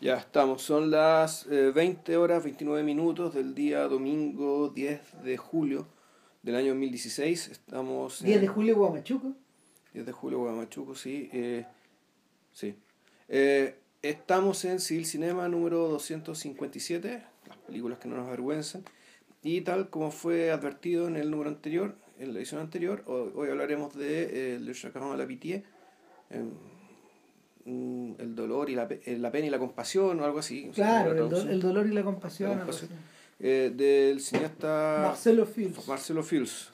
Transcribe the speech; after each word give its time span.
Ya 0.00 0.16
estamos, 0.18 0.62
son 0.62 0.90
las 0.90 1.46
eh, 1.46 1.72
20 1.74 2.16
horas 2.16 2.44
29 2.44 2.82
minutos 2.82 3.34
del 3.34 3.54
día 3.54 3.88
domingo 3.88 4.68
10 4.68 5.22
de 5.24 5.36
julio 5.36 5.86
del 6.42 6.56
año 6.56 6.68
2016. 6.68 7.48
Estamos 7.48 8.22
10 8.22 8.40
de 8.40 8.46
en- 8.46 8.52
julio, 8.52 8.76
Guamachuco. 8.76 9.32
10 9.94 10.04
de 10.06 10.12
julio, 10.12 10.40
Guamachuco, 10.40 10.94
sí. 10.94 11.30
eh, 11.32 11.64
sí. 12.52 12.74
Eh, 13.28 13.78
estamos 14.02 14.64
en 14.66 14.80
Civil 14.80 15.06
Cinema 15.06 15.48
número 15.48 15.88
257, 15.88 17.22
las 17.48 17.56
películas 17.58 17.98
que 17.98 18.08
no 18.08 18.16
nos 18.16 18.26
avergüenzan. 18.26 18.84
Y 19.42 19.62
tal 19.62 19.88
como 19.88 20.10
fue 20.10 20.50
advertido 20.50 21.08
en 21.08 21.16
el 21.16 21.30
número 21.30 21.48
anterior, 21.48 21.96
en 22.18 22.34
la 22.34 22.40
edición 22.40 22.60
anterior, 22.60 23.02
hoy, 23.06 23.30
hoy 23.34 23.48
hablaremos 23.48 23.94
de 23.94 24.56
eh, 24.56 24.60
Le 24.60 24.74
Chacaron 24.74 25.12
a 25.12 25.16
la 25.16 25.26
Pitié, 25.26 25.64
el 27.66 28.34
dolor 28.34 28.70
y 28.70 28.74
la, 28.74 28.88
eh, 28.90 29.16
la 29.18 29.30
pena 29.32 29.46
y 29.46 29.50
la 29.50 29.58
compasión 29.58 30.20
o 30.20 30.24
algo 30.24 30.38
así. 30.38 30.68
o 30.70 30.74
sea, 30.74 30.84
Claro, 30.86 31.04
la 31.06 31.10
el, 31.10 31.16
do- 31.18 31.28
traducción, 31.28 31.52
el 31.54 31.60
dolor 31.60 31.86
y 31.86 31.92
la 31.92 32.02
compasión. 32.04 32.58
La 32.58 32.66
eh, 33.40 33.72
del 33.74 34.20
cineasta 34.20 35.00
Marcelo 35.08 35.44
Fields. 35.46 35.86
Marcelo 35.88 36.22
Fields, 36.22 36.70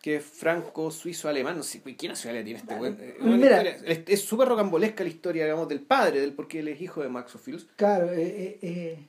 que 0.00 0.16
es 0.16 0.24
franco-suizo-alemán. 0.24 1.56
No 1.56 1.62
sé, 1.62 1.82
¿Qué 1.82 2.08
nacionalidad 2.08 2.44
tiene 2.44 2.60
este 2.60 2.74
güey? 2.76 2.94
Eh, 2.98 4.04
Es 4.06 4.22
súper 4.24 4.48
rocambolesca 4.48 5.02
la 5.02 5.10
historia, 5.10 5.44
digamos, 5.44 5.68
del 5.68 5.80
padre, 5.80 6.20
del 6.20 6.32
porque 6.32 6.60
él 6.60 6.68
es 6.68 6.80
hijo 6.80 7.02
de 7.02 7.08
Max 7.08 7.36
Fields. 7.42 7.66
Claro, 7.76 8.10
eh, 8.12 8.22
eh, 8.26 8.58
eh, 8.62 9.06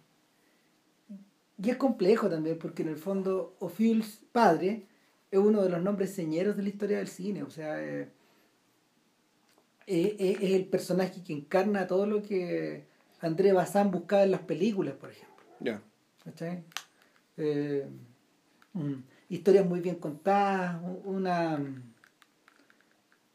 y 1.62 1.70
es 1.70 1.78
complejo 1.78 2.30
también, 2.30 2.58
porque 2.58 2.84
en 2.84 2.90
el 2.90 2.98
fondo 2.98 3.56
O'Fields, 3.60 4.22
padre, 4.32 4.84
es 5.30 5.40
uno 5.40 5.62
de 5.62 5.70
los 5.70 5.82
nombres 5.82 6.14
señeros 6.16 6.56
de 6.58 6.64
la 6.64 6.70
historia 6.70 6.98
del 6.98 7.08
cine. 7.08 7.44
O 7.44 7.50
sea, 7.50 7.84
eh, 7.84 8.08
eh, 9.90 10.16
eh, 10.20 10.38
es 10.40 10.52
el 10.52 10.66
personaje 10.66 11.24
que 11.24 11.34
encarna 11.34 11.88
todo 11.88 12.06
lo 12.06 12.22
que 12.22 12.86
André 13.22 13.54
Bazin 13.54 13.90
buscaba 13.90 14.24
en 14.24 14.32
las 14.32 14.42
películas, 14.42 14.94
por 14.96 15.10
ejemplo. 15.10 15.46
Ya. 15.60 15.82
Eh, 17.38 17.88
mm, 18.74 18.94
historias 19.30 19.66
muy 19.66 19.80
bien 19.80 19.96
contadas, 19.96 20.80
una 21.06 21.60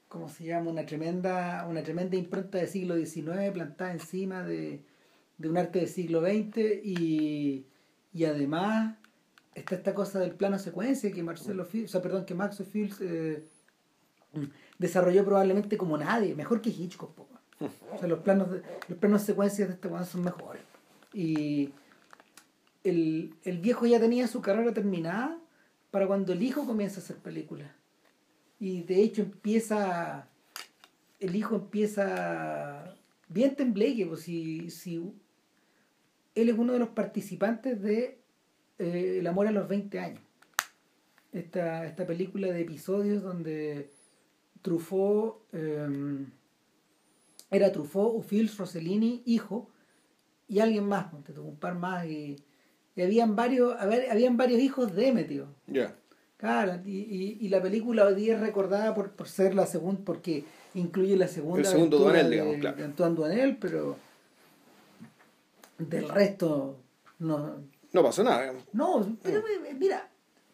¿cómo 0.08 0.28
se 0.28 0.44
llama? 0.44 0.70
una 0.70 0.86
tremenda, 0.86 1.66
una 1.68 1.82
tremenda 1.82 2.16
impronta 2.16 2.58
del 2.58 2.68
siglo 2.68 2.94
XIX 2.94 3.50
plantada 3.52 3.90
encima 3.90 4.44
de, 4.44 4.84
de 5.38 5.48
un 5.48 5.56
arte 5.58 5.80
del 5.80 5.88
siglo 5.88 6.20
XX 6.20 6.84
y, 6.84 7.66
y 8.12 8.24
además 8.26 8.96
está 9.54 9.74
esta 9.74 9.94
cosa 9.94 10.20
del 10.20 10.36
plano 10.36 10.58
secuencia 10.58 11.10
que 11.10 11.22
Marcelo 11.22 11.64
Fields, 11.64 11.90
o 11.90 11.92
sea, 11.92 12.02
perdón, 12.02 12.24
que 12.24 12.34
Max 12.34 12.62
Fields 12.70 13.00
eh, 13.00 13.44
mm, 14.34 14.44
desarrolló 14.78 15.24
probablemente 15.24 15.76
como 15.76 15.96
nadie, 15.96 16.34
mejor 16.34 16.60
que 16.60 16.70
Hitchcock. 16.70 17.14
po. 17.14 17.28
O 17.60 17.98
sea, 17.98 18.08
los 18.08 18.20
planos 18.20 18.50
de, 18.50 18.62
los 18.88 18.98
planos 18.98 19.22
secuencias 19.22 19.68
de 19.68 19.74
este 19.74 19.88
weón 19.88 20.04
son 20.04 20.24
mejores. 20.24 20.62
Y 21.12 21.70
el, 22.82 23.34
el 23.44 23.58
viejo 23.58 23.86
ya 23.86 24.00
tenía 24.00 24.26
su 24.26 24.40
carrera 24.40 24.74
terminada 24.74 25.38
para 25.90 26.06
cuando 26.06 26.32
el 26.32 26.42
hijo 26.42 26.66
comienza 26.66 27.00
a 27.00 27.04
hacer 27.04 27.16
películas. 27.16 27.70
Y 28.58 28.82
de 28.82 29.02
hecho 29.02 29.22
empieza, 29.22 30.28
el 31.20 31.36
hijo 31.36 31.56
empieza 31.56 32.96
bien 33.28 33.54
tembleque, 33.54 34.06
pues 34.06 34.22
si, 34.22 34.70
si 34.70 34.96
él 36.34 36.48
es 36.48 36.58
uno 36.58 36.72
de 36.72 36.78
los 36.78 36.88
participantes 36.90 37.80
de 37.80 38.18
eh, 38.78 39.18
El 39.20 39.26
amor 39.26 39.46
a 39.46 39.52
los 39.52 39.68
20 39.68 39.98
años. 39.98 40.22
Esta, 41.32 41.86
esta 41.86 42.06
película 42.06 42.48
de 42.48 42.60
episodios 42.60 43.22
donde 43.22 43.90
Truffaut, 44.64 45.42
eh, 45.52 46.24
era 47.50 47.70
Truffaut, 47.70 48.14
Ufils, 48.16 48.56
Rossellini, 48.56 49.22
hijo, 49.26 49.68
y 50.48 50.60
alguien 50.60 50.86
más, 50.88 51.12
un 51.12 51.56
par 51.56 51.74
más, 51.74 52.06
y, 52.06 52.36
y 52.96 53.02
habían 53.02 53.36
varios, 53.36 53.78
a 53.78 53.84
ver, 53.84 54.10
habían 54.10 54.38
varios 54.38 54.60
hijos 54.60 54.94
de 54.94 55.12
Meteo. 55.12 55.48
Ya. 55.66 55.94
Claro, 56.38 56.80
y, 56.86 56.96
y, 56.98 57.38
y 57.42 57.48
la 57.50 57.60
película 57.60 58.06
hoy 58.06 58.14
día 58.14 58.36
es 58.36 58.40
recordada 58.40 58.94
por, 58.94 59.10
por 59.12 59.28
ser 59.28 59.54
la 59.54 59.66
segunda, 59.66 60.00
porque 60.02 60.44
incluye 60.72 61.14
la 61.16 61.28
segunda 61.28 61.60
El 61.60 61.66
segundo 61.66 61.98
Duanel, 61.98 62.24
de, 62.24 62.30
digamos, 62.30 62.56
claro. 62.56 62.76
de 62.78 62.84
Antoine 62.84 63.14
Duanel, 63.16 63.56
pero 63.58 63.96
del 65.78 66.08
resto 66.08 66.78
no, 67.18 67.56
No 67.92 68.02
pasó 68.02 68.24
nada. 68.24 68.40
digamos. 68.40 68.62
no, 68.72 69.18
pero 69.22 69.40
eh, 69.40 69.74
mira, 69.78 70.08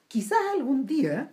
quizás 0.08 0.38
algún 0.52 0.84
día, 0.84 1.30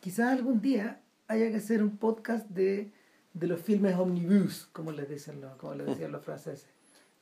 quizás 0.00 0.32
algún 0.32 0.60
día 0.60 1.00
haya 1.28 1.50
que 1.50 1.56
hacer 1.56 1.82
un 1.82 1.96
podcast 1.96 2.48
de, 2.48 2.90
de 3.34 3.46
los 3.46 3.60
filmes 3.60 3.96
omnibus, 3.96 4.68
como 4.72 4.92
les 4.92 5.08
dicen 5.08 5.40
los, 5.40 5.56
como 5.56 5.74
les 5.74 5.86
decían 5.86 6.12
los 6.12 6.24
franceses. 6.24 6.66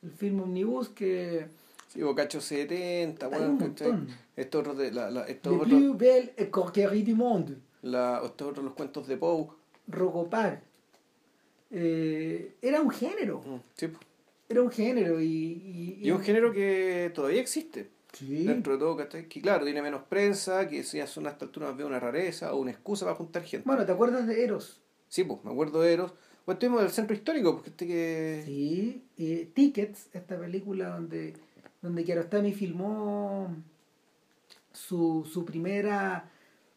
El 0.03 0.11
film 0.11 0.41
omnibus 0.41 0.89
que 0.89 1.47
Sí, 1.87 2.01
Bocacho 2.01 2.41
70, 2.41 3.25
Hay 3.27 3.31
bueno. 3.31 3.75
Estos 4.35 4.59
otros 4.61 4.77
de 4.77 4.91
la, 4.91 5.09
la, 5.11 5.23
estos 5.25 5.53
otros, 5.53 5.67
plus 5.69 5.97
belle 5.97 6.49
coquerie 6.51 7.03
du 7.03 7.15
monde, 7.15 7.57
la, 7.83 8.21
estos 8.25 8.49
otros 8.49 8.65
los 8.65 8.73
cuentos 8.73 9.07
de 9.07 9.17
Poe. 9.17 9.47
Rogopar. 9.87 10.61
Eh, 11.71 12.55
era 12.61 12.81
un 12.81 12.89
género, 12.89 13.41
Mm, 13.45 13.59
Sí, 13.75 13.87
era 14.47 14.61
un 14.61 14.71
género 14.71 15.19
y... 15.21 15.25
Y, 15.25 15.99
y 16.07 16.11
un 16.11 16.21
género 16.21 16.51
que 16.51 17.11
todavía 17.13 17.41
existe. 17.41 17.89
Dentro 18.21 18.73
de 18.73 18.79
todo, 18.79 18.95
¿cachai? 18.95 19.27
Que 19.27 19.41
claro, 19.41 19.65
tiene 19.65 19.81
menos 19.81 20.03
prensa, 20.03 20.67
que 20.67 20.81
ya 20.83 21.07
son 21.07 21.27
a 21.27 21.31
esta 21.31 21.45
altura 21.45 21.67
más 21.67 21.75
bien 21.75 21.87
una 21.87 21.99
rareza 21.99 22.53
o 22.53 22.57
una 22.57 22.71
excusa 22.71 23.05
para 23.05 23.17
juntar 23.17 23.43
gente. 23.43 23.65
Bueno, 23.67 23.85
¿te 23.85 23.91
acuerdas 23.91 24.25
de 24.27 24.43
Eros? 24.43 24.81
Sí, 25.09 25.23
pues, 25.23 25.43
me 25.43 25.51
acuerdo 25.51 25.81
de 25.81 25.93
Eros. 25.93 26.13
Pues 26.45 26.55
estuvimos 26.55 26.81
del 26.81 26.91
centro 26.91 27.15
histórico, 27.15 27.53
porque 27.53 27.71
este 27.71 27.87
que... 27.87 28.43
Sí, 28.45 29.03
eh, 29.17 29.49
Tickets, 29.53 30.09
esta 30.13 30.37
película 30.39 30.89
donde, 30.89 31.33
donde 31.81 32.03
Kiarostami 32.03 32.53
filmó 32.53 33.53
su, 34.71 35.27
su 35.31 35.43
primera 35.45 36.29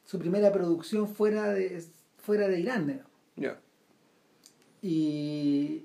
su 0.04 0.18
primera 0.18 0.50
producción 0.52 1.06
fuera 1.06 1.52
de 1.52 1.84
fuera 2.16 2.48
de 2.48 2.60
Irán. 2.60 3.02
Ya. 3.36 3.60
y 4.80 5.84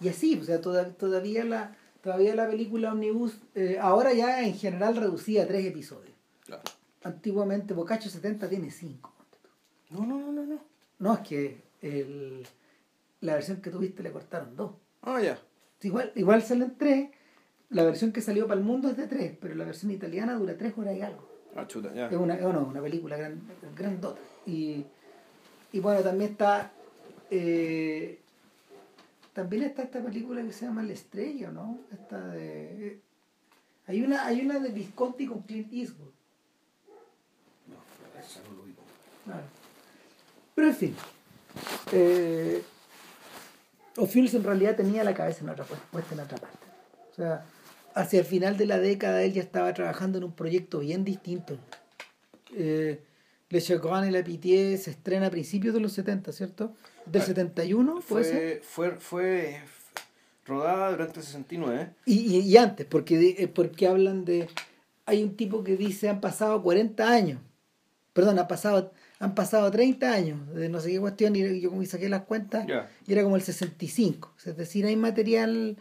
y 0.00 0.08
así 0.08 0.38
o 0.40 0.44
sea 0.44 0.60
toda- 0.60 0.92
todavía 0.94 1.44
la 1.44 1.76
todavía 2.04 2.34
la 2.36 2.46
película 2.46 2.92
Omnibus 2.92 3.38
eh, 3.56 3.78
ahora 3.80 4.12
ya 4.12 4.44
en 4.46 4.54
general 4.54 4.94
reducida 4.96 5.42
a 5.42 5.46
tres 5.48 5.66
episodios 5.66 6.14
Claro. 6.46 6.62
antiguamente 7.02 7.74
Bocacho 7.74 8.08
70 8.08 8.48
tiene 8.48 8.70
cinco 8.70 9.12
No, 9.90 10.06
no, 10.06 10.18
no, 10.18 10.30
no, 10.32 10.44
no. 10.44 10.58
no 11.00 11.14
es 11.14 11.20
que 11.20 11.62
el, 11.82 12.46
la 13.20 13.34
versión 13.34 13.60
que 13.62 13.70
tuviste 13.70 14.02
le 14.02 14.12
cortaron 14.12 14.54
dos 14.54 14.72
Ah, 15.02 15.20
ya. 15.20 15.38
Igual, 15.82 16.12
igual 16.14 16.40
salen 16.42 16.76
tres. 16.78 17.10
La 17.68 17.84
versión 17.84 18.10
que 18.12 18.22
salió 18.22 18.46
para 18.46 18.58
el 18.58 18.64
mundo 18.64 18.88
es 18.88 18.96
de 18.96 19.06
tres, 19.06 19.36
pero 19.38 19.54
la 19.54 19.64
versión 19.66 19.90
italiana 19.90 20.32
dura 20.34 20.56
tres 20.56 20.72
horas 20.78 20.96
y 20.96 21.02
algo. 21.02 21.28
Ah, 21.54 21.66
chuta, 21.66 21.92
ya. 21.92 22.08
Es 22.08 22.16
una, 22.16 22.36
es 22.36 22.44
una, 22.46 22.60
una 22.60 22.80
película 22.80 23.18
gran, 23.18 23.42
grandota. 23.76 24.18
Y, 24.46 24.86
y 25.72 25.80
bueno, 25.80 26.00
también 26.00 26.30
está. 26.30 26.72
eh, 27.30 28.18
también 29.34 29.64
está 29.64 29.82
esta 29.82 30.00
película 30.02 30.42
que 30.42 30.52
se 30.52 30.64
llama 30.64 30.82
La 30.82 30.92
Estrella, 30.94 31.50
¿no? 31.50 31.80
Esta 31.92 32.28
de. 32.28 32.86
eh, 32.86 33.00
hay 33.86 34.02
una, 34.02 34.24
hay 34.24 34.40
una 34.40 34.58
de 34.60 34.70
Visconti 34.70 35.26
con 35.26 35.42
Clint 35.42 35.70
Eastwood. 35.72 36.12
No, 37.68 38.20
esa 38.20 38.40
no 38.48 38.56
lo 38.56 38.62
vi. 38.62 38.74
Claro. 39.24 39.42
Pero 40.54 40.68
en 40.68 40.74
fin. 40.74 40.94
Eh, 41.92 42.62
en 43.96 44.44
realidad 44.44 44.76
tenía 44.76 45.04
la 45.04 45.14
cabeza 45.14 45.42
en 45.44 45.50
otra, 45.50 45.64
pu- 45.66 45.76
puesta 45.92 46.14
en 46.14 46.20
otra 46.20 46.38
parte. 46.38 46.58
O 47.12 47.14
sea, 47.14 47.44
hacia 47.94 48.20
el 48.20 48.24
final 48.26 48.56
de 48.56 48.66
la 48.66 48.78
década 48.78 49.22
él 49.22 49.32
ya 49.34 49.42
estaba 49.42 49.72
trabajando 49.74 50.18
en 50.18 50.24
un 50.24 50.32
proyecto 50.32 50.80
bien 50.80 51.04
distinto. 51.04 51.58
Eh, 52.56 53.02
Le 53.50 53.60
Chagrin 53.60 54.08
y 54.08 54.10
la 54.10 54.24
Pitié 54.24 54.76
se 54.78 54.90
estrena 54.90 55.26
a 55.26 55.30
principios 55.30 55.74
de 55.74 55.80
los 55.80 55.92
70, 55.92 56.32
¿cierto? 56.32 56.74
Del 57.06 57.22
Ah, 57.22 57.24
71, 57.24 58.02
puede 58.08 58.24
ser. 58.24 58.62
Fue, 58.62 58.90
fue, 58.92 58.98
fue 59.00 59.60
rodada 60.46 60.90
durante 60.90 61.20
el 61.20 61.26
69. 61.26 61.90
Y, 62.06 62.36
y, 62.36 62.40
y 62.40 62.56
antes, 62.56 62.86
porque, 62.86 63.36
eh, 63.38 63.48
porque 63.48 63.86
hablan 63.86 64.24
de... 64.24 64.48
Hay 65.06 65.22
un 65.22 65.36
tipo 65.36 65.62
que 65.62 65.76
dice 65.76 66.08
han 66.08 66.20
pasado 66.20 66.62
40 66.62 67.08
años. 67.10 67.40
Perdón, 68.14 68.38
han 68.38 68.48
pasado, 68.48 68.92
han 69.18 69.34
pasado 69.34 69.70
30 69.70 70.12
años 70.12 70.54
de 70.54 70.68
no 70.68 70.80
sé 70.80 70.92
qué 70.92 71.00
cuestión 71.00 71.36
y 71.36 71.60
yo 71.60 71.68
como 71.70 71.84
saqué 71.84 72.08
las 72.08 72.22
cuentas 72.22 72.66
y 73.06 73.12
era 73.12 73.22
como 73.22 73.36
el 73.36 73.42
65. 73.42 74.34
Es 74.46 74.56
decir, 74.56 74.86
hay 74.86 74.96
material... 74.96 75.76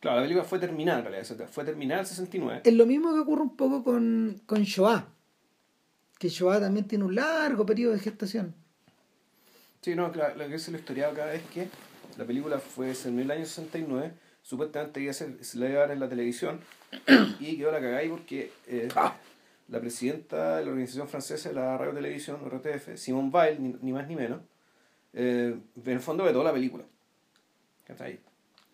Claro, 0.00 0.16
la 0.16 0.22
película 0.22 0.44
fue 0.44 0.58
terminada 0.58 0.98
en 0.98 1.04
realidad. 1.06 1.48
Fue 1.50 1.64
terminada 1.64 2.00
en 2.00 2.04
el 2.04 2.08
69. 2.08 2.60
Es 2.64 2.74
lo 2.74 2.86
mismo 2.86 3.12
que 3.14 3.20
ocurre 3.20 3.42
un 3.42 3.56
poco 3.56 3.82
con, 3.82 4.40
con 4.46 4.62
Shoah. 4.62 5.08
Que 6.18 6.28
Shoah 6.28 6.60
también 6.60 6.86
tiene 6.86 7.04
un 7.04 7.14
largo 7.14 7.64
periodo 7.64 7.94
de 7.94 8.00
gestación. 8.00 8.54
Sí, 9.82 9.96
no, 9.96 10.12
claro, 10.12 10.36
lo 10.36 10.48
que 10.48 10.60
se 10.60 10.70
lo 10.70 10.78
historiado 10.78 11.10
acá 11.12 11.34
es 11.34 11.42
que 11.42 11.66
la 12.16 12.24
película 12.24 12.60
fue 12.60 12.92
en 13.04 13.18
el 13.18 13.28
año 13.32 13.44
69, 13.44 14.12
supuestamente 14.40 15.00
iba 15.00 15.10
a 15.10 15.14
ser, 15.14 15.44
se 15.44 15.58
la 15.58 15.68
iba 15.68 15.78
a 15.78 15.80
dar 15.80 15.90
en 15.90 15.98
la 15.98 16.08
televisión 16.08 16.60
y 17.40 17.56
quedó 17.56 17.72
la 17.72 17.80
cagada 17.80 17.98
ahí 17.98 18.08
porque 18.08 18.52
eh, 18.68 18.88
la 19.66 19.80
presidenta 19.80 20.58
de 20.58 20.64
la 20.64 20.70
organización 20.70 21.08
francesa 21.08 21.48
de 21.48 21.56
la 21.56 21.76
radio 21.76 21.94
televisión, 21.94 22.38
RTF, 22.48 22.96
Simone 22.96 23.30
Weil, 23.32 23.60
ni, 23.60 23.74
ni 23.82 23.92
más 23.92 24.06
ni 24.06 24.14
menos, 24.14 24.40
eh, 25.14 25.58
en 25.84 25.90
el 25.92 26.00
fondo 26.00 26.22
vetó 26.22 26.44
la 26.44 26.52
película. 26.52 26.84
¿Cachai? 27.84 28.20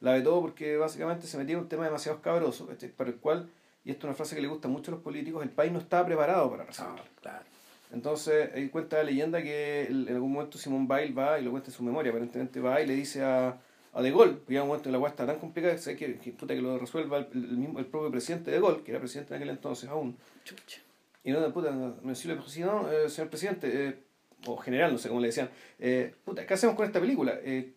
La 0.02 0.12
vetó 0.12 0.42
porque 0.42 0.76
básicamente 0.76 1.26
se 1.26 1.38
metía 1.38 1.54
en 1.54 1.62
un 1.62 1.68
tema 1.70 1.86
demasiado 1.86 2.18
escabroso, 2.18 2.68
para 2.98 3.08
el 3.08 3.16
cual, 3.16 3.48
y 3.82 3.92
esto 3.92 4.00
es 4.00 4.10
una 4.10 4.14
frase 4.14 4.36
que 4.36 4.42
le 4.42 4.48
gusta 4.48 4.68
mucho 4.68 4.90
a 4.90 4.96
los 4.96 5.02
políticos, 5.02 5.42
el 5.42 5.48
país 5.48 5.72
no 5.72 5.78
estaba 5.78 6.04
preparado 6.04 6.50
para 6.50 6.64
recibirlo. 6.66 7.02
claro. 7.22 7.57
Entonces, 7.90 8.50
ahí 8.54 8.68
cuenta 8.68 8.98
la 8.98 9.04
leyenda 9.04 9.42
que 9.42 9.86
en 9.86 10.08
algún 10.08 10.32
momento 10.32 10.58
Simón 10.58 10.86
Bail 10.86 11.18
va, 11.18 11.40
y 11.40 11.44
lo 11.44 11.50
cuenta 11.50 11.70
en 11.70 11.74
su 11.74 11.82
memoria, 11.82 12.10
aparentemente 12.10 12.60
va 12.60 12.80
y 12.80 12.86
le 12.86 12.94
dice 12.94 13.22
a, 13.22 13.58
a 13.94 14.02
De 14.02 14.10
Gaulle, 14.10 14.34
porque 14.34 14.56
en 14.56 14.62
un 14.62 14.68
momento 14.68 14.90
la 14.90 14.98
hueá 14.98 15.10
está 15.10 15.26
tan 15.26 15.38
complicada 15.38 15.74
que, 15.76 15.96
que, 15.96 16.18
que, 16.18 16.32
puta, 16.32 16.54
que 16.54 16.60
lo 16.60 16.78
resuelva 16.78 17.18
el, 17.18 17.56
mismo, 17.56 17.78
el 17.78 17.86
propio 17.86 18.10
presidente 18.10 18.50
De 18.50 18.60
Gaulle, 18.60 18.82
que 18.82 18.90
era 18.90 19.00
presidente 19.00 19.34
en 19.34 19.42
aquel 19.42 19.50
entonces 19.50 19.88
aún. 19.88 20.16
Chucha. 20.44 20.80
Y 21.24 21.32
no, 21.32 21.52
puta, 21.52 21.70
me 21.70 22.10
decía 22.10 22.32
el 22.32 22.38
presidente, 22.38 23.08
señor 23.08 23.30
presidente, 23.30 23.88
eh, 23.88 23.98
o 24.46 24.56
general, 24.56 24.92
no 24.92 24.98
sé 24.98 25.08
cómo 25.08 25.20
le 25.20 25.28
decían, 25.28 25.50
eh, 25.78 26.14
puta, 26.24 26.46
¿qué 26.46 26.54
hacemos 26.54 26.76
con 26.76 26.86
esta 26.86 27.00
película? 27.00 27.38
Eh, 27.42 27.74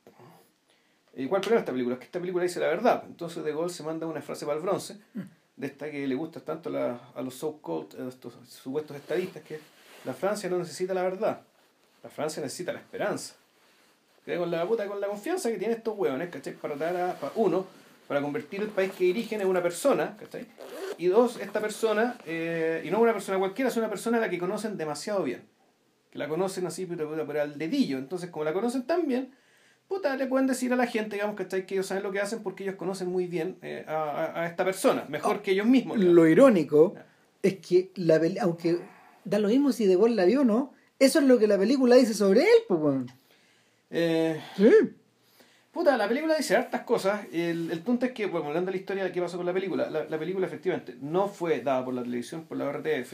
¿Cuál 1.28 1.42
problema 1.42 1.60
esta 1.60 1.72
película? 1.72 1.96
Es 1.96 2.00
que 2.00 2.06
esta 2.06 2.20
película 2.20 2.44
dice 2.44 2.60
la 2.60 2.68
verdad. 2.68 3.04
Entonces 3.08 3.44
De 3.44 3.52
Gaulle 3.52 3.74
se 3.74 3.84
manda 3.84 4.08
una 4.08 4.22
frase 4.22 4.46
para 4.46 4.58
el 4.58 4.64
bronce, 4.64 4.98
de 5.56 5.68
esta 5.68 5.90
que 5.92 6.08
le 6.08 6.16
gusta 6.16 6.40
tanto 6.40 6.70
la, 6.70 7.12
a 7.14 7.22
los 7.22 7.36
so-called, 7.36 8.08
estos 8.08 8.34
supuestos 8.48 8.96
estadistas, 8.96 9.44
que 9.44 9.60
la 10.06 10.14
Francia 10.14 10.50
no 10.50 10.58
necesita 10.58 10.94
la 10.94 11.04
verdad, 11.04 11.42
la 12.04 12.10
Francia 12.10 12.42
necesita 12.42 12.74
la 12.74 12.80
esperanza. 12.80 13.36
Que 14.26 14.38
con 14.38 14.52
la 14.52 14.68
puta, 14.68 14.86
con 14.88 15.02
la 15.02 15.08
confianza 15.08 15.50
que 15.50 15.58
tienen 15.58 15.78
estos 15.78 15.98
hueones, 15.98 16.30
¿cachai? 16.30 16.54
Para 16.54 16.76
dar 16.76 16.96
a, 16.96 17.14
para, 17.14 17.34
uno, 17.36 17.66
para 18.08 18.22
convertir 18.22 18.62
el 18.62 18.68
país 18.68 18.92
que 18.92 19.06
dirigen 19.06 19.42
en 19.42 19.48
una 19.48 19.64
persona, 19.64 20.16
¿cachai? 20.18 20.46
Y 20.98 21.08
dos, 21.08 21.40
esta 21.40 21.60
persona, 21.60 22.18
eh, 22.26 22.84
y 22.86 22.92
no 22.92 23.00
una 23.00 23.14
persona 23.14 23.40
cualquiera, 23.40 23.70
es 23.70 23.78
una 23.78 23.90
persona 23.90 24.18
a 24.18 24.22
la 24.22 24.30
que 24.30 24.38
conocen 24.38 24.78
demasiado 24.78 25.24
bien. 25.24 25.44
Que 26.12 26.20
la 26.20 26.28
conocen 26.28 26.68
así, 26.68 26.86
pero, 26.86 27.10
pero, 27.26 27.42
al 27.42 27.58
dedillo. 27.58 27.98
Entonces, 27.98 28.30
como 28.30 28.44
la 28.44 28.54
conocen 28.54 28.86
tan 28.86 29.08
bien, 29.08 29.34
puta, 29.88 30.16
le 30.16 30.28
pueden 30.28 30.46
decir 30.46 30.72
a 30.72 30.76
la 30.76 30.86
gente, 30.86 31.16
digamos, 31.16 31.36
¿cachai? 31.36 31.66
Que 31.66 31.76
ellos 31.76 31.88
saben 31.88 32.04
lo 32.04 32.12
que 32.12 32.20
hacen 32.20 32.44
porque 32.44 32.64
ellos 32.64 32.76
conocen 32.76 33.08
muy 33.08 33.26
bien 33.26 33.58
eh, 33.64 33.86
a, 33.88 34.42
a, 34.42 34.48
esta 34.48 34.64
persona, 34.64 35.06
mejor 35.08 35.38
oh, 35.38 35.42
que 35.42 35.52
ellos 35.52 35.66
mismos. 35.66 35.98
Lo 35.98 36.28
irónico 36.28 36.94
es 37.42 37.58
que, 37.58 37.92
la, 37.96 38.20
aunque 38.42 38.80
da 39.24 39.40
lo 39.40 39.48
mismo 39.48 39.72
si 39.72 39.86
De 39.86 39.96
Gaulle 39.96 40.16
la 40.16 40.26
vio 40.26 40.42
o 40.42 40.46
no, 40.46 40.74
eso 41.00 41.20
es 41.20 41.26
lo 41.26 41.40
que 41.40 41.48
la 41.48 41.58
película 41.58 41.96
dice 41.96 42.14
sobre 42.14 42.42
él, 42.42 42.58
pues, 42.68 42.80
bueno. 42.80 43.06
Eh, 43.90 44.42
sí. 44.56 44.72
Puta, 45.72 45.98
la 45.98 46.08
película 46.08 46.36
dice 46.36 46.56
hartas 46.56 46.82
cosas. 46.82 47.26
El, 47.32 47.72
el 47.72 47.80
punto 47.80 48.06
es 48.06 48.12
que, 48.12 48.26
bueno, 48.26 48.48
hablando 48.48 48.72
de 48.72 48.78
la 48.78 48.82
historia 48.82 49.04
de 49.04 49.12
qué 49.12 49.22
pasó 49.22 49.38
con 49.38 49.46
la 49.46 49.54
película, 49.54 49.90
la, 49.90 50.04
la 50.04 50.20
película 50.20 50.46
efectivamente 50.46 50.98
no 51.02 51.28
fue 51.28 51.62
dada 51.62 51.84
por 51.86 51.94
la 51.94 52.04
televisión, 52.04 52.44
por 52.46 52.58
la 52.58 52.72
RTF. 52.72 53.14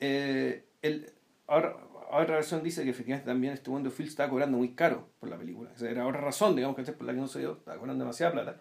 Eh, 0.00 0.64
el, 0.82 1.12
ahora, 1.46 1.76
otra 2.10 2.36
versión 2.36 2.62
dice 2.62 2.84
que 2.84 2.90
efectivamente 2.90 3.26
también 3.26 3.52
este 3.52 3.70
mundo 3.70 3.90
Phil 3.90 4.06
estaba 4.06 4.30
cobrando 4.30 4.56
muy 4.56 4.74
caro 4.74 5.08
por 5.20 5.28
la 5.28 5.36
película. 5.36 5.70
O 5.74 5.78
sea, 5.78 5.90
era 5.90 6.06
otra 6.06 6.20
razón, 6.20 6.56
digamos, 6.56 6.76
que 6.76 6.92
por 6.92 7.06
la 7.06 7.12
que 7.12 7.20
no 7.20 7.28
se 7.28 7.40
dio, 7.40 7.52
estaba 7.52 7.76
cobrando 7.78 8.04
demasiada 8.04 8.32
plata. 8.32 8.60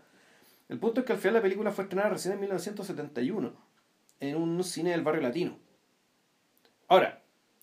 El 0.67 0.79
punto 0.79 1.01
es 1.01 1.05
que 1.05 1.13
al 1.13 1.19
final 1.19 1.35
la 1.35 1.41
película 1.41 1.71
fue 1.71 1.83
estrenada 1.83 2.09
recién 2.09 2.33
en 2.33 2.39
1971 2.41 3.53
en 4.19 4.35
un 4.35 4.63
cine 4.63 4.91
del 4.91 5.03
barrio 5.03 5.21
latino. 5.21 5.57
Ahora, 6.87 7.21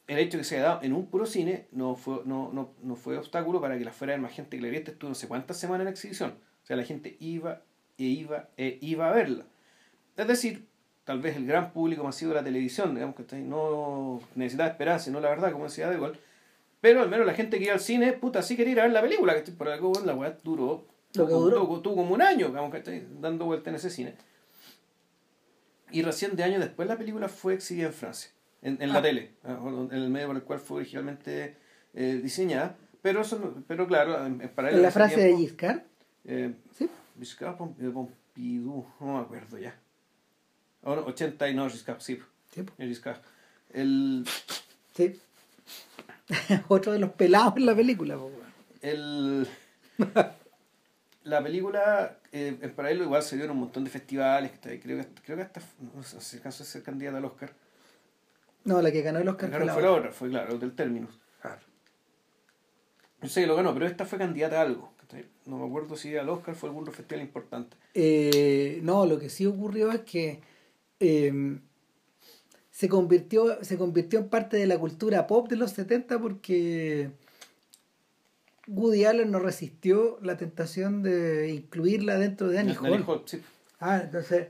el 0.09 0.19
hecho 0.19 0.37
de 0.37 0.43
que 0.43 0.49
se 0.49 0.57
haya 0.57 0.65
dado 0.65 0.83
en 0.83 0.93
un 0.93 1.07
puro 1.07 1.27
cine 1.27 1.69
no 1.71 1.95
fue, 1.95 2.23
no, 2.25 2.51
no, 2.53 2.75
no 2.83 2.97
fue 2.97 3.17
obstáculo 3.17 3.61
para 3.61 3.79
que 3.79 3.85
la 3.85 3.93
fuera 3.93 4.15
de 4.15 4.19
más 4.19 4.33
gente 4.33 4.57
que 4.57 4.63
la 4.63 4.69
viera. 4.69 4.91
Estuvo 4.91 5.09
no 5.09 5.15
sé 5.15 5.29
cuántas 5.29 5.59
semanas 5.59 5.87
en 5.87 5.93
exhibición. 5.93 6.35
O 6.63 6.67
sea, 6.67 6.77
la 6.77 6.85
gente 6.85 7.17
iba 7.21 7.63
e 7.99 8.05
iba 8.05 8.49
e 8.57 8.79
iba 8.81 9.09
a 9.09 9.13
verla. 9.13 9.45
Es 10.17 10.27
decir, 10.27 10.67
tal 11.05 11.21
vez 11.21 11.37
el 11.37 11.47
gran 11.47 11.73
público 11.73 12.05
masivo 12.05 12.31
de 12.31 12.37
la 12.37 12.45
televisión, 12.45 12.95
digamos 12.95 13.15
que 13.17 13.37
no 13.37 14.21
necesitaba 14.35 14.71
esperanza, 14.71 15.11
no 15.11 15.21
la 15.21 15.31
verdad, 15.31 15.53
como 15.53 15.65
decía 15.65 15.89
De 15.89 15.99
Gaulle. 15.99 16.19
Pero 16.81 17.01
al 17.01 17.09
menos 17.09 17.25
la 17.27 17.35
gente 17.35 17.59
que 17.59 17.65
iba 17.65 17.75
al 17.75 17.81
cine, 17.81 18.13
puta, 18.13 18.43
sí 18.43 18.57
quería 18.57 18.73
ir 18.73 18.81
a 18.81 18.83
ver 18.85 18.93
la 18.93 19.03
película, 19.03 19.41
que 19.41 19.53
por 19.53 19.69
algo 19.69 19.93
la 20.05 20.15
weá 20.15 20.37
duró, 20.43 20.85
Lo 21.15 21.27
que 21.29 21.33
duró. 21.33 21.61
Tuvo, 21.61 21.81
tuvo, 21.81 21.97
como 21.97 22.15
un 22.15 22.23
año, 22.23 22.49
digamos, 22.49 22.75
que 22.75 23.07
dando 23.21 23.45
vuelta 23.45 23.71
en 23.71 23.77
ese 23.77 23.89
cine. 23.89 24.17
Y 25.93 26.03
recién 26.03 26.35
de 26.35 26.43
años 26.43 26.61
después 26.61 26.89
la 26.89 26.97
película 26.97 27.29
fue 27.29 27.55
exhibida 27.55 27.87
en 27.87 27.93
Francia 27.93 28.33
en, 28.63 28.81
en 28.81 28.93
la 28.93 29.01
ah. 29.01 29.03
tele, 29.03 29.33
en 29.45 29.93
el 29.93 30.09
medio 30.09 30.29
por 30.29 30.37
el 30.37 30.43
cual 30.43 30.61
fue 30.61 30.79
originalmente 30.79 31.57
eh, 31.95 32.21
diseñada. 32.23 32.77
Pero, 33.03 33.23
eso, 33.23 33.63
pero 33.67 33.87
claro, 33.87 34.25
en, 34.25 34.39
paralelo. 34.51 34.79
¿En 34.79 34.83
la 34.85 34.93
frase 34.93 35.21
de 35.21 35.37
Giscard? 35.37 35.83
Eh, 36.25 36.55
sí. 36.77 36.89
Giscard 37.19 37.57
Pompidou, 37.57 38.87
no 39.01 39.15
me 39.15 39.21
acuerdo 39.21 39.59
ya. 39.59 39.77
Ahora, 40.85 41.03
80 41.03 41.49
y 41.49 41.55
no, 41.55 41.69
Giscard, 41.69 42.01
sí. 42.01 42.21
Sí. 42.55 42.65
Giscard. 42.79 43.21
El... 43.71 44.25
Sí. 44.95 45.21
Otro 46.69 46.93
de 46.93 47.01
los 47.01 47.11
pelados 47.11 47.57
en 47.57 47.67
la 47.67 47.75
película. 47.75 48.17
El... 48.81 49.49
la 51.25 51.43
película 51.43 52.19
eh, 52.31 52.57
en 52.61 52.75
paralelo 52.75 53.05
igual 53.05 53.23
se 53.23 53.37
dio 53.37 53.45
en 53.47 53.51
un 53.51 53.59
montón 53.59 53.83
de 53.83 53.91
festivales. 53.91 54.53
Creo 54.61 54.81
que, 54.81 55.09
creo 55.25 55.37
que 55.37 55.43
hasta 55.43 55.61
no 55.95 56.03
sé 56.05 56.21
si 56.21 56.37
alcanzó 56.37 56.63
a 56.63 56.67
ser 56.67 56.83
candidata 56.83 57.19
al 57.19 57.25
Oscar. 57.25 57.53
No, 58.65 58.81
la 58.81 58.93
que 58.93 59.03
ganó 59.03 59.19
el 59.19 59.29
Oscar 59.29 59.51
fue 59.51 59.65
la, 59.65 59.75
fue 59.75 59.83
la 59.83 59.91
otra, 59.93 60.13
fue 60.13 60.29
claro, 60.29 60.59
del 60.59 60.75
Terminus. 60.75 61.19
Claro. 61.41 61.61
No 63.21 63.29
sé 63.29 63.43
que 63.43 63.47
lo 63.47 63.57
ganó, 63.57 63.73
pero 63.75 63.87
esta 63.87 64.05
fue 64.05 64.19
candidata 64.19 64.59
a 64.59 64.63
algo. 64.63 64.93
No 65.45 65.59
me 65.59 65.67
acuerdo 65.67 65.97
si 65.97 66.17
al 66.17 66.29
Oscar 66.29 66.55
fue 66.55 66.69
algún 66.69 66.87
festival 66.87 67.23
importante. 67.23 67.77
Eh, 67.95 68.81
no, 68.83 69.07
lo 69.07 69.19
que 69.19 69.29
sí 69.29 69.45
ocurrió 69.45 69.91
es 69.91 70.01
que 70.01 70.41
eh, 71.01 71.59
se, 72.71 72.89
convirtió, 72.89 73.63
se 73.63 73.77
convirtió 73.77 74.21
en 74.21 74.29
parte 74.29 74.57
de 74.57 74.67
la 74.67 74.79
cultura 74.79 75.27
pop 75.27 75.49
de 75.49 75.57
los 75.57 75.73
70 75.73 76.19
porque 76.21 77.11
Woody 78.69 79.05
Allen 79.05 79.31
no 79.31 79.41
resistió 79.41 80.19
la 80.23 80.37
tentación 80.37 81.03
de 81.03 81.51
incluirla 81.51 82.19
dentro 82.19 82.49
de 82.49 82.61
Annie 82.61 82.77
Hall. 82.81 83.05
Hall 83.07 83.23
sí. 83.27 83.43
Ah, 83.81 84.01
entonces 84.05 84.49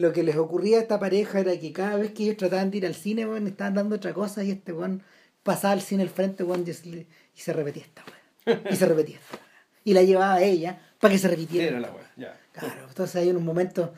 lo 0.00 0.12
que 0.12 0.22
les 0.22 0.36
ocurría 0.36 0.78
a 0.78 0.80
esta 0.80 0.98
pareja 0.98 1.40
era 1.40 1.58
que 1.58 1.72
cada 1.72 1.96
vez 1.96 2.12
que 2.12 2.24
ellos 2.24 2.36
trataban 2.36 2.70
de 2.70 2.78
ir 2.78 2.86
al 2.86 2.94
cine, 2.94 3.26
bueno, 3.26 3.48
estaban 3.48 3.74
dando 3.74 3.96
otra 3.96 4.14
cosa 4.14 4.42
y 4.42 4.50
este 4.50 4.72
weón 4.72 5.02
pasaba 5.42 5.72
al 5.72 5.82
cine 5.82 6.02
al 6.02 6.08
frente, 6.08 6.42
bueno, 6.42 6.64
y, 6.66 7.06
se 7.34 7.52
repetía 7.52 7.82
esta 7.82 8.02
weón. 8.46 8.62
Y 8.70 8.76
se 8.76 8.86
repetía 8.86 9.16
esta. 9.16 9.38
Y 9.84 9.94
la 9.94 10.02
llevaba 10.02 10.34
a 10.34 10.42
ella 10.42 10.80
para 10.98 11.12
que 11.12 11.18
se 11.18 11.28
repitiera. 11.28 11.68
Era 11.68 11.80
la 11.80 11.92
ya. 12.16 12.40
Claro, 12.52 12.86
entonces 12.88 13.16
hay 13.16 13.30
un 13.30 13.44
momento. 13.44 13.92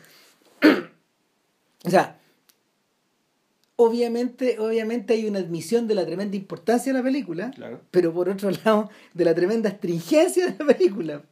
o 1.85 1.91
sea, 1.91 2.19
obviamente, 3.77 4.59
obviamente 4.59 5.15
hay 5.15 5.27
una 5.27 5.39
admisión 5.39 5.87
de 5.89 5.95
la 5.95 6.05
tremenda 6.05 6.37
importancia 6.37 6.93
de 6.93 6.99
la 6.99 7.05
película, 7.05 7.51
claro. 7.53 7.81
pero 7.91 8.13
por 8.13 8.29
otro 8.29 8.51
lado, 8.65 8.91
de 9.15 9.25
la 9.25 9.35
tremenda 9.35 9.71
astringencia 9.71 10.47
de 10.47 10.65
la 10.65 10.75
película. 10.75 11.23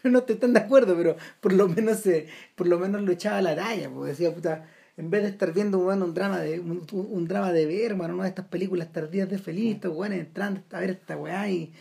no 0.04 0.22
te 0.22 0.34
están 0.34 0.52
de 0.52 0.60
acuerdo, 0.60 0.96
pero 0.96 1.16
por 1.40 1.52
lo 1.52 1.68
menos 1.68 1.98
se, 1.98 2.28
por 2.54 2.66
lo 2.66 2.78
menos 2.78 3.02
lo 3.02 3.12
echaba 3.12 3.38
a 3.38 3.42
la 3.42 3.56
talla, 3.56 3.90
porque 3.90 4.10
decía, 4.10 4.34
puta, 4.34 4.66
en 4.96 5.10
vez 5.10 5.22
de 5.22 5.28
estar 5.28 5.52
viendo 5.52 5.78
un 5.78 6.14
drama 6.14 6.40
de 6.40 6.60
un, 6.60 6.86
un 6.92 7.28
drama 7.28 7.52
de 7.52 7.66
Berman, 7.66 8.12
una 8.12 8.24
de 8.24 8.30
estas 8.30 8.46
películas 8.46 8.92
tardías 8.92 9.28
de 9.28 9.38
feliz, 9.38 9.76
estos 9.76 9.94
weones 9.94 10.20
entrando 10.20 10.60
a 10.72 10.80
ver 10.80 10.90
esta 10.90 11.16
weá 11.16 11.48
y, 11.48 11.72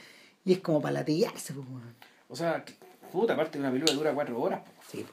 y 0.45 0.53
es 0.53 0.59
como 0.59 0.81
para 0.81 0.93
latillarse, 0.93 1.53
pues, 1.53 1.67
O 2.29 2.35
sea, 2.35 2.63
puta, 3.11 3.33
aparte 3.33 3.57
de 3.57 3.63
una 3.63 3.71
película 3.71 3.93
dura 3.95 4.13
cuatro 4.13 4.39
horas. 4.39 4.61
Sí. 4.87 5.05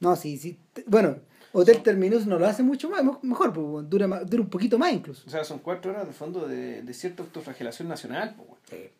No, 0.00 0.14
sí, 0.16 0.36
sí. 0.38 0.56
Bueno, 0.86 1.16
Hotel 1.52 1.82
Terminus 1.82 2.26
no 2.26 2.38
lo 2.38 2.46
hace 2.46 2.62
mucho 2.62 2.88
más, 2.90 3.02
mejor, 3.22 3.52
pues, 3.52 3.88
dura, 3.88 4.06
dura 4.24 4.42
un 4.42 4.50
poquito 4.50 4.78
más 4.78 4.92
incluso. 4.92 5.24
O 5.26 5.30
sea, 5.30 5.44
son 5.44 5.58
cuatro 5.58 5.90
horas 5.90 6.06
de 6.06 6.12
fondo 6.12 6.46
de, 6.46 6.82
de 6.82 6.94
cierta 6.94 7.22
autoflagelación 7.22 7.88
nacional, 7.88 8.34
pues, 8.36 8.60
sí. 8.70 8.90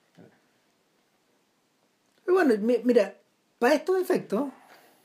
Pero 2.25 2.35
bueno, 2.35 2.55
mira, 2.85 3.17
para 3.59 3.75
estos 3.75 4.01
efectos, 4.01 4.51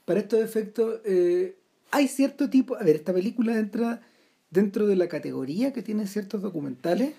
para 0.05 0.19
estos 0.19 0.41
efectos, 0.41 1.01
eh, 1.05 1.55
hay 1.91 2.07
cierto 2.07 2.49
tipo. 2.49 2.75
A 2.75 2.83
ver, 2.83 2.97
esta 2.97 3.13
película 3.13 3.57
entra 3.57 4.01
dentro 4.49 4.87
de 4.87 4.95
la 4.95 5.07
categoría 5.07 5.73
que 5.73 5.81
tiene 5.81 6.07
ciertos 6.07 6.41
documentales 6.41 7.13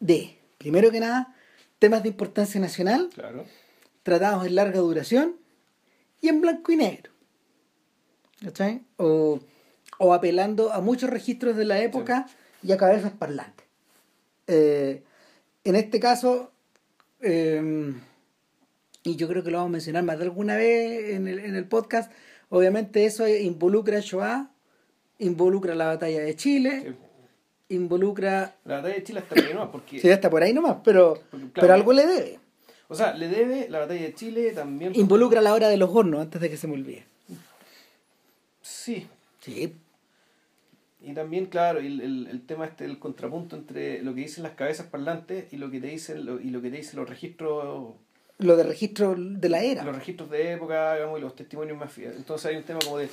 de, 0.00 0.36
primero 0.58 0.90
que 0.90 1.00
nada, 1.00 1.34
temas 1.78 2.02
de 2.02 2.10
importancia 2.10 2.60
nacional, 2.60 3.08
claro. 3.14 3.44
tratados 4.02 4.46
en 4.46 4.54
larga 4.54 4.80
duración 4.80 5.36
y 6.20 6.28
en 6.28 6.40
blanco 6.40 6.72
y 6.72 6.76
negro. 6.76 7.12
¿Cachai? 8.42 8.82
O, 8.98 9.40
o 9.98 10.12
apelando 10.12 10.72
a 10.72 10.80
muchos 10.80 11.08
registros 11.08 11.56
de 11.56 11.64
la 11.64 11.80
época 11.80 12.26
sí. 12.28 12.68
y 12.68 12.72
a 12.72 12.76
cabezas 12.76 13.12
parlantes. 13.12 13.66
Eh, 14.46 15.02
en 15.64 15.76
este 15.76 16.00
caso, 16.00 16.52
eh, 17.24 17.94
y 19.02 19.16
yo 19.16 19.28
creo 19.28 19.44
que 19.44 19.50
lo 19.50 19.58
vamos 19.58 19.70
a 19.70 19.72
mencionar 19.72 20.02
más 20.02 20.18
de 20.18 20.24
alguna 20.24 20.56
vez 20.56 21.14
en 21.14 21.28
el, 21.28 21.38
en 21.40 21.56
el 21.56 21.66
podcast, 21.66 22.10
obviamente 22.48 23.04
eso 23.04 23.28
involucra 23.28 23.98
a 23.98 24.00
Shoah, 24.00 24.50
involucra 25.18 25.74
la 25.74 25.86
batalla 25.86 26.20
de 26.20 26.34
Chile, 26.36 26.82
sí. 27.68 27.74
involucra... 27.74 28.56
La 28.64 28.76
batalla 28.76 28.94
de 28.94 29.04
Chile 29.04 29.20
está 29.20 29.34
por 29.34 29.44
ahí 29.44 29.52
nomás, 29.52 29.68
porque... 29.70 30.00
Sí, 30.00 30.08
está 30.08 30.30
por 30.30 30.42
ahí 30.42 30.52
nomás, 30.54 30.76
pero, 30.82 31.14
claro, 31.30 31.50
pero 31.52 31.74
algo 31.74 31.92
le 31.92 32.06
debe. 32.06 32.38
O 32.88 32.94
sea, 32.94 33.12
le 33.14 33.28
debe 33.28 33.68
la 33.68 33.80
batalla 33.80 34.02
de 34.02 34.14
Chile 34.14 34.52
también... 34.52 34.92
Involucra 34.94 35.40
la 35.40 35.52
hora 35.52 35.68
de 35.68 35.76
los 35.76 35.90
hornos, 35.90 36.22
antes 36.22 36.40
de 36.40 36.48
que 36.48 36.56
se 36.56 36.66
me 36.66 36.74
olvide. 36.74 37.04
Sí. 38.62 39.06
Sí. 39.40 39.74
Y 41.04 41.12
también, 41.12 41.46
claro, 41.46 41.78
el, 41.78 42.00
el, 42.00 42.26
el, 42.30 42.46
tema 42.46 42.66
este, 42.66 42.84
el 42.84 42.98
contrapunto 42.98 43.56
entre 43.56 44.02
lo 44.02 44.14
que 44.14 44.22
dicen 44.22 44.42
las 44.42 44.52
cabezas 44.52 44.86
parlantes 44.86 45.52
y 45.52 45.56
lo 45.56 45.70
que 45.70 45.80
te 45.80 45.88
dicen 45.88 46.24
lo, 46.24 46.40
y 46.40 46.50
lo 46.50 46.62
que 46.62 46.70
te 46.70 46.78
dicen 46.78 46.98
los 46.98 47.08
registros 47.08 47.94
Lo 48.38 48.56
de 48.56 48.62
registro 48.62 49.14
de 49.16 49.48
la 49.48 49.62
era. 49.62 49.84
Los 49.84 49.96
registros 49.96 50.30
de 50.30 50.52
época, 50.52 50.94
digamos, 50.94 51.18
y 51.18 51.22
los 51.22 51.36
testimonios 51.36 51.78
más 51.78 51.92
fieles. 51.92 52.16
Entonces 52.16 52.46
hay 52.46 52.56
un 52.56 52.62
tema 52.62 52.80
como 52.80 52.98
de. 52.98 53.08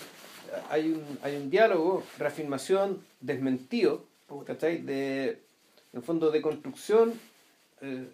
Hay 0.69 0.91
un, 0.91 1.19
hay 1.21 1.35
un 1.35 1.49
diálogo, 1.49 2.03
reafirmación, 2.17 3.01
desmentido, 3.21 4.05
¿cachai? 4.45 4.81
De, 4.81 5.29
en 5.29 5.37
el 5.93 6.01
fondo, 6.01 6.31
de 6.31 6.41
construcción. 6.41 7.13
Eh, 7.81 8.05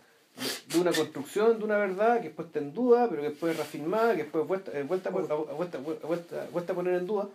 de 0.71 0.79
una 0.79 0.91
construcción 0.91 1.57
de 1.57 1.65
una 1.65 1.77
verdad 1.77 2.17
que 2.17 2.27
después 2.27 2.47
está 2.47 2.59
en 2.59 2.73
duda, 2.73 3.07
pero 3.09 3.21
que 3.21 3.29
después 3.29 3.51
es 3.51 3.57
reafirmada, 3.57 4.15
que 4.15 4.23
después 4.23 4.47
vuelta, 4.47 4.71
eh, 4.77 4.83
vuelta, 4.83 5.09
vuelta, 5.09 5.33
vuelta, 5.33 5.77
vuelta, 5.79 6.47
vuelta, 6.51 6.73
a 6.73 6.75
poner 6.75 6.93
en 6.95 7.07
duda. 7.07 7.27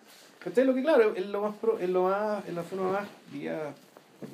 ¿Cachai? 0.42 0.64
Lo 0.64 0.74
que 0.74 0.82
claro, 0.82 1.14
es 1.14 1.26
lo 1.26 1.42
más 1.42 1.56
pro, 1.56 1.78
es 1.78 1.88
lo 1.88 2.04
más, 2.04 2.46
es 2.48 2.54
la 2.54 2.62
forma 2.62 2.92
más, 2.92 3.08
vía, 3.32 3.74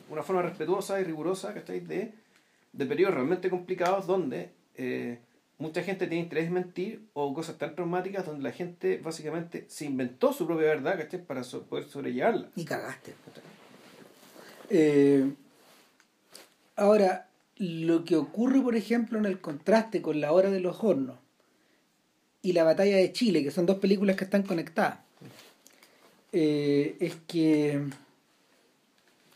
una 0.09 0.23
forma 0.23 0.43
respetuosa 0.43 1.01
y 1.01 1.05
rigurosa, 1.05 1.53
¿cachai? 1.53 1.81
De, 1.81 2.13
de 2.73 2.87
periodos 2.87 3.15
realmente 3.15 3.51
complicados 3.51 4.07
donde 4.07 4.51
eh, 4.77 5.19
mucha 5.59 5.83
gente 5.83 6.07
tiene 6.07 6.25
interés 6.25 6.47
en 6.47 6.55
mentir 6.55 7.09
o 7.13 7.35
cosas 7.35 7.59
tan 7.59 7.75
traumáticas 7.75 8.25
donde 8.25 8.43
la 8.43 8.53
gente 8.53 8.99
básicamente 8.99 9.67
se 9.69 9.85
inventó 9.85 10.33
su 10.33 10.47
propia 10.47 10.69
verdad, 10.69 10.97
¿cachai? 10.99 11.23
Para 11.23 11.43
poder 11.43 11.85
sobrellevarla. 11.85 12.49
Y 12.57 12.65
cagaste. 12.65 13.15
Eh, 14.71 15.31
ahora, 16.77 17.29
lo 17.57 18.05
que 18.05 18.17
ocurre, 18.17 18.61
por 18.61 18.77
ejemplo, 18.77 19.19
en 19.19 19.27
el 19.27 19.41
contraste 19.41 20.01
con 20.01 20.21
La 20.21 20.33
Hora 20.33 20.51
de 20.51 20.61
los 20.61 20.83
Hornos 20.83 21.19
y 22.41 22.53
La 22.53 22.65
Batalla 22.65 22.97
de 22.97 23.13
Chile, 23.13 23.43
que 23.43 23.51
son 23.51 23.67
dos 23.67 23.79
películas 23.79 24.17
que 24.17 24.25
están 24.25 24.43
conectadas, 24.43 25.01
eh, 26.33 26.97
es 27.01 27.17
que 27.27 27.81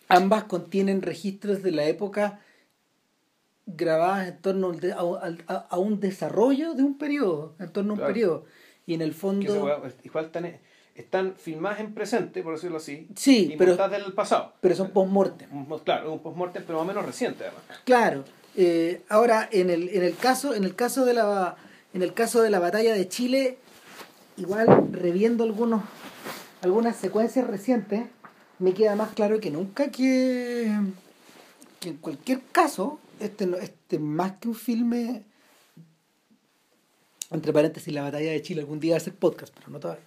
ambas 0.09 0.45
contienen 0.45 1.03
registros 1.03 1.63
de 1.63 1.73
la 1.73 1.85
época 1.85 2.41
grabadas 3.67 4.29
en 4.29 4.39
torno 4.39 4.73
a, 5.71 5.79
un 5.79 6.01
desarrollo 6.01 6.75
de 6.75 6.83
un 6.83 6.99
periodo, 6.99 7.55
en 7.59 7.73
torno 7.73 7.95
a 7.95 7.97
un 7.97 8.03
periodo. 8.03 8.45
Y 8.87 8.95
en 8.95 9.03
el 9.03 9.15
fondo... 9.15 9.81
igual 10.03 10.25
están, 10.27 10.59
están 10.95 11.35
filmadas 11.37 11.81
en 11.81 11.95
presente, 11.95 12.43
por 12.43 12.55
decirlo 12.55 12.79
así, 12.79 13.09
sí, 13.15 13.53
y 13.53 13.57
pero, 13.57 13.77
del 13.89 14.13
pasado. 14.13 14.55
Pero 14.61 14.75
son 14.75 14.91
post-mortem. 14.91 15.49
Claro, 15.85 16.13
un 16.13 16.19
post-mortem, 16.19 16.65
pero 16.67 16.79
más 16.79 16.85
o 16.85 16.89
menos 16.89 17.07
reciente 17.07 17.45
además. 17.45 17.63
Claro. 17.85 18.25
Eh, 18.57 19.03
ahora, 19.09 19.49
en 19.51 19.71
el, 19.71 19.89
en 19.89 20.03
el 20.03 20.17
caso, 20.17 20.55
en 20.55 20.65
el 20.65 20.75
caso 20.75 21.05
de 21.05 21.15
la 21.15 21.57
en 21.95 22.03
el 22.03 22.15
caso 22.15 22.43
de 22.43 22.51
la 22.51 22.59
batalla 22.59 22.95
de 22.95 23.09
Chile, 23.09 23.59
igual 24.37 24.89
reviendo 24.93 25.45
algunos, 25.45 25.83
algunas 26.63 26.97
secuencias 26.97 27.47
recientes, 27.47 28.05
me 28.59 28.73
queda 28.73 28.97
más 28.97 29.13
claro 29.13 29.41
que 29.41 29.51
nunca 29.51 29.91
que, 29.91 30.73
que 31.81 31.89
en 31.91 31.97
cualquier 31.97 32.41
caso 32.53 33.01
este, 33.19 33.49
este 33.61 33.99
más 33.99 34.37
que 34.39 34.49
un 34.49 34.55
filme, 34.55 35.25
entre 37.31 37.53
paréntesis, 37.53 37.93
la 37.93 38.03
batalla 38.03 38.31
de 38.31 38.43
Chile, 38.43 38.61
algún 38.61 38.79
día 38.79 38.95
va 38.95 38.99
a 38.99 39.01
ser 39.01 39.15
podcast, 39.15 39.53
pero 39.55 39.71
no 39.71 39.81
todavía. 39.81 40.05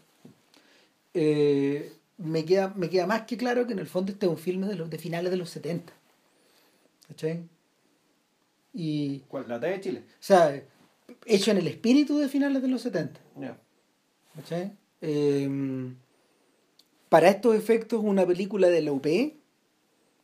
Eh, 1.13 1.93
me, 2.17 2.45
queda, 2.45 2.73
me 2.75 2.89
queda 2.89 3.05
más 3.05 3.23
que 3.23 3.35
claro 3.35 3.67
que 3.67 3.73
en 3.73 3.79
el 3.79 3.87
fondo 3.87 4.13
este 4.13 4.25
es 4.25 4.31
un 4.31 4.37
filme 4.37 4.67
de, 4.67 4.75
los, 4.75 4.89
de 4.89 4.97
finales 4.97 5.31
de 5.31 5.37
los 5.37 5.49
70. 5.49 5.91
¿Cachai? 7.09 7.43
Y, 8.73 9.19
¿Cuál? 9.27 9.45
¿La 9.47 9.55
batalla 9.55 9.73
de 9.73 9.81
Chile? 9.81 10.03
O 10.07 10.23
sea, 10.23 10.61
hecho 11.25 11.51
en 11.51 11.57
el 11.57 11.67
espíritu 11.67 12.17
de 12.17 12.29
finales 12.29 12.61
de 12.61 12.67
los 12.69 12.81
70. 12.81 13.19
¿Cachai? 14.35 14.71
Eh, 15.01 15.95
para 17.09 17.29
estos 17.29 17.55
efectos, 17.55 18.01
una 18.03 18.25
película 18.25 18.67
de 18.69 18.81
la 18.81 18.91
UP, 18.91 19.05
de 19.05 19.35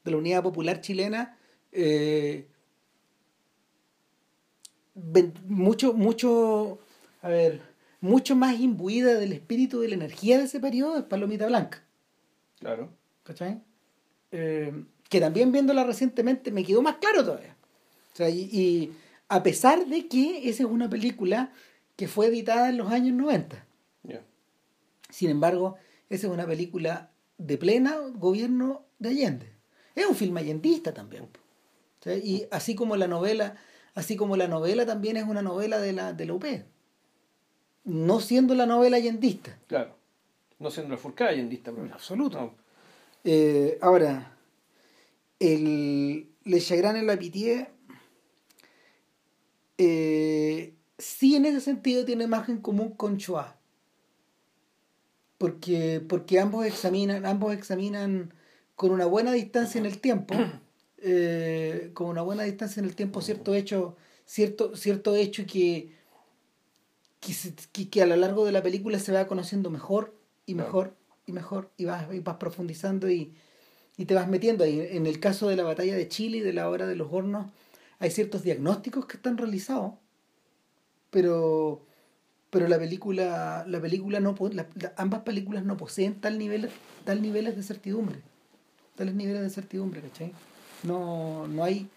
la 0.03 0.17
Unidad 0.17 0.43
Popular 0.43 0.81
Chilena, 0.81 1.37
eh, 1.71 2.47
mucho, 5.47 5.93
mucho, 5.93 6.79
a 7.21 7.29
ver, 7.29 7.61
mucho 8.01 8.35
más 8.35 8.59
imbuida 8.59 9.13
del 9.13 9.33
espíritu 9.33 9.79
de 9.79 9.89
la 9.89 9.95
energía 9.95 10.37
de 10.37 10.45
ese 10.45 10.59
periodo 10.59 10.97
es 10.97 11.03
Palomita 11.03 11.47
Blanca. 11.47 11.83
Claro. 12.59 12.89
¿Cachai? 13.23 13.61
Eh, 14.31 14.83
que 15.09 15.19
también 15.19 15.51
viéndola 15.51 15.83
recientemente 15.83 16.51
me 16.51 16.63
quedó 16.63 16.81
más 16.81 16.95
claro 16.95 17.23
todavía. 17.23 17.55
O 18.13 18.15
sea, 18.15 18.29
y, 18.29 18.91
a 19.29 19.43
pesar 19.43 19.85
de 19.85 20.07
que 20.07 20.49
esa 20.49 20.63
es 20.63 20.69
una 20.69 20.89
película 20.89 21.53
que 21.95 22.07
fue 22.07 22.27
editada 22.27 22.69
en 22.69 22.77
los 22.77 22.91
años 22.91 23.15
90. 23.15 23.65
Sin 25.09 25.29
embargo, 25.29 25.75
esa 26.11 26.27
es 26.27 26.33
una 26.33 26.45
película 26.45 27.11
de 27.37 27.57
plena 27.57 27.97
gobierno 28.13 28.85
de 28.99 29.09
Allende. 29.09 29.51
Es 29.95 30.05
un 30.05 30.15
film 30.15 30.37
allendista 30.37 30.93
también. 30.93 31.27
Y 32.05 32.45
así 32.51 32.75
como 32.75 32.95
la 32.95 33.07
novela 33.07 33.57
así 33.93 34.15
como 34.15 34.37
la 34.37 34.47
novela 34.47 34.85
también 34.85 35.17
es 35.17 35.25
una 35.25 35.41
novela 35.41 35.79
de 35.79 35.93
la, 35.93 36.13
de 36.13 36.25
la 36.25 36.33
UP. 36.33 36.45
No 37.83 38.19
siendo 38.19 38.55
la 38.55 38.65
novela 38.65 38.97
allendista. 38.97 39.57
Claro. 39.67 39.95
No 40.59 40.69
siendo 40.69 40.93
la 40.93 40.97
furcada 40.97 41.31
allendista. 41.31 41.71
En 41.71 41.91
absoluto. 41.91 42.53
Eh, 43.23 43.77
ahora, 43.81 44.37
el 45.39 46.29
Le 46.43 46.61
Chagrin 46.61 46.95
en 46.95 47.07
la 47.07 47.17
Pitié 47.17 47.69
eh, 49.77 50.75
sí 50.97 51.35
en 51.35 51.45
ese 51.45 51.59
sentido 51.59 52.05
tiene 52.05 52.27
más 52.27 52.49
en 52.49 52.59
común 52.59 52.91
con 52.91 53.17
Choa. 53.17 53.57
Porque, 55.41 56.03
porque 56.07 56.39
ambos 56.39 56.67
examinan, 56.67 57.25
ambos 57.25 57.55
examinan 57.55 58.31
con 58.75 58.91
una 58.91 59.07
buena 59.07 59.31
distancia 59.31 59.79
en 59.79 59.87
el 59.87 59.97
tiempo 59.99 60.35
eh, 60.99 61.89
con 61.95 62.09
una 62.09 62.21
buena 62.21 62.43
distancia 62.43 62.79
en 62.79 62.85
el 62.85 62.95
tiempo 62.95 63.23
cierto 63.23 63.55
hecho, 63.55 63.97
cierto, 64.23 64.75
cierto 64.75 65.15
hecho 65.15 65.47
que, 65.47 65.95
que, 67.19 67.89
que, 67.89 68.01
a 68.03 68.05
lo 68.05 68.15
largo 68.17 68.45
de 68.45 68.51
la 68.51 68.61
película 68.61 68.99
se 68.99 69.13
va 69.13 69.25
conociendo 69.25 69.71
mejor 69.71 70.13
y 70.45 70.53
mejor 70.53 70.93
y 71.25 71.31
mejor 71.31 71.71
y 71.75 71.85
vas, 71.85 72.13
y 72.13 72.19
vas 72.19 72.35
profundizando 72.35 73.09
y, 73.09 73.33
y 73.97 74.05
te 74.05 74.13
vas 74.13 74.27
metiendo 74.27 74.63
ahí. 74.63 74.89
En 74.91 75.07
el 75.07 75.19
caso 75.19 75.49
de 75.49 75.55
la 75.55 75.63
batalla 75.63 75.95
de 75.95 76.07
Chile 76.07 76.37
y 76.37 76.41
de 76.41 76.53
la 76.53 76.69
hora 76.69 76.85
de 76.85 76.95
los 76.95 77.11
hornos, 77.11 77.47
hay 77.97 78.11
ciertos 78.11 78.43
diagnósticos 78.43 79.07
que 79.07 79.17
están 79.17 79.39
realizados, 79.39 79.93
pero 81.09 81.87
pero 82.51 82.67
la 82.67 82.77
película 82.77 83.65
la 83.67 83.81
película 83.81 84.19
no 84.19 84.35
ambas 84.97 85.21
películas 85.21 85.63
no 85.63 85.77
poseen 85.77 86.21
tal 86.21 86.37
nivel 86.37 86.69
tal 87.05 87.21
niveles 87.21 87.55
de 87.55 87.63
certidumbre 87.63 88.19
tales 88.95 89.15
niveles 89.15 89.41
de 89.41 89.49
certidumbre 89.49 90.01
¿cachai? 90.01 90.31
No, 90.83 91.47
no 91.47 91.63
hay. 91.63 91.89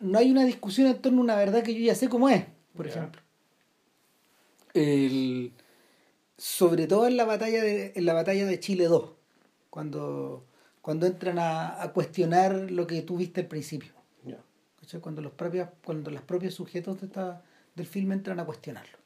No 0.00 0.18
hay 0.18 0.30
una 0.30 0.44
discusión 0.44 0.88
en 0.88 1.00
torno 1.00 1.20
a 1.20 1.24
una 1.24 1.36
verdad 1.36 1.62
que 1.62 1.74
yo 1.74 1.80
ya 1.80 1.94
sé 1.94 2.08
cómo 2.08 2.28
es, 2.28 2.44
por 2.76 2.86
ejemplo. 2.86 3.22
El, 4.74 5.52
sobre 6.36 6.86
todo 6.86 7.06
en 7.06 7.16
la 7.16 7.24
batalla 7.24 7.62
de, 7.62 7.92
en 7.94 8.04
la 8.04 8.12
batalla 8.12 8.44
de 8.44 8.60
Chile 8.60 8.84
2, 8.84 9.10
cuando, 9.70 10.44
cuando 10.82 11.06
entran 11.06 11.38
a, 11.38 11.80
a 11.80 11.92
cuestionar 11.92 12.70
lo 12.70 12.86
que 12.86 13.02
tú 13.02 13.16
viste 13.16 13.42
al 13.42 13.46
principio. 13.46 13.92
Cuando 15.00 15.22
los 15.22 15.32
propios, 15.32 15.70
cuando 15.82 16.10
los 16.10 16.20
propios 16.20 16.54
sujetos 16.54 17.00
de 17.00 17.06
esta, 17.06 17.42
del 17.74 17.86
filme 17.86 18.14
entran 18.14 18.40
a 18.40 18.44
cuestionarlo. 18.44 18.98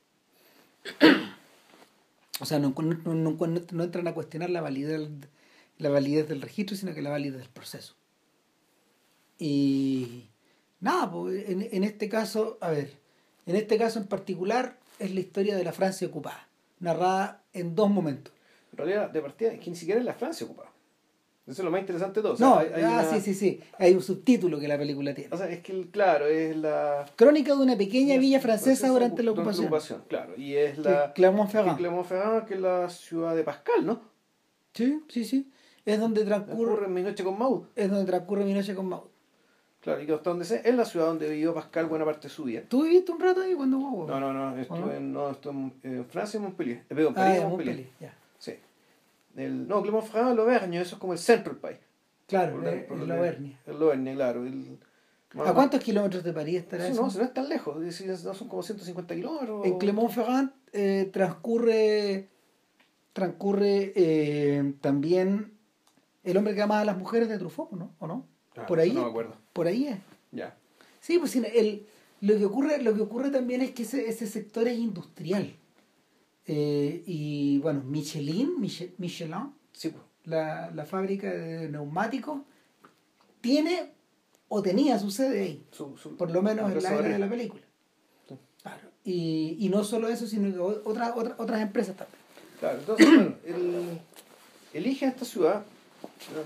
o 2.40 2.46
sea, 2.46 2.58
no, 2.58 2.74
no, 2.76 3.84
entran 3.84 4.08
a 4.08 4.14
cuestionar 4.14 4.50
la 4.50 4.60
validez 4.60 5.08
la 5.78 5.90
validez 5.90 6.28
del 6.28 6.42
registro, 6.42 6.76
sino 6.76 6.92
que 6.92 7.02
la 7.02 7.10
validez 7.10 7.38
del 7.38 7.50
proceso. 7.50 7.94
Y 9.38 10.24
nada, 10.80 11.10
pues, 11.10 11.48
en, 11.48 11.68
en 11.70 11.84
este 11.84 12.08
caso, 12.08 12.58
a 12.60 12.70
ver, 12.70 12.96
en 13.46 13.54
este 13.54 13.78
caso 13.78 14.00
en 14.00 14.06
particular 14.06 14.78
es 14.98 15.14
la 15.14 15.20
historia 15.20 15.56
de 15.56 15.64
la 15.64 15.72
Francia 15.72 16.06
ocupada, 16.08 16.48
narrada 16.80 17.42
en 17.52 17.74
dos 17.74 17.90
momentos. 17.90 18.34
En 18.72 18.78
realidad, 18.78 19.10
de 19.10 19.22
partida, 19.22 19.52
es 19.52 19.60
que 19.60 19.70
ni 19.70 19.76
siquiera 19.76 20.00
es 20.00 20.06
la 20.06 20.14
Francia 20.14 20.44
ocupada. 20.44 20.70
Eso 21.48 21.62
es 21.62 21.64
lo 21.64 21.70
más 21.70 21.80
interesante 21.80 22.20
de 22.20 22.28
todo. 22.28 22.36
no, 22.38 22.60
ah, 22.60 23.06
sí, 23.10 23.20
sí, 23.20 23.34
sí. 23.34 23.60
Hay 23.78 23.94
un 23.94 24.02
subtítulo 24.02 24.60
que 24.60 24.68
la 24.68 24.76
película 24.76 25.14
tiene. 25.14 25.34
O 25.34 25.36
sea, 25.38 25.48
es 25.48 25.60
que, 25.60 25.88
claro, 25.90 26.26
es 26.26 26.56
la... 26.56 27.06
Crónica 27.16 27.54
de 27.54 27.62
una 27.62 27.76
pequeña 27.76 28.18
villa 28.18 28.40
francesa 28.40 28.88
durante 28.88 29.22
la 29.22 29.30
ocupación. 29.30 29.66
ocupación. 29.66 30.04
Claro, 30.08 30.34
y 30.36 30.54
es 30.54 30.78
la... 30.78 31.12
Clermont-Ferrand. 31.14 31.78
Clermont-Ferrand, 31.78 32.46
que 32.46 32.54
es 32.54 32.60
la 32.60 32.88
ciudad 32.90 33.34
de 33.34 33.44
Pascal, 33.44 33.86
¿no? 33.86 34.00
Sí, 34.74 35.02
sí, 35.08 35.24
sí 35.24 35.50
es 35.92 35.98
donde 35.98 36.24
transcurre, 36.24 36.86
mi 36.86 37.02
noche 37.02 37.24
con 37.24 37.38
Maud. 37.38 37.64
Es 37.74 37.90
donde 37.90 38.04
transcurre 38.04 38.44
mi 38.44 38.52
noche 38.52 38.74
con 38.74 38.88
Maud. 38.88 39.08
Claro, 39.80 40.02
y 40.02 40.06
que 40.06 40.12
hasta 40.12 40.30
donde 40.30 40.44
sé, 40.44 40.60
es 40.64 40.74
la 40.74 40.84
ciudad 40.84 41.06
donde 41.06 41.30
vivió 41.30 41.54
Pascal 41.54 41.86
buena 41.86 42.04
parte 42.04 42.28
de 42.28 42.34
su 42.34 42.44
vida. 42.44 42.62
¿Tú 42.68 42.82
viviste 42.82 43.10
un 43.10 43.20
rato 43.20 43.40
ahí 43.40 43.54
cuando 43.54 43.78
hubo? 43.78 44.06
No, 44.06 44.20
no, 44.20 44.32
no, 44.32 44.56
estuve, 44.58 44.96
En, 44.96 45.12
no, 45.12 45.30
estuve 45.30 45.72
en 45.82 46.04
Francia 46.04 46.36
y 46.36 46.42
Montpellier. 46.42 46.78
Eh, 46.90 46.94
perdón, 46.94 47.14
París 47.14 47.40
ah, 47.42 47.48
Montpellier. 47.48 47.76
Montpellier. 47.76 47.90
Ya. 48.00 48.14
El, 49.38 49.68
no, 49.68 49.82
Clermont-Ferrand, 49.82 50.32
el 50.32 50.40
Auvergne, 50.40 50.80
eso 50.80 50.96
es 50.96 51.00
como 51.00 51.12
el 51.12 51.18
centro 51.18 51.52
del 51.52 51.60
país. 51.60 51.78
Claro, 52.26 52.60
el, 52.60 52.66
el. 52.66 53.06
El 53.66 53.82
Auvergne, 53.82 54.14
claro. 54.14 54.44
El, 54.44 54.78
¿A 55.36 55.52
cuántos 55.52 55.80
kilómetros 55.80 56.24
de 56.24 56.32
París 56.32 56.56
estará 56.56 56.88
eso? 56.88 57.02
No, 57.02 57.12
no 57.12 57.22
es 57.22 57.34
tan 57.34 57.48
lejos, 57.48 57.76
no 57.76 58.34
son 58.34 58.48
como 58.48 58.62
150 58.62 59.14
kilómetros. 59.14 59.66
En 59.66 59.78
Clermont-Ferrand 59.78 60.50
eh, 60.72 61.10
transcurre, 61.12 62.28
transcurre 63.12 63.92
eh, 63.94 64.72
también 64.80 65.52
el 66.24 66.36
hombre 66.36 66.54
que 66.54 66.62
amaba 66.62 66.80
a 66.80 66.84
las 66.84 66.96
mujeres 66.96 67.28
de 67.28 67.38
Truffaut, 67.38 67.72
¿no? 67.72 67.92
¿O 67.98 68.06
no? 68.06 68.26
Ah, 68.56 68.66
por 68.66 68.80
ahí. 68.80 68.92
No 68.92 69.02
me 69.02 69.10
acuerdo. 69.10 69.34
Por 69.52 69.66
ahí 69.66 69.86
es. 69.86 69.98
Ya. 70.32 70.56
Sí, 71.00 71.18
pues 71.18 71.36
el, 71.36 71.86
Lo 72.22 72.36
que 72.36 72.44
ocurre, 72.44 72.82
lo 72.82 72.94
que 72.94 73.02
ocurre 73.02 73.30
también 73.30 73.60
es 73.60 73.72
que 73.72 73.82
ese, 73.82 74.08
ese 74.08 74.26
sector 74.26 74.66
es 74.66 74.78
industrial. 74.78 75.54
Eh, 76.50 77.02
y 77.06 77.58
bueno, 77.58 77.82
Michelin, 77.84 78.58
Miche- 78.58 78.92
Michelin, 78.96 79.52
Sí, 79.72 79.90
pues. 79.90 80.02
la, 80.24 80.70
la 80.70 80.84
fábrica 80.86 81.30
de 81.30 81.68
neumáticos, 81.68 82.40
tiene 83.42 83.92
o 84.48 84.62
tenía 84.62 84.98
su 84.98 85.10
sede 85.10 85.42
ahí, 85.42 85.66
Su- 85.72 85.96
su- 85.98 86.16
por 86.16 86.30
lo 86.30 86.40
menos 86.42 86.72
en 86.72 86.82
la 86.82 86.94
era 86.94 87.08
de 87.08 87.18
la 87.18 87.28
película. 87.28 87.62
Sí. 88.28 88.34
Claro. 88.62 88.88
Y, 89.04 89.56
y 89.60 89.68
no 89.68 89.84
solo 89.84 90.08
eso, 90.08 90.26
sino 90.26 90.50
que 90.50 90.58
o- 90.58 90.82
otras 90.88 91.12
otras 91.14 91.34
otras 91.38 91.60
empresas 91.60 91.96
también. 91.96 92.18
Claro, 92.58 92.78
entonces, 92.78 93.06
bueno, 93.06 93.34
él 93.44 93.98
elige 94.72 95.04
a 95.04 95.10
esta 95.10 95.24
ciudad, 95.26 95.64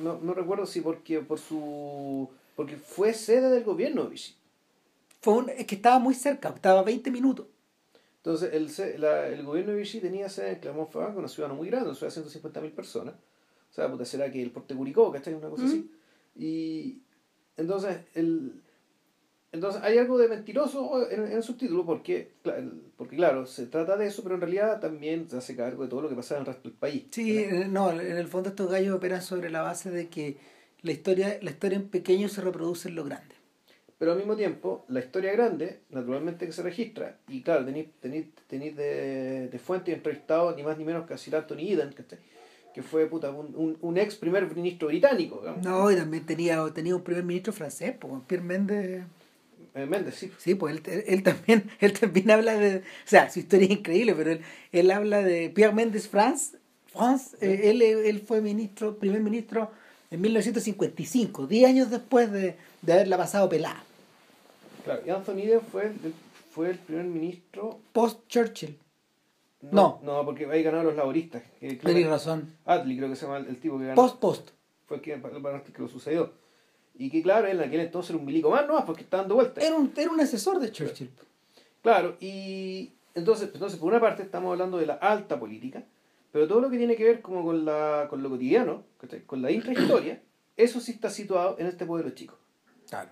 no, 0.02 0.18
no 0.20 0.34
recuerdo 0.34 0.66
si 0.66 0.80
porque 0.80 1.20
por 1.20 1.38
su 1.38 2.28
porque 2.56 2.76
fue 2.76 3.14
sede 3.14 3.50
del 3.50 3.62
gobierno 3.64 4.08
Vichy. 4.08 4.34
Fue 5.20 5.34
un- 5.34 5.48
es 5.50 5.64
que 5.66 5.76
estaba 5.76 6.00
muy 6.00 6.14
cerca, 6.14 6.48
estaba 6.48 6.80
a 6.80 6.84
20 6.84 7.10
minutos. 7.12 7.46
Entonces, 8.24 8.50
el, 8.52 8.70
se- 8.70 8.98
la- 8.98 9.26
el 9.26 9.42
gobierno 9.44 9.72
de 9.72 9.78
Vichy 9.78 10.00
tenía 10.00 10.28
sede 10.28 10.52
en 10.52 10.60
Clermont-Ferrand, 10.60 11.18
una 11.18 11.28
ciudad 11.28 11.48
no 11.48 11.56
muy 11.56 11.68
grande, 11.68 11.88
una 11.88 11.96
ciudad 11.98 12.12
de 12.14 12.20
150.000 12.22 12.70
personas. 12.72 13.14
O 13.70 13.74
sea, 13.74 13.90
puta, 13.90 14.04
será 14.04 14.30
que 14.30 14.40
el 14.42 14.50
Porte 14.50 14.74
Curicó, 14.74 15.10
¿cachai? 15.10 15.34
Una 15.34 15.48
cosa 15.48 15.64
así. 15.64 15.90
Y 16.36 17.00
entonces, 17.56 17.98
el, 18.14 18.52
entonces 19.50 19.82
hay 19.82 19.98
algo 19.98 20.18
de 20.18 20.28
mentiroso 20.28 21.10
en, 21.10 21.24
en 21.26 21.32
el 21.32 21.42
subtítulo, 21.42 21.84
porque, 21.84 22.30
porque 22.96 23.16
claro, 23.16 23.44
se 23.46 23.66
trata 23.66 23.96
de 23.96 24.06
eso, 24.06 24.22
pero 24.22 24.36
en 24.36 24.40
realidad 24.40 24.78
también 24.80 25.28
se 25.28 25.36
hace 25.38 25.56
cargo 25.56 25.82
de 25.82 25.88
todo 25.90 26.02
lo 26.02 26.08
que 26.08 26.14
pasa 26.14 26.34
en 26.36 26.40
el 26.40 26.46
resto 26.46 26.68
del 26.68 26.78
país. 26.78 27.04
Sí, 27.10 27.38
eh, 27.38 27.66
no, 27.68 27.90
en 27.90 28.16
el 28.16 28.28
fondo 28.28 28.50
estos 28.50 28.70
gallos 28.70 28.94
operan 28.96 29.20
sobre 29.22 29.50
la 29.50 29.62
base 29.62 29.90
de 29.90 30.08
que 30.08 30.36
la 30.82 30.92
historia, 30.92 31.38
la 31.42 31.50
historia 31.50 31.76
en 31.76 31.88
pequeño 31.88 32.28
se 32.28 32.40
reproduce 32.40 32.88
en 32.88 32.94
lo 32.94 33.04
grande. 33.04 33.34
Pero 34.02 34.14
al 34.14 34.18
mismo 34.18 34.34
tiempo, 34.34 34.84
la 34.88 34.98
historia 34.98 35.30
grande, 35.30 35.78
naturalmente 35.90 36.44
que 36.44 36.50
se 36.50 36.60
registra, 36.64 37.18
y 37.28 37.40
claro, 37.40 37.64
tenéis 37.64 38.76
de, 38.76 39.48
de 39.48 39.58
fuente 39.60 39.92
y 39.92 39.94
entrevistado 39.94 40.56
ni 40.56 40.64
más 40.64 40.76
ni 40.76 40.84
menos 40.84 41.06
que 41.06 41.14
a 41.14 41.16
Sir 41.16 41.36
Anthony 41.36 41.68
Eden, 41.70 41.92
¿cachai? 41.92 42.18
que 42.74 42.82
fue 42.82 43.06
puta, 43.06 43.30
un, 43.30 43.54
un, 43.54 43.78
un 43.80 43.98
ex 43.98 44.16
primer 44.16 44.52
ministro 44.56 44.88
británico, 44.88 45.38
digamos. 45.38 45.64
No, 45.64 45.88
y 45.88 45.94
también 45.94 46.26
tenía, 46.26 46.68
tenía 46.74 46.96
un 46.96 47.04
primer 47.04 47.22
ministro 47.22 47.52
francés, 47.52 47.94
pues, 48.00 48.12
Pierre 48.26 48.42
Méndez. 48.42 49.04
Eh, 49.76 49.86
Méndez, 49.86 50.16
sí. 50.16 50.32
Sí, 50.36 50.56
pues 50.56 50.74
él, 50.74 50.82
él, 50.86 51.04
él 51.06 51.22
también, 51.22 51.70
él 51.78 51.92
también 51.92 52.28
habla 52.32 52.54
de, 52.54 52.78
o 52.78 52.82
sea, 53.04 53.30
su 53.30 53.38
historia 53.38 53.66
es 53.66 53.70
increíble, 53.70 54.16
pero 54.16 54.32
él, 54.32 54.40
él 54.72 54.90
habla 54.90 55.22
de 55.22 55.48
Pierre 55.48 55.74
Méndez 55.74 56.08
France, 56.08 56.56
France 56.86 57.36
eh, 57.40 57.70
él, 57.70 57.80
él 57.80 58.20
fue 58.26 58.40
ministro, 58.40 58.98
primer 58.98 59.20
ministro 59.20 59.70
en 60.10 60.20
1955, 60.20 61.46
10 61.46 61.68
años 61.68 61.88
después 61.88 62.32
de, 62.32 62.56
de 62.82 62.92
haberla 62.92 63.16
pasado 63.16 63.48
pelada, 63.48 63.84
Claro, 64.84 65.02
y 65.06 65.10
Anthony 65.10 65.38
Eden 65.38 65.60
fue, 65.60 65.86
el- 65.86 66.14
fue 66.50 66.70
el 66.70 66.78
primer 66.78 67.04
ministro. 67.04 67.78
post 67.92 68.26
Churchill. 68.28 68.78
No. 69.70 70.00
No, 70.02 70.24
porque 70.24 70.46
ahí 70.46 70.62
ganaron 70.62 70.86
los 70.86 70.96
laboristas. 70.96 71.42
que- 71.60 72.04
razón. 72.04 72.56
Attlee, 72.64 72.96
creo 72.96 73.08
que 73.08 73.16
se 73.16 73.26
llama 73.26 73.38
el, 73.38 73.46
el 73.46 73.58
tipo 73.60 73.78
que 73.78 73.84
ganó. 73.86 73.94
Post 73.94 74.18
post. 74.20 74.50
Fue 74.86 74.96
el 74.96 75.02
que, 75.02 75.12
el 75.14 75.22
que 75.72 75.82
lo 75.82 75.88
sucedió. 75.88 76.32
Y 76.94 77.10
que 77.10 77.22
claro, 77.22 77.46
él 77.46 77.58
en 77.60 77.68
aquel 77.68 77.80
entonces 77.80 78.10
era 78.10 78.18
un 78.18 78.24
milico 78.26 78.50
más, 78.50 78.66
no 78.66 78.84
porque 78.84 79.02
está 79.02 79.18
dando 79.18 79.36
vueltas. 79.36 79.64
Era 79.64 79.76
un, 79.76 79.92
era 79.96 80.10
un 80.10 80.20
asesor 80.20 80.58
de 80.60 80.70
Churchill. 80.70 81.10
Claro, 81.80 82.16
y 82.20 82.92
entonces, 83.14 83.50
entonces 83.54 83.78
por 83.78 83.88
una 83.90 84.00
parte 84.00 84.22
estamos 84.22 84.52
hablando 84.52 84.78
de 84.78 84.86
la 84.86 84.94
alta 84.94 85.38
política, 85.40 85.84
pero 86.32 86.46
todo 86.46 86.60
lo 86.60 86.68
que 86.70 86.76
tiene 86.78 86.94
que 86.96 87.04
ver 87.04 87.22
como 87.22 87.44
con, 87.44 87.64
la, 87.64 88.06
con 88.10 88.22
lo 88.22 88.28
cotidiano, 88.28 88.84
con 89.26 89.40
la 89.42 89.50
intrahistoria, 89.50 90.22
eso 90.56 90.80
sí 90.80 90.92
está 90.92 91.08
situado 91.08 91.56
en 91.58 91.66
este 91.66 91.86
pueblo 91.86 92.10
chico, 92.10 92.38
Claro. 92.88 93.10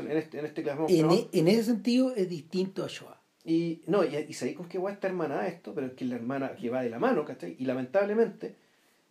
En 0.00 0.16
este, 0.18 0.38
en 0.38 0.46
este 0.46 0.62
En, 0.88 1.10
e- 1.10 1.28
en 1.32 1.48
ese 1.48 1.64
sentido 1.64 2.14
es 2.14 2.28
distinto 2.28 2.84
a 2.84 2.88
Shoah. 2.88 3.20
Y 3.44 3.82
no, 3.86 4.04
y, 4.04 4.16
y 4.28 4.32
sabéis 4.32 4.56
con 4.56 4.68
qué 4.68 4.76
guay 4.78 4.94
está 4.94 5.06
hermanada 5.06 5.46
esto, 5.46 5.72
pero 5.74 5.86
es 5.86 5.92
que 5.94 6.04
la 6.04 6.16
hermana 6.16 6.54
que 6.56 6.68
va 6.70 6.82
de 6.82 6.90
la 6.90 6.98
mano, 6.98 7.24
¿cachai? 7.24 7.54
Y 7.58 7.64
lamentablemente, 7.64 8.56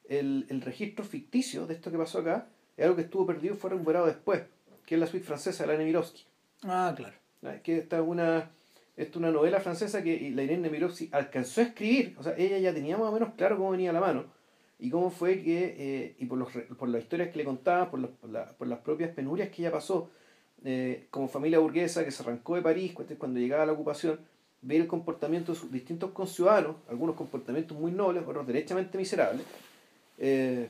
el, 0.10 0.46
el 0.50 0.62
registro 0.62 1.06
ficticio 1.06 1.66
de 1.68 1.76
esto 1.76 1.92
que 1.92 1.98
pasó 1.98 2.20
acá 2.20 2.48
es 2.78 2.84
algo 2.84 2.96
que 2.98 3.04
estuvo 3.04 3.26
perdido 3.26 3.56
y 3.56 3.58
fue 3.58 3.70
recuperado 3.70 4.06
después, 4.08 4.44
que 4.86 4.96
es 4.96 5.00
la 5.02 5.08
suite 5.08 5.26
francesa 5.26 5.64
de 5.66 5.72
la 5.74 5.78
Nemirovsky. 5.80 6.24
Ah, 6.64 6.94
claro. 6.96 7.16
¿no? 7.42 7.52
que 7.64 7.78
esta 7.78 7.98
es 8.00 8.04
una, 8.06 8.52
esta 8.98 9.12
es 9.12 9.16
una 9.16 9.32
novela 9.32 9.60
francesa 9.62 10.04
que 10.04 10.32
la 10.36 10.44
Irene 10.44 10.64
Nemirovsky 10.64 11.10
alcanzó 11.12 11.62
a 11.62 11.66
escribir, 11.66 12.16
o 12.20 12.24
sea, 12.24 12.36
ella 12.38 12.58
ya 12.58 12.74
tenía 12.74 12.98
más 12.98 13.08
o 13.10 13.12
menos 13.14 13.34
claro 13.36 13.58
cómo 13.58 13.72
venía 13.72 13.92
a 13.92 13.94
la 13.94 14.02
mano 14.02 14.26
y 14.80 14.90
cómo 14.90 15.10
fue 15.12 15.42
que, 15.42 15.76
eh, 15.78 16.16
y 16.20 16.26
por, 16.26 16.38
los, 16.38 16.50
por 16.78 16.90
las 16.90 17.02
historias 17.04 17.30
que 17.30 17.38
le 17.38 17.46
contaba, 17.46 17.90
por, 17.90 18.00
los- 18.02 18.12
por, 18.12 18.30
la- 18.30 18.52
por 18.58 18.68
las 18.68 18.80
propias 18.80 19.12
penurias 19.12 19.50
que 19.50 19.62
ella 19.62 19.72
pasó, 19.72 20.10
eh, 20.64 21.06
como 21.12 21.28
familia 21.28 21.60
burguesa 21.60 22.04
que 22.06 22.12
se 22.12 22.24
arrancó 22.24 22.56
de 22.56 22.62
París 22.62 22.94
cu- 22.94 23.04
cuando 23.18 23.40
llegaba 23.40 23.66
la 23.66 23.74
ocupación, 23.74 24.20
ver 24.62 24.82
el 24.82 24.88
comportamiento 24.88 25.54
de 25.54 25.60
sus 25.60 25.72
distintos 25.72 26.12
conciudadanos, 26.12 26.78
algunos 26.90 27.16
comportamientos 27.16 27.78
muy 27.78 27.92
nobles, 27.92 28.24
otros 28.26 28.48
derechamente 28.48 28.98
miserables, 28.98 29.46
eh, 30.18 30.70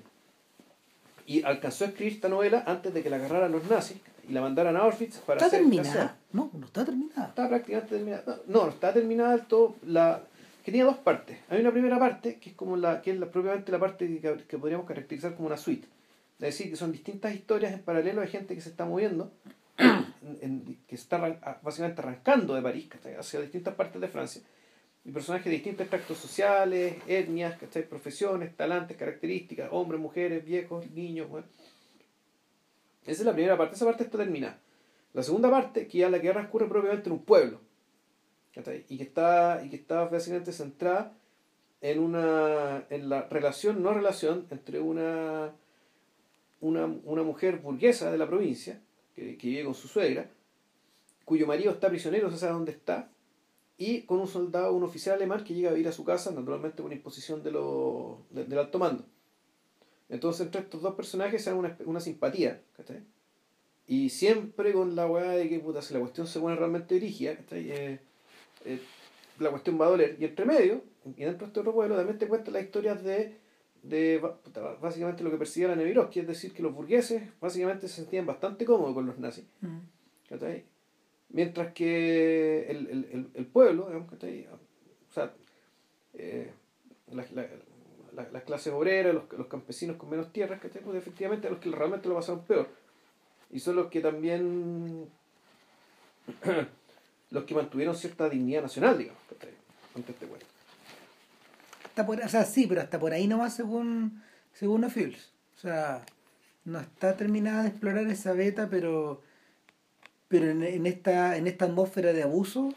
y 1.28 1.44
alcanzó 1.44 1.86
a 1.86 1.88
escribir 1.88 2.14
esta 2.14 2.30
novela 2.30 2.64
antes 2.68 2.94
de 2.94 3.02
que 3.02 3.10
la 3.10 3.16
agarraran 3.18 3.52
los 3.52 3.68
nazis 3.70 3.98
y 4.30 4.34
la 4.34 4.42
mandaran 4.42 4.76
a 4.76 4.80
Auschwitz 4.82 5.18
para 5.20 5.38
¿Está 5.38 5.50
ser 5.50 5.60
terminada? 5.62 6.18
No, 6.34 6.50
no 6.54 6.66
está 6.66 6.84
terminada. 6.86 7.28
Está 7.30 7.48
prácticamente 7.48 7.96
terminada. 7.96 8.40
No, 8.48 8.64
no, 8.66 8.70
está 8.70 8.94
terminada 8.94 9.32
del 9.38 9.46
todo. 9.48 9.76
La, 9.86 10.22
que 10.64 10.72
tiene 10.72 10.86
dos 10.86 10.98
partes. 10.98 11.38
Hay 11.50 11.62
una 11.62 11.72
primera 11.72 11.98
parte 12.00 12.38
que 12.40 12.50
es 12.50 12.56
como 12.56 12.76
la 12.76 13.02
que 13.02 13.12
es 13.12 13.20
la, 13.20 13.28
propiamente 13.28 13.72
la 13.72 13.80
parte 13.80 14.20
que, 14.20 14.38
que 14.48 14.58
podríamos 14.58 14.86
caracterizar 14.88 15.36
como 15.36 15.48
una 15.48 15.58
suite. 15.58 15.88
Es 16.40 16.40
decir, 16.42 16.70
que 16.70 16.76
son 16.76 16.92
distintas 16.92 17.34
historias 17.34 17.72
en 17.74 17.80
paralelo 17.82 18.22
de 18.22 18.28
gente 18.28 18.54
que 18.56 18.62
se 18.62 18.70
está 18.70 18.86
moviendo, 18.86 19.32
en- 19.78 20.80
que 20.88 20.96
está 20.96 21.18
básicamente 21.62 22.02
arrancando 22.02 22.56
de 22.56 22.62
París 22.62 22.88
¿cachai? 22.90 23.16
hacia 23.16 23.42
distintas 23.42 23.76
partes 23.76 24.02
de 24.02 24.08
Francia. 24.08 24.42
Y 25.04 25.12
personajes 25.12 25.46
de 25.46 25.52
distintos 25.52 25.82
extractos 25.82 26.18
sociales, 26.18 26.96
etnias, 27.08 27.58
¿cachai? 27.60 27.88
profesiones, 27.88 28.56
talantes, 28.56 28.98
características, 28.98 29.70
hombres, 29.72 30.02
mujeres, 30.02 30.44
viejos, 30.44 30.90
niños. 30.92 31.30
bueno. 31.30 31.48
Esa 33.06 33.22
es 33.22 33.26
la 33.26 33.34
primera 33.34 33.56
parte, 33.58 33.76
esa 33.76 33.86
parte 33.86 34.04
está 34.04 34.18
terminada. 34.18 34.60
La 35.14 35.22
segunda 35.22 35.50
parte, 35.50 35.88
que 35.88 36.00
ya 36.00 36.10
la 36.10 36.20
que 36.20 36.32
transcurre 36.32 36.68
propiamente 36.68 37.08
en 37.10 37.14
un 37.14 37.24
pueblo. 37.24 37.62
¿cachai? 38.54 38.86
Y 38.90 38.98
que 38.98 39.04
está, 39.04 39.62
y 39.64 39.70
que 39.70 39.76
está 39.76 40.06
básicamente 40.06 40.52
centrada 40.52 41.14
en 41.82 42.00
una 42.00 42.86
en 42.90 43.10
la 43.10 43.24
relación, 43.30 43.84
no 43.84 43.94
relación, 43.94 44.48
entre 44.50 44.80
una, 44.80 45.52
una, 46.62 46.86
una 46.86 47.22
mujer 47.22 47.58
burguesa 47.58 48.12
de 48.12 48.18
la 48.18 48.28
provincia, 48.28 48.82
que, 49.16 49.38
vive 49.42 49.64
con 49.64 49.74
su 49.76 49.88
suegra, 49.88 50.30
cuyo 51.24 51.48
marido 51.48 51.72
está 51.72 51.90
prisionero, 51.90 52.28
no 52.28 52.34
se 52.34 52.40
sabe 52.40 52.54
dónde 52.54 52.72
está, 52.72 53.10
y 53.78 54.02
con 54.04 54.20
un 54.20 54.28
soldado, 54.28 54.74
un 54.74 54.84
oficial 54.84 55.16
alemán 55.16 55.44
que 55.44 55.54
llega 55.54 55.70
a 55.70 55.74
vivir 55.74 55.88
a 55.88 55.92
su 55.92 56.06
casa, 56.06 56.32
naturalmente 56.32 56.82
por 56.82 56.94
imposición 56.94 57.44
de 57.44 57.52
lo, 57.52 58.20
de- 58.30 58.46
del 58.46 58.60
alto 58.60 58.80
mando. 58.80 59.06
Entonces, 60.08 60.46
entre 60.46 60.62
estos 60.62 60.82
dos 60.82 60.94
personajes 60.96 61.44
se 61.44 61.52
una, 61.52 61.76
una 61.86 62.00
simpatía, 62.00 62.62
¿cachai? 62.78 63.02
Y 63.88 64.10
siempre 64.10 64.72
con 64.74 64.96
la 64.96 65.08
weá 65.08 65.32
de 65.32 65.50
que, 65.50 65.60
puta, 65.60 65.82
si 65.82 65.94
la 65.94 66.00
cuestión 66.00 66.28
se 66.28 66.40
pone 66.40 66.56
realmente 66.56 66.96
dirigida, 66.96 67.36
¿cachai? 67.36 67.72
Eh, 67.72 68.00
eh, 68.66 68.80
la 69.40 69.50
cuestión 69.50 69.80
va 69.80 69.88
a 69.88 69.90
doler. 69.90 70.16
Y 70.20 70.26
entre 70.26 70.46
medio, 70.46 70.82
y 71.06 71.24
dentro 71.24 71.40
de 71.40 71.46
este 71.48 71.60
otro 71.60 71.74
pueblo, 71.74 71.96
también 71.96 72.18
te 72.18 72.28
cuenta 72.28 72.52
las 72.52 72.64
historias 72.64 73.04
de, 73.04 73.38
de 73.90 74.20
puta, 74.44 74.62
básicamente 74.82 75.24
lo 75.24 75.30
que 75.32 75.38
percibía 75.38 75.68
la 75.70 75.76
Nevirovsky, 75.76 76.22
es 76.22 76.28
decir, 76.28 76.54
que 76.54 76.64
los 76.64 76.74
burgueses 76.74 77.24
básicamente 77.40 77.88
se 77.88 77.96
sentían 77.96 78.26
bastante 78.26 78.66
cómodos 78.66 78.94
con 78.96 79.06
los 79.06 79.18
nazis. 79.20 79.46
Mm. 79.62 79.80
Mientras 81.30 81.74
que 81.74 82.66
el, 82.70 82.88
el, 82.88 83.06
el, 83.12 83.30
el 83.34 83.46
pueblo, 83.46 83.88
digamos. 83.88 84.60
O 85.10 85.14
sea, 85.14 85.34
eh, 86.14 86.52
la- 87.12 87.26
la- 87.34 87.48
la- 88.14 88.30
las 88.32 88.44
clases 88.44 88.72
obreras, 88.74 89.14
los, 89.14 89.24
los 89.38 89.48
campesinos 89.48 89.98
con 89.98 90.10
menos 90.10 90.32
tierras, 90.32 90.62
¿cachai? 90.62 90.82
Pues 90.82 90.98
efectivamente 90.98 91.50
los 91.50 91.60
que 91.60 91.70
realmente 91.70 92.08
lo 92.08 92.16
pasaron 92.16 92.44
peor. 92.46 92.68
Y 93.52 93.60
son 93.60 93.76
los 93.76 93.88
que 93.88 94.00
también, 94.02 95.08
los 97.32 97.44
que 97.44 97.54
mantuvieron 97.56 97.96
cierta 97.96 98.30
dignidad 98.30 98.62
nacional, 98.62 98.98
digamos. 98.98 99.22
Ante 99.96 100.12
este 100.12 100.26
cuento. 100.26 100.46
Está 101.96 102.06
por, 102.06 102.22
o 102.22 102.28
sea, 102.28 102.44
sí, 102.44 102.68
pero 102.68 102.82
hasta 102.82 103.00
por 103.00 103.14
ahí 103.14 103.26
nomás 103.26 103.54
según, 103.54 104.22
según 104.52 104.82
los 104.82 104.92
Fields. 104.92 105.32
O 105.56 105.62
sea, 105.62 106.04
no 106.66 106.82
está 106.82 107.16
terminada 107.16 107.64
de 107.64 107.70
explorar 107.70 108.06
esa 108.08 108.34
beta, 108.34 108.68
pero, 108.70 109.22
pero 110.28 110.50
en, 110.50 110.62
en 110.62 110.88
esta, 110.88 111.38
en 111.38 111.48
esta 111.48 111.64
atmósfera 111.64 112.12
de 112.12 112.24
abuso 112.24 112.74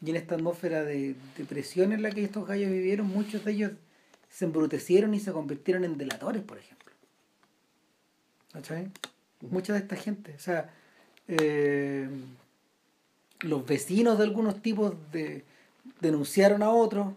y 0.00 0.10
en 0.10 0.14
esta 0.14 0.36
atmósfera 0.36 0.84
de, 0.84 1.16
de 1.36 1.44
presión 1.44 1.90
en 1.90 2.02
la 2.02 2.12
que 2.12 2.22
estos 2.22 2.46
gallos 2.46 2.70
vivieron, 2.70 3.08
muchos 3.08 3.44
de 3.44 3.50
ellos 3.50 3.72
se 4.28 4.44
embrutecieron 4.44 5.12
y 5.12 5.18
se 5.18 5.32
convirtieron 5.32 5.82
en 5.82 5.98
delatores, 5.98 6.44
por 6.44 6.58
ejemplo. 6.58 6.92
¿Cachai? 8.52 8.92
Mucha 9.40 9.72
de 9.72 9.80
esta 9.80 9.96
gente. 9.96 10.36
O 10.36 10.38
sea, 10.38 10.72
eh, 11.26 12.08
los 13.40 13.66
vecinos 13.66 14.18
de 14.18 14.22
algunos 14.22 14.62
tipos 14.62 14.94
de, 15.10 15.42
denunciaron 16.00 16.62
a 16.62 16.70
otros 16.70 17.08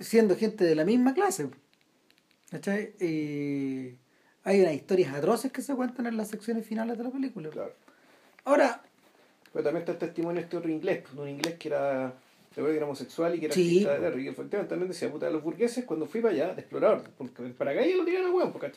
siendo 0.00 0.36
gente 0.36 0.64
de 0.64 0.74
la 0.74 0.84
misma 0.84 1.14
clase. 1.14 1.48
¿Cachai? 2.50 2.94
Y 3.00 3.96
hay 4.44 4.60
unas 4.60 4.74
historias 4.74 5.14
atroces 5.14 5.50
que 5.50 5.62
se 5.62 5.74
cuentan 5.74 6.06
en 6.06 6.16
las 6.16 6.28
secciones 6.28 6.66
finales 6.66 6.96
de 6.98 7.04
la 7.04 7.10
película. 7.10 7.50
Claro. 7.50 7.72
Ahora, 8.44 8.82
Pero 9.52 9.64
también 9.64 9.80
está 9.82 9.92
el 9.92 9.98
testimonio 9.98 10.40
de 10.40 10.44
este 10.44 10.56
otro 10.56 10.70
inglés, 10.70 11.04
un 11.16 11.28
inglés 11.28 11.54
que 11.58 11.68
era, 11.68 12.12
que 12.54 12.60
era 12.60 12.84
homosexual 12.84 13.34
y 13.34 13.40
que 13.40 13.46
era 13.46 13.54
Sí. 13.54 13.84
artista 13.86 13.98
de 13.98 14.64
también 14.68 14.88
decía, 14.88 15.10
puta, 15.10 15.30
los 15.30 15.42
burgueses 15.42 15.84
cuando 15.84 16.06
fui 16.06 16.20
para 16.20 16.34
allá, 16.34 16.54
de 16.54 16.60
explorador, 16.60 17.02
porque 17.16 17.42
el 17.44 17.52
paracaídas 17.52 17.96
lo 17.98 18.04
tiran 18.04 18.26
a 18.26 18.30
hueón, 18.32 18.52
porque 18.52 18.72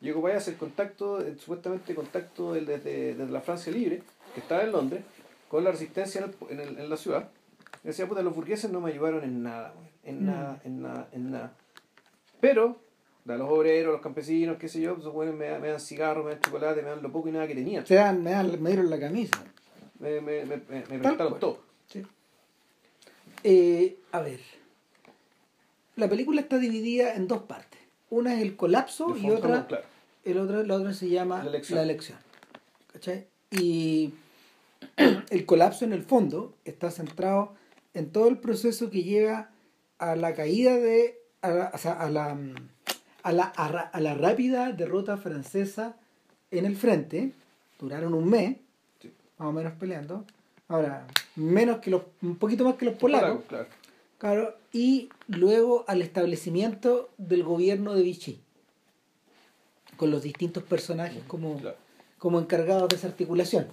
Llego 0.00 0.20
para 0.20 0.34
allá 0.34 0.38
a 0.40 0.42
hacer 0.42 0.56
contacto, 0.56 1.20
eh, 1.22 1.36
supuestamente 1.38 1.94
contacto 1.94 2.52
desde, 2.52 2.78
desde 3.14 3.26
la 3.32 3.40
Francia 3.40 3.72
Libre, 3.72 4.02
que 4.34 4.40
estaba 4.40 4.62
en 4.62 4.72
Londres, 4.72 5.02
con 5.48 5.64
la 5.64 5.70
resistencia 5.70 6.20
en, 6.22 6.30
el- 6.30 6.60
en, 6.60 6.68
el- 6.68 6.78
en 6.80 6.90
la 6.90 6.96
ciudad. 6.98 7.30
Y 7.82 7.88
decía, 7.88 8.06
puta, 8.06 8.20
los 8.22 8.34
burgueses 8.34 8.70
no 8.70 8.80
me 8.82 8.90
ayudaron 8.90 9.22
en 9.24 9.42
nada, 9.42 9.72
weón, 9.74 9.88
en 10.06 10.22
Mm. 10.22 10.26
nada, 10.26 10.60
en 10.64 10.82
nada, 10.82 11.08
en 11.12 11.30
nada. 11.30 11.52
Pero, 12.40 12.80
a 13.28 13.34
los 13.34 13.50
obreros, 13.50 13.92
los 13.92 14.00
campesinos, 14.00 14.56
qué 14.58 14.68
sé 14.68 14.80
yo, 14.80 14.96
esos 14.98 15.12
weones 15.14 15.34
me, 15.36 15.46
dan- 15.48 15.60
me 15.60 15.68
dan 15.68 15.80
cigarros, 15.80 16.24
me 16.24 16.30
dan 16.32 16.40
chocolate, 16.40 16.80
me 16.82 16.88
dan 16.88 17.02
lo 17.02 17.10
poco 17.12 17.28
y 17.28 17.32
nada 17.32 17.46
que 17.46 17.54
tenían. 17.54 17.84
Se 17.86 17.96
dan, 17.96 18.22
me, 18.22 18.30
dan- 18.30 18.62
me 18.62 18.70
dieron 18.70 18.88
la 18.88 18.98
camisa. 19.00 19.42
Me, 19.98 20.20
me, 20.20 20.44
me, 20.44 20.56
me, 20.56 20.84
me 20.88 20.98
prestaron 20.98 21.38
todo. 21.40 21.58
Sí. 21.88 22.02
Eh, 23.42 23.96
a 24.12 24.20
ver. 24.20 24.40
La 25.96 26.08
película 26.08 26.40
está 26.40 26.58
dividida 26.58 27.14
en 27.14 27.26
dos 27.26 27.42
partes. 27.42 27.80
Una 28.10 28.34
es 28.34 28.42
el 28.42 28.56
colapso 28.56 29.16
y 29.16 29.30
otra, 29.30 29.66
claro. 29.66 29.84
el 30.24 30.38
otro, 30.38 30.62
la 30.62 30.74
otra 30.76 30.92
se 30.92 31.08
llama 31.08 31.42
La 31.42 31.50
elección. 31.50 31.76
la 31.78 31.82
elección. 31.82 32.18
¿Cachai? 32.92 33.26
Y 33.50 34.14
el 35.30 35.46
colapso 35.46 35.84
en 35.84 35.92
el 35.92 36.02
fondo 36.02 36.54
está 36.64 36.90
centrado 36.90 37.54
en 37.94 38.10
todo 38.10 38.28
el 38.28 38.38
proceso 38.38 38.90
que 38.90 39.02
lleva 39.02 39.50
a 39.98 40.16
la 40.16 40.34
caída 40.34 40.74
de, 40.76 41.18
a 41.42 41.48
la, 41.50 41.70
o 41.74 41.78
sea, 41.78 41.92
a 41.94 42.10
la, 42.10 42.34
mm, 42.34 42.54
a 43.22 43.32
la, 43.32 43.44
a 43.44 44.00
la 44.00 44.14
rápida 44.14 44.72
derrota 44.72 45.16
francesa 45.16 45.96
en 46.50 46.64
el 46.66 46.76
frente. 46.76 47.32
Duraron 47.78 48.14
un 48.14 48.28
mes, 48.28 48.56
Sí. 49.00 49.10
más 49.38 49.48
o 49.48 49.52
menos 49.52 49.72
peleando. 49.74 50.24
Ahora, 50.68 51.06
menos 51.36 51.78
que 51.78 51.90
los, 51.90 52.02
un 52.22 52.36
poquito 52.36 52.64
más 52.64 52.74
que 52.76 52.84
los 52.86 52.94
polacos. 52.94 53.42
Claro. 53.48 53.66
Claro, 54.18 54.54
y 54.72 55.10
luego 55.28 55.84
al 55.88 56.00
establecimiento 56.00 57.10
del 57.18 57.42
gobierno 57.44 57.94
de 57.94 58.02
Vichy, 58.02 58.40
con 59.98 60.10
los 60.10 60.22
distintos 60.22 60.62
personajes 60.62 61.22
como, 61.26 61.58
claro. 61.58 61.76
como 62.18 62.38
encargados 62.40 62.88
de 62.88 62.96
esa 62.96 63.08
articulación. 63.08 63.66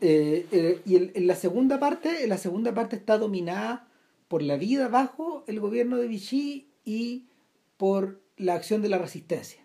Eh, 0.00 0.46
eh, 0.50 0.80
y 0.86 0.96
el- 0.96 1.12
en 1.14 1.26
la 1.26 1.34
segunda 1.36 1.78
parte, 1.78 2.24
en 2.24 2.30
la 2.30 2.38
segunda 2.38 2.72
parte 2.74 2.96
está 2.96 3.16
dominada 3.18 3.86
por 4.30 4.42
la 4.42 4.56
vida 4.56 4.86
bajo 4.86 5.42
el 5.48 5.58
gobierno 5.58 5.96
de 5.96 6.06
Vichy 6.06 6.68
y 6.84 7.26
por 7.76 8.20
la 8.36 8.54
acción 8.54 8.80
de 8.80 8.88
la 8.88 8.96
resistencia. 8.96 9.60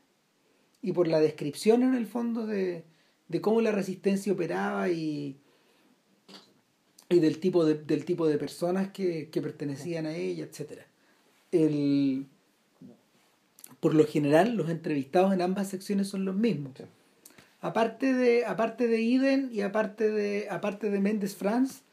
Y 0.82 0.92
por 0.92 1.08
la 1.08 1.20
descripción 1.20 1.84
en 1.84 1.94
el 1.94 2.08
fondo 2.08 2.48
de, 2.48 2.84
de 3.28 3.42
cómo 3.42 3.62
la 3.62 3.72
resistencia 3.72 4.34
operaba 4.34 4.90
y, 4.90 5.38
y 7.10 7.20
del 7.20 7.40
tipo 7.40 7.64
de, 7.64 7.76
del 7.76 8.06
tipo 8.06 8.28
de 8.28 8.40
personas 8.40 8.90
que, 8.90 9.30
que 9.30 9.40
pertenecían 9.40 10.08
a 10.08 10.16
ella, 10.16 10.46
etc. 10.46 10.82
El, 11.52 12.26
por 13.80 13.94
lo 13.94 14.08
general, 14.08 14.56
los 14.56 14.72
entrevistados 14.72 15.32
en 15.32 15.44
ambas 15.44 15.70
secciones 15.70 16.08
son 16.08 16.26
los 16.26 16.36
mismos. 16.36 16.74
Sí. 16.76 16.86
Aparte 17.62 18.14
de, 18.16 18.46
aparte 18.46 18.88
de 18.88 19.00
Iden 19.00 19.52
y 19.54 19.62
aparte 19.62 20.10
de, 20.10 20.48
aparte 20.50 20.90
de 20.90 21.00
Méndez 21.00 21.36
Franz, 21.36 21.84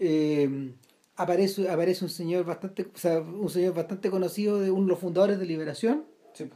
eh, 0.00 0.72
aparece, 1.16 1.68
aparece 1.70 2.04
un 2.04 2.10
señor 2.10 2.44
bastante, 2.44 2.82
o 2.94 2.98
sea, 2.98 3.20
un 3.20 3.48
señor 3.50 3.74
bastante 3.74 4.10
conocido 4.10 4.60
de 4.60 4.70
uno 4.70 4.82
de 4.84 4.88
los 4.90 4.98
fundadores 4.98 5.38
de 5.38 5.46
Liberación, 5.46 6.04
Sí. 6.34 6.50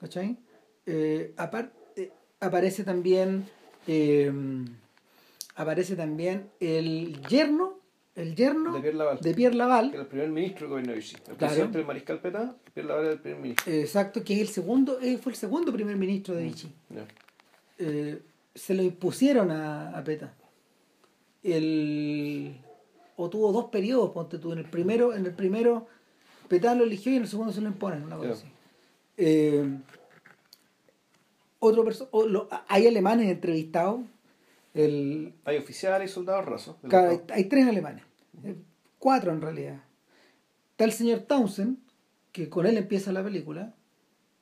¿cachai? 0.00 0.36
Eh, 0.86 1.32
aparte, 1.36 2.12
aparece 2.40 2.84
también 2.84 3.44
eh, 3.86 4.32
aparece 5.56 5.94
también 5.96 6.48
el 6.60 7.20
yerno, 7.28 7.78
el 8.14 8.34
yerno 8.34 8.72
De 8.74 8.80
Pierre 8.80 8.96
Laval. 8.96 9.18
de 9.20 9.34
Pierre 9.34 9.54
Laval, 9.56 9.90
Que 9.90 9.94
era 9.96 10.02
el 10.02 10.08
primer 10.08 10.28
ministro 10.30 10.60
del 10.62 10.70
gobierno 10.70 10.92
de 10.92 10.98
Vichy. 10.98 11.16
El 11.16 11.22
Claro. 11.22 11.36
presidente 11.38 11.78
del 11.78 11.86
mariscal 11.86 12.20
Pétain, 12.20 12.52
Pierre 12.72 12.88
Laval 12.88 13.04
era 13.04 13.12
el 13.14 13.20
primer 13.20 13.40
ministro. 13.40 13.72
eh, 13.72 13.80
exacto, 13.82 14.24
que 14.24 14.34
es 14.34 14.40
el 14.40 14.48
segundo, 14.48 14.98
eh, 15.00 15.18
fue 15.18 15.32
el 15.32 15.36
segundo 15.38 15.72
primer 15.72 15.96
ministro 15.96 16.34
de 16.34 16.44
Vichy. 16.44 16.72
Ya. 16.90 17.06
eh, 17.78 18.20
se 18.54 18.72
lo 18.74 18.82
impusieron 18.82 19.50
a, 19.50 19.90
a 19.98 20.04
Peta. 20.04 20.32
El, 21.42 22.56
o 23.16 23.30
tuvo 23.30 23.52
dos 23.52 23.66
periodos, 23.66 24.10
ponte 24.10 24.38
tú. 24.38 24.52
En 24.52 24.58
el 24.58 24.64
primero, 24.64 25.14
en 25.14 25.26
el 25.26 25.32
primero 25.34 25.86
Peta 26.48 26.74
lo 26.74 26.84
eligió 26.84 27.12
y 27.12 27.16
en 27.16 27.22
el 27.22 27.28
segundo 27.28 27.52
se 27.52 27.60
lo 27.60 27.68
imponen, 27.68 28.02
una 28.04 28.16
cosa 28.16 28.32
así. 28.32 28.46
Eh, 29.16 29.78
otro 31.58 31.84
o 32.10 32.26
lo- 32.26 32.48
hay 32.68 32.86
alemanes 32.86 33.30
entrevistados. 33.30 34.00
El, 34.74 35.32
Hay 35.44 35.56
oficiales 35.56 36.10
y 36.10 36.14
soldados 36.14 36.44
rasos. 36.44 36.76
hay, 36.90 37.20
hay 37.30 37.44
tres 37.44 37.66
alemanes, 37.68 38.02
eh, 38.42 38.56
cuatro 38.98 39.30
en 39.32 39.40
realidad. 39.40 39.80
Está 40.72 40.84
el 40.84 40.92
señor 40.92 41.20
Townsend, 41.20 41.78
que 42.32 42.48
con 42.48 42.66
él 42.66 42.76
empieza 42.76 43.12
la 43.12 43.22
película, 43.22 43.72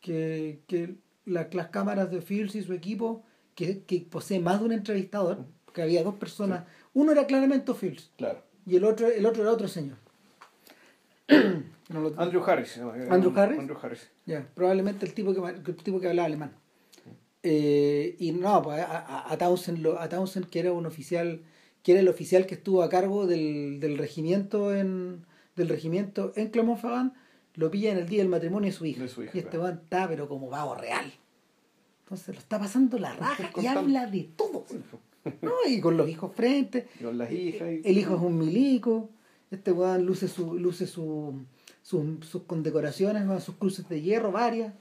que, 0.01 0.63
que 0.67 0.95
la- 1.27 1.49
las 1.53 1.69
cámaras 1.69 2.11
de 2.11 2.23
Fields 2.23 2.55
y 2.55 2.63
su 2.63 2.73
equipo, 2.73 3.23
que, 3.55 3.83
que 3.85 4.01
posee 4.11 4.41
más 4.41 4.59
de 4.61 4.65
un 4.67 4.73
entrevistador, 4.73 5.45
porque 5.67 5.83
había 5.83 6.03
dos 6.03 6.15
personas, 6.15 6.65
uno 6.95 7.13
era 7.13 7.27
claramente 7.27 7.75
Fields 7.75 8.11
Claro. 8.17 8.43
Y 8.67 8.77
el 8.77 8.85
otro, 8.85 9.09
el 9.09 9.25
otro 9.27 9.43
era 9.43 9.53
otro 9.53 9.69
señor. 9.69 9.97
No 11.89 12.11
Andrew 12.17 12.43
Harris. 12.43 12.79
¿Andrew 13.11 13.33
Harris? 13.39 13.59
Andrew 13.59 13.77
Harris. 13.83 14.09
Ya, 14.25 14.49
probablemente 14.55 15.05
el 15.05 15.13
tipo 15.13 15.35
que, 15.35 15.41
el 15.51 15.77
tipo 15.77 16.01
que 16.01 16.09
hablaba 16.09 16.25
alemán. 16.27 16.53
Eh, 17.43 18.17
y 18.19 18.33
no, 18.33 18.63
pues, 18.63 18.81
a, 18.81 19.31
a- 19.31 19.37
Townsend, 19.37 19.79
lo- 19.81 19.99
a 20.01 20.09
Townsend, 20.09 20.49
que 20.49 20.61
era 20.61 20.73
un 20.73 20.87
oficial, 20.87 21.43
que 21.83 21.93
era 21.93 22.01
el 22.01 22.09
oficial 22.09 22.47
que 22.47 22.55
estuvo 22.55 22.83
a 22.83 22.89
cargo 22.89 23.27
del, 23.27 23.79
del 23.81 23.99
regimiento 23.99 24.75
en 24.75 25.27
del 25.55 25.69
regimiento 25.69 26.33
en 26.35 26.49
Clermont-Ferrand, 26.51 27.13
lo 27.57 27.71
pilla 27.71 27.91
en 27.93 27.99
el 27.99 28.09
día 28.09 28.21
del 28.21 28.29
matrimonio 28.31 28.71
de 28.71 28.77
su 28.77 28.87
hija. 28.87 29.03
De 29.03 29.09
su 29.09 29.23
hija, 29.25 29.33
y 29.35 29.41
este 29.41 29.59
claro. 29.59 29.69
está, 29.75 30.09
pero 30.09 30.27
como 30.29 30.49
pavo 30.49 30.75
real. 30.75 31.13
Entonces 32.05 32.35
lo 32.35 32.41
está 32.41 32.59
pasando 32.59 32.99
la 32.99 33.13
raja 33.13 33.51
y 33.61 33.67
habla 33.67 34.07
de 34.07 34.31
todo. 34.35 34.65
¿no? 35.43 35.53
Y 35.69 35.81
con 35.81 35.97
los 35.97 36.09
hijos 36.09 36.33
frente. 36.35 36.89
Y 37.01 37.05
con 37.05 37.19
las 37.19 37.31
hijas. 37.33 37.69
y- 37.73 37.83
El 37.89 37.99
hijo 37.99 38.15
es 38.17 38.21
un 38.23 38.39
milico. 38.39 39.11
Este 39.51 39.71
weón 39.73 40.05
luce 40.07 40.29
su, 40.29 40.55
luce 40.59 40.87
su, 40.87 41.35
sus- 41.83 42.25
sus 42.27 42.43
condecoraciones, 42.45 43.25
¿no? 43.25 43.39
sus 43.41 43.57
cruces 43.57 43.89
de 43.89 44.01
hierro, 44.01 44.33
varias. 44.33 44.73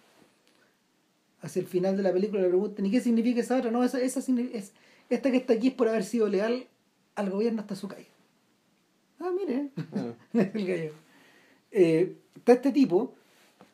Hacia 1.41 1.59
el 1.61 1.67
final 1.67 1.97
de 1.97 2.03
la 2.03 2.13
película 2.13 2.41
le 2.41 2.47
preguntan, 2.49 2.85
¿y 2.85 2.91
qué 2.91 3.01
significa 3.01 3.41
esa 3.41 3.57
otra? 3.57 3.71
No, 3.71 3.83
esa, 3.83 3.99
esa 3.99 4.19
es, 4.19 4.73
esta 5.09 5.31
que 5.31 5.37
está 5.37 5.53
aquí 5.53 5.69
es 5.69 5.73
por 5.73 5.87
haber 5.89 6.03
sido 6.03 6.27
leal 6.27 6.67
al 7.15 7.29
gobierno 7.31 7.61
hasta 7.61 7.75
su 7.75 7.87
caída. 7.87 8.07
Ah, 9.19 9.31
mire, 9.35 9.69
Ah, 9.93 10.13
el 10.33 10.65
gallo. 10.67 10.91
Eh, 11.71 12.15
está 12.35 12.53
este 12.53 12.71
tipo 12.71 13.13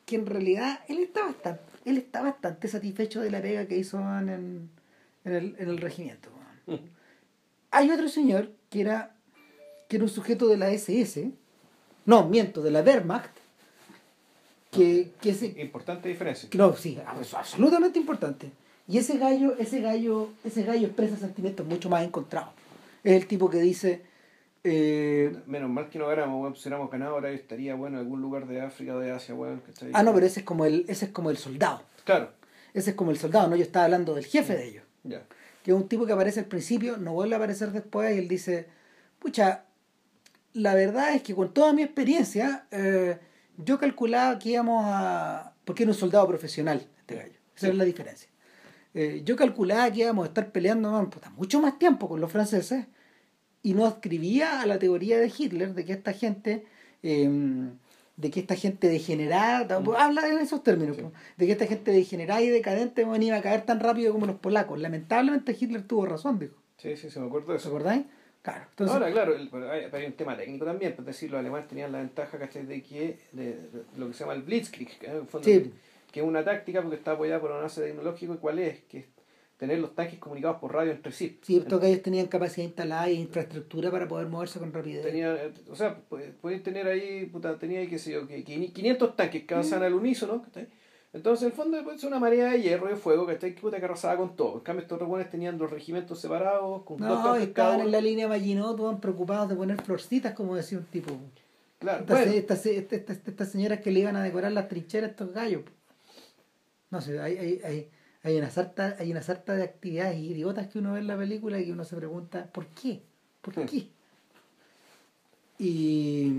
que 0.06 0.16
en 0.16 0.26
realidad 0.26 0.80
él 0.88 0.98
está 0.98 1.24
bastante, 1.26 1.62
él 1.84 1.98
está 1.98 2.22
bastante 2.22 2.68
satisfecho 2.68 3.20
de 3.20 3.30
la 3.30 3.42
pega 3.42 3.66
que 3.66 3.76
hizo 3.78 3.98
en, 3.98 4.70
en 5.24 5.32
el, 5.32 5.54
en 5.58 5.68
el 5.68 5.78
regimiento. 5.78 6.30
Hay 7.70 7.90
otro 7.90 8.08
señor 8.08 8.50
que 8.70 8.80
era, 8.80 9.14
que 9.88 9.96
era 9.96 10.04
un 10.04 10.10
sujeto 10.10 10.48
de 10.48 10.56
la 10.56 10.70
SS, 10.70 11.30
no, 12.06 12.28
miento, 12.28 12.62
de 12.62 12.70
la 12.70 12.80
Wehrmacht, 12.80 13.30
que, 14.70 15.10
que 15.20 15.30
ese, 15.30 15.54
Importante 15.60 16.08
diferencia. 16.08 16.48
que 16.48 16.58
no, 16.58 16.74
sí, 16.74 16.98
absolutamente 17.34 17.98
importante. 17.98 18.50
Y 18.86 18.96
ese 18.96 19.18
gallo, 19.18 19.54
ese 19.58 19.80
gallo, 19.80 20.30
ese 20.44 20.62
gallo 20.62 20.86
expresa 20.86 21.16
sentimientos 21.16 21.66
mucho 21.66 21.90
más 21.90 22.04
encontrados. 22.04 22.50
Es 23.04 23.12
el 23.12 23.26
tipo 23.26 23.50
que 23.50 23.58
dice, 23.60 24.02
eh, 24.64 25.34
Menos 25.46 25.70
mal 25.70 25.88
que 25.88 25.98
no 25.98 26.06
weón. 26.06 26.56
Si 26.56 26.68
hubiéramos 26.68 26.90
ganado, 26.90 27.14
ahora 27.14 27.30
yo 27.30 27.36
estaría, 27.36 27.74
bueno, 27.74 27.98
en 27.98 28.04
algún 28.04 28.20
lugar 28.20 28.46
de 28.46 28.60
África 28.60 28.94
o 28.94 28.98
de 28.98 29.12
Asia, 29.12 29.34
weón. 29.34 29.60
¿cachai? 29.60 29.90
ah 29.94 30.02
no, 30.02 30.12
pero 30.12 30.26
ese 30.26 30.40
es 30.40 30.46
como 30.46 30.64
el, 30.64 30.84
ese 30.88 31.06
es 31.06 31.10
como 31.12 31.30
el 31.30 31.36
soldado. 31.36 31.82
Claro. 32.04 32.32
Ese 32.74 32.90
es 32.90 32.96
como 32.96 33.10
el 33.10 33.18
soldado, 33.18 33.48
no, 33.48 33.56
yo 33.56 33.62
estaba 33.62 33.86
hablando 33.86 34.14
del 34.14 34.26
jefe 34.26 34.54
de 34.54 34.68
ellos. 34.68 34.84
Ya. 35.04 35.22
Que 35.62 35.70
es 35.72 35.76
un 35.76 35.88
tipo 35.88 36.06
que 36.06 36.12
aparece 36.12 36.40
al 36.40 36.46
principio, 36.46 36.96
no 36.96 37.12
vuelve 37.12 37.34
a 37.34 37.38
aparecer 37.38 37.72
después, 37.72 38.14
y 38.14 38.18
él 38.18 38.28
dice, 38.28 38.66
pucha, 39.18 39.64
la 40.54 40.74
verdad 40.74 41.14
es 41.14 41.22
que 41.22 41.34
con 41.34 41.52
toda 41.52 41.72
mi 41.72 41.82
experiencia, 41.82 42.66
eh, 42.70 43.18
yo 43.56 43.78
calculaba 43.78 44.38
que 44.38 44.50
íbamos 44.50 44.82
a... 44.86 45.52
porque 45.64 45.82
era 45.82 45.92
un 45.92 45.98
soldado 45.98 46.26
profesional, 46.28 46.86
este 47.00 47.14
gallo, 47.16 47.38
esa 47.56 47.66
Sí. 47.66 47.72
es 47.72 47.74
la 47.76 47.84
diferencia. 47.84 48.28
Eh, 48.94 49.22
yo 49.24 49.36
calculaba 49.36 49.90
que 49.92 50.00
íbamos 50.00 50.24
a 50.24 50.28
estar 50.28 50.50
peleando 50.50 50.90
man, 50.92 51.10
puta, 51.10 51.30
mucho 51.30 51.60
más 51.60 51.78
tiempo 51.78 52.08
con 52.08 52.20
los 52.20 52.30
franceses, 52.32 52.86
y 53.62 53.74
no 53.74 53.86
escribía 53.86 54.60
a 54.60 54.66
la 54.66 54.78
teoría 54.78 55.18
de 55.18 55.32
Hitler 55.36 55.74
de 55.74 55.84
que 55.84 55.92
esta 55.92 56.12
gente... 56.12 56.64
eh, 57.02 57.28
de 58.18 58.30
que 58.30 58.40
esta 58.40 58.56
gente 58.56 58.88
degenerada, 58.88 59.76
habla 59.96 60.28
en 60.28 60.38
esos 60.38 60.62
términos, 60.62 60.96
Sí. 60.96 61.04
de 61.36 61.46
que 61.46 61.52
esta 61.52 61.66
gente 61.66 61.92
degenerada 61.92 62.42
y 62.42 62.48
decadente 62.48 63.04
bueno, 63.04 63.24
iba 63.24 63.36
a 63.36 63.42
caer 63.42 63.62
tan 63.62 63.78
rápido 63.80 64.12
como 64.12 64.26
los 64.26 64.36
polacos. 64.36 64.78
Lamentablemente 64.80 65.56
Hitler 65.58 65.82
tuvo 65.84 66.04
razón, 66.04 66.38
dijo. 66.38 66.56
Sí, 66.76 66.96
sí, 66.96 67.10
se 67.10 67.20
me 67.20 67.26
acuerdo 67.28 67.48
de 67.52 67.56
¿Os 67.56 67.62
eso. 67.62 67.68
acordáis? 67.70 68.04
Claro. 68.42 68.64
Entonces, 68.70 68.94
Ahora, 68.94 69.10
claro, 69.12 69.34
el- 69.36 69.48
pero 69.48 69.70
hay, 69.70 69.82
pero 69.90 69.96
hay 69.98 70.06
un 70.06 70.12
tema 70.14 70.36
técnico 70.36 70.64
también, 70.64 70.94
es 70.98 71.04
decir, 71.04 71.30
los 71.30 71.38
alemanes 71.40 71.68
tenían 71.68 71.92
la 71.92 71.98
ventaja, 71.98 72.38
¿cachai? 72.38 72.66
De 72.66 72.82
que 72.82 73.18
de, 73.32 73.44
de 73.52 73.82
lo 73.96 74.08
que 74.08 74.12
se 74.14 74.20
llama 74.20 74.32
el 74.34 74.42
Blitzkrieg, 74.42 74.98
que, 74.98 75.06
en 75.06 75.16
el 75.16 75.26
fondo, 75.26 75.44
Sí. 75.44 75.72
que 76.10 76.20
es 76.20 76.26
una 76.26 76.44
táctica 76.44 76.80
porque 76.82 76.96
está 76.96 77.12
apoyada 77.12 77.40
por 77.40 77.50
un 77.50 77.58
avance 77.58 77.80
tecnológico, 77.82 78.34
¿y 78.34 78.38
cuál 78.38 78.58
es? 78.60 78.80
Que 78.84 79.06
tener 79.58 79.80
los 79.80 79.94
tanques 79.94 80.18
comunicados 80.18 80.58
por 80.58 80.72
radio 80.72 80.92
entre 80.92 81.12
sí. 81.12 81.38
Sí, 81.42 81.58
estos 81.58 81.80
gallos 81.80 82.00
tenían 82.00 82.28
capacidad 82.28 82.64
instalada 82.64 83.08
e 83.08 83.14
infraestructura 83.14 83.90
para 83.90 84.06
poder 84.06 84.28
moverse 84.28 84.60
con 84.60 84.72
rapidez. 84.72 85.04
Tenía, 85.04 85.34
eh, 85.34 85.52
o 85.68 85.74
sea, 85.74 85.98
pueden 85.98 86.62
tener 86.62 86.86
ahí, 86.86 87.26
puta, 87.26 87.58
tenía, 87.58 87.86
qué 87.88 87.98
sé 87.98 88.12
yo, 88.12 88.26
que 88.26 88.44
500 88.44 89.16
tanques 89.16 89.44
que 89.44 89.54
avanzan 89.54 89.82
al 89.82 89.94
unísono, 89.94 90.42
¿cachai? 90.42 90.68
Entonces, 91.12 91.42
en 91.42 91.48
el 91.48 91.56
fondo, 91.56 91.82
puede 91.82 91.98
ser 91.98 92.08
una 92.08 92.20
marea 92.20 92.50
de 92.52 92.62
hierro 92.62 92.86
y 92.86 92.90
de 92.90 92.96
fuego, 92.96 93.26
¿cachai? 93.26 93.54
Que 93.54 93.60
puta 93.60 93.78
que 93.78 93.84
arrasaba 93.86 94.16
con 94.16 94.36
todo. 94.36 94.58
En 94.58 94.60
cambio, 94.60 94.82
estos 94.82 95.00
otros 95.00 95.30
tenían 95.30 95.58
los 95.58 95.70
regimientos 95.70 96.20
separados, 96.20 96.82
con 96.84 97.00
No, 97.00 97.20
dos 97.20 97.40
estaban 97.40 97.80
en 97.80 97.90
la 97.90 98.00
línea 98.00 98.28
Maginot, 98.28 99.00
preocupados 99.00 99.48
de 99.48 99.56
poner 99.56 99.82
florcitas, 99.82 100.34
como 100.34 100.54
decía 100.54 100.78
un 100.78 100.84
tipo. 100.84 101.12
Claro, 101.80 102.04
estas, 102.16 102.66
estas, 102.66 103.08
estas, 103.08 103.48
señoras 103.50 103.80
que 103.80 103.90
le 103.90 104.00
iban 104.00 104.16
a 104.16 104.22
decorar 104.22 104.52
las 104.52 104.68
trincheras 104.68 105.08
a 105.08 105.10
estos 105.10 105.32
gallos. 105.32 105.62
No 106.90 107.00
sé, 107.00 107.20
hay, 107.20 107.36
hay, 107.36 107.60
hay, 107.64 107.90
hay 108.28 108.38
una 108.38 108.50
sarta, 108.50 108.96
hay 108.98 109.10
una 109.10 109.22
sarta 109.22 109.54
de 109.54 109.62
actividades 109.62 110.18
idiotas 110.18 110.68
que 110.68 110.78
uno 110.78 110.92
ve 110.92 111.00
en 111.00 111.06
la 111.06 111.16
película 111.16 111.58
y 111.58 111.66
que 111.66 111.72
uno 111.72 111.84
se 111.84 111.96
pregunta, 111.96 112.46
¿por 112.52 112.66
qué? 112.68 113.02
¿Por 113.40 113.58
hmm. 113.58 113.66
qué? 113.66 113.88
Y 115.58 116.32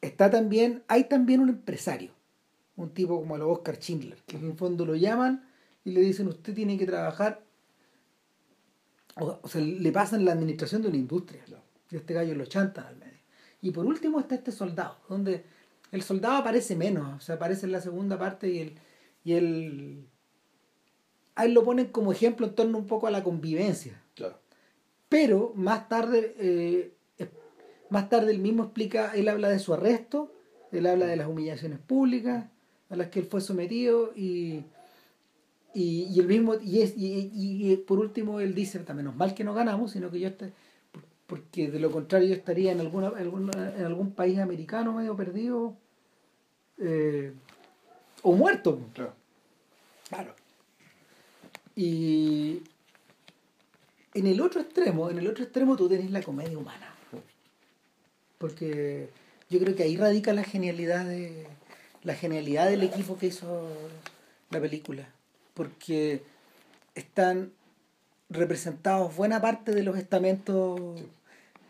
está 0.00 0.30
también, 0.30 0.82
hay 0.88 1.04
también 1.04 1.40
un 1.40 1.48
empresario, 1.48 2.10
un 2.76 2.90
tipo 2.90 3.18
como 3.18 3.36
el 3.36 3.42
Oscar 3.42 3.76
Schindler, 3.76 4.18
que 4.26 4.36
en 4.36 4.46
el 4.46 4.54
fondo 4.54 4.84
lo 4.84 4.94
llaman 4.94 5.48
y 5.84 5.92
le 5.92 6.00
dicen, 6.00 6.28
usted 6.28 6.54
tiene 6.54 6.76
que 6.76 6.86
trabajar, 6.86 7.42
o, 9.16 9.48
sea, 9.48 9.60
le 9.60 9.92
pasan 9.92 10.24
la 10.24 10.32
administración 10.32 10.82
de 10.82 10.88
una 10.88 10.98
industria. 10.98 11.42
Y 11.90 11.96
este 11.96 12.12
gallo 12.12 12.34
lo 12.34 12.44
chantan 12.44 12.86
al 12.86 12.96
medio. 12.96 13.18
Y 13.62 13.70
por 13.70 13.86
último 13.86 14.20
está 14.20 14.34
este 14.34 14.52
soldado, 14.52 14.98
donde 15.08 15.44
el 15.90 16.02
soldado 16.02 16.36
aparece 16.36 16.76
menos, 16.76 17.16
o 17.16 17.20
sea, 17.20 17.36
aparece 17.36 17.66
en 17.66 17.72
la 17.72 17.80
segunda 17.80 18.18
parte 18.18 18.48
y 18.50 18.58
el, 18.58 18.78
y 19.24 19.34
el 19.34 20.08
ahí 21.34 21.52
lo 21.52 21.62
ponen 21.62 21.86
como 21.86 22.10
ejemplo 22.12 22.46
en 22.46 22.54
torno 22.54 22.78
un 22.78 22.86
poco 22.86 23.06
a 23.06 23.10
la 23.10 23.22
convivencia. 23.22 24.02
Claro. 24.14 24.38
Pero 25.08 25.52
más 25.54 25.88
tarde, 25.88 26.34
eh, 26.38 26.92
más 27.90 28.08
tarde 28.08 28.32
él 28.32 28.40
mismo 28.40 28.64
explica, 28.64 29.12
él 29.14 29.28
habla 29.28 29.48
de 29.48 29.60
su 29.60 29.72
arresto, 29.72 30.32
él 30.72 30.86
habla 30.86 31.06
de 31.06 31.16
las 31.16 31.28
humillaciones 31.28 31.78
públicas 31.78 32.46
a 32.90 32.96
las 32.96 33.08
que 33.08 33.20
él 33.20 33.26
fue 33.26 33.40
sometido 33.40 34.12
y, 34.16 34.64
y, 35.74 36.18
el 36.18 36.26
mismo, 36.26 36.56
y, 36.60 36.82
es, 36.82 36.94
y, 36.96 37.30
y, 37.32 37.76
por 37.76 38.00
último 38.00 38.40
él 38.40 38.54
dice, 38.54 38.82
menos 38.92 39.14
mal 39.14 39.34
que 39.34 39.44
no 39.44 39.54
ganamos, 39.54 39.92
sino 39.92 40.10
que 40.10 40.20
yo 40.20 40.28
estoy 40.28 40.52
porque 41.28 41.70
de 41.70 41.78
lo 41.78 41.90
contrario 41.90 42.28
yo 42.28 42.34
estaría 42.34 42.72
en, 42.72 42.80
alguna, 42.80 43.12
en 43.18 43.84
algún 43.84 44.12
país 44.12 44.38
americano 44.38 44.94
medio 44.94 45.14
perdido 45.14 45.76
eh, 46.78 47.34
o 48.22 48.32
muerto. 48.32 48.80
Claro. 48.94 49.14
claro. 50.08 50.34
Y 51.76 52.62
en 54.14 54.26
el 54.26 54.40
otro 54.40 54.60
extremo, 54.60 55.10
en 55.10 55.18
el 55.18 55.28
otro 55.28 55.44
extremo 55.44 55.76
tú 55.76 55.88
tenés 55.88 56.10
la 56.10 56.22
comedia 56.22 56.58
humana. 56.58 56.94
Porque 58.38 59.10
yo 59.50 59.58
creo 59.58 59.74
que 59.74 59.82
ahí 59.82 59.96
radica 59.96 60.32
la 60.32 60.44
genialidad 60.44 61.04
de 61.04 61.46
la 62.02 62.14
genialidad 62.14 62.68
del 62.68 62.82
equipo 62.82 63.18
que 63.18 63.26
hizo 63.26 63.68
la 64.50 64.60
película. 64.60 65.08
Porque 65.54 66.22
están 66.94 67.52
representados 68.30 69.16
buena 69.16 69.40
parte 69.40 69.72
de 69.72 69.82
los 69.82 69.96
estamentos 69.96 71.00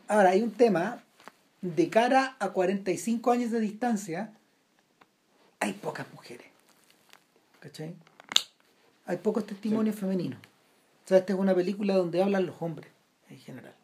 Ahora, 0.08 0.30
hay 0.30 0.42
un 0.42 0.52
tema, 0.52 1.04
de 1.61 1.90
cara 1.90 2.37
a 2.40 2.50
45 2.50 3.30
años 3.30 3.50
de 3.50 3.61
distancia, 3.61 4.32
hay 5.60 5.72
pocas 5.74 6.06
mujeres. 6.12 6.46
¿Cachai? 7.60 7.94
Hay 9.06 9.16
pocos 9.16 9.46
testimonios 9.46 9.96
femeninos. 9.96 10.38
O 11.04 11.08
sea, 11.08 11.18
esta 11.18 11.32
es 11.32 11.38
una 11.38 11.54
película 11.54 11.94
donde 11.94 12.22
hablan 12.22 12.46
los 12.46 12.60
hombres, 12.60 12.90
en 13.30 13.38
general. 13.38 13.74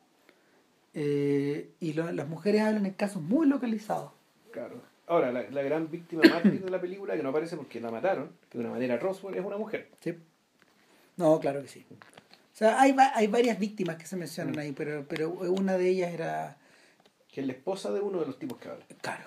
Eh, 0.93 1.71
y 1.81 1.93
las 1.95 2.29
mujeres 2.29 2.63
hablan 2.63 2.87
en 2.87 2.93
casos 2.93 3.23
muy 3.23 3.47
localizados. 3.47 4.13
Claro. 4.53 4.81
Ahora, 5.07 5.33
la, 5.33 5.63
gran 5.63 5.91
víctima 5.91 6.23
mártir 6.29 6.61
de 6.65 6.71
la 6.71 6.81
película, 6.81 7.17
que 7.17 7.23
no 7.23 7.31
aparece 7.31 7.57
porque 7.57 7.81
la 7.81 7.91
mataron, 7.91 8.33
de 8.53 8.59
una 8.59 8.71
manera 8.71 8.97
Roswell, 8.97 9.37
es 9.37 9.45
una 9.45 9.57
mujer. 9.57 9.91
Sí. 10.01 10.17
No, 11.17 11.41
claro 11.41 11.63
que 11.63 11.69
sí. 11.69 11.85
O 11.91 12.57
sea, 12.57 12.81
hay, 12.81 12.95
hay 13.15 13.27
varias 13.27 13.59
víctimas 13.59 13.97
que 13.97 14.07
se 14.07 14.17
mencionan 14.17 14.55
mm. 14.55 14.59
ahí, 14.59 14.73
pero, 14.73 15.05
pero 15.09 15.31
una 15.31 15.77
de 15.77 15.89
ellas 15.89 16.13
era... 16.13 16.57
Que 17.29 17.41
es 17.41 17.47
la 17.47 17.53
esposa 17.53 17.91
de 17.91 18.01
uno 18.01 18.21
de 18.21 18.27
los 18.27 18.39
tipos 18.39 18.59
que 18.59 18.69
habla. 18.69 18.85
Claro. 19.01 19.25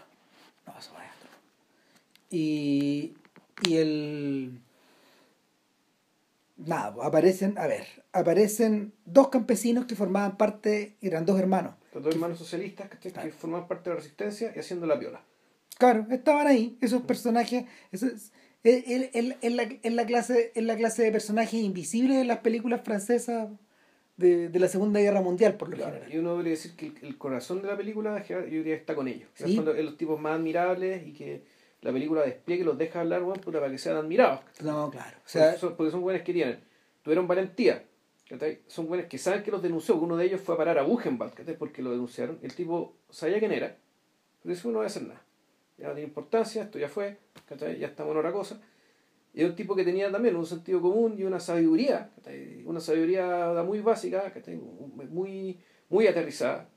No, 0.65 0.77
eso 0.77 0.93
va 0.93 1.03
Y, 2.29 3.13
y 3.63 3.75
el... 3.77 4.59
Nada, 6.57 6.93
pues, 6.95 7.07
aparecen, 7.07 7.57
a 7.57 7.67
ver, 7.67 7.85
aparecen 8.13 8.93
dos 9.05 9.29
campesinos 9.29 9.85
que 9.85 9.95
formaban 9.95 10.37
parte, 10.37 10.95
eran 11.01 11.25
dos 11.25 11.39
hermanos. 11.39 11.75
Los 11.93 12.03
dos 12.03 12.15
hermanos 12.15 12.39
socialistas 12.39 12.89
que, 12.89 13.11
que 13.11 13.31
formaban 13.31 13.67
parte 13.67 13.89
de 13.89 13.95
la 13.95 14.01
resistencia 14.01 14.51
y 14.55 14.59
haciendo 14.59 14.87
la 14.87 14.99
piola. 14.99 15.21
Claro, 15.77 16.07
estaban 16.09 16.47
ahí, 16.47 16.77
esos 16.81 17.03
personajes, 17.03 17.65
esos, 17.91 18.31
en, 18.63 19.55
la, 19.55 19.69
en, 19.83 19.95
la 19.95 20.05
clase, 20.05 20.51
en 20.55 20.67
la 20.67 20.75
clase 20.75 21.03
de 21.03 21.11
personajes 21.11 21.53
invisibles 21.53 22.17
de 22.17 22.25
las 22.25 22.39
películas 22.39 22.81
francesas 22.83 23.49
de, 24.17 24.49
de 24.49 24.59
la 24.59 24.67
Segunda 24.67 24.99
Guerra 24.99 25.21
Mundial, 25.21 25.55
por 25.55 25.69
lo 25.69 25.77
general. 25.77 26.11
Y 26.11 26.17
uno 26.17 26.31
debería 26.31 26.51
decir 26.51 26.75
que 26.75 26.91
el, 27.05 27.17
corazón 27.17 27.61
de 27.61 27.67
la 27.67 27.77
película, 27.77 28.25
yo 28.25 28.41
diría, 28.41 28.75
está 28.75 28.95
con 28.95 29.07
ellos. 29.07 29.29
¿Sí? 29.35 29.57
Es 29.77 29.85
los 29.85 29.97
tipos 29.97 30.19
más 30.19 30.39
admirables 30.39 31.05
y 31.07 31.13
que 31.13 31.43
la 31.87 31.93
película 31.93 32.21
despliegue 32.21 32.63
los 32.63 32.77
deja 32.77 33.01
hablar, 33.01 33.21
bueno, 33.21 33.41
para 33.41 33.69
que 33.69 33.77
sean 33.77 33.95
admirados. 33.95 34.41
No, 34.61 34.91
claro. 34.91 35.17
O 35.25 35.29
sea, 35.29 35.45
porque, 35.45 35.59
son, 35.59 35.75
porque 35.75 35.91
son 35.91 36.01
buenos 36.01 36.21
que 36.23 36.33
tienen. 36.33 36.59
Tuvieron 37.01 37.27
valentía. 37.27 37.83
Son 38.67 38.87
buenos 38.87 39.07
que 39.07 39.17
saben 39.17 39.41
que 39.41 39.51
los 39.51 39.61
denunció. 39.61 39.95
Uno 39.95 40.17
de 40.17 40.25
ellos 40.25 40.41
fue 40.41 40.55
a 40.55 40.57
parar 40.57 40.77
a 40.77 40.83
Buchenwald, 40.83 41.33
porque 41.57 41.81
lo 41.81 41.91
denunciaron. 41.91 42.39
El 42.41 42.53
tipo 42.53 42.95
sabía 43.09 43.39
quién 43.39 43.53
era, 43.53 43.77
pero 44.43 44.53
dice, 44.53 44.67
no 44.67 44.75
voy 44.75 44.83
a 44.83 44.87
hacer 44.87 45.03
nada 45.03 45.21
ya 45.77 45.87
no 45.87 45.93
tiene 45.93 46.07
importancia, 46.07 46.63
esto 46.63 46.79
ya 46.79 46.89
fue, 46.89 47.17
ya 47.79 47.87
estamos 47.87 48.11
en 48.13 48.17
otra 48.17 48.31
cosa. 48.31 48.59
Y 49.33 49.43
es 49.43 49.49
un 49.49 49.55
tipo 49.55 49.75
que 49.75 49.83
tenía 49.83 50.11
también 50.11 50.35
un 50.35 50.45
sentido 50.45 50.81
común 50.81 51.15
y 51.17 51.23
una 51.23 51.39
sabiduría, 51.39 52.09
una 52.65 52.79
sabiduría 52.79 53.53
muy 53.63 53.79
básica, 53.81 54.33
muy, 55.11 55.59
muy 55.89 56.07
aterrizada, 56.07 56.69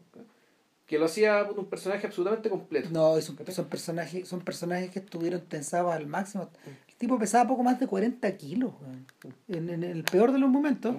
que 0.91 0.99
lo 0.99 1.05
hacía 1.05 1.49
un 1.57 1.67
personaje 1.67 2.05
absolutamente 2.05 2.51
completo. 2.51 2.89
No, 2.91 3.21
son, 3.21 3.39
son, 3.47 3.67
personajes, 3.67 4.27
son 4.27 4.41
personajes 4.41 4.91
que 4.91 4.99
estuvieron 4.99 5.41
tensados 5.43 5.95
al 5.95 6.09
máximo. 6.09 6.51
El 6.67 6.95
tipo 6.97 7.17
pesaba 7.17 7.47
poco 7.47 7.63
más 7.63 7.79
de 7.79 7.87
40 7.87 8.37
kilos, 8.37 8.73
en, 9.47 9.71
en, 9.71 9.85
el 9.85 10.03
peor 10.03 10.33
de 10.33 10.41
los 10.41 10.51
momentos. 10.51 10.93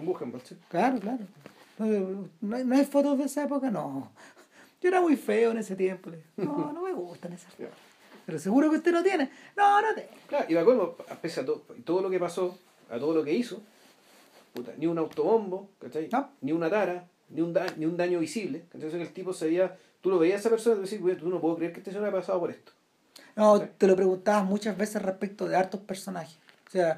Claro, 0.70 0.98
claro. 0.98 1.26
No, 1.78 2.30
no, 2.40 2.74
hay 2.74 2.86
fotos 2.86 3.18
de 3.18 3.26
esa 3.26 3.44
época, 3.44 3.70
no. 3.70 4.14
Yo 4.82 4.88
era 4.88 5.02
muy 5.02 5.18
feo 5.18 5.52
en 5.52 5.58
ese 5.58 5.76
tiempo. 5.76 6.10
No, 6.38 6.72
no 6.72 6.84
me 6.84 6.94
gustan 6.94 7.34
esas 7.34 7.54
fotos. 7.56 7.74
Pero 8.26 8.40
seguro 8.40 8.70
que 8.70 8.78
usted 8.78 8.94
no 8.94 9.04
tiene. 9.04 9.30
No, 9.58 9.82
no 9.82 9.94
te. 9.94 10.08
Claro, 10.30 10.46
y 10.48 10.54
me 10.54 10.62
acuerdo, 10.62 10.96
pese 11.22 11.42
a 11.42 11.46
todo, 11.46 11.66
todo 11.84 12.02
lo 12.02 12.10
que 12.10 12.18
pasó, 12.18 12.58
a 12.90 12.98
todo 12.98 13.14
lo 13.14 13.26
que 13.26 13.34
hizo, 13.34 13.62
puta, 14.54 14.72
ni 14.78 14.86
un 14.86 14.98
autobombo, 14.98 15.68
¿cachai? 15.80 16.08
Ni 16.40 16.54
una 16.54 16.70
tara, 16.70 17.10
ni 17.34 17.42
un, 17.42 17.58
ni 17.78 17.86
un 17.86 17.98
daño 17.98 18.20
visible. 18.20 18.66
Entonces 18.74 19.00
el 19.02 19.14
tipo 19.14 19.34
se 19.34 19.46
veía, 19.46 19.78
tú 20.02 20.10
lo 20.10 20.20
veías 20.20 20.38
a 20.38 20.40
esa 20.40 20.50
persona 20.50 20.78
y 20.78 20.82
decías, 20.82 21.18
tú 21.20 21.30
no 21.30 21.42
puedo 21.42 21.56
creer 21.56 21.74
que 21.74 21.80
este 21.80 21.92
señor 21.92 22.06
haya 22.06 22.18
pasado 22.18 22.40
por 22.40 22.52
esto. 22.52 22.72
No, 23.36 23.62
te 23.62 23.88
lo 23.88 23.96
preguntabas 23.96 24.46
muchas 24.46 24.78
veces 24.78 25.02
respecto 25.02 25.48
de 25.48 25.56
hartos 25.56 25.82
personajes. 25.82 26.38
O 26.68 26.72
sea, 26.72 26.98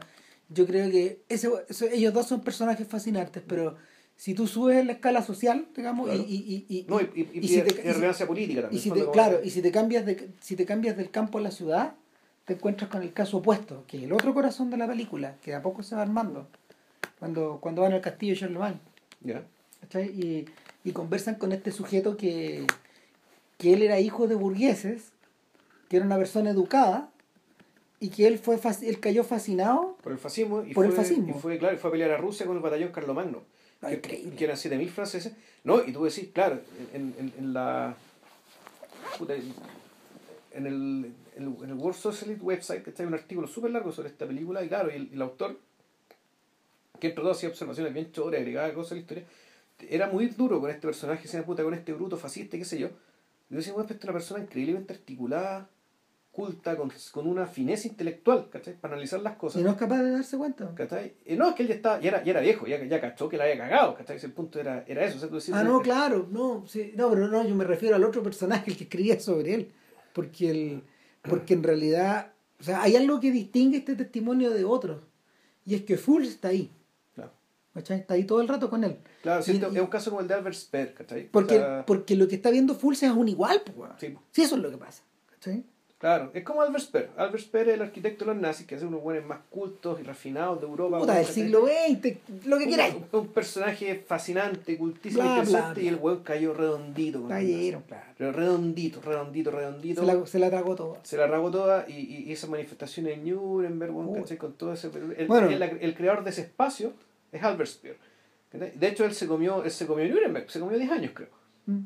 yo 0.50 0.66
creo 0.66 0.90
que 0.90 1.22
ese, 1.30 1.50
ellos 1.92 2.14
dos 2.14 2.28
son 2.28 2.42
personajes 2.42 2.88
fascinantes, 2.88 3.44
pero 3.48 3.76
si 4.16 4.34
tú 4.34 4.48
subes 4.48 4.86
la 4.86 4.94
escala 4.94 5.22
social, 5.22 5.68
digamos, 5.76 6.10
y, 6.14 6.18
y, 6.18 6.66
y, 6.70 6.86
no, 6.88 7.02
y, 7.02 7.30
y, 7.34 7.48
si 7.48 7.62
te, 7.62 8.26
política 8.26 8.62
también. 8.62 8.82
Si 8.82 8.92
claro, 9.12 9.40
y 9.44 9.50
si 9.50 9.62
te 9.62 9.72
cambias 9.72 10.06
de, 10.06 10.30
si 10.40 10.56
te 10.56 10.66
cambias 10.66 10.96
del 10.96 11.10
campo 11.10 11.40
a 11.40 11.42
la 11.42 11.52
ciudad, 11.52 11.96
te 12.46 12.54
encuentras 12.54 12.90
con 12.90 13.02
el 13.02 13.14
caso 13.14 13.38
opuesto, 13.38 13.86
que 13.88 13.98
es 13.98 14.04
el 14.04 14.14
otro 14.14 14.34
corazón 14.34 14.70
de 14.70 14.78
la 14.78 14.88
película, 14.88 15.38
que 15.42 15.54
a 15.54 15.62
poco 15.62 15.82
se 15.84 15.96
va 15.96 16.02
armando, 16.02 16.48
cuando, 17.20 17.60
cuando 17.60 17.82
van 17.82 17.94
al 17.94 18.02
castillo 18.02 18.34
de 18.34 18.40
Charlemagne. 18.40 18.80
Yeah. 19.24 19.44
Y, 19.96 20.46
y 20.84 20.92
conversan 20.92 21.36
con 21.36 21.52
este 21.52 21.72
sujeto 21.72 22.18
que, 22.18 22.66
que 23.58 23.74
él 23.74 23.82
era 23.84 24.00
hijo 24.00 24.28
de 24.28 24.36
burgueses, 24.36 25.12
que 25.90 25.98
era 25.98 26.06
una 26.06 26.18
persona 26.18 26.50
educada, 26.50 27.10
y 28.00 28.10
que 28.10 28.28
él 28.28 28.38
fue 28.38 28.60
él 28.82 29.00
cayó 29.00 29.24
fascinado 29.24 29.96
por 30.04 30.12
el 30.12 30.18
fascismo 30.18 30.64
y 30.64 30.74
por 30.74 30.86
fue, 30.86 30.88
el 30.88 30.92
fascismo. 30.92 31.30
y 31.30 31.40
fue 31.40 31.58
claro 31.58 31.78
fue 31.78 31.90
a 31.90 31.92
pelear 31.92 32.12
a 32.12 32.18
Rusia 32.18 32.46
con 32.46 32.58
el 32.58 32.62
batallón 32.62 32.92
Carlomagno 32.92 33.44
que, 33.90 34.02
que, 34.02 34.44
eran 34.44 34.58
7.000 34.58 34.90
franceses. 34.90 35.34
No, 35.64 35.84
y 35.84 35.92
tú 35.92 36.04
decís, 36.06 36.30
claro, 36.34 36.60
en, 36.94 37.14
en, 37.18 37.34
en 37.38 37.54
la. 37.54 37.96
en 40.54 40.68
el, 40.68 41.12
en 41.36 41.70
el 41.70 41.74
World 41.74 41.98
Socialist 41.98 42.42
website, 42.42 42.88
está 42.88 43.04
un 43.04 43.14
artículo 43.14 43.48
súper 43.48 43.72
largo 43.72 43.92
sobre 43.92 44.10
esta 44.10 44.26
película, 44.26 44.64
y 44.64 44.68
claro, 44.68 44.90
y 44.92 45.10
el, 45.12 45.22
autor, 45.22 45.60
que 47.00 47.08
entre 47.08 47.22
todas 47.22 47.38
hacía 47.38 47.50
observaciones 47.50 47.94
bien 47.94 48.12
choras, 48.12 48.40
agregaba 48.40 48.74
cosas 48.74 48.94
a 48.94 48.96
la 48.96 49.02
historia, 49.02 49.24
era 49.90 50.08
muy 50.08 50.28
duro 50.28 50.60
con 50.60 50.70
este 50.70 50.88
personaje, 50.88 51.28
se 51.28 51.42
puta, 51.44 51.64
con 51.64 51.74
este 51.74 51.94
bruto 51.94 52.18
fascista, 52.18 52.58
qué 52.58 52.66
sé 52.66 52.80
yo. 52.80 52.90
Yo 53.50 53.58
decía, 53.58 53.74
bueno, 53.74 53.90
es 53.90 54.04
una 54.04 54.14
persona 54.14 54.44
increíblemente 54.44 54.94
articulada, 54.94 55.70
culta, 56.32 56.76
con, 56.76 56.92
con 57.12 57.28
una 57.28 57.46
fineza 57.46 57.88
intelectual, 57.88 58.50
¿cachai? 58.50 58.74
Para 58.74 58.96
analizar 58.96 59.20
las 59.20 59.36
cosas. 59.36 59.62
Y 59.62 59.64
no 59.64 59.70
es 59.70 59.78
capaz 59.78 60.02
de 60.02 60.12
darse 60.12 60.36
cuenta. 60.36 60.74
¿cachai? 60.74 61.14
Y 61.26 61.36
no, 61.36 61.50
es 61.50 61.56
que 61.56 61.62
él 61.62 61.70
ya, 61.70 61.76
estaba, 61.76 62.00
ya, 62.00 62.10
era, 62.10 62.24
ya 62.24 62.32
era 62.32 62.42
viejo, 62.42 62.66
ya, 62.66 62.84
ya 62.84 63.00
cachó 63.00 63.30
que 63.30 63.38
la 63.38 63.44
había 63.44 63.60
cagado, 63.60 63.96
¿cachai? 63.96 64.18
Ese 64.18 64.30
punto 64.30 64.60
era, 64.60 64.84
era 64.88 65.06
eso. 65.06 65.18
O 65.18 65.20
sea, 65.20 65.30
tú 65.30 65.36
decís, 65.36 65.54
ah, 65.54 65.64
no, 65.64 65.82
claro, 65.82 66.28
no, 66.32 66.66
sí, 66.68 66.94
no, 66.96 67.10
pero 67.12 67.28
no, 67.28 67.48
yo 67.48 67.54
me 67.54 67.64
refiero 67.64 67.96
al 67.96 68.04
otro 68.04 68.24
personaje, 68.24 68.72
el 68.72 68.78
que 68.78 68.86
escribía 68.86 69.20
sobre 69.20 69.54
él. 69.54 69.72
Porque, 70.14 70.50
el, 70.50 70.84
porque 71.22 71.54
en 71.54 71.62
realidad, 71.62 72.34
o 72.60 72.64
sea, 72.64 72.82
hay 72.82 72.96
algo 72.96 73.20
que 73.20 73.32
distingue 73.32 73.78
este 73.78 73.96
testimonio 73.96 74.50
de 74.50 74.66
otros. 74.66 75.04
Y 75.66 75.76
es 75.76 75.84
que 75.84 75.98
Fools 75.98 76.28
está 76.28 76.48
ahí. 76.48 76.72
¿Cachai? 77.74 78.00
Está 78.00 78.14
ahí 78.14 78.24
todo 78.24 78.42
el 78.42 78.48
rato 78.48 78.70
con 78.70 78.84
él. 78.84 78.98
Claro, 79.22 79.42
sí, 79.42 79.52
es 79.62 79.80
un 79.80 79.88
caso 79.88 80.10
como 80.10 80.22
el 80.22 80.28
de 80.28 80.34
Albert 80.34 80.56
Speer, 80.56 80.94
¿cachai? 80.94 81.28
Porque, 81.30 81.84
porque 81.86 82.16
lo 82.16 82.28
que 82.28 82.36
está 82.36 82.52
viendo 82.52 82.76
Fools 82.76 83.04
es 83.04 83.12
un 83.12 83.28
igual, 83.28 83.62
pues, 83.76 83.92
sí. 84.00 84.16
sí. 84.32 84.42
eso 84.44 84.56
es 84.56 84.62
lo 84.62 84.70
que 84.70 84.78
pasa, 84.78 85.04
¿cachai? 85.32 85.64
Claro, 86.04 86.32
es 86.34 86.44
como 86.44 86.62
Albert 86.62 86.84
Speer. 86.84 87.10
Albert 87.16 87.46
Speer 87.46 87.70
es 87.70 87.76
el 87.76 87.82
arquitecto 87.82 88.26
de 88.26 88.34
los 88.34 88.42
nazis, 88.42 88.68
que 88.68 88.76
es 88.76 88.82
uno 88.82 88.90
de 88.90 88.96
los 88.98 89.04
buenos 89.04 89.26
más 89.26 89.40
cultos 89.50 90.02
y 90.02 90.04
refinados 90.04 90.60
de 90.60 90.68
Europa. 90.68 91.00
Puta, 91.00 91.16
del 91.16 91.26
siglo 91.26 91.66
XX, 91.66 92.46
lo 92.46 92.58
que 92.58 92.66
quieras. 92.66 92.94
Un, 92.94 93.20
un, 93.22 93.28
personaje 93.30 94.04
fascinante, 94.06 94.78
cultísimo, 94.78 95.24
bla, 95.24 95.38
interesante, 95.38 95.82
y 95.82 95.88
el 95.88 95.96
weón 95.96 96.22
cayó 96.22 96.54
redondito. 96.54 97.26
Cayeron, 97.26 97.84
claro. 97.84 98.04
Pero 98.18 98.34
redondito, 98.34 99.00
redondito, 99.02 99.52
redondito. 99.52 100.02
Se 100.02 100.08
la, 100.14 100.26
se 100.28 100.40
la 100.40 100.50
tragó 100.50 100.76
toda. 100.76 101.00
Se 101.04 101.16
la 101.16 101.26
tragó 101.28 101.50
toda, 101.52 101.86
y, 101.88 101.94
y, 101.94 102.34
esas 102.34 102.50
manifestaciones 102.50 103.14
en 103.14 103.30
Nuremberg, 103.30 103.94
¿cachai? 104.14 104.36
Con 104.36 104.56
todo 104.56 104.74
ese... 104.74 104.92
El, 105.18 105.28
bueno, 105.28 105.48
el, 105.48 105.62
el, 105.62 105.96
creador 105.96 106.26
de 106.26 106.32
ese 106.32 106.42
espacio 106.42 106.92
es 107.34 107.44
Albert 107.44 107.70
Speer. 107.70 107.98
De 108.54 108.88
hecho, 108.88 109.04
él 109.04 109.14
se 109.14 109.28
comió, 109.28 109.64
él 109.64 109.72
se 109.72 109.88
comió 109.88 110.08
Nuremberg, 110.08 110.50
se 110.50 110.60
comió 110.60 110.78
10 110.78 110.92
años, 110.92 111.12
creo. 111.14 111.30
Mm. 111.66 111.82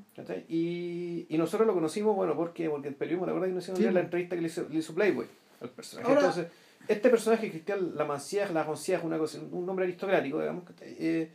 Y, 0.50 1.26
y, 1.30 1.38
nosotros 1.38 1.66
lo 1.66 1.74
conocimos, 1.74 2.16
bueno, 2.16 2.36
porque, 2.36 2.70
porque 2.70 2.90
el 2.90 2.96
periodismo, 2.96 3.26
la 3.26 3.34
verdad, 3.34 3.48
que 3.48 3.54
nos 3.54 3.64
hicimos 3.64 3.80
sí. 3.80 3.90
la 3.90 4.00
entrevista 4.02 4.36
que 4.36 4.42
le 4.42 4.48
hizo, 4.48 4.68
le 4.70 4.80
hizo 4.80 4.94
Playboy 4.94 5.28
al 5.62 5.70
personaje. 5.70 6.08
Ahora, 6.10 6.22
Entonces, 6.22 6.48
este 6.88 7.10
personaje, 7.10 7.50
Cristian 7.50 7.96
Lamancière, 7.96 8.52
la 8.54 8.64
Roncière, 8.64 9.04
una 9.04 9.18
cosa, 9.18 9.40
un 9.40 9.66
nombre 9.66 9.86
aristocrático, 9.86 10.40
digamos, 10.40 10.64
eh, 10.82 11.30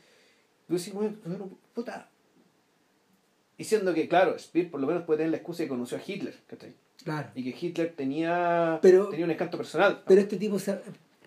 decís, 0.69 0.93
bueno, 0.93 1.17
puta. 1.75 2.09
Diciendo 3.57 3.95
que, 3.95 4.09
claro, 4.09 4.37
Speer 4.39 4.71
por 4.71 4.81
lo 4.81 4.87
menos 4.87 5.05
puede 5.05 5.19
tener 5.19 5.31
la 5.31 5.37
excusa 5.37 5.63
de 5.63 5.67
que 5.67 5.71
conoció 5.71 5.97
a 5.97 6.01
Hitler, 6.05 6.35
¿cachai? 6.47 6.75
Claro. 7.05 7.29
Y 7.35 7.45
que 7.45 7.67
Hitler 7.67 7.93
tenía, 7.97 8.79
pero, 8.83 9.09
tenía 9.09 9.25
un 9.25 9.31
encanto 9.31 9.57
personal. 9.57 10.03
Pero 10.07 10.21
este 10.21 10.37
tipo, 10.37 10.59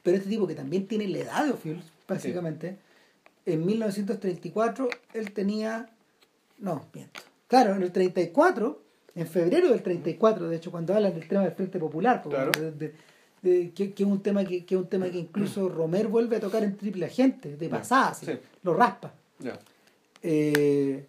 pero 0.03 0.17
este 0.17 0.29
tipo 0.29 0.47
que 0.47 0.55
también 0.55 0.87
tiene 0.87 1.07
la 1.07 1.19
edad 1.19 1.45
de 1.45 1.53
básicamente. 2.07 2.71
Sí 2.71 2.77
en 3.45 3.65
1934 3.65 4.89
él 5.13 5.31
tenía, 5.31 5.89
no, 6.59 6.85
miento, 6.93 7.21
claro, 7.47 7.75
en 7.75 7.83
el 7.83 7.91
34, 7.91 8.81
en 9.15 9.27
febrero 9.27 9.69
del 9.69 9.81
34, 9.81 10.49
de 10.49 10.55
hecho, 10.55 10.71
cuando 10.71 10.93
hablan 10.93 11.13
del 11.13 11.27
tema 11.27 11.43
del 11.43 11.51
Frente 11.51 11.79
Popular, 11.79 12.23
que, 12.23 13.71
es 13.75 13.99
un 14.01 14.21
tema 14.21 14.43
que, 14.43 14.65
que, 14.65 14.75
un 14.75 14.87
tema 14.87 15.09
que 15.09 15.19
incluso 15.19 15.69
Romer 15.69 16.07
vuelve 16.07 16.37
a 16.37 16.39
tocar 16.39 16.63
en 16.63 16.75
Triple 16.75 17.05
Agente, 17.05 17.55
de 17.55 17.69
pasada, 17.69 18.17
lo 18.63 18.73
raspa. 18.73 19.13
Eh, 20.23 21.05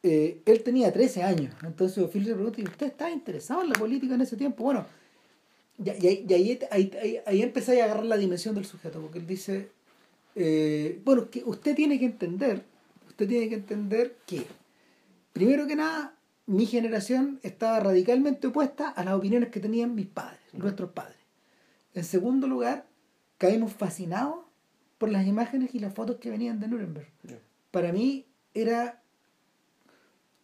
eh, 0.00 0.42
él 0.46 0.62
tenía 0.62 0.92
13 0.92 1.24
años, 1.24 1.54
entonces 1.64 2.08
Phil 2.08 2.24
le 2.24 2.34
pregunta, 2.34 2.60
¿y 2.60 2.64
usted 2.64 2.86
está 2.86 3.10
interesado 3.10 3.62
en 3.62 3.70
la 3.70 3.74
política 3.74 4.14
en 4.14 4.20
ese 4.20 4.36
tiempo? 4.36 4.62
Bueno, 4.62 4.86
y, 5.84 5.90
ahí, 5.90 6.26
ahí, 6.70 6.92
ahí, 7.02 7.20
ahí 7.26 7.42
empecé 7.42 7.82
a 7.82 7.86
agarrar 7.86 8.06
la 8.06 8.16
dimensión 8.16 8.54
del 8.54 8.64
sujeto, 8.64 9.00
porque 9.00 9.18
él 9.18 9.26
dice, 9.26 9.70
eh, 10.34 11.00
bueno, 11.04 11.30
que 11.30 11.42
usted 11.44 11.74
tiene 11.74 11.98
que 11.98 12.04
entender, 12.04 12.64
usted 13.08 13.28
tiene 13.28 13.48
que 13.48 13.56
entender 13.56 14.16
que, 14.26 14.46
primero 15.32 15.66
que 15.66 15.76
nada, 15.76 16.14
mi 16.46 16.66
generación 16.66 17.40
estaba 17.42 17.80
radicalmente 17.80 18.46
opuesta 18.46 18.88
a 18.88 19.04
las 19.04 19.14
opiniones 19.14 19.50
que 19.50 19.60
tenían 19.60 19.94
mis 19.94 20.06
padres, 20.06 20.40
nuestros 20.52 20.90
padres. 20.92 21.18
En 21.94 22.04
segundo 22.04 22.46
lugar, 22.46 22.86
caímos 23.36 23.72
fascinados 23.72 24.36
por 24.98 25.10
las 25.10 25.26
imágenes 25.26 25.74
y 25.74 25.78
las 25.78 25.94
fotos 25.94 26.16
que 26.16 26.30
venían 26.30 26.60
de 26.60 26.68
Nuremberg. 26.68 27.08
Para 27.70 27.92
mí 27.92 28.26
era 28.54 29.02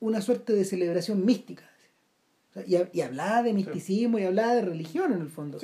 una 0.00 0.20
suerte 0.20 0.52
de 0.52 0.64
celebración 0.64 1.24
mística. 1.24 1.64
y, 2.66 3.00
hablaba 3.00 3.42
de 3.42 3.52
misticismo 3.52 4.18
y 4.18 4.24
hablaba 4.24 4.54
de 4.54 4.62
religión 4.62 5.12
en 5.12 5.20
el 5.22 5.28
fondo. 5.28 5.58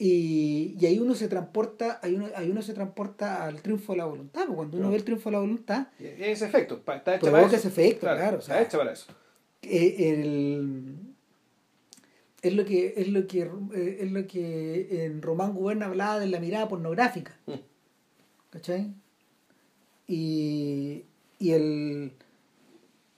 Y, 0.00 0.76
y, 0.78 0.86
ahí 0.86 0.98
uno 1.00 1.14
se 1.14 1.26
transporta, 1.26 1.98
ahí 2.02 2.14
uno, 2.14 2.28
ahí 2.36 2.48
uno 2.50 2.62
se 2.62 2.72
transporta 2.72 3.44
al 3.44 3.60
triunfo 3.62 3.94
de 3.94 3.98
la 3.98 4.04
voluntad, 4.04 4.42
porque 4.42 4.56
cuando 4.56 4.76
uno 4.78 4.90
ve 4.90 4.96
el 4.96 5.04
triunfo 5.04 5.28
de 5.28 5.32
la 5.32 5.40
voluntad, 5.40 5.88
ese 5.98 6.46
efecto, 6.46 6.80
está 6.86 7.16
hecho 7.16 7.32
para 7.32 7.46
eso. 7.46 7.56
ese 7.56 7.68
efecto, 7.68 8.00
claro, 8.00 8.38
está 8.38 8.62
hecho 8.62 8.78
para 8.78 8.92
eso. 8.92 9.06
Eh, 9.62 10.10
el, 10.12 10.94
es 12.42 12.54
lo 12.54 12.64
que 12.64 12.94
es 12.96 13.08
lo 13.08 13.26
que 13.26 13.50
eh, 13.74 13.98
es 14.00 14.12
lo 14.12 14.24
que 14.28 15.04
en 15.04 15.20
Román 15.20 15.52
Guberna 15.52 15.86
hablaba 15.86 16.20
de 16.20 16.26
la 16.28 16.38
mirada 16.38 16.68
pornográfica. 16.68 17.36
Mm. 17.46 17.54
¿Cachai? 18.50 18.92
Y, 20.06 21.04
y 21.40 21.50
el 21.50 22.12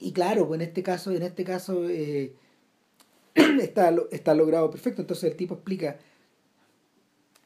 y 0.01 0.13
claro, 0.13 0.49
pues 0.49 0.61
en 0.61 0.67
este 0.67 0.83
caso, 0.83 1.11
en 1.13 1.23
este 1.23 1.45
caso 1.45 1.89
eh, 1.89 2.33
está, 3.35 3.95
está 4.11 4.35
logrado 4.35 4.71
perfecto. 4.71 5.03
Entonces 5.03 5.31
el 5.31 5.37
tipo 5.37 5.55
explica 5.55 5.99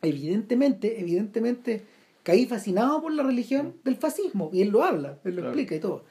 evidentemente, 0.04 1.00
evidentemente, 1.00 1.84
caí 2.22 2.46
fascinado 2.46 3.02
por 3.02 3.12
la 3.12 3.22
religión 3.22 3.76
del 3.84 3.96
fascismo, 3.96 4.50
y 4.52 4.62
él 4.62 4.70
lo 4.70 4.82
habla, 4.82 5.18
él 5.24 5.36
lo 5.36 5.44
explica 5.44 5.74
y 5.74 5.80
todo. 5.80 6.04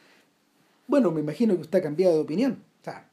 Bueno, 0.88 1.12
me 1.12 1.22
imagino 1.22 1.56
que 1.56 1.62
usted 1.62 1.80
ha 1.80 1.84
cambiado 1.84 2.16
de 2.16 2.22
opinión. 2.22 2.64
O 2.82 2.84
sea, 2.84 3.10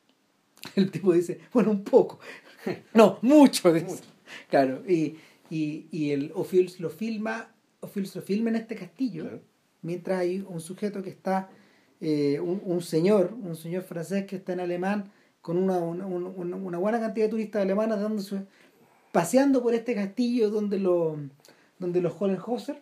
el 0.76 0.90
tipo 0.90 1.12
dice, 1.12 1.40
bueno, 1.52 1.70
un 1.70 1.84
poco. 1.84 2.18
No, 2.92 3.18
mucho. 3.22 3.72
Claro, 4.50 4.82
y, 4.86 5.16
y, 5.48 5.86
y 5.90 6.10
el 6.10 6.30
Ophiuls 6.34 6.78
lo 6.78 6.90
filma, 6.90 7.54
lo 7.80 7.88
filma 8.22 8.50
en 8.50 8.56
este 8.56 8.76
castillo, 8.76 9.40
mientras 9.80 10.20
hay 10.20 10.44
un 10.46 10.60
sujeto 10.60 11.02
que 11.02 11.08
está, 11.08 11.48
eh, 12.02 12.38
un, 12.38 12.60
un, 12.62 12.82
señor, 12.82 13.32
un 13.32 13.56
señor 13.56 13.82
francés 13.84 14.26
que 14.26 14.36
está 14.36 14.52
en 14.52 14.60
alemán, 14.60 15.10
con 15.40 15.56
una, 15.56 15.78
una, 15.78 16.04
una, 16.06 16.56
una 16.56 16.78
buena 16.78 17.00
cantidad 17.00 17.26
de 17.26 17.30
turistas 17.30 17.62
alemanes 17.62 17.98
dándose 17.98 18.42
paseando 19.12 19.62
por 19.62 19.74
este 19.74 19.94
castillo 19.94 20.50
donde, 20.50 20.78
lo, 20.78 21.16
donde 21.78 22.00
los 22.00 22.14
Hohenhauser, 22.20 22.80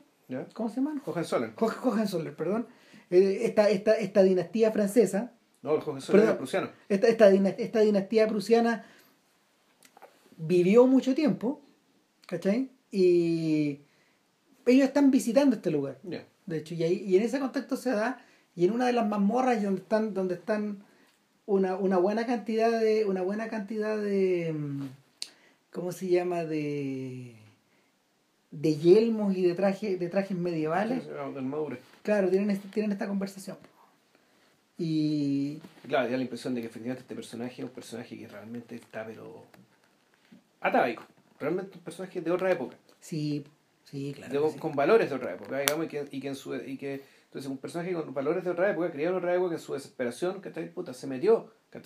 ¿cómo 0.52 0.68
se 0.68 0.76
llaman? 0.76 1.02
Hohenzollern. 1.04 1.54
Hohenzollern, 1.56 2.36
perdón. 2.36 2.66
Eh, 3.10 3.40
esta, 3.42 3.70
esta, 3.70 3.94
esta 3.94 4.22
dinastía 4.22 4.70
francesa. 4.70 5.32
No, 5.62 5.76
los 5.76 5.86
Hohenzollern 5.86 6.24
eran 6.24 6.36
prusianos. 6.36 6.70
Esta, 6.88 7.08
esta, 7.08 7.28
esta 7.30 7.80
dinastía 7.80 8.28
prusiana 8.28 8.84
vivió 10.36 10.86
mucho 10.86 11.14
tiempo, 11.14 11.60
¿cachai? 12.26 12.70
Y 12.90 13.80
ellos 14.66 14.86
están 14.86 15.10
visitando 15.10 15.56
este 15.56 15.70
lugar. 15.70 15.98
De 16.02 16.58
hecho, 16.58 16.74
y, 16.74 16.82
ahí, 16.82 17.04
y 17.06 17.16
en 17.16 17.22
ese 17.22 17.40
contexto 17.40 17.76
se 17.76 17.90
da, 17.90 18.24
y 18.54 18.64
en 18.64 18.72
una 18.72 18.86
de 18.86 18.92
las 18.92 19.08
mazmorras 19.08 19.62
donde 19.62 19.80
están, 19.82 20.14
donde 20.14 20.34
están 20.34 20.84
una, 21.46 21.76
una 21.76 21.98
buena 21.98 22.26
cantidad 22.26 22.80
de, 22.80 23.04
una 23.04 23.22
buena 23.22 23.48
cantidad 23.48 23.96
de, 23.98 24.52
mm, 24.52 24.88
¿cómo 25.78 25.92
se 25.92 26.08
llama? 26.08 26.44
de 26.44 27.36
de 28.50 28.76
yelmos 28.76 29.36
y 29.36 29.42
de 29.42 29.54
trajes 29.54 29.98
de 29.98 30.08
trajes 30.08 30.36
medievales. 30.36 31.04
Claro, 32.02 32.28
tienen, 32.30 32.50
este, 32.50 32.68
tienen 32.68 32.92
esta 32.92 33.06
conversación. 33.06 33.56
Y. 34.76 35.60
Claro, 35.86 36.08
da 36.08 36.16
la 36.16 36.22
impresión 36.22 36.54
de 36.54 36.60
que 36.60 36.68
efectivamente 36.68 37.02
este 37.02 37.14
personaje 37.14 37.62
es 37.62 37.68
un 37.68 37.74
personaje 37.74 38.18
que 38.18 38.28
realmente 38.28 38.76
está, 38.76 39.04
pero. 39.04 39.44
atávico. 40.60 41.04
Realmente 41.38 41.78
un 41.78 41.84
personaje 41.84 42.20
de 42.20 42.30
otra 42.30 42.50
época. 42.50 42.76
Sí, 43.00 43.44
sí, 43.84 44.12
claro. 44.16 44.52
Con 44.58 44.74
valores 44.74 45.10
de 45.10 45.16
otra 45.16 45.34
época, 45.34 45.58
digamos, 45.58 45.86
y 45.86 45.88
que, 45.88 46.08
y 46.10 46.20
que 46.20 46.28
en 46.28 46.36
su. 46.36 46.54
Y 46.54 46.76
que, 46.76 47.02
entonces, 47.26 47.50
un 47.50 47.58
personaje 47.58 47.92
con 47.92 48.14
valores 48.14 48.44
de 48.44 48.50
otra 48.50 48.70
época, 48.70 48.90
criado 48.90 49.16
en 49.16 49.18
otra 49.18 49.34
época, 49.34 49.50
que 49.50 49.56
en 49.56 49.60
su 49.60 49.74
desesperación, 49.74 50.40
que 50.40 50.48
está 50.48 50.64
puta, 50.72 50.94
se 50.94 51.06
metió, 51.06 51.52
que 51.70 51.78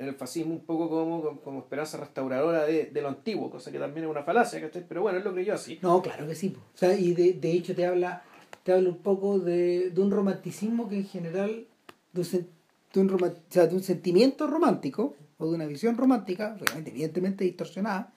el 0.00 0.14
fascismo 0.14 0.54
un 0.54 0.64
poco 0.64 0.88
como, 0.88 1.40
como 1.42 1.58
esperanza 1.58 1.98
restauradora 1.98 2.64
de, 2.64 2.86
de, 2.86 3.02
lo 3.02 3.08
antiguo, 3.08 3.50
cosa 3.50 3.70
que 3.70 3.78
también 3.78 4.04
es 4.06 4.10
una 4.10 4.22
falacia. 4.22 4.70
Pero 4.88 5.02
bueno, 5.02 5.18
él 5.18 5.24
lo 5.24 5.34
creyó 5.34 5.54
así. 5.54 5.78
No, 5.82 6.00
claro 6.00 6.26
que 6.26 6.34
sí. 6.34 6.56
O 6.74 6.76
sea, 6.76 6.94
y 6.94 7.12
de, 7.12 7.34
de 7.34 7.52
hecho 7.52 7.74
te 7.74 7.84
habla, 7.84 8.22
te 8.62 8.74
un 8.74 8.96
poco 8.96 9.38
de, 9.38 9.90
de 9.90 10.00
un 10.00 10.10
romanticismo 10.10 10.88
que 10.88 10.96
en 10.96 11.06
general, 11.06 11.66
de 12.12 12.20
un, 12.20 12.46
de 12.94 13.00
un, 13.00 13.22
o 13.22 13.34
sea, 13.50 13.66
de 13.66 13.74
un 13.74 13.82
sentimiento 13.82 14.46
romántico, 14.46 15.14
o 15.36 15.48
de 15.48 15.54
una 15.54 15.66
visión 15.66 15.96
romántica, 15.98 16.56
evidentemente 16.76 17.44
distorsionada, 17.44 18.14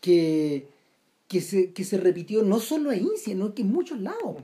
que, 0.00 0.68
que, 1.26 1.40
se, 1.40 1.72
que 1.72 1.82
se 1.82 1.98
repitió 1.98 2.44
no 2.44 2.60
solo 2.60 2.90
ahí, 2.90 3.08
sino 3.16 3.54
que 3.54 3.62
en 3.62 3.72
muchos 3.72 4.00
lados. 4.00 4.36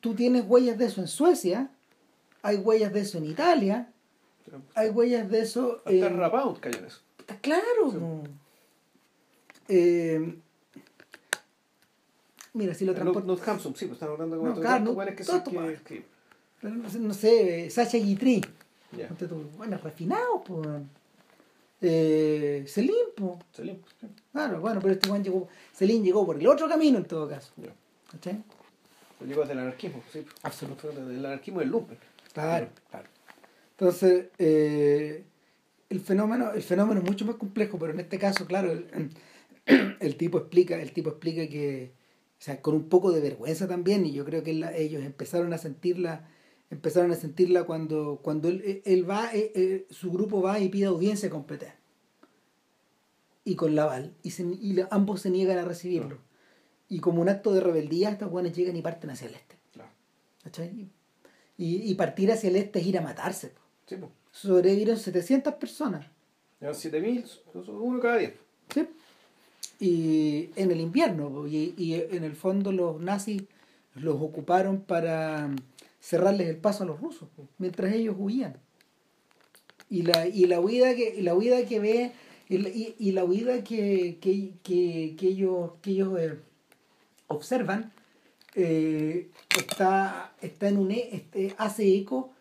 Tú 0.00 0.14
tienes 0.14 0.44
huellas 0.46 0.78
de 0.78 0.86
eso 0.86 1.02
en 1.02 1.08
Suecia, 1.08 1.70
hay 2.40 2.56
huellas 2.56 2.92
de 2.92 3.00
eso 3.00 3.18
en 3.18 3.26
Italia, 3.26 3.92
hay 4.74 4.90
huellas 4.90 5.30
de 5.30 5.40
eso. 5.40 5.82
Hasta. 5.84 6.08
Rabaut 6.08 6.60
cayó 6.60 6.78
en 6.78 6.84
eso. 6.86 7.00
Está 7.18 7.36
claro. 7.38 8.24
Eh, 9.68 10.34
mira, 12.54 12.74
si 12.74 12.84
lo 12.84 12.94
transporta. 12.94 13.26
Northampton, 13.26 13.76
sí, 13.76 13.86
pues 13.86 13.96
están 13.96 14.10
hablando 14.10 14.38
como 14.38 14.50
no, 14.50 14.60
claro, 14.60 14.84
no, 14.84 14.96
que, 15.14 15.24
todo, 15.24 15.44
que, 15.44 15.78
que... 15.84 16.98
No 16.98 17.14
sé, 17.14 17.68
Sacha 17.70 17.98
Guitry. 17.98 18.44
Yeah. 18.96 19.10
Bueno, 19.56 19.78
refinado, 19.78 20.42
pues. 20.42 20.66
Eh, 21.80 22.64
Selim, 22.66 23.12
po. 23.14 23.38
Selim. 23.52 23.76
Claro, 24.32 24.60
bueno, 24.60 24.80
pero 24.80 24.94
este 24.94 25.08
Juan 25.08 25.22
llegó, 25.22 25.48
Selim 25.72 26.02
llegó 26.02 26.24
por 26.26 26.36
el 26.36 26.46
otro 26.46 26.68
camino 26.68 26.98
en 26.98 27.04
todo 27.04 27.28
caso. 27.28 27.52
¿Cachai? 28.10 28.42
Llegó 29.26 29.42
desde 29.42 29.52
el 29.52 29.58
anarquismo, 29.60 30.02
sí. 30.12 30.24
Absoluto. 30.42 30.90
Del 30.90 31.24
anarquismo 31.24 31.60
del 31.60 31.68
lumpen. 31.68 31.98
Claro, 32.32 32.68
claro. 32.90 33.08
Entonces, 33.78 34.26
eh, 34.38 35.24
el 35.88 36.00
fenómeno, 36.00 36.52
el 36.52 36.62
fenómeno 36.62 37.00
es 37.00 37.06
mucho 37.06 37.24
más 37.24 37.36
complejo, 37.36 37.78
pero 37.78 37.92
en 37.92 38.00
este 38.00 38.18
caso, 38.18 38.44
claro, 38.44 38.72
el, 38.72 39.10
el 40.00 40.16
tipo 40.16 40.38
explica, 40.38 40.82
el 40.82 40.92
tipo 40.92 41.10
explica 41.10 41.46
que, 41.48 41.92
o 42.40 42.42
sea, 42.42 42.60
con 42.60 42.74
un 42.74 42.88
poco 42.88 43.12
de 43.12 43.20
vergüenza 43.20 43.68
también, 43.68 44.04
y 44.04 44.12
yo 44.12 44.24
creo 44.24 44.42
que 44.42 44.52
la- 44.52 44.76
ellos 44.76 45.04
empezaron 45.04 45.52
a 45.52 45.58
sentirla, 45.58 46.28
empezaron 46.70 47.12
a 47.12 47.14
sentirla 47.14 47.64
cuando, 47.64 48.18
cuando 48.20 48.48
él, 48.48 48.82
él 48.84 49.08
va, 49.08 49.32
eh, 49.32 49.52
eh, 49.54 49.86
su 49.90 50.10
grupo 50.10 50.42
va 50.42 50.58
y 50.58 50.68
pide 50.70 50.86
audiencia 50.86 51.30
con 51.30 51.44
PT. 51.44 51.72
Y 53.44 53.54
con 53.54 53.76
Laval, 53.76 54.12
y, 54.24 54.32
se- 54.32 54.42
y 54.60 54.72
la- 54.72 54.88
ambos 54.90 55.20
se 55.20 55.30
niegan 55.30 55.56
a 55.58 55.64
recibirlo. 55.64 56.18
Y 56.88 56.98
como 56.98 57.22
un 57.22 57.28
acto 57.28 57.52
de 57.52 57.60
rebeldía, 57.60 58.10
estos 58.10 58.28
buenos 58.30 58.52
llegan 58.54 58.74
y 58.76 58.82
parten 58.82 59.10
hacia 59.10 59.28
el 59.28 59.34
este. 59.34 59.56
Claro. 59.72 59.90
Y, 61.56 61.90
y 61.90 61.94
partir 61.94 62.32
hacia 62.32 62.50
el 62.50 62.56
este 62.56 62.80
es 62.80 62.86
ir 62.86 62.98
a 62.98 63.02
matarse. 63.02 63.52
Sí, 63.88 63.96
pues. 63.96 64.10
Sobrevivieron 64.32 64.96
700 64.98 65.54
personas. 65.54 66.06
Eran 66.60 66.74
7000, 66.74 67.24
uno 67.68 68.00
cada 68.00 68.18
10. 68.18 68.32
¿sí? 68.74 68.86
Y 69.80 70.50
en 70.56 70.70
el 70.70 70.80
invierno, 70.80 71.46
y, 71.46 71.74
y 71.76 71.94
en 71.94 72.24
el 72.24 72.34
fondo 72.34 72.72
los 72.72 73.00
nazis 73.00 73.42
los 73.94 74.16
ocuparon 74.20 74.80
para 74.82 75.50
cerrarles 76.00 76.48
el 76.48 76.56
paso 76.56 76.82
a 76.84 76.86
los 76.86 77.00
rusos, 77.00 77.28
mientras 77.58 77.92
ellos 77.94 78.16
huían. 78.18 78.56
Y 79.90 80.02
la, 80.02 80.26
y 80.26 80.44
la 80.46 80.60
huida 80.60 80.94
que, 80.94 81.14
y 81.16 81.22
la 81.22 81.34
huida 81.34 81.64
que 81.64 81.80
ve, 81.80 82.12
y 82.48 82.58
la, 82.58 82.68
y- 82.68 82.94
y 82.98 83.12
la 83.12 83.24
huida 83.24 83.64
que, 83.64 84.18
que, 84.20 84.52
que, 84.62 85.14
que 85.18 85.26
ellos, 85.28 85.72
que 85.80 85.90
ellos 85.92 86.18
eh, 86.20 86.38
observan, 87.28 87.92
eh, 88.54 89.30
está, 89.56 90.34
está 90.42 90.68
en 90.68 90.76
un, 90.78 90.90
e- 90.90 91.08
este, 91.12 91.54
hace 91.58 91.96
eco 91.96 92.32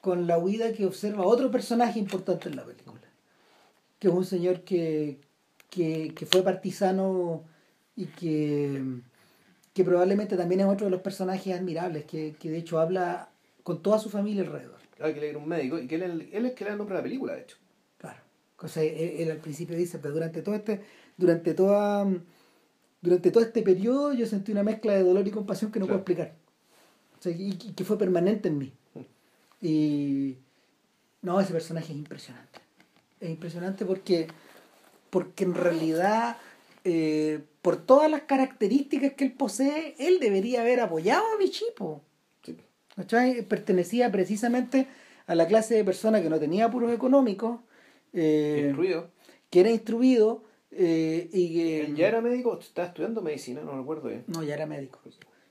con 0.00 0.26
la 0.26 0.38
huida 0.38 0.72
que 0.72 0.86
observa 0.86 1.26
otro 1.26 1.50
personaje 1.50 1.98
importante 1.98 2.48
en 2.48 2.56
la 2.56 2.64
película, 2.64 3.00
que 3.98 4.08
es 4.08 4.14
un 4.14 4.24
señor 4.24 4.62
que, 4.62 5.18
que, 5.68 6.12
que 6.14 6.26
fue 6.26 6.42
partisano 6.42 7.44
y 7.96 8.06
que, 8.06 8.82
que 9.74 9.84
probablemente 9.84 10.36
también 10.36 10.60
es 10.62 10.66
otro 10.66 10.86
de 10.86 10.90
los 10.90 11.02
personajes 11.02 11.54
admirables, 11.54 12.04
que, 12.04 12.34
que 12.38 12.50
de 12.50 12.58
hecho 12.58 12.78
habla 12.80 13.28
con 13.62 13.82
toda 13.82 13.98
su 13.98 14.08
familia 14.08 14.42
alrededor. 14.42 14.78
Hay 15.00 15.14
que 15.14 15.20
leer 15.20 15.36
un 15.36 15.48
médico 15.48 15.78
y 15.78 15.86
que 15.86 15.96
él, 15.96 16.28
él 16.32 16.46
es 16.46 16.52
que 16.54 16.64
le 16.64 16.70
da 16.70 16.72
el 16.74 16.78
nombre 16.78 16.94
a 16.94 16.98
la 16.98 17.02
película, 17.02 17.34
de 17.34 17.42
hecho. 17.42 17.56
Claro. 17.98 18.18
Cosa, 18.56 18.82
él, 18.82 19.14
él 19.18 19.30
al 19.30 19.38
principio 19.38 19.76
dice, 19.76 19.98
pero 19.98 20.14
durante 20.14 20.42
todo 20.42 20.54
este, 20.54 20.80
durante 21.16 21.54
toda, 21.54 22.06
durante 23.02 23.30
todo 23.30 23.42
este 23.44 23.62
periodo 23.62 24.12
yo 24.14 24.26
sentí 24.26 24.52
una 24.52 24.62
mezcla 24.62 24.94
de 24.94 25.02
dolor 25.02 25.26
y 25.26 25.30
compasión 25.30 25.70
que 25.72 25.78
no 25.78 25.86
Claro. 25.86 26.04
puedo 26.04 26.14
explicar. 26.20 26.36
O 27.18 27.22
sea, 27.22 27.32
y, 27.32 27.50
y 27.50 27.72
que 27.74 27.84
fue 27.84 27.98
permanente 27.98 28.48
en 28.48 28.58
mí. 28.58 28.72
Y 29.60 30.38
no, 31.22 31.40
ese 31.40 31.52
personaje 31.52 31.92
es 31.92 31.98
impresionante. 31.98 32.60
Es 33.20 33.30
impresionante 33.30 33.84
porque, 33.84 34.28
porque 35.10 35.44
en 35.44 35.54
realidad, 35.54 36.36
eh, 36.84 37.40
por 37.62 37.76
todas 37.84 38.10
las 38.10 38.22
características 38.22 39.12
que 39.14 39.24
él 39.24 39.32
posee, 39.32 39.94
él 39.98 40.18
debería 40.20 40.62
haber 40.62 40.80
apoyado 40.80 41.24
a 41.34 41.36
Bichipo. 41.38 42.02
Sí. 42.42 42.56
¿cachai? 42.96 43.42
Pertenecía 43.42 44.10
precisamente 44.10 44.86
a 45.26 45.34
la 45.34 45.46
clase 45.46 45.74
de 45.74 45.84
persona 45.84 46.22
que 46.22 46.30
no 46.30 46.38
tenía 46.40 46.66
apuros 46.66 46.92
económicos, 46.92 47.60
eh, 48.12 48.62
Instruido. 48.66 49.10
que 49.50 49.60
era 49.60 49.70
instruido 49.70 50.42
eh, 50.72 51.28
y 51.32 51.54
que... 51.54 51.80
Él 51.82 51.96
ya 51.96 52.08
era 52.08 52.20
médico, 52.20 52.58
estaba 52.58 52.88
estudiando 52.88 53.22
medicina, 53.22 53.60
no 53.62 53.76
recuerdo 53.76 54.08
bien. 54.08 54.24
No, 54.26 54.42
ya 54.42 54.54
era 54.54 54.66
médico. 54.66 54.98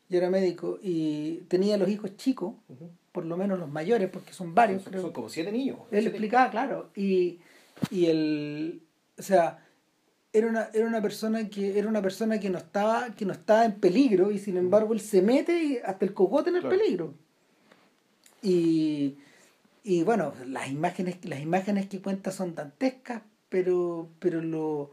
Ya 0.09 0.17
era 0.17 0.29
médico 0.29 0.79
y 0.81 1.43
tenía 1.47 1.77
los 1.77 1.87
hijos 1.87 2.17
chicos. 2.17 2.55
Por 3.19 3.25
lo 3.25 3.35
menos 3.35 3.59
los 3.59 3.69
mayores, 3.69 4.09
porque 4.09 4.31
son 4.31 4.55
varios, 4.55 4.81
son, 4.83 4.91
creo. 4.91 5.01
son 5.01 5.11
como 5.11 5.27
siete 5.27 5.51
niños. 5.51 5.77
Él 5.91 5.99
siete- 6.03 6.07
explicaba, 6.09 6.49
claro, 6.49 6.89
y, 6.95 7.39
y 7.91 8.05
el, 8.05 8.81
o 9.17 9.21
sea, 9.21 9.65
era 10.31 10.47
una, 10.47 10.69
era 10.73 10.87
una 10.87 11.01
persona 11.01 11.49
que 11.49 11.77
era 11.77 11.89
una 11.89 12.01
persona 12.01 12.39
que 12.39 12.49
no 12.49 12.57
estaba 12.59 13.13
que 13.15 13.25
no 13.25 13.33
estaba 13.33 13.65
en 13.65 13.73
peligro 13.73 14.31
y 14.31 14.37
sin 14.39 14.55
embargo 14.57 14.93
él 14.93 15.01
se 15.01 15.21
mete 15.21 15.61
y 15.63 15.77
hasta 15.83 16.05
el 16.05 16.13
cocote 16.13 16.49
en 16.49 16.55
el 16.57 16.61
Claro. 16.61 16.77
peligro. 16.77 17.13
Y, 18.41 19.17
y 19.83 20.03
bueno, 20.03 20.33
las 20.45 20.69
imágenes 20.69 21.17
las 21.25 21.41
imágenes 21.41 21.87
que 21.89 21.99
cuenta 22.01 22.31
son 22.31 22.55
dantescas, 22.55 23.21
pero 23.49 24.07
pero 24.19 24.41
lo 24.41 24.91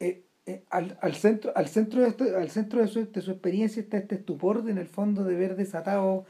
eh, 0.00 0.22
eh, 0.46 0.62
al, 0.70 0.96
al 1.00 1.14
centro 1.14 1.52
al 1.54 1.68
centro 1.68 2.00
de 2.02 2.08
este- 2.08 2.34
al 2.34 2.50
centro 2.50 2.80
de 2.80 2.88
su, 2.88 3.06
de 3.12 3.20
su 3.20 3.30
experiencia 3.30 3.80
está 3.82 3.98
este 3.98 4.14
estupor 4.16 4.62
de, 4.64 4.72
en 4.72 4.78
el 4.78 4.88
fondo 4.88 5.22
de 5.22 5.34
ver 5.36 5.54
desatado 5.54 6.24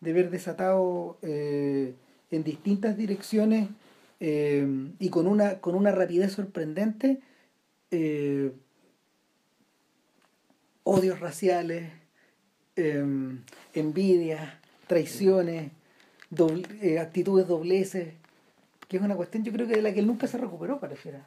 de 0.00 0.12
ver 0.12 0.30
desatado 0.30 1.18
eh, 1.22 1.94
en 2.30 2.44
distintas 2.44 2.96
direcciones 2.96 3.68
eh, 4.20 4.66
y 4.98 5.08
con 5.08 5.26
una 5.26 5.60
con 5.60 5.74
una 5.74 5.92
rapidez 5.92 6.32
sorprendente 6.32 7.20
eh, 7.90 8.52
odios 10.84 11.20
raciales 11.20 11.90
envidias 13.74 14.54
traiciones 14.88 15.70
doble- 16.30 16.98
actitudes 16.98 17.46
dobleces 17.46 18.14
que 18.88 18.96
es 18.96 19.02
una 19.02 19.14
cuestión 19.16 19.44
yo 19.44 19.52
creo 19.52 19.66
que 19.66 19.76
de 19.76 19.82
la 19.82 19.94
que 19.94 20.00
él 20.00 20.06
nunca 20.06 20.26
se 20.26 20.38
recuperó 20.38 20.80
pareciera 20.80 21.24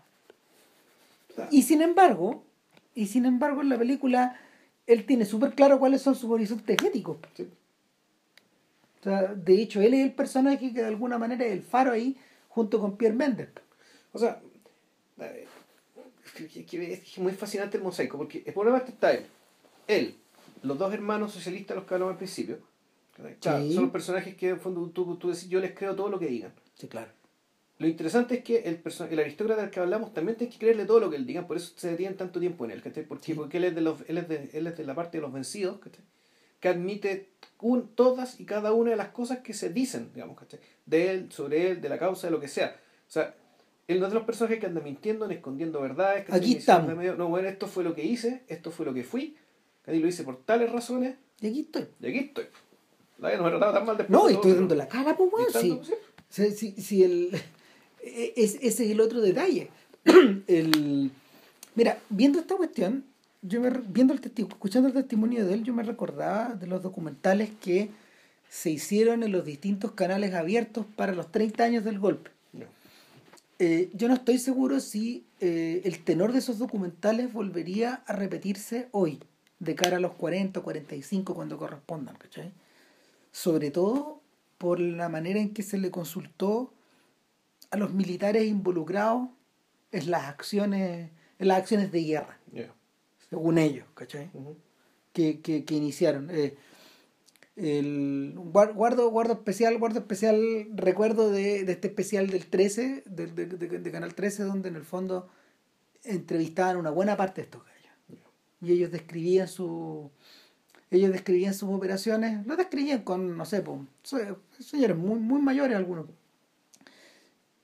y 1.51 1.61
sin 1.63 1.81
embargo, 1.81 2.43
y 2.95 3.07
sin 3.07 3.25
embargo 3.25 3.61
en 3.61 3.69
la 3.69 3.77
película 3.77 4.39
él 4.87 5.05
tiene 5.05 5.23
súper 5.25 5.53
claro 5.53 5.79
cuáles 5.79 6.01
son 6.01 6.15
sus 6.15 6.29
horizontes 6.31 6.81
éticos. 6.83 7.17
Sí. 7.35 7.47
O 9.01 9.03
sea, 9.03 9.33
de 9.33 9.61
hecho, 9.61 9.81
él 9.81 9.93
es 9.93 10.03
el 10.05 10.13
personaje 10.13 10.73
que 10.73 10.81
de 10.81 10.85
alguna 10.87 11.17
manera 11.17 11.45
es 11.45 11.51
el 11.53 11.61
faro 11.61 11.91
ahí, 11.91 12.17
junto 12.49 12.79
con 12.79 12.97
Pierre 12.97 13.15
Méndez. 13.15 13.49
O 14.13 14.19
sea, 14.19 14.41
eh, 15.19 15.45
es 16.39 17.17
muy 17.19 17.31
fascinante 17.33 17.77
el 17.77 17.83
mosaico, 17.83 18.17
porque 18.17 18.43
el 18.45 18.53
problema 18.53 18.79
está 18.79 19.11
él, 19.13 19.25
él, 19.87 20.15
los 20.63 20.77
dos 20.77 20.93
hermanos 20.93 21.31
socialistas, 21.33 21.75
los 21.77 21.85
que 21.85 21.93
hablamos 21.93 22.13
al 22.13 22.17
principio, 22.17 22.59
claro, 23.39 23.63
Sí. 23.63 23.73
son 23.73 23.83
los 23.83 23.91
personajes 23.91 24.35
que 24.35 24.49
en 24.49 24.59
fondo 24.59 24.89
tú, 24.89 25.15
tú 25.17 25.29
decís, 25.29 25.49
yo 25.49 25.59
les 25.59 25.73
creo 25.73 25.95
todo 25.95 26.09
lo 26.09 26.19
que 26.19 26.27
digan. 26.27 26.51
Sí, 26.75 26.87
claro. 26.87 27.11
Lo 27.79 27.87
interesante 27.87 28.35
es 28.35 28.43
que 28.43 28.57
el, 28.59 28.81
el 29.11 29.19
aristócrata 29.19 29.61
del 29.61 29.69
que 29.69 29.79
hablamos 29.79 30.11
también 30.13 30.35
tiene 30.37 30.51
que 30.51 30.57
creerle 30.59 30.85
todo 30.85 30.99
lo 30.99 31.09
que 31.11 31.15
él 31.15 31.27
diga, 31.27 31.45
por 31.45 31.57
eso 31.57 31.73
se 31.75 31.89
detienen 31.91 32.17
tanto 32.17 32.39
tiempo 32.39 32.65
en 32.65 32.71
él, 32.71 32.81
¿cachai? 32.81 33.05
Porque, 33.05 33.25
Sí. 33.25 33.33
porque 33.35 33.57
él, 33.57 33.65
es 33.65 33.75
de 33.75 33.81
los, 33.81 34.01
él, 34.07 34.17
es 34.17 34.27
de, 34.27 34.49
él 34.53 34.65
es 34.67 34.77
de 34.77 34.83
la 34.83 34.95
parte 34.95 35.17
de 35.17 35.21
los 35.21 35.31
vencidos, 35.31 35.77
¿cachai? 35.79 36.03
Que 36.59 36.69
admite 36.69 37.29
un, 37.59 37.87
todas 37.95 38.39
y 38.39 38.45
cada 38.45 38.71
una 38.73 38.91
de 38.91 38.97
las 38.97 39.09
cosas 39.09 39.39
que 39.39 39.53
se 39.53 39.69
dicen, 39.69 40.11
digamos, 40.13 40.37
¿cachai? 40.37 40.59
de 40.85 41.11
él, 41.11 41.31
sobre 41.31 41.69
él, 41.71 41.81
de 41.81 41.89
la 41.89 41.97
causa, 41.99 42.27
de 42.27 42.31
lo 42.31 42.39
que 42.39 42.47
sea. 42.47 42.79
O 43.07 43.11
sea, 43.11 43.35
él 43.87 43.99
no 43.99 44.05
es 44.07 44.11
de 44.11 44.15
los 44.17 44.25
personajes 44.25 44.59
que 44.59 44.65
andan 44.65 44.83
mintiendo, 44.83 45.27
ni 45.27 45.35
escondiendo 45.35 45.81
verdades. 45.81 46.25
¿cachai? 46.25 46.39
Aquí 46.41 46.55
estamos. 46.57 46.95
medio, 46.95 47.15
no, 47.15 47.29
bueno, 47.29 47.47
esto 47.47 47.67
fue 47.67 47.83
lo 47.83 47.93
que 47.95 48.03
hice, 48.03 48.43
esto 48.47 48.71
fue 48.71 48.85
lo 48.85 48.93
que 48.93 49.03
fui, 49.03 49.35
¿cachai? 49.83 49.99
lo 49.99 50.07
hice 50.07 50.23
por 50.23 50.43
tales 50.43 50.71
razones, 50.71 51.15
Y 51.41 51.47
aquí 51.47 51.59
estoy. 51.61 51.85
y 52.01 52.07
aquí 52.07 52.17
estoy. 52.19 52.45
La 53.19 53.35
no 53.35 53.41
me 53.43 53.47
ha 53.49 53.51
tratado 53.51 53.73
tan 53.73 53.85
mal 53.85 53.97
después. 53.97 54.19
No, 54.19 54.25
de 54.27 54.33
y 54.33 54.35
todo, 54.35 54.43
estoy 54.47 54.59
dando 54.59 54.75
la 54.75 54.87
cara, 54.87 55.15
pues, 55.17 55.31
y 55.49 55.59
Sí. 55.59 55.81
sea, 56.29 56.51
si, 56.51 56.71
si 56.73 57.03
el, 57.03 57.31
e- 58.03 58.33
es, 58.35 58.55
ese 58.61 58.85
es 58.85 58.91
el 58.91 59.01
otro 59.01 59.21
detalle. 59.21 59.69
el, 60.47 61.11
mira, 61.75 61.97
viendo 62.09 62.39
esta 62.39 62.55
cuestión, 62.55 63.05
yo 63.41 63.61
me, 63.61 63.69
viendo 63.69 64.13
el 64.13 64.21
testigo, 64.21 64.49
escuchando 64.49 64.87
el 64.87 64.93
testimonio 64.93 65.45
de 65.45 65.53
él, 65.53 65.63
yo 65.63 65.73
me 65.73 65.83
recordaba 65.83 66.55
de 66.55 66.67
los 66.67 66.81
documentales 66.81 67.49
que 67.61 67.91
se 68.49 68.69
hicieron 68.69 69.23
en 69.23 69.31
los 69.31 69.45
distintos 69.45 69.91
canales 69.91 70.33
abiertos 70.33 70.85
para 70.95 71.13
los 71.13 71.31
30 71.31 71.63
años 71.63 71.83
del 71.83 71.99
golpe. 71.99 72.31
No. 72.53 72.65
Eh, 73.59 73.89
yo 73.93 74.07
no 74.07 74.15
estoy 74.15 74.37
seguro 74.37 74.79
si 74.79 75.25
eh, 75.39 75.81
el 75.83 76.03
tenor 76.03 76.31
de 76.31 76.39
esos 76.39 76.57
documentales 76.57 77.31
volvería 77.33 78.01
a 78.05 78.13
repetirse 78.13 78.87
hoy, 78.91 79.19
de 79.59 79.75
cara 79.75 79.97
a 79.97 79.99
los 79.99 80.13
40 80.13 80.59
o 80.59 80.63
45 80.63 81.33
cuando 81.33 81.57
correspondan, 81.57 82.15
¿cachai? 82.15 82.51
Sobre 83.31 83.71
todo 83.71 84.21
por 84.57 84.79
la 84.79 85.09
manera 85.09 85.39
en 85.39 85.53
que 85.53 85.63
se 85.63 85.77
le 85.77 85.91
consultó 85.91 86.73
a 87.71 87.77
los 87.77 87.93
militares 87.93 88.45
involucrados 88.45 89.29
en 89.91 90.11
las 90.11 90.25
acciones, 90.25 91.11
en 91.39 91.47
las 91.47 91.59
acciones 91.59 91.91
de 91.91 92.03
guerra. 92.03 92.36
Según 93.29 93.57
ellos, 93.57 93.85
¿cachai? 93.93 94.29
Ujú. 94.33 94.57
que, 95.13 95.41
que, 95.41 95.65
que 95.65 95.75
iniciaron. 95.75 96.29
Eh, 96.31 96.55
el 97.55 98.35
guar- 98.37 98.73
guardo, 98.75 99.09
guardo 99.09 99.33
especial, 99.33 99.77
guardo 99.79 99.99
especial 99.99 100.67
recuerdo 100.75 101.31
de, 101.31 101.63
de 101.63 101.71
este 101.71 101.87
especial 101.87 102.29
del 102.29 102.45
13, 102.47 103.03
del- 103.07 103.33
de, 103.33 103.45
de- 103.47 103.79
de 103.79 103.91
Canal 103.91 104.13
13, 104.13 104.43
donde 104.43 104.69
en 104.69 104.75
el 104.75 104.83
fondo 104.83 105.27
entrevistaban 106.03 106.77
una 106.77 106.91
buena 106.91 107.17
parte 107.17 107.41
de 107.41 107.45
estos 107.45 107.63
gallos. 107.63 108.21
Y 108.61 108.71
ellos 108.73 108.91
describían 108.91 109.47
su 109.47 110.11
ellos 110.89 111.11
describían 111.11 111.53
sus 111.53 111.69
operaciones, 111.69 112.45
lo 112.45 112.55
describían 112.55 113.01
con, 113.03 113.35
no 113.35 113.43
sé, 113.45 113.61
po, 113.61 113.85
se- 114.03 114.35
señores 114.59 114.95
muy, 114.95 115.19
muy 115.19 115.41
mayores 115.41 115.75
algunos. 115.75 116.05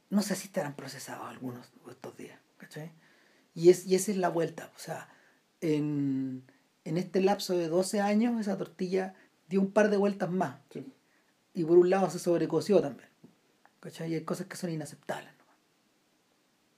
no 0.10 0.22
sé 0.22 0.36
si 0.36 0.48
estarán 0.48 0.76
procesados 0.76 1.28
algunos 1.30 1.72
estos 1.90 2.18
días, 2.18 2.38
¿cachai? 2.58 2.92
Y, 3.56 3.70
es, 3.70 3.86
y 3.86 3.96
esa 3.96 4.12
es 4.12 4.18
la 4.18 4.30
vuelta, 4.30 4.72
o 4.76 4.80
sea, 4.80 5.08
en, 5.64 6.44
en 6.86 6.98
este 6.98 7.22
lapso 7.22 7.58
de 7.58 7.68
12 7.68 8.02
años 8.02 8.40
esa 8.40 8.58
tortilla 8.58 9.16
dio 9.48 9.62
un 9.62 9.72
par 9.72 9.90
de 9.90 9.98
vueltas 9.98 10.30
más. 10.30 10.60
Y 11.54 11.64
por 11.64 11.78
un 11.78 11.90
lado 11.90 12.10
se 12.10 12.20
sobrecoció 12.20 12.82
también. 12.82 13.10
¿Cachai? 13.80 14.12
Y 14.12 14.16
hay 14.16 14.24
cosas 14.24 14.48
que 14.48 14.58
son 14.58 14.70
inaceptables. 14.70 15.34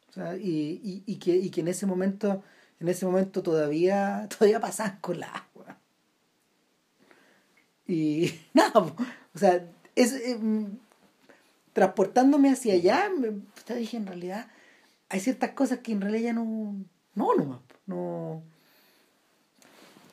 O 0.09 0.13
sea, 0.13 0.38
y, 0.38 0.79
y, 0.83 1.03
y, 1.05 1.17
que, 1.17 1.36
y 1.36 1.49
que 1.49 1.61
en 1.61 1.67
ese 1.67 1.86
momento, 1.86 2.43
en 2.79 2.88
ese 2.88 3.05
momento 3.05 3.43
todavía, 3.43 4.27
todavía 4.38 4.59
pasan 4.59 4.99
con 5.01 5.19
la 5.19 5.27
agua. 5.27 5.77
Y 7.88 8.33
nada, 8.53 8.71
o 8.79 9.38
sea, 9.38 9.67
es, 9.95 10.13
eh, 10.13 10.39
transportándome 11.73 12.49
hacia 12.49 12.73
allá, 12.73 13.09
me, 13.09 13.41
dije, 13.75 13.97
en 13.97 14.07
realidad, 14.07 14.47
hay 15.09 15.19
ciertas 15.19 15.51
cosas 15.51 15.79
que 15.79 15.91
en 15.91 16.01
realidad 16.01 16.23
ya 16.23 16.33
no, 16.33 16.75
no, 17.15 17.36
no, 17.36 17.61
no, 17.86 18.43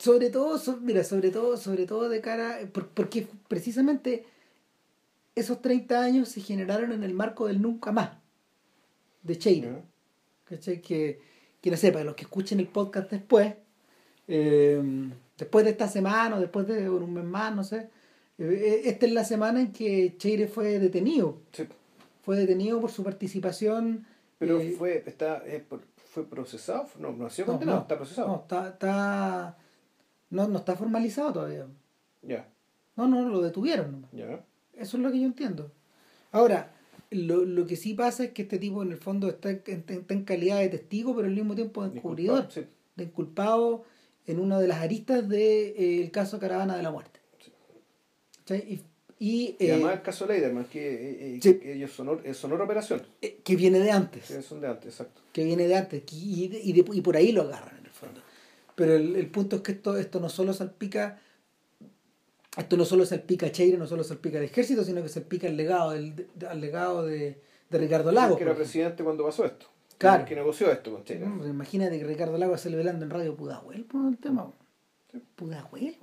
sobre 0.02 0.30
todo, 0.30 0.60
mira, 0.80 1.04
sobre 1.04 1.30
todo, 1.30 1.56
sobre 1.56 1.86
todo 1.86 2.08
de 2.08 2.20
cara, 2.20 2.58
porque 2.72 3.28
precisamente 3.46 4.24
esos 5.36 5.62
30 5.62 6.02
años 6.02 6.28
se 6.28 6.40
generaron 6.40 6.90
en 6.90 7.04
el 7.04 7.14
marco 7.14 7.46
del 7.46 7.62
nunca 7.62 7.92
más, 7.92 8.10
de 9.22 9.38
Cheire. 9.38 9.82
¿Cachai? 10.42 10.80
Que, 10.80 11.20
que 11.60 11.70
no 11.70 11.76
sé, 11.76 11.92
para 11.92 12.04
los 12.04 12.16
que 12.16 12.24
escuchen 12.24 12.58
el 12.58 12.66
podcast 12.66 13.12
después, 13.12 13.54
eh, 14.26 14.82
después 15.38 15.64
de 15.64 15.70
esta 15.70 15.86
semana 15.86 16.34
o 16.34 16.40
después 16.40 16.66
de 16.66 16.90
un 16.90 17.14
mes 17.14 17.24
más, 17.24 17.54
no 17.54 17.62
sé, 17.62 17.88
eh, 18.38 18.82
esta 18.86 19.06
es 19.06 19.12
la 19.12 19.22
semana 19.22 19.60
en 19.60 19.72
que 19.72 20.16
Cheire 20.18 20.48
fue 20.48 20.80
detenido. 20.80 21.38
Fue 22.24 22.36
detenido 22.36 22.80
por 22.80 22.90
su 22.90 23.04
participación. 23.04 24.04
Pero 24.40 24.58
eh, 24.58 24.74
fue, 24.76 25.04
está, 25.06 25.44
fue 26.10 26.24
procesado, 26.24 26.88
no, 26.98 27.12
no 27.12 27.26
ha 27.26 27.30
sido 27.30 27.46
condenado, 27.46 27.82
está 27.82 27.96
procesado. 27.96 28.26
No, 28.26 28.40
está, 28.40 28.68
está 28.70 29.56
no, 30.32 30.48
no 30.48 30.58
está 30.58 30.74
formalizado 30.76 31.32
todavía. 31.32 31.66
Ya. 32.22 32.48
No, 32.96 33.06
no, 33.06 33.28
lo 33.28 33.40
detuvieron 33.40 34.06
Ya. 34.12 34.44
Eso 34.74 34.96
es 34.96 35.02
lo 35.02 35.12
que 35.12 35.20
yo 35.20 35.26
entiendo. 35.26 35.70
Ahora, 36.32 36.72
lo, 37.10 37.44
lo 37.44 37.66
que 37.66 37.76
sí 37.76 37.92
pasa 37.92 38.24
es 38.24 38.30
que 38.30 38.42
este 38.42 38.58
tipo 38.58 38.82
en 38.82 38.92
el 38.92 38.96
fondo 38.96 39.28
está, 39.28 39.50
en 39.50 40.24
calidad 40.24 40.60
de 40.60 40.70
testigo, 40.70 41.14
pero 41.14 41.28
al 41.28 41.34
mismo 41.34 41.54
tiempo 41.54 41.86
de 41.86 41.98
encubridor, 41.98 42.48
de 42.96 43.04
inculpado 43.04 43.84
en 44.26 44.40
una 44.40 44.58
de 44.58 44.68
las 44.68 44.78
aristas 44.78 45.28
del 45.28 45.28
de, 45.28 46.04
eh, 46.04 46.10
caso 46.10 46.38
Caravana 46.38 46.76
de 46.76 46.82
la 46.82 46.90
Muerte. 46.90 47.20
Y, 48.48 48.80
y, 49.18 49.56
y, 49.58 49.70
además 49.70 49.92
eh, 49.92 49.94
el 49.96 50.02
caso 50.02 50.26
Leiderman, 50.26 50.64
que, 50.64 51.36
eh, 51.36 51.72
ellos 51.74 51.92
son, 51.92 52.20
son 52.34 52.52
otra 52.52 52.64
operación. 52.64 53.02
que 53.44 53.56
viene 53.56 53.78
de 53.80 53.90
antes. 53.90 54.28
Que 54.28 54.42
son 54.42 54.60
de 54.62 54.68
antes, 54.68 54.86
exacto. 54.86 55.20
Que 55.32 55.44
viene 55.44 55.68
de 55.68 55.76
antes. 55.76 56.02
Y, 56.10 56.46
y, 56.46 56.84
y 56.92 57.00
por 57.02 57.16
ahí 57.16 57.32
lo 57.32 57.42
agarran. 57.42 57.81
Pero 58.74 58.94
el, 58.94 59.16
el, 59.16 59.30
punto 59.30 59.56
es 59.56 59.62
que 59.62 59.72
esto, 59.72 59.96
esto 59.96 60.20
no 60.20 60.28
solo 60.28 60.52
salpica, 60.52 61.20
esto 62.56 62.76
no 62.76 62.84
solo 62.84 63.04
salpica 63.04 63.46
a 63.46 63.52
Cheire, 63.52 63.78
no 63.78 63.86
solo 63.86 64.04
salpica 64.04 64.38
al 64.38 64.44
ejército, 64.44 64.84
sino 64.84 65.02
que 65.02 65.08
salpica 65.08 65.46
al 65.46 65.56
legado, 65.56 65.90
del, 65.90 66.28
al 66.48 66.60
legado 66.60 67.04
de, 67.04 67.40
de 67.70 67.78
Ricardo 67.78 68.12
Lagos. 68.12 68.38
Que 68.38 68.44
era 68.44 68.54
presidente 68.54 69.04
cuando 69.04 69.24
pasó 69.24 69.44
esto. 69.44 69.66
Claro. 69.98 70.24
Que 70.24 70.34
negoció 70.34 70.70
esto 70.72 70.92
con 70.92 71.04
Cheire. 71.04 71.26
Pues 71.38 71.50
imagínate 71.50 71.98
que 71.98 72.04
Ricardo 72.04 72.36
Lagos 72.38 72.60
se 72.60 72.74
velando 72.74 73.04
en 73.04 73.10
Radio 73.10 73.36
Pudahuel 73.36 73.84
por 73.84 74.08
el 74.08 74.18
tema. 74.18 74.50
Sí. 75.10 75.22
Pudahuel. 75.36 75.96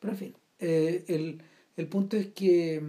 Pero 0.00 0.12
en 0.12 0.18
fin, 0.18 0.36
eh, 0.60 1.04
el, 1.08 1.42
el 1.76 1.88
punto 1.88 2.16
es 2.16 2.28
que 2.28 2.82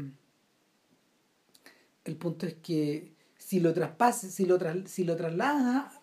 el 2.05 2.15
punto 2.15 2.45
es 2.45 2.53
que 2.55 3.11
si 3.37 3.59
lo 3.59 3.73
traspases, 3.73 4.33
si 4.33 4.45
lo, 4.45 4.57
tras, 4.57 4.89
si 4.89 5.03
lo 5.03 5.15
traslada 5.15 5.94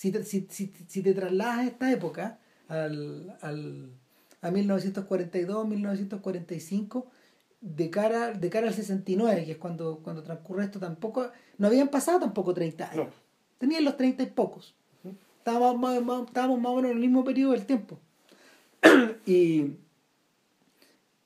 si 0.00 0.10
te, 0.10 0.24
si, 0.24 0.46
si, 0.48 0.72
si 0.86 1.02
te 1.02 1.12
trasladas 1.12 1.58
a 1.58 1.66
esta 1.66 1.92
época, 1.92 2.38
al, 2.68 3.36
al, 3.42 3.90
a 4.40 4.50
1942, 4.50 5.68
1945, 5.68 7.06
de 7.60 7.90
cara, 7.90 8.32
de 8.32 8.48
cara 8.48 8.68
al 8.68 8.72
69, 8.72 9.44
que 9.44 9.52
es 9.52 9.58
cuando, 9.58 9.98
cuando 10.02 10.22
transcurre 10.22 10.64
esto, 10.64 10.78
tampoco, 10.78 11.30
no 11.58 11.66
habían 11.66 11.88
pasado 11.88 12.18
tampoco 12.18 12.54
30 12.54 12.92
años. 12.92 13.14
Tenían 13.58 13.84
los 13.84 13.98
30 13.98 14.22
y 14.22 14.26
pocos. 14.28 14.74
Estábamos 15.36 15.78
más, 15.78 16.02
más, 16.02 16.26
estábamos 16.28 16.58
más 16.58 16.72
o 16.72 16.76
menos 16.76 16.92
en 16.92 16.96
el 16.96 17.02
mismo 17.02 17.22
periodo 17.22 17.52
del 17.52 17.66
tiempo. 17.66 17.98
y, 19.26 19.72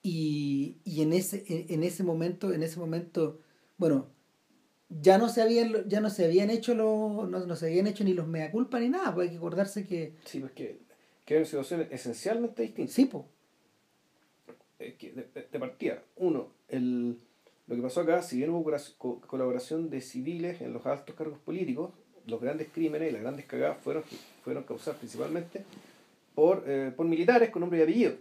y, 0.03 0.79
y 0.83 1.03
en 1.03 1.13
ese, 1.13 1.45
en 1.47 1.85
ese 1.85 2.03
momento, 2.03 2.53
en 2.53 2.65
ese 2.65 2.81
momento, 2.81 3.39
bueno, 3.79 4.09
ya 5.01 5.19
no 5.19 5.29
se 5.29 5.43
habían 5.43 5.89
ya 5.89 6.01
no 6.01 6.11
se 6.11 6.25
habían 6.25 6.51
hecho 6.51 6.75
los 6.75 7.29
no, 7.29 7.57
se 7.57 7.67
habían 7.67 7.87
hecho 7.87 8.05
ni 8.05 8.15
los 8.15 8.27
mea 8.27 8.51
culpa 8.51 8.79
ni 8.79 8.89
nada 8.89 9.15
pues 9.15 9.27
hay 9.27 9.31
que 9.33 9.39
acordarse 9.39 9.87
que 9.87 10.15
sí 10.25 10.41
pues 10.41 10.53
que, 10.53 10.79
que 11.25 11.37
una 11.37 11.45
situación 11.45 11.89
esencialmente 11.91 12.63
distinta 12.63 12.93
sí 12.93 13.07
pues. 13.07 13.25
De, 14.79 15.59
partida 15.59 16.03
uno 16.17 16.49
el 16.69 17.19
lo 17.67 17.77
que 17.77 17.83
pasó 17.83 18.03
acá 18.03 18.23
si 18.23 18.37
bien 18.37 18.51
hubo 18.51 18.71
colaboración 19.27 19.89
de 19.89 20.01
civiles 20.01 20.61
en 20.61 20.73
los 20.73 20.85
altos 20.85 21.15
cargos 21.17 21.39
políticos 21.39 21.93
los 22.27 22.41
grandes 22.41 22.69
crímenes 22.73 23.11
y 23.11 23.13
las 23.13 23.23
grandes 23.23 23.47
cagadas 23.47 23.79
fueron 23.83 24.03
fueron 24.43 24.65
causadas 24.65 24.99
principalmente 24.99 25.65
por, 26.35 26.65
eh, 26.67 26.93
por 26.95 27.07
militares 27.07 27.51
con 27.51 27.61
nombre 27.61 27.79
y 27.79 27.83
apellido. 27.83 28.15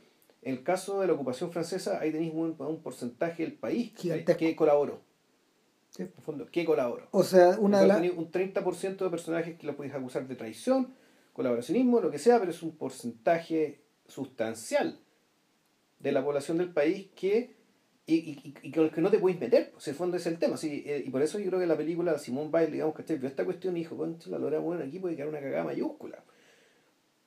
En 0.43 0.53
el 0.53 0.63
caso 0.63 1.01
de 1.01 1.07
la 1.07 1.13
ocupación 1.13 1.51
francesa 1.51 1.99
ahí 1.99 2.11
tenéis 2.11 2.31
un, 2.33 2.55
un 2.59 2.81
porcentaje 2.81 3.43
del 3.43 3.53
país 3.53 3.91
que 3.93 4.55
colaboró 4.55 5.01
en 5.97 6.11
fondo, 6.23 6.47
¿qué 6.51 6.65
colaboró? 6.65 7.07
O 7.11 7.23
sea, 7.23 7.57
una 7.59 7.81
de 7.81 7.87
las... 7.87 8.01
Un 8.01 8.31
30% 8.31 8.97
de 8.97 9.09
personajes 9.09 9.57
que 9.57 9.67
lo 9.67 9.75
podéis 9.75 9.93
acusar 9.93 10.27
de 10.27 10.35
traición, 10.35 10.93
colaboracionismo, 11.33 12.01
lo 12.01 12.09
que 12.09 12.19
sea, 12.19 12.39
pero 12.39 12.51
es 12.51 12.63
un 12.63 12.75
porcentaje 12.75 13.81
sustancial 14.07 14.99
de 15.99 16.11
la 16.11 16.23
población 16.23 16.57
del 16.57 16.71
país 16.73 17.09
que 17.15 17.55
y, 18.05 18.15
y, 18.15 18.55
y 18.63 18.71
con 18.71 18.83
el 18.85 18.91
que 18.91 18.99
no 18.99 19.09
te 19.09 19.19
puedes 19.19 19.39
meter, 19.39 19.71
pues 19.71 19.87
el 19.87 19.95
fondo 19.95 20.17
es 20.17 20.25
el 20.25 20.37
tema. 20.37 20.57
Sí, 20.57 20.83
eh, 20.85 21.03
y 21.05 21.09
por 21.09 21.21
eso 21.21 21.39
yo 21.39 21.47
creo 21.47 21.59
que 21.59 21.67
la 21.67 21.77
película 21.77 22.17
Simón 22.19 22.51
Bail, 22.51 22.71
digamos, 22.71 22.95
que 22.95 23.15
vio 23.15 23.29
esta 23.29 23.45
cuestión 23.45 23.77
y 23.77 23.79
dijo, 23.79 23.95
concha, 23.95 24.29
la 24.29 24.39
lora 24.39 24.59
bueno 24.59 24.83
aquí 24.83 24.99
puede 24.99 25.15
quedar 25.15 25.29
una 25.29 25.39
cagada 25.39 25.63
mayúscula. 25.63 26.21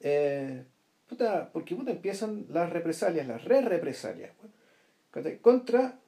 Eh, 0.01 0.65
puta, 1.09 1.51
porque 1.51 1.75
puta, 1.75 1.93
empiezan 1.93 2.47
las 2.51 2.71
represalias, 2.71 3.27
las 3.27 3.43
re-represalias, 3.45 4.33
contra 5.41 5.99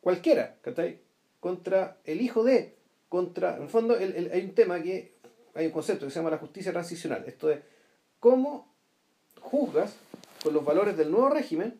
cualquiera, 0.00 0.58
¿cachai? 0.60 1.00
Contra 1.44 1.98
el 2.06 2.22
hijo 2.22 2.42
de, 2.42 2.74
contra, 3.10 3.58
en 3.58 3.64
el 3.64 3.68
fondo 3.68 3.94
el, 3.98 4.30
hay 4.32 4.44
un 4.46 4.54
tema 4.54 4.82
que, 4.82 5.12
hay 5.54 5.66
un 5.66 5.72
concepto 5.72 6.06
que 6.06 6.10
se 6.10 6.18
llama 6.18 6.30
la 6.30 6.38
justicia 6.38 6.72
transicional, 6.72 7.22
esto 7.26 7.50
es, 7.50 7.60
cómo 8.18 8.74
juzgas 9.42 9.94
con 10.42 10.54
los 10.54 10.64
valores 10.64 10.96
del 10.96 11.10
nuevo 11.10 11.28
régimen 11.28 11.78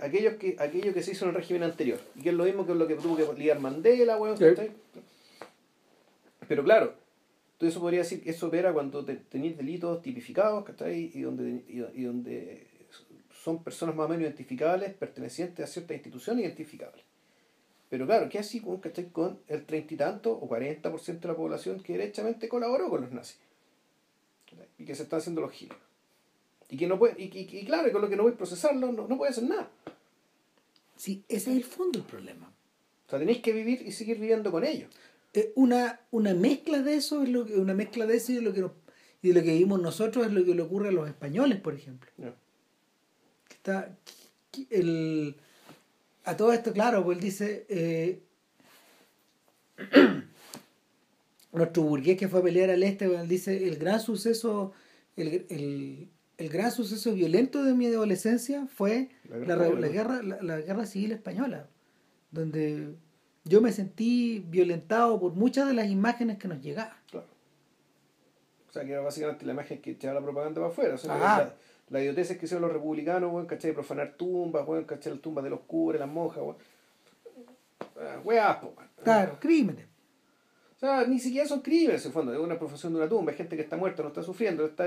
aquellos 0.00 0.34
que, 0.34 0.54
aquello 0.60 0.94
que 0.94 1.02
se 1.02 1.10
hizo 1.10 1.24
en 1.24 1.30
el 1.30 1.34
régimen 1.34 1.64
anterior, 1.64 1.98
y 2.14 2.22
que 2.22 2.28
es 2.28 2.34
lo 2.36 2.44
mismo 2.44 2.64
que 2.64 2.76
lo 2.76 2.86
que 2.86 2.94
tuvo 2.94 3.16
que 3.16 3.26
liar 3.36 3.58
Mandela, 3.58 4.16
pero 6.46 6.62
claro, 6.62 6.94
todo 7.58 7.68
eso 7.68 7.80
podría 7.80 8.02
decir 8.02 8.22
que 8.22 8.30
eso 8.30 8.46
opera 8.46 8.72
cuando 8.72 9.04
tenéis 9.04 9.56
delitos 9.56 10.00
tipificados, 10.00 10.64
Y 10.86 11.22
donde, 11.22 11.64
y, 11.66 12.04
donde 12.04 12.68
son 13.32 13.64
personas 13.64 13.96
más 13.96 14.06
o 14.06 14.08
menos 14.10 14.22
identificables, 14.22 14.94
pertenecientes 14.94 15.64
a 15.64 15.66
ciertas 15.66 15.96
instituciones 15.96 16.44
identificables. 16.44 17.04
Pero 17.94 18.06
claro, 18.06 18.28
¿qué 18.28 18.40
así 18.40 18.58
con, 18.58 18.80
con 19.12 19.38
el 19.46 19.64
treinta 19.66 19.94
y 19.94 19.96
tanto 19.96 20.32
o 20.32 20.48
40% 20.48 21.20
de 21.20 21.28
la 21.28 21.36
población 21.36 21.80
que 21.80 21.92
derechamente 21.92 22.48
colaboró 22.48 22.90
con 22.90 23.02
los 23.02 23.12
nazis? 23.12 23.38
Y 24.78 24.84
que 24.84 24.96
se 24.96 25.04
están 25.04 25.20
haciendo 25.20 25.40
los 25.40 25.52
giros. 25.52 25.78
Y 26.68 26.76
que 26.76 26.88
no 26.88 26.98
puede, 26.98 27.14
y, 27.22 27.30
y, 27.32 27.64
claro, 27.64 27.92
con 27.92 28.02
lo 28.02 28.08
que 28.08 28.16
no 28.16 28.26
a 28.26 28.32
procesarlo, 28.32 28.90
no, 28.90 29.06
no 29.06 29.16
puede 29.16 29.30
hacer 29.30 29.44
nada. 29.44 29.70
Sí, 30.96 31.22
ese 31.28 31.52
es 31.52 31.56
el 31.56 31.62
fondo 31.62 32.00
del 32.00 32.08
problema. 32.08 32.52
O 33.06 33.10
sea, 33.10 33.20
tenéis 33.20 33.38
que 33.38 33.52
vivir 33.52 33.82
y 33.86 33.92
seguir 33.92 34.18
viviendo 34.18 34.50
con 34.50 34.64
ellos. 34.64 34.92
Eh, 35.32 35.52
una, 35.54 36.00
una 36.10 36.34
mezcla 36.34 36.82
de 36.82 36.96
eso 36.96 37.22
es 37.22 37.28
lo 37.28 37.46
que, 37.46 37.54
una 37.54 37.74
mezcla 37.74 38.06
de 38.06 38.16
eso 38.16 38.32
y 38.32 38.34
de 38.34 38.42
lo 38.42 38.52
que 38.52 38.68
y 39.22 39.28
de 39.28 39.34
lo 39.34 39.40
que 39.40 39.52
vivimos 39.52 39.80
nosotros 39.80 40.26
es 40.26 40.32
lo 40.32 40.44
que 40.44 40.56
le 40.56 40.62
ocurre 40.62 40.88
a 40.88 40.92
los 40.92 41.06
españoles, 41.06 41.60
por 41.60 41.74
ejemplo. 41.74 42.10
Está 43.48 43.96
el 44.70 45.36
a 46.24 46.36
todo 46.36 46.52
esto, 46.52 46.72
claro, 46.72 47.04
pues 47.04 47.18
él 47.18 47.24
dice, 47.24 47.66
eh, 47.68 48.22
nuestro 51.52 51.82
burgués 51.82 52.16
que 52.16 52.28
fue 52.28 52.40
a 52.40 52.42
pelear 52.42 52.70
al 52.70 52.82
este, 52.82 53.08
pues, 53.08 53.20
él 53.20 53.28
dice, 53.28 53.68
el 53.68 53.76
gran 53.76 54.00
suceso, 54.00 54.72
el, 55.16 56.10
gran 56.38 56.72
suceso 56.72 57.12
violento 57.12 57.62
de 57.62 57.74
mi 57.74 57.86
adolescencia 57.86 58.66
fue 58.66 59.10
la, 59.28 59.68
guerra, 59.88 60.22
la, 60.22 60.60
guerra 60.60 60.86
civil 60.86 61.12
española, 61.12 61.68
donde 62.30 62.94
yo 63.44 63.60
me 63.60 63.72
sentí 63.72 64.44
violentado 64.48 65.20
por 65.20 65.34
muchas 65.34 65.68
de 65.68 65.74
las 65.74 65.88
imágenes 65.88 66.38
que 66.38 66.48
nos 66.48 66.60
llegaban. 66.62 66.96
Claro. 67.10 67.28
O 68.68 68.72
sea, 68.72 68.84
que 68.84 68.92
era 68.92 69.02
básicamente 69.02 69.46
la 69.46 69.52
imagen 69.52 69.80
que 69.80 69.92
echaba 69.92 70.14
la 70.14 70.22
propaganda 70.22 70.60
para 70.60 70.72
afuera. 70.72 70.94
O 70.94 70.98
sea, 70.98 71.54
la 71.90 72.00
idiotez 72.00 72.36
que 72.38 72.46
hicieron 72.46 72.62
los 72.62 72.72
republicanos, 72.72 73.32
weón, 73.32 73.46
¿cachai? 73.46 73.72
Profanar 73.72 74.14
tumbas, 74.16 74.66
weón, 74.66 74.84
¿cachai? 74.84 75.12
Las 75.12 75.22
tumbas 75.22 75.44
de 75.44 75.50
los 75.50 75.60
curas, 75.60 76.00
las 76.00 76.08
monjas, 76.08 76.42
weón. 76.42 76.56
Ah, 78.00 78.20
weá, 78.24 78.60
po, 78.60 78.74
Claro, 79.02 79.36
crímenes. 79.38 79.86
O 80.76 80.78
sea, 80.78 81.06
ni 81.06 81.18
siquiera 81.18 81.46
son 81.46 81.60
crímenes, 81.60 82.04
en 82.04 82.12
fondo, 82.12 82.32
es 82.32 82.38
una 82.38 82.58
profesión 82.58 82.92
de 82.92 82.98
una 83.00 83.08
tumba, 83.08 83.32
hay 83.32 83.38
gente 83.38 83.56
que 83.56 83.62
está 83.62 83.76
muerta, 83.76 84.02
no 84.02 84.08
está 84.08 84.22
sufriendo, 84.22 84.64
está 84.64 84.84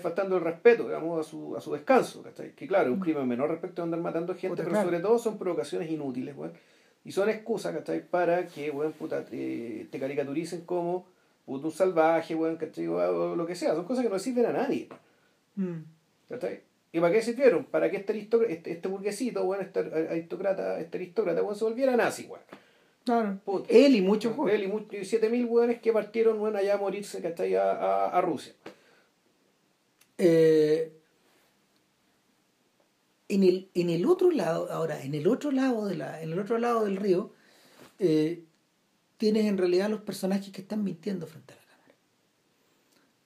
faltando 0.00 0.36
el 0.36 0.42
respeto, 0.42 0.84
digamos, 0.84 1.24
a 1.24 1.28
su, 1.28 1.56
a 1.56 1.60
su 1.60 1.72
descanso, 1.72 2.22
¿cachai? 2.22 2.52
Que 2.52 2.66
claro, 2.66 2.86
es 2.88 2.94
un 2.94 3.00
crimen 3.00 3.28
menor 3.28 3.50
respecto 3.50 3.82
a 3.82 3.84
andar 3.84 4.00
matando 4.00 4.34
gente, 4.34 4.48
Puta, 4.48 4.62
pero 4.62 4.70
claro. 4.70 4.86
sobre 4.88 5.00
todo 5.00 5.18
son 5.18 5.38
provocaciones 5.38 5.90
inútiles, 5.90 6.36
weón. 6.36 6.52
Y 7.04 7.12
son 7.12 7.28
excusas, 7.28 7.74
¿cachai? 7.74 8.04
Para 8.06 8.46
que, 8.46 8.70
weón, 8.70 8.92
puta, 8.92 9.24
te, 9.24 9.86
te 9.90 10.00
caricaturicen 10.00 10.62
como 10.62 11.06
puto 11.44 11.68
un 11.68 11.72
salvaje, 11.72 12.34
weón, 12.34 12.56
¿cachai? 12.56 12.86
O, 12.88 12.96
o 12.96 13.36
lo 13.36 13.46
que 13.46 13.54
sea, 13.54 13.74
son 13.74 13.84
cosas 13.84 14.04
que 14.04 14.10
no 14.10 14.18
sirven 14.18 14.46
a 14.46 14.52
nadie. 14.52 14.88
Mm. 15.58 15.82
¿Y 16.92 17.00
para 17.00 17.12
qué 17.12 17.20
sirvieron? 17.22 17.64
Para 17.64 17.90
que 17.90 17.98
este, 17.98 18.14
aristocr- 18.14 18.46
este, 18.48 18.72
este 18.72 18.88
burguesito, 18.88 19.44
bueno, 19.44 19.62
este 19.62 19.80
aristócrata, 19.80 20.80
este 20.80 20.98
aristócrata, 20.98 21.40
bueno, 21.42 21.54
se 21.58 21.64
volviera 21.64 21.96
nazi, 21.96 22.24
weón. 22.26 22.42
Claro. 23.04 23.38
Puta. 23.44 23.66
Él 23.70 23.96
y 23.96 24.00
muchos. 24.02 24.34
Él 24.50 24.62
y 24.64 24.66
muchos- 24.68 24.94
y 24.94 25.04
7000 25.04 25.44
weones 25.46 25.80
que 25.80 25.92
partieron, 25.92 26.38
bueno, 26.38 26.58
allá 26.58 26.74
a 26.74 26.78
morirse, 26.78 27.20
¿cachai? 27.20 27.54
A, 27.56 27.70
a, 27.72 28.06
a 28.16 28.20
Rusia. 28.20 28.54
Eh, 30.18 30.92
en, 33.28 33.42
el, 33.42 33.68
en 33.74 33.90
el 33.90 34.06
otro 34.06 34.30
lado, 34.30 34.70
ahora, 34.70 35.02
en 35.02 35.14
el 35.14 35.26
otro 35.26 35.50
lado 35.50 35.86
de 35.86 35.96
la, 35.96 36.22
en 36.22 36.32
el 36.32 36.38
otro 36.38 36.58
lado 36.58 36.84
del 36.84 36.96
río, 36.96 37.32
eh, 37.98 38.44
tienes 39.16 39.44
en 39.46 39.58
realidad 39.58 39.90
los 39.90 40.00
personajes 40.02 40.50
que 40.52 40.60
están 40.62 40.84
mintiendo 40.84 41.26
frente 41.26 41.52
a 41.52 41.56
la 41.56 41.62
cámara. 41.62 41.94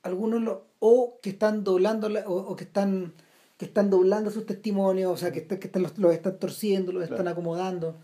Algunos 0.02 0.42
lo, 0.42 0.66
o 0.84 1.20
que 1.22 1.30
están 1.30 1.62
doblando 1.62 2.08
la- 2.08 2.26
o, 2.28 2.34
o 2.34 2.56
que 2.56 2.64
están 2.64 3.14
que 3.56 3.66
están 3.66 3.90
doblando 3.90 4.32
sus 4.32 4.44
testimonios, 4.44 5.12
o 5.12 5.16
sea, 5.16 5.30
que, 5.30 5.38
están- 5.38 5.58
que 5.60 5.68
están, 5.68 5.82
los, 5.82 5.96
los 5.96 6.12
están 6.12 6.36
torciendo, 6.40 6.90
los 6.90 7.04
están 7.04 7.28
acomodando. 7.28 7.94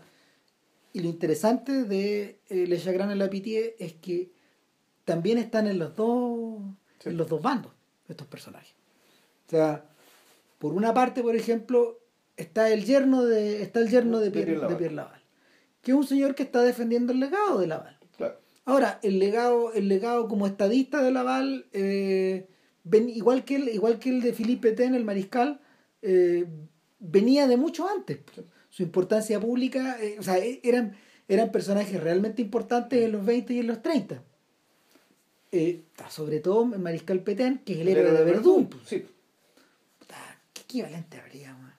Y 0.93 1.01
lo 1.01 1.09
interesante 1.09 1.83
de 1.83 2.39
eh, 2.47 2.65
Le 2.65 2.79
Chagrin 2.79 3.17
la 3.19 3.29
Pitié 3.29 3.75
es 3.77 3.91
que 3.93 4.31
también 5.03 5.37
están 5.37 5.67
en 5.67 5.77
los 5.77 5.95
dos 5.97 6.61
Sí. 6.99 7.09
en 7.09 7.17
los 7.17 7.27
dos 7.27 7.41
bandos 7.41 7.73
estos 8.07 8.25
personajes. 8.27 8.73
O 9.47 9.49
sea, 9.49 9.83
por 10.59 10.73
una 10.73 10.93
parte, 10.93 11.21
por 11.21 11.35
ejemplo, 11.35 11.99
está 12.37 12.69
el 12.69 12.85
yerno 12.85 13.25
de 13.25 13.61
está 13.61 13.79
el 13.81 13.89
yerno 13.89 14.19
de 14.19 14.25
De 14.25 14.31
Pierre, 14.31 14.51
de 14.53 14.57
Laval. 14.59 14.77
Pierre 14.77 14.95
Laval, 14.95 15.21
que 15.81 15.91
es 15.91 15.97
un 15.97 16.07
señor 16.07 16.35
que 16.35 16.43
está 16.43 16.61
defendiendo 16.61 17.11
el 17.11 17.19
legado 17.19 17.59
de 17.59 17.67
Laval. 17.67 17.97
Claro. 18.15 18.39
Ahora, 18.63 18.99
el 19.03 19.19
legado, 19.19 19.73
el 19.73 19.89
legado 19.89 20.27
como 20.29 20.47
estadista 20.47 21.01
de 21.03 21.11
Laval, 21.11 21.65
eh, 21.73 22.47
ven- 22.83 23.09
igual, 23.09 23.43
que 23.45 23.55
el, 23.57 23.69
igual 23.69 23.99
que 23.99 24.09
el 24.09 24.21
de 24.21 24.33
Philippe 24.33 24.69
Pétain, 24.69 24.95
el 24.95 25.05
mariscal, 25.05 25.59
eh, 26.01 26.45
venía 26.99 27.47
de 27.47 27.57
mucho 27.57 27.87
antes. 27.89 28.19
Su 28.69 28.83
importancia 28.83 29.39
pública, 29.39 29.97
eh, 30.01 30.17
o 30.19 30.23
sea, 30.23 30.37
e- 30.37 30.59
eran, 30.63 30.95
eran 31.27 31.51
personajes 31.51 32.01
realmente 32.01 32.41
importantes 32.41 33.01
en 33.03 33.11
los 33.11 33.25
20 33.25 33.53
y 33.53 33.59
en 33.59 33.67
los 33.67 33.81
30. 33.81 34.23
Eh, 35.51 35.81
sobre 36.09 36.39
todo 36.39 36.71
el 36.73 36.79
mariscal 36.79 37.21
Pétain, 37.21 37.57
que 37.59 37.73
es 37.73 37.79
el 37.79 37.87
héroe 37.87 38.11
de 38.11 38.23
Verdún. 38.23 38.69
Sí. 38.85 39.03
Puta, 39.97 40.15
¿Qué 40.53 40.61
equivalente 40.61 41.17
habría, 41.19 41.53
man? 41.55 41.73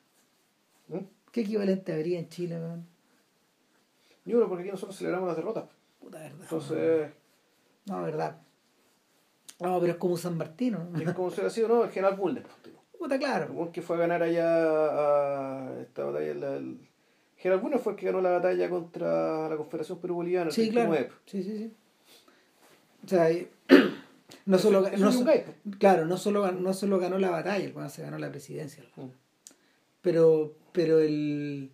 ¿Mm? 0.89 0.99
¿Qué 1.31 1.43
equivalente 1.43 1.93
habría 1.93 2.19
en 2.19 2.29
Chile, 2.29 2.59
man? 2.59 2.85
Yo 4.25 4.37
creo 4.37 4.49
porque 4.49 4.63
aquí 4.65 4.73
nosotros 4.73 4.97
celebramos 4.99 5.29
las 5.29 5.37
derrotas. 5.37 5.65
Puta 6.01 6.19
verdad. 6.19 6.35
man. 6.35 6.43
Entonces, 6.43 7.11
No, 7.87 8.03
verdad. 8.03 8.37
No, 9.61 9.79
pero 9.81 9.93
es 9.93 9.99
como 9.99 10.17
San 10.17 10.37
Martino. 10.37 10.89
¿no? 10.91 10.99
es 10.99 11.15
como 11.15 11.31
si 11.31 11.37
hubiera 11.37 11.51
sido, 11.51 11.69
¿no? 11.69 11.85
El 11.85 11.91
general 11.91 12.17
Bulnes. 12.17 12.45
pues. 12.45 12.75
Puta, 12.99 13.19
claro. 13.19 13.71
Que 13.73 13.83
fue 13.83 13.97
a 13.97 14.01
ganar 14.01 14.23
allá 14.23 14.47
a 14.47 15.81
esta 15.81 16.05
batalla. 16.05 16.35
La, 16.35 16.57
el, 16.57 16.79
General 17.37 17.63
Bulnes 17.63 17.81
fue 17.81 17.93
el 17.93 17.99
que 17.99 18.07
ganó 18.07 18.21
la 18.21 18.33
batalla 18.33 18.69
contra 18.69 19.49
la 19.49 19.57
Confederación 19.57 19.99
Perú-Boliviana. 19.99 20.51
Sí, 20.51 20.71
claro. 20.71 20.91
39. 20.91 21.17
Sí, 21.25 21.43
sí, 21.43 21.57
sí. 21.57 21.73
O 23.03 23.09
sea, 23.09 23.31
no 24.47 24.59
solo, 24.59 24.83
no 24.83 24.89
es 24.89 25.01
un 25.01 25.13
so- 25.13 25.25
gay, 25.25 25.45
claro, 25.79 26.05
no 26.05 26.19
solo, 26.19 26.53
no 26.53 26.75
solo 26.75 26.99
ganó 26.99 27.19
la 27.19 27.31
batalla, 27.31 27.65
el 27.65 27.75
weón 27.75 27.89
se 27.89 28.03
ganó 28.03 28.19
la 28.19 28.31
presidencia. 28.31 28.85
Mm. 28.97 29.07
Pero, 30.03 30.55
pero 30.73 31.01
el 31.01 31.71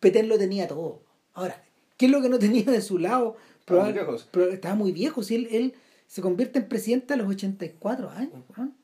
Petén 0.00 0.28
lo 0.28 0.38
tenía 0.38 0.68
todo. 0.68 1.02
Ahora, 1.32 1.64
¿qué 1.96 2.06
es 2.06 2.12
lo 2.12 2.20
que 2.20 2.28
no 2.28 2.38
tenía 2.38 2.64
de 2.64 2.82
su 2.82 2.98
lado? 2.98 3.36
Estaba 3.60 3.84
muy 3.84 3.92
viejo. 3.94 4.16
pero 4.30 4.50
estaba 4.50 4.74
muy 4.74 4.92
viejo. 4.92 5.22
Si 5.22 5.34
él, 5.34 5.48
él 5.50 5.74
se 6.08 6.20
convierte 6.20 6.58
en 6.58 6.68
presidente 6.68 7.14
a 7.14 7.16
los 7.16 7.28
84 7.28 8.10
años. 8.10 8.32
Weón. 8.56 8.74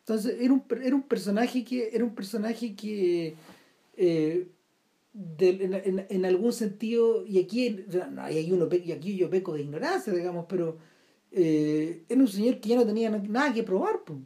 Entonces, 0.00 0.36
era 0.40 0.52
un, 0.52 0.62
era 0.82 0.94
un 0.94 1.02
personaje 1.02 1.64
que, 1.64 1.90
era 1.92 2.04
un 2.04 2.14
personaje 2.14 2.74
que 2.76 3.34
eh, 3.96 4.46
en, 5.38 5.74
en- 5.74 6.06
en 6.08 6.24
algún 6.24 6.52
sentido, 6.52 7.26
y 7.26 7.38
aquí, 7.40 7.84
no, 8.12 8.22
hay 8.22 8.52
uno, 8.52 8.68
y 8.72 8.92
aquí 8.92 9.16
yo 9.16 9.28
peco 9.30 9.54
de 9.54 9.62
ignorancia, 9.62 10.12
digamos, 10.12 10.46
pero 10.48 10.78
eh, 11.32 12.02
era 12.08 12.20
un 12.20 12.28
señor 12.28 12.60
que 12.60 12.68
ya 12.70 12.76
no 12.76 12.86
tenía 12.86 13.10
na- 13.10 13.18
nada 13.18 13.52
que 13.52 13.62
probar. 13.62 14.00
po. 14.04 14.18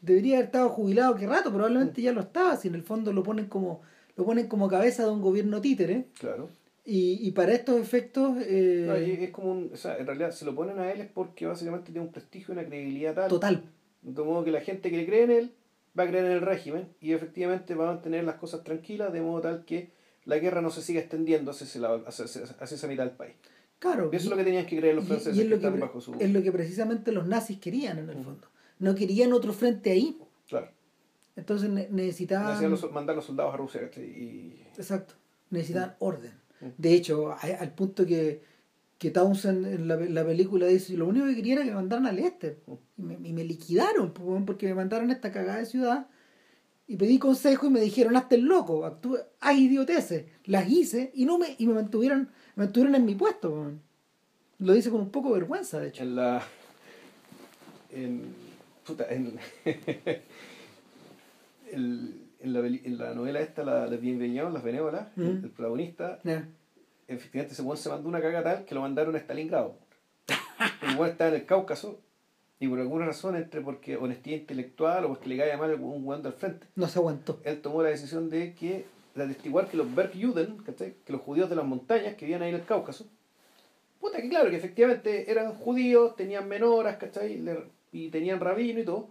Debería 0.00 0.36
haber 0.36 0.46
estado 0.46 0.68
jubilado 0.68 1.14
qué 1.16 1.26
rato, 1.26 1.50
probablemente 1.52 2.00
ya 2.02 2.12
lo 2.12 2.20
estaba, 2.20 2.56
si 2.56 2.68
en 2.68 2.74
el 2.76 2.82
fondo 2.82 3.12
lo 3.12 3.22
ponen 3.22 3.46
como 3.46 3.80
lo 4.16 4.24
ponen 4.24 4.46
como 4.48 4.66
cabeza 4.68 5.02
de 5.04 5.10
un 5.10 5.20
gobierno 5.20 5.60
títere. 5.60 6.06
Claro. 6.18 6.48
Y, 6.88 7.18
y 7.26 7.32
para 7.32 7.52
estos 7.52 7.80
efectos, 7.80 8.36
eh, 8.42 8.84
No, 8.86 8.94
es 8.94 9.30
como 9.30 9.50
un, 9.50 9.70
o 9.74 9.76
sea, 9.76 9.96
en 9.98 10.06
realidad 10.06 10.30
se 10.30 10.44
lo 10.44 10.54
ponen 10.54 10.78
a 10.78 10.92
él 10.92 11.00
es 11.00 11.08
porque 11.10 11.44
básicamente 11.44 11.90
tiene 11.90 12.06
un 12.06 12.12
prestigio 12.12 12.54
y 12.54 12.58
una 12.58 12.64
credibilidad 12.66 13.14
tal. 13.14 13.28
total. 13.28 13.64
De 14.02 14.22
modo 14.22 14.44
que 14.44 14.52
la 14.52 14.60
gente 14.60 14.88
que 14.90 15.04
cree 15.04 15.24
en 15.24 15.30
él 15.32 15.54
va 15.98 16.04
a 16.04 16.06
creer 16.08 16.26
en 16.26 16.32
el 16.32 16.40
régimen 16.42 16.88
y 17.00 17.12
efectivamente 17.12 17.74
va 17.74 17.88
a 17.90 17.94
mantener 17.94 18.22
las 18.22 18.36
cosas 18.36 18.62
tranquilas 18.62 19.12
de 19.12 19.20
modo 19.20 19.40
tal 19.40 19.64
que 19.64 19.90
la 20.26 20.38
guerra 20.38 20.60
no 20.62 20.70
se 20.70 20.80
siga 20.80 21.00
extendiendo 21.00 21.50
hacia, 21.50 21.64
ese 21.64 21.80
lado- 21.80 22.04
hacia, 22.06 22.24
hacia- 22.26 22.44
esa 22.76 22.86
mitad 22.86 23.04
del 23.04 23.16
país. 23.16 23.34
Claro. 23.80 24.06
Eso 24.12 24.24
es 24.26 24.30
lo 24.30 24.36
que 24.36 24.44
tenían 24.44 24.64
que 24.66 24.76
creer 24.78 24.94
los 24.94 25.06
franceses 25.06 25.36
y 25.36 25.40
es 25.40 25.46
lo 25.48 25.58
que, 25.58 25.66
están 25.66 25.80
bajo 25.80 26.00
su... 26.00 26.14
es 26.20 26.30
lo 26.32 26.40
que 26.42 26.52
precisamente 26.52 27.10
los 27.12 27.26
nazis 27.26 27.58
querían 27.58 27.98
en 27.98 28.10
el 28.10 28.22
fondo. 28.22 28.46
No 28.78 28.94
querían 28.94 29.32
otro 29.32 29.52
frente 29.52 29.90
ahí. 29.90 30.18
Claro. 30.48 30.68
Entonces 31.34 31.68
ne- 31.68 31.88
necesitaban... 31.90 32.70
Los- 32.70 32.90
mandar 32.92 33.16
los 33.16 33.24
soldados 33.24 33.52
a 33.54 33.56
Rusia 33.56 33.90
Exacto. 34.76 35.14
Necesitaban 35.50 35.96
orden. 35.98 36.32
De 36.78 36.94
hecho, 36.94 37.34
al 37.40 37.74
punto 37.74 38.06
que, 38.06 38.42
que 38.98 39.10
Townsend 39.10 39.66
en 39.66 39.88
la, 39.88 39.96
la 39.96 40.24
película 40.24 40.66
dice, 40.66 40.96
lo 40.96 41.06
único 41.06 41.26
que 41.26 41.36
quería 41.36 41.54
era 41.54 41.64
que 41.64 41.70
me 41.70 41.76
mandaran 41.76 42.06
al 42.06 42.18
este. 42.18 42.58
Y 42.98 43.32
me, 43.32 43.44
liquidaron, 43.44 44.12
porque 44.46 44.66
me 44.66 44.74
mandaron 44.74 45.10
a 45.10 45.14
esta 45.14 45.32
cagada 45.32 45.58
de 45.58 45.66
ciudad. 45.66 46.06
Y 46.88 46.96
pedí 46.96 47.18
consejo 47.18 47.66
y 47.66 47.70
me 47.70 47.80
dijeron, 47.80 48.16
hazte 48.16 48.36
el 48.36 48.42
loco, 48.42 48.84
actúa, 48.84 49.18
haz 49.40 49.58
idioteces. 49.58 50.26
Las 50.44 50.68
hice 50.70 51.10
y 51.14 51.26
no 51.26 51.38
me, 51.38 51.56
y 51.58 51.66
me 51.66 51.74
mantuvieron, 51.74 52.30
me 52.54 52.64
mantuvieron 52.64 52.94
en 52.94 53.04
mi 53.04 53.14
puesto. 53.14 53.72
Lo 54.58 54.72
dice 54.72 54.90
con 54.90 55.00
un 55.00 55.10
poco 55.10 55.28
de 55.34 55.40
vergüenza, 55.40 55.80
de 55.80 55.88
hecho. 55.88 56.02
en 56.02 56.16
la 56.16 56.42
en 57.90 58.34
puta 58.84 59.06
en 59.10 59.38
el- 61.72 62.25
en, 62.40 62.52
la, 62.52 62.60
en 62.60 62.98
la 62.98 63.14
novela 63.14 63.40
esta 63.40 63.64
la 63.64 63.86
de 63.86 63.96
Bienvenidos 63.96 64.52
las 64.52 64.62
benévolas 64.62 65.08
Mm. 65.16 65.22
el, 65.22 65.44
el 65.44 65.50
protagonista 65.50 66.18
Ya. 66.24 66.46
efectivamente 67.08 67.54
ese 67.54 67.62
weón 67.62 67.76
se 67.76 67.88
mandó 67.88 68.08
una 68.08 68.20
caga 68.20 68.42
tal 68.42 68.64
que 68.64 68.74
lo 68.74 68.80
mandaron 68.82 69.14
a 69.14 69.18
Stalingrado 69.18 69.76
el 70.82 70.96
weón 70.96 71.10
estaba 71.10 71.30
en 71.30 71.36
el 71.36 71.46
Cáucaso 71.46 72.00
y 72.58 72.68
por 72.68 72.78
alguna 72.80 73.06
razón 73.06 73.36
entre 73.36 73.60
porque 73.60 73.96
honestidad 73.96 74.36
intelectual 74.38 75.04
o 75.04 75.08
porque 75.08 75.28
le 75.28 75.36
caía 75.36 75.56
mal 75.58 75.74
un 75.74 76.04
weón 76.06 76.22
del 76.22 76.32
frente 76.32 76.66
No 76.74 76.88
se 76.88 76.98
aguantó. 76.98 77.40
él 77.44 77.60
tomó 77.60 77.82
la 77.82 77.90
decisión 77.90 78.30
de 78.30 78.54
que 78.54 78.84
de 79.14 79.22
atestiguar 79.24 79.66
que 79.68 79.78
los 79.78 79.94
Bergjuden, 79.94 80.58
que 80.64 80.94
los 81.12 81.22
judíos 81.22 81.48
de 81.48 81.56
las 81.56 81.64
montañas 81.64 82.14
que 82.16 82.26
vivían 82.26 82.42
ahí 82.42 82.50
en 82.50 82.56
el 82.56 82.64
Cáucaso, 82.66 83.06
puta 83.98 84.20
que 84.20 84.28
claro, 84.28 84.50
que 84.50 84.56
efectivamente 84.56 85.30
eran 85.30 85.54
judíos, 85.54 86.14
tenían 86.16 86.46
menoras, 86.46 86.98
¿cachai? 86.98 87.42
Y 87.92 88.10
tenían 88.10 88.40
rabino 88.40 88.78
y 88.80 88.84
todo, 88.84 89.08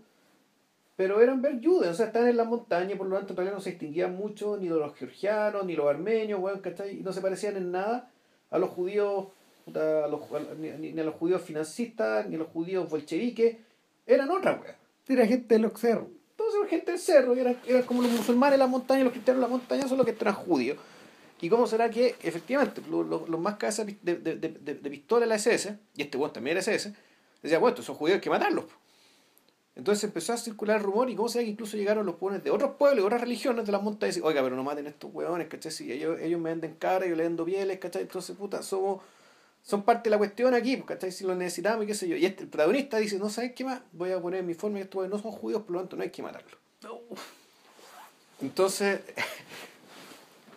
pero 0.96 1.22
eran 1.22 1.42
Bergjuden, 1.42 1.90
o 1.90 1.94
sea, 1.94 2.08
estaban 2.08 2.30
en 2.30 2.38
las 2.38 2.48
montañas, 2.48 2.98
por 2.98 3.08
lo 3.08 3.18
tanto 3.18 3.34
realidad 3.36 3.56
no 3.56 3.62
se 3.62 3.72
distinguían 3.72 4.16
mucho 4.16 4.58
ni 4.58 4.68
de 4.70 4.76
los 4.76 4.96
georgianos, 4.96 5.66
ni 5.66 5.76
los 5.76 5.88
armenios, 5.88 6.40
weón, 6.40 6.60
¿cachai? 6.60 7.00
Y 7.00 7.02
no 7.02 7.12
se 7.12 7.22
parecían 7.22 7.58
en 7.58 7.72
nada 7.72 8.12
a 8.50 8.58
los 8.58 8.70
judíos, 8.70 9.28
a 9.74 10.08
los, 10.08 10.22
ni, 10.58 10.92
ni- 10.94 11.00
a 11.00 11.04
los 11.04 11.16
judíos 11.16 11.42
financistas, 11.42 12.28
ni 12.30 12.36
a 12.36 12.40
los 12.40 12.48
judíos 12.48 12.90
bolcheviques, 12.90 13.58
eran 14.06 14.30
otra 14.32 14.54
weón. 14.54 14.76
Era 15.08 15.26
gente 15.28 15.56
de 15.56 15.60
los 15.60 15.74
cerros. 15.80 16.08
Entonces 16.32 16.62
la 16.62 16.68
gente 16.68 16.92
del 16.92 17.00
cerro, 17.00 17.36
y 17.36 17.40
eran, 17.40 17.58
eran 17.68 17.84
como 17.84 18.02
los 18.02 18.12
musulmanes 18.12 18.54
en 18.56 18.60
la 18.60 18.68
montaña, 18.68 19.04
los 19.04 19.12
cristianos 19.14 19.44
en 19.44 19.50
la 19.50 19.58
montaña, 19.58 19.88
son 19.88 19.98
los 19.98 20.06
que 20.06 20.16
eran 20.20 20.34
judíos. 20.34 20.78
¿Y 21.42 21.50
cómo 21.50 21.68
será 21.68 21.90
que 21.90 22.16
efectivamente 22.24 22.82
los, 22.90 23.06
los, 23.06 23.28
los 23.30 23.40
más 23.40 23.56
cabezas 23.58 23.86
de, 23.86 23.96
de, 24.02 24.16
de, 24.36 24.36
de, 24.38 24.76
de 24.76 24.90
pistola 24.90 25.22
de 25.22 25.28
la 25.28 25.36
SS, 25.36 25.78
y 25.96 26.02
este 26.04 26.18
bueno 26.18 26.32
también 26.34 26.56
era 26.58 26.62
SS, 26.62 26.94
decía, 27.44 27.60
bueno, 27.60 27.74
estos 27.74 27.86
son 27.86 27.96
judíos 27.96 28.16
hay 28.16 28.22
que 28.22 28.30
matarlos. 28.30 28.66
Entonces 29.76 30.06
empezó 30.06 30.32
a 30.32 30.38
circular 30.38 30.78
el 30.78 30.84
rumor 30.84 31.10
y 31.10 31.16
cómo 31.16 31.28
será 31.28 31.44
que 31.44 31.52
incluso 31.52 31.76
llegaron 31.76 32.06
los 32.06 32.16
pueblos 32.16 32.42
de 32.44 32.50
otros 32.50 32.72
pueblos 32.78 33.04
y 33.04 33.06
otras 33.06 33.22
religiones 33.22 33.66
de 33.66 33.72
las 33.74 33.84
montañas 33.84 34.16
y 34.16 34.20
decir, 34.20 34.28
oiga, 34.28 34.42
pero 34.42 34.56
no 34.56 34.64
maten 34.64 34.86
a 34.88 34.90
estos 34.90 35.14
hueones, 35.14 35.50
¿cachai? 35.50 35.72
Si 35.72 35.92
ellos, 35.92 36.18
ellos 36.22 36.40
me 36.40 36.50
venden 36.50 36.76
cara, 36.76 37.06
yo 37.06 37.16
le 37.16 37.24
vendo 37.24 37.44
pieles, 37.44 37.78
¿cachai? 37.80 38.04
Entonces, 38.04 38.38
puta, 38.38 38.64
somos, 38.64 39.02
son 39.62 39.84
parte 39.84 40.04
de 40.06 40.12
la 40.12 40.18
cuestión 40.18 40.54
aquí, 40.54 40.78
pues, 40.78 40.88
¿cachai? 40.88 41.12
Si 41.12 41.26
lo 41.26 41.36
necesitamos 41.36 41.84
y 41.84 41.88
qué 41.88 41.94
sé 41.94 42.08
yo. 42.08 42.16
Y 42.16 42.26
este, 42.26 42.44
el 42.44 42.50
protagonista 42.50 42.98
dice, 42.98 43.20
no 43.20 43.30
sabes 43.30 43.52
qué 43.54 43.66
más, 43.66 43.82
voy 43.92 44.12
a 44.12 44.22
poner 44.22 44.40
en 44.40 44.48
mi 44.48 44.54
forma 44.54 44.78
que 44.78 44.84
estos 44.84 45.10
no 45.10 45.20
son 45.20 45.32
judíos, 45.32 45.64
por 45.64 45.72
lo 45.72 45.80
tanto 45.80 45.98
no 45.98 46.04
hay 46.04 46.10
que 46.10 46.24
matarlos. 46.24 46.58
Entonces, 48.42 49.02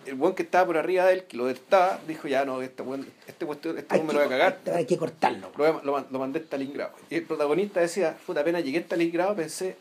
el 0.09 0.15
buen 0.17 0.35
que 0.35 0.43
estaba 0.43 0.67
por 0.67 0.77
arriba 0.77 1.05
de 1.07 1.13
él, 1.15 1.25
que 1.25 1.37
lo 1.37 1.47
detestaba, 1.47 2.01
dijo, 2.09 2.29
ya 2.29 2.45
no, 2.45 2.61
este 2.63 2.83
buen, 2.83 3.07
este, 3.27 3.47
cuestión- 3.47 3.79
este 3.79 3.95
buen 3.97 4.07
me 4.07 4.13
lo 4.15 4.19
voy 4.21 4.27
a 4.27 4.31
cagar. 4.31 4.59
hay 4.75 4.87
que 4.87 4.97
cortarlo. 4.97 5.51
Lo, 5.57 5.83
lo, 5.83 6.07
lo 6.11 6.19
mandé 6.19 6.39
a 6.41 6.43
Stalingrado. 6.43 6.93
Y 7.11 7.17
el 7.17 7.23
protagonista 7.25 7.81
decía, 7.81 8.17
puta, 8.27 8.41
apenas 8.41 8.65
llegué 8.65 8.79
a 8.79 8.83
Stalingrado, 8.83 9.35
pensé, 9.37 9.77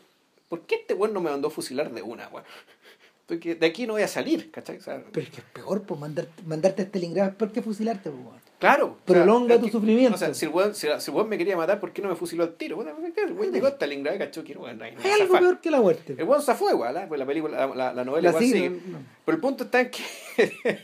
¿por 0.48 0.60
qué 0.62 0.76
este 0.76 0.94
weón 0.94 1.12
no 1.14 1.20
me 1.20 1.30
mandó 1.30 1.48
a 1.48 1.50
fusilar 1.50 1.90
de 1.92 2.02
una, 2.02 2.28
weón? 2.28 2.44
Porque 3.26 3.54
de 3.54 3.66
aquí 3.66 3.86
no 3.86 3.92
voy 3.94 4.02
a 4.02 4.08
salir, 4.08 4.50
¿cachai? 4.50 4.78
O 4.78 4.82
sea, 4.82 5.02
Pero 5.12 5.26
es 5.26 5.30
que 5.32 5.40
es 5.40 5.46
peor, 5.52 5.82
pues 5.82 6.00
mandar, 6.00 6.28
mandarte 6.46 6.82
a 6.82 6.84
Stalingrado 6.86 7.30
es 7.30 7.36
peor 7.36 7.52
que 7.52 7.60
fusilarte, 7.62 8.10
pues, 8.10 8.22
weón. 8.24 8.47
Claro. 8.58 8.96
Prolonga 9.04 9.58
tu 9.58 9.66
que- 9.66 9.72
sufrimiento. 9.72 10.14
O 10.14 10.18
sea, 10.18 10.34
si 10.34 10.46
el, 10.46 10.52
weón, 10.52 10.74
si, 10.74 10.86
si 10.98 11.10
el 11.10 11.16
weón 11.16 11.28
me 11.28 11.38
quería 11.38 11.56
matar, 11.56 11.80
¿por 11.80 11.92
qué 11.92 12.02
no 12.02 12.08
me 12.08 12.16
fusiló 12.16 12.44
al 12.44 12.54
tiro? 12.54 12.76
Bueno, 12.76 12.90
el 13.16 13.32
weón 13.32 13.52
llegó 13.52 13.66
a 13.66 13.70
Stalingrado 13.70 14.16
y 14.16 14.18
cachó 14.18 14.44
que 14.44 14.54
no, 14.54 14.60
no 14.72 14.84
hay 14.84 14.92
algo 14.92 15.02
zafar. 15.26 15.40
peor 15.40 15.60
que 15.60 15.70
la 15.70 15.80
muerte. 15.80 16.14
El 16.18 16.24
weón 16.24 16.42
se 16.42 16.54
fue 16.54 16.72
igual, 16.72 17.04
pues 17.08 17.18
la 17.18 17.26
película, 17.26 17.66
la, 17.66 17.74
la, 17.74 17.92
la 17.94 18.04
novela 18.04 18.30
La 18.32 18.38
igual 18.38 18.44
sigue. 18.44 18.80
Pero 19.24 19.34
el 19.36 19.40
punto 19.40 19.64
está 19.64 19.80
en 19.80 19.90
que. 19.90 20.78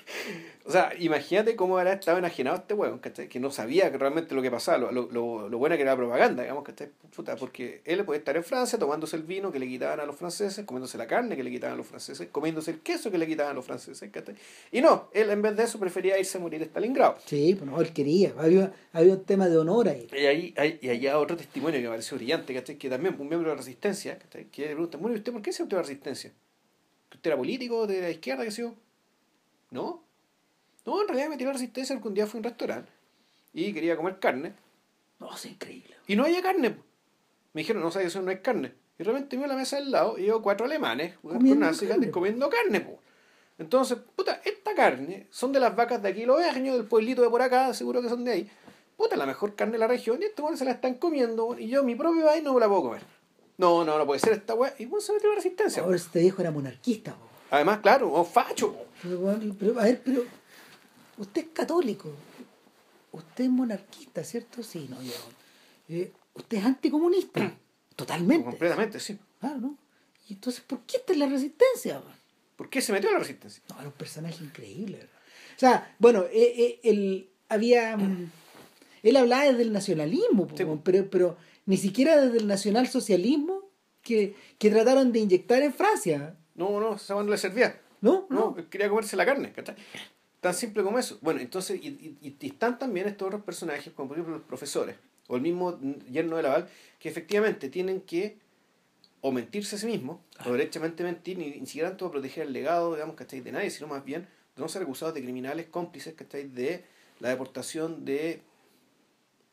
O 0.66 0.70
sea, 0.70 0.92
imagínate 0.98 1.56
cómo 1.56 1.76
habrá 1.76 1.92
estado 1.92 2.16
enajenado 2.16 2.56
este 2.56 2.72
weón, 2.72 2.98
¿cachai? 2.98 3.28
Que 3.28 3.38
no 3.38 3.50
sabía 3.50 3.92
que 3.92 3.98
realmente 3.98 4.34
lo 4.34 4.40
que 4.40 4.50
pasaba, 4.50 4.78
lo, 4.78 4.92
lo, 4.92 5.10
lo, 5.10 5.48
lo 5.50 5.58
buena 5.58 5.76
que 5.76 5.82
era 5.82 5.90
la 5.92 5.96
propaganda, 5.98 6.42
digamos, 6.42 6.64
¿cachai? 6.64 6.88
Puta, 7.14 7.36
porque 7.36 7.82
él 7.84 8.02
puede 8.06 8.20
estar 8.20 8.34
en 8.34 8.44
Francia 8.44 8.78
tomándose 8.78 9.16
el 9.16 9.24
vino 9.24 9.52
que 9.52 9.58
le 9.58 9.68
quitaban 9.68 10.00
a 10.00 10.06
los 10.06 10.16
franceses, 10.16 10.64
comiéndose 10.64 10.96
la 10.96 11.06
carne 11.06 11.36
que 11.36 11.44
le 11.44 11.50
quitaban 11.50 11.74
a 11.74 11.76
los 11.76 11.86
franceses, 11.86 12.28
comiéndose 12.32 12.70
el 12.70 12.80
queso 12.80 13.10
que 13.10 13.18
le 13.18 13.26
quitaban 13.26 13.52
a 13.52 13.54
los 13.54 13.66
franceses, 13.66 14.10
¿cachai? 14.10 14.36
Y 14.72 14.80
no, 14.80 15.10
él 15.12 15.28
en 15.28 15.42
vez 15.42 15.54
de 15.54 15.64
eso 15.64 15.78
prefería 15.78 16.18
irse 16.18 16.38
a 16.38 16.40
morir 16.40 16.62
a 16.62 16.64
Stalingrado. 16.64 17.18
Sí, 17.26 17.54
pues 17.58 17.70
no, 17.70 17.78
él 17.78 17.92
quería. 17.92 18.32
Había, 18.38 18.72
había 18.94 19.12
un 19.12 19.24
tema 19.24 19.48
de 19.48 19.58
honor 19.58 19.90
ahí. 19.90 20.08
Y 20.12 20.24
ahí 20.24 20.54
hay, 20.56 20.78
y 20.80 20.88
allá 20.88 21.18
otro 21.18 21.36
testimonio 21.36 21.78
que 21.78 21.84
me 21.84 21.90
pareció 21.90 22.16
brillante, 22.16 22.54
¿cachai? 22.54 22.78
Que 22.78 22.88
también 22.88 23.14
un 23.18 23.28
miembro 23.28 23.50
de 23.50 23.54
la 23.54 23.58
resistencia, 23.58 24.18
¿cachai? 24.18 24.46
Que 24.46 24.62
le 24.62 24.68
pregunta, 24.68 24.96
bueno, 24.96 25.14
¿y 25.14 25.18
usted 25.18 25.30
por 25.30 25.42
qué 25.42 25.52
se 25.52 25.62
metió 25.62 25.76
a 25.76 25.82
la 25.82 25.86
resistencia? 25.86 26.32
¿Que 27.10 27.18
usted 27.18 27.28
era 27.28 27.36
político 27.36 27.86
de 27.86 28.00
la 28.00 28.10
izquierda, 28.10 28.44
qué 28.44 28.50
sé 28.50 28.62
yo? 28.62 28.74
¿No? 29.70 30.04
No, 30.86 31.00
en 31.00 31.08
realidad 31.08 31.28
me 31.30 31.42
la 31.44 31.52
resistencia 31.52 31.94
porque 31.96 32.08
un 32.08 32.14
día 32.14 32.26
fui 32.26 32.38
a 32.38 32.40
un 32.40 32.44
restaurante 32.44 32.90
y 33.52 33.72
quería 33.72 33.96
comer 33.96 34.18
carne 34.18 34.52
No, 35.20 35.34
es 35.34 35.44
increíble. 35.46 35.94
y 36.06 36.16
no 36.16 36.24
había 36.24 36.42
carne. 36.42 36.76
Me 37.52 37.60
dijeron, 37.62 37.82
no 37.82 37.90
sabes, 37.90 38.08
eso 38.08 38.20
no 38.20 38.30
es 38.30 38.40
carne. 38.40 38.72
Y 38.98 39.02
realmente 39.02 39.36
me 39.38 39.44
a 39.44 39.48
la 39.48 39.56
mesa 39.56 39.76
al 39.76 39.90
lado 39.90 40.18
y 40.18 40.24
veo 40.24 40.42
cuatro 40.42 40.66
alemanes 40.66 41.16
con 41.22 41.58
nazi, 41.58 41.86
carne, 41.86 42.06
po. 42.08 42.12
comiendo 42.12 42.48
carne, 42.50 42.80
po. 42.80 42.98
Entonces, 43.58 43.98
puta, 44.16 44.40
esta 44.44 44.74
carne 44.74 45.28
son 45.30 45.52
de 45.52 45.60
las 45.60 45.74
vacas 45.76 46.02
de 46.02 46.08
aquí, 46.08 46.24
los 46.26 46.38
vejeños 46.38 46.76
del 46.76 46.86
pueblito 46.86 47.22
de 47.22 47.30
por 47.30 47.40
acá, 47.42 47.72
seguro 47.74 48.02
que 48.02 48.08
son 48.08 48.24
de 48.24 48.32
ahí. 48.32 48.50
Puta, 48.96 49.16
la 49.16 49.26
mejor 49.26 49.54
carne 49.54 49.72
de 49.74 49.78
la 49.78 49.86
región 49.86 50.20
y 50.20 50.26
estos 50.26 50.42
weones 50.42 50.58
se 50.58 50.64
la 50.64 50.72
están 50.72 50.94
comiendo 50.94 51.56
y 51.58 51.68
yo, 51.68 51.82
mi 51.84 51.94
propio 51.94 52.24
país, 52.24 52.42
no 52.42 52.52
me 52.54 52.60
la 52.60 52.68
puedo 52.68 52.82
comer. 52.82 53.02
No, 53.56 53.84
no, 53.84 53.96
no 53.98 54.06
puede 54.06 54.18
ser 54.20 54.32
esta 54.32 54.54
weá. 54.54 54.74
Y 54.78 54.86
bueno, 54.86 55.00
se 55.00 55.12
metió 55.12 55.28
la 55.30 55.36
resistencia. 55.36 55.82
Ahora 55.82 55.94
este 55.96 56.20
viejo 56.20 56.42
era 56.42 56.50
monarquista, 56.50 57.12
po. 57.12 57.26
Además, 57.52 57.78
claro, 57.78 58.08
un 58.08 58.26
facho. 58.26 58.72
po. 58.72 58.86
Pero, 59.60 59.78
a 59.80 59.84
ver, 59.84 60.00
pero 60.04 60.24
usted 61.18 61.42
es 61.42 61.48
católico, 61.52 62.10
usted 63.12 63.44
es 63.44 63.50
monarquista, 63.50 64.24
¿cierto? 64.24 64.62
Sí, 64.62 64.86
no, 64.90 65.00
yo. 65.02 65.12
eh, 65.88 66.12
usted 66.34 66.58
es 66.58 66.64
anticomunista, 66.64 67.52
totalmente. 67.96 68.44
Completamente, 68.44 69.00
sí. 69.00 69.18
Claro, 69.40 69.58
¿no? 69.60 69.78
Y 70.28 70.34
entonces, 70.34 70.62
¿por 70.66 70.80
qué 70.80 70.96
está 70.98 71.12
en 71.12 71.18
la 71.20 71.26
resistencia? 71.26 72.00
¿Por 72.56 72.70
qué 72.70 72.80
se 72.80 72.92
metió 72.92 73.10
a 73.10 73.12
la 73.12 73.18
resistencia? 73.18 73.62
No, 73.68 73.76
era 73.78 73.88
un 73.88 73.92
personaje 73.94 74.42
increíble. 74.42 74.96
¿verdad? 74.98 75.12
O 75.56 75.58
sea, 75.60 75.96
bueno, 75.98 76.22
eh, 76.32 76.54
eh, 76.56 76.80
él 76.84 77.28
había. 77.48 77.96
mm, 77.96 78.30
Él 79.02 79.16
hablaba 79.16 79.44
desde 79.44 79.62
el 79.62 79.72
nacionalismo, 79.72 80.48
Sí. 80.56 80.64
pero, 80.82 81.10
pero 81.10 81.36
ni 81.66 81.76
siquiera 81.76 82.16
desde 82.20 82.38
el 82.38 82.46
nacionalsocialismo 82.46 83.60
que, 84.02 84.34
que 84.58 84.70
trataron 84.70 85.12
de 85.12 85.18
inyectar 85.20 85.62
en 85.62 85.74
Francia. 85.74 86.36
No, 86.54 86.80
no, 86.80 86.94
esa 86.94 87.14
no 87.14 87.22
le 87.24 87.36
servía. 87.36 87.80
¿No? 88.00 88.26
No, 88.30 88.54
quería 88.70 88.88
comerse 88.88 89.16
la 89.16 89.26
carne, 89.26 89.52
¿cachai? 89.52 89.76
Tan 90.44 90.52
simple 90.54 90.82
como 90.82 90.98
eso. 90.98 91.16
Bueno, 91.22 91.40
entonces, 91.40 91.80
y, 91.82 91.88
y- 91.88 92.36
y 92.38 92.46
están 92.46 92.78
también 92.78 93.06
estos 93.08 93.26
otros 93.28 93.42
personajes, 93.44 93.90
como 93.94 94.08
por 94.08 94.18
ejemplo 94.18 94.36
los 94.36 94.44
profesores, 94.46 94.94
o 95.26 95.36
el 95.36 95.40
mismo 95.42 95.78
yerno 96.12 96.36
de 96.36 96.42
Laval, 96.42 96.68
que 96.98 97.08
efectivamente 97.08 97.70
tienen 97.70 98.02
que 98.02 98.36
o 99.22 99.32
mentirse 99.32 99.76
a 99.76 99.78
sí 99.78 99.86
mismos, 99.86 100.18
o 100.44 100.52
derechamente 100.52 101.02
mentir, 101.02 101.38
ni, 101.38 101.46
ni 101.58 101.64
siquiera 101.66 101.88
tanto 101.88 102.10
proteger 102.10 102.46
el 102.46 102.52
legado, 102.52 102.92
digamos, 102.94 103.16
¿cachai? 103.16 103.40
De 103.40 103.52
nadie, 103.52 103.70
sino 103.70 103.86
más 103.86 104.04
bien 104.04 104.28
de 104.54 104.60
no 104.62 104.68
ser 104.68 104.82
acusados 104.82 105.14
de 105.14 105.22
criminales 105.22 105.66
cómplices, 105.68 106.12
¿cachai? 106.12 106.44
De 106.46 106.84
la 107.20 107.30
deportación 107.30 108.04
de 108.04 108.42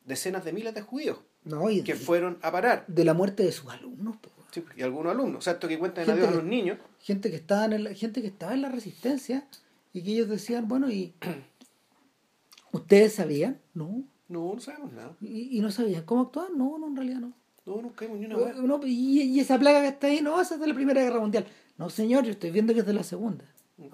decenas 0.06 0.44
de 0.44 0.52
miles 0.52 0.74
de 0.74 0.82
judíos 0.82 1.20
No, 1.46 1.70
y 1.70 1.84
que 1.84 1.94
de, 1.94 2.00
fueron 2.00 2.38
a 2.42 2.52
parar. 2.52 2.84
de 2.88 3.06
la 3.06 3.14
muerte 3.14 3.44
de 3.44 3.54
sus 3.54 3.72
alumnos. 3.72 4.18
Sí, 4.52 4.62
y 4.76 4.82
algunos 4.82 5.14
alumnos. 5.14 5.38
O 5.38 5.42
sea, 5.42 5.54
esto 5.54 5.70
que 5.70 5.80
cuentan 5.80 6.02
en 6.04 6.08
Gente 6.08 6.22
adiós 6.24 6.34
a 6.34 6.36
los 6.42 6.46
niños. 6.50 6.78
Gente 7.00 7.30
que 7.30 7.38
estaba 7.38 7.66
en 7.74 7.84
la, 7.86 7.94
gente 7.94 8.22
que 8.22 8.28
estaba 8.28 8.54
en 8.54 8.62
la 8.64 8.68
resistencia 8.70 9.48
y 9.94 10.04
que 10.04 10.12
ellos 10.12 10.30
decían, 10.30 10.68
bueno, 10.68 10.89
y 10.89 11.14
ustedes 12.72 13.14
sabían, 13.16 13.60
no, 13.74 14.04
No, 14.30 14.54
no 14.54 14.60
sabemos 14.60 14.94
nada. 14.94 15.16
y, 15.22 15.58
y 15.58 15.62
no 15.62 15.72
sabían 15.72 16.04
cómo 16.06 16.22
actuar, 16.22 16.52
no, 16.52 16.78
no, 16.78 16.88
en 16.88 16.96
realidad 16.96 17.20
no. 17.20 17.34
No, 17.66 17.82
nunca 17.82 18.06
vimos 18.06 18.20
ni 18.20 18.26
una. 18.26 18.54
No, 18.54 18.80
y, 18.86 19.22
y 19.22 19.39
esa 19.39 19.60
plaga 19.60 19.82
que 19.82 19.89
está 19.89 20.08
ahí, 20.08 20.22
no, 20.22 20.42
esa 20.42 20.56
es 20.56 20.62
de 20.62 20.68
la 20.68 20.74
Primera 20.74 21.02
Guerra 21.02 21.20
Mundial. 21.20 21.46
No, 21.78 21.89
señor, 21.89 22.24
yo 22.24 22.32
estoy 22.32 22.52
viendo 22.52 22.74
que 22.74 22.80
es 22.80 22.86
de 22.86 22.94
la 22.94 23.04
Segunda. 23.04 23.46
No, 23.78 23.88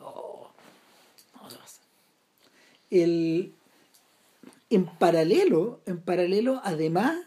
no 1.41 1.49
se 1.49 1.57
pasa. 1.57 1.81
El, 2.89 3.53
en 4.69 4.85
paralelo, 4.85 5.81
en 5.85 5.99
paralelo, 5.99 6.61
además, 6.63 7.17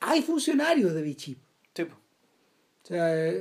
hay 0.00 0.22
funcionarios 0.22 0.94
de 0.94 1.02
Vichy. 1.02 1.36
Sí. 1.74 1.82
O 1.82 2.86
sea, 2.86 3.34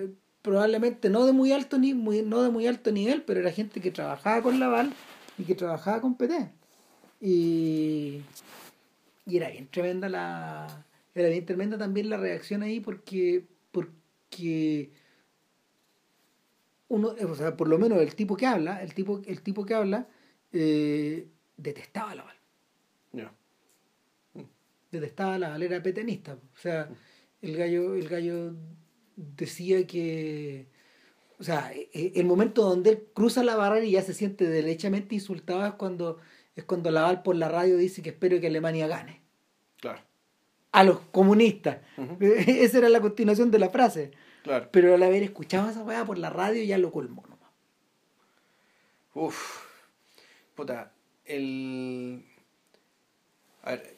probablemente 0.48 1.10
no 1.10 1.26
de 1.26 1.34
muy 1.34 1.52
alto 1.52 1.78
ni 1.78 1.94
muy, 1.94 2.22
no 2.22 2.42
de 2.42 2.50
muy 2.50 2.68
alto 2.68 2.90
nivel, 2.94 3.22
pero 3.24 3.42
era 3.42 3.52
gente 3.52 3.82
que 3.82 3.92
trabajaba 3.92 4.42
con 4.42 4.62
Laval 4.62 4.94
y 5.38 5.44
que 5.44 5.56
trabajaba 5.56 6.00
con 6.00 6.16
PT. 6.16 6.50
Y, 7.20 8.22
y 9.26 9.38
era 9.38 9.50
bien 9.50 9.68
tremenda 9.68 10.08
la 10.08 10.86
era 11.14 11.28
bien 11.28 11.46
tremenda 11.46 11.78
también 11.78 12.10
la 12.10 12.16
reacción 12.16 12.64
ahí 12.64 12.80
porque 12.80 13.46
porque 13.72 14.92
uno, 16.88 17.10
o 17.10 17.36
sea, 17.36 17.58
por 17.58 17.68
lo 17.68 17.78
menos 17.78 18.00
el 18.00 18.16
tipo 18.16 18.38
que 18.38 18.46
habla, 18.46 18.82
el 18.82 18.94
tipo, 18.94 19.22
el 19.26 19.42
tipo 19.42 19.66
que 19.66 19.74
habla, 19.74 20.08
eh, 20.54 21.28
detestaba 21.58 22.12
a 22.12 22.16
Laval 22.16 22.38
Ya. 23.12 23.34
detestaba 24.92 25.36
a 25.36 25.40
la 25.40 25.50
galera 25.50 25.84
petenista. 25.84 26.36
O 26.36 26.58
sea, 26.58 26.88
el 27.42 27.58
gallo, 27.58 27.96
el 27.96 28.08
gallo 28.08 28.54
decía 29.18 29.86
que. 29.86 30.68
O 31.40 31.44
sea, 31.44 31.72
e- 31.74 31.90
e- 31.94 32.14
el 32.16 32.26
momento 32.26 32.64
donde 32.64 32.92
él 32.92 33.04
cruza 33.14 33.44
la 33.44 33.56
barrera 33.56 33.86
y 33.86 33.92
ya 33.92 34.02
se 34.02 34.14
siente 34.14 34.48
derechamente 34.48 35.16
insultado 35.16 35.66
es 35.66 35.74
cuando, 35.74 36.20
es 36.56 36.64
cuando 36.64 36.90
Laval 36.90 37.22
por 37.24 37.36
la 37.36 37.50
radio 37.50 37.78
dice 37.78 38.02
que 38.02 38.10
espero 38.12 38.40
que 38.40 38.48
Alemania 38.48 38.88
gane. 38.88 39.22
Claro. 39.82 40.02
A 40.72 40.84
los 40.84 41.00
comunistas. 41.12 41.80
Esa 42.20 42.78
era 42.78 42.90
la 42.90 43.02
continuación 43.02 43.52
de 43.52 43.60
la 43.60 43.70
frase. 43.70 44.12
Claro. 44.44 44.70
Pero 44.72 44.96
al 44.96 45.04
haber 45.04 45.24
escuchado 45.24 45.70
esa 45.70 45.84
weá 45.84 46.06
por 46.06 46.18
la 46.18 46.30
radio 46.30 46.64
ya 46.64 46.78
lo 46.78 46.92
colmó 46.92 47.24
nomás. 47.24 47.52
Uf. 49.14 49.66
Puta. 50.56 50.94
El. 51.26 52.24
A 53.64 53.72
ver. 53.72 53.98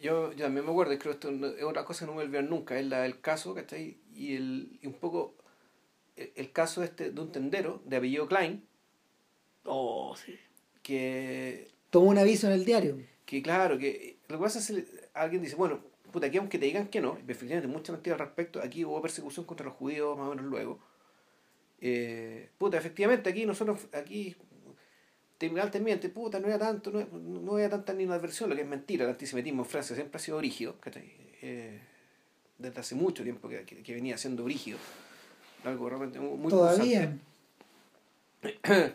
Yo, 0.00 0.32
yo 0.32 0.44
también 0.44 0.64
me 0.64 0.72
acuerdo, 0.72 0.98
creo 0.98 1.18
que 1.18 1.28
esto 1.28 1.46
es 1.46 1.62
otra 1.62 1.84
cosa 1.84 2.04
que 2.04 2.10
no 2.10 2.16
me 2.16 2.24
olvidan 2.24 2.50
nunca, 2.50 2.76
es 2.76 2.84
la 2.86 3.02
del 3.02 3.20
caso, 3.20 3.54
¿cachai? 3.54 3.98
Y, 4.14 4.36
el, 4.36 4.78
y 4.82 4.86
un 4.86 4.94
poco 4.94 5.34
el, 6.16 6.32
el 6.36 6.52
caso 6.52 6.82
este 6.82 7.10
de 7.10 7.20
un 7.20 7.32
tendero 7.32 7.82
de 7.86 7.96
apellido 7.96 8.26
Klein, 8.28 8.64
Oh, 9.64 10.14
sí. 10.16 10.36
que, 10.82 11.68
Tomó 11.90 12.06
un 12.10 12.18
aviso 12.18 12.46
en 12.48 12.54
el 12.54 12.64
diario. 12.64 12.98
que 13.24 13.42
claro, 13.42 13.78
que 13.78 14.18
lo 14.28 14.38
que 14.38 14.42
pasa 14.42 14.58
es 14.58 14.66
que 14.66 15.08
alguien 15.14 15.42
dice, 15.42 15.54
bueno, 15.56 15.80
puta, 16.10 16.26
aquí 16.26 16.38
aunque 16.38 16.58
te 16.58 16.66
digan 16.66 16.88
que 16.88 17.00
no, 17.00 17.18
y 17.26 17.30
efectivamente 17.30 17.68
mucha 17.68 17.92
mentira 17.92 18.14
al 18.16 18.20
respecto, 18.20 18.60
aquí 18.60 18.84
hubo 18.84 19.00
persecución 19.00 19.46
contra 19.46 19.66
los 19.66 19.74
judíos 19.74 20.16
más 20.18 20.26
o 20.26 20.30
menos 20.30 20.46
luego. 20.46 20.80
Eh, 21.80 22.50
puta, 22.58 22.76
efectivamente 22.78 23.28
aquí 23.30 23.44
nosotros, 23.46 23.88
aquí 23.92 24.36
Tribunal 25.38 25.70
te 25.72 25.80
miente, 25.80 26.08
puta, 26.08 26.38
no 26.38 26.46
era 26.46 26.58
tanto, 26.58 26.90
no, 26.92 27.04
no 27.18 27.58
era 27.58 27.68
tanta 27.70 27.92
ni 27.92 28.04
una 28.04 28.14
adversión, 28.14 28.48
lo 28.48 28.54
que 28.54 28.62
es 28.62 28.68
mentira, 28.68 29.04
el 29.04 29.10
antisemitismo 29.10 29.62
en 29.62 29.68
Francia 29.68 29.96
siempre 29.96 30.16
ha 30.16 30.20
sido 30.20 30.40
¿cachai? 30.80 31.12
Eh, 31.42 31.80
desde 32.58 32.80
hace 32.80 32.94
mucho 32.94 33.22
tiempo 33.22 33.48
que, 33.48 33.64
que, 33.64 33.82
que 33.82 33.94
venía 33.94 34.16
siendo 34.18 34.44
brígido. 34.44 34.78
Algo 35.64 35.88
realmente 35.88 36.18
muy 36.20 36.50
Todavía. 36.50 37.16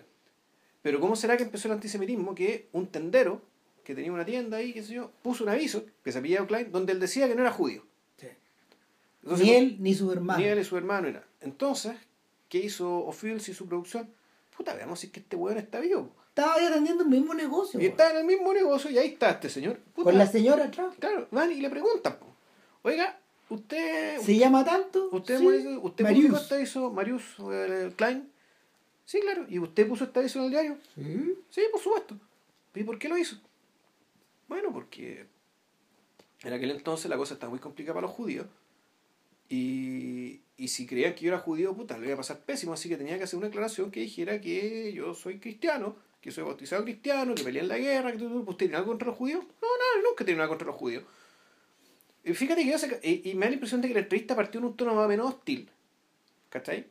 Pero 0.81 0.99
¿cómo 0.99 1.15
será 1.15 1.37
que 1.37 1.43
empezó 1.43 1.67
el 1.67 1.73
antisemitismo? 1.73 2.35
Que 2.35 2.69
un 2.73 2.87
tendero 2.87 3.41
que 3.83 3.95
tenía 3.95 4.11
una 4.11 4.25
tienda 4.25 4.57
ahí, 4.57 4.73
qué 4.73 4.83
sé 4.83 4.93
yo, 4.93 5.11
puso 5.21 5.43
un 5.43 5.49
aviso, 5.49 5.85
que 6.03 6.11
se 6.11 6.19
apellidaba 6.19 6.47
Klein, 6.47 6.71
donde 6.71 6.91
él 6.93 6.99
decía 6.99 7.27
que 7.27 7.35
no 7.35 7.41
era 7.41 7.51
judío. 7.51 7.83
Sí. 8.17 8.27
Entonces, 9.23 9.45
Ni 9.47 9.53
él 9.53 9.77
ni 9.79 9.93
su 9.93 10.11
hermano. 10.11 10.39
ni 10.39 10.45
él 10.45 10.59
y 10.59 10.63
su 10.65 10.77
hermano 10.77 11.07
era. 11.07 11.25
Entonces, 11.41 11.95
¿qué 12.49 12.57
hizo 12.59 13.05
O'Fields 13.05 13.47
y 13.49 13.53
su 13.53 13.65
producción? 13.67 14.09
Puta, 14.55 14.73
veamos 14.73 14.99
si 14.99 15.07
es 15.07 15.13
que 15.13 15.21
este 15.21 15.35
weón 15.37 15.57
está 15.57 15.79
vivo. 15.79 16.11
Estaba 16.29 16.55
ahí 16.55 16.65
atendiendo 16.65 17.03
el 17.03 17.09
mismo 17.09 17.33
negocio. 17.33 17.79
Y 17.79 17.83
weón. 17.83 17.91
está 17.91 18.11
en 18.11 18.17
el 18.17 18.25
mismo 18.25 18.53
negocio 18.53 18.89
y 18.89 18.97
ahí 18.97 19.07
está 19.09 19.31
este 19.31 19.49
señor. 19.49 19.77
Puta, 19.95 20.03
Con 20.05 20.17
la 20.17 20.27
señora 20.27 20.65
atrás. 20.65 20.93
Claro, 20.99 21.27
van 21.31 21.51
y 21.51 21.61
le 21.61 21.69
preguntan, 21.69 22.17
po. 22.19 22.27
oiga, 22.81 23.19
usted... 23.49 24.19
¿Se 24.21 24.35
llama 24.37 24.63
tanto? 24.65 25.09
Usted, 25.11 25.39
Sí. 25.39 25.77
Usted 25.81 26.03
Marius. 26.03 26.23
publicó 26.25 26.41
este 26.41 26.55
aviso, 26.55 26.91
Marius 26.91 27.23
eh, 27.51 27.91
Klein, 27.95 28.29
Sí, 29.05 29.21
claro. 29.21 29.45
¿Y 29.47 29.57
usted 29.59 29.87
puso 29.87 30.03
esta 30.03 30.19
aviso 30.19 30.39
en 30.39 30.45
el 30.45 30.51
diario? 30.51 30.77
Sí. 30.95 31.35
Sí, 31.49 31.61
por 31.71 31.81
supuesto. 31.81 32.17
¿Y 32.75 32.83
por 32.83 32.99
qué 32.99 33.07
lo 33.07 33.17
hizo? 33.17 33.37
Bueno, 34.49 34.71
porque 34.73 35.27
en 36.43 36.53
aquel 36.53 36.71
entonces 36.71 37.09
la 37.09 37.15
cosa 37.17 37.33
estaba 37.35 37.49
muy 37.49 37.59
complicada 37.59 37.93
para 37.95 38.07
los 38.07 38.15
judíos. 38.15 38.47
Y, 39.49 40.41
y 40.57 40.67
si 40.67 40.85
creían 40.85 41.15
que 41.15 41.21
yo 41.21 41.29
era 41.29 41.39
judío, 41.39 41.73
puta, 41.73 41.97
le 41.97 42.05
iba 42.07 42.15
a 42.15 42.17
pasar 42.17 42.39
pésimo. 42.39 42.73
Así 42.73 42.89
que 42.89 42.97
tenía 42.97 43.17
que 43.17 43.23
hacer 43.23 43.37
una 43.37 43.47
aclaración 43.47 43.91
que 43.91 44.01
dijera 44.01 44.41
que 44.41 44.91
yo 44.93 45.13
soy 45.13 45.39
cristiano, 45.39 45.95
que 46.21 46.31
soy 46.31 46.43
bautizado 46.43 46.83
cristiano, 46.83 47.33
que 47.33 47.43
peleé 47.43 47.61
en 47.61 47.69
la 47.69 47.77
guerra, 47.77 48.11
que 48.11 48.17
tú, 48.17 48.39
¿usted 48.39 48.57
tiene 48.65 48.75
algo 48.75 48.89
contra 48.89 49.07
los 49.07 49.15
judíos? 49.17 49.43
No, 49.61 49.67
no, 50.01 50.09
nunca 50.09 50.25
tiene 50.25 50.37
nada 50.39 50.49
contra 50.49 50.67
los 50.67 50.75
judíos. 50.75 51.03
Y 52.27 52.33
fíjate 52.33 52.63
que 52.63 52.71
yo 52.71 52.77
se- 52.77 52.99
y, 53.03 53.29
y 53.29 53.35
me 53.35 53.45
da 53.45 53.49
la 53.49 53.53
impresión 53.55 53.81
de 53.81 53.87
que 53.87 53.93
la 53.93 54.01
entrevista 54.01 54.35
partió 54.35 54.59
en 54.59 54.65
un 54.65 54.75
tono 54.75 54.93
más 54.95 55.05
o 55.05 55.07
menos 55.07 55.27
hostil. 55.33 55.69
¿Cachai? 56.49 56.85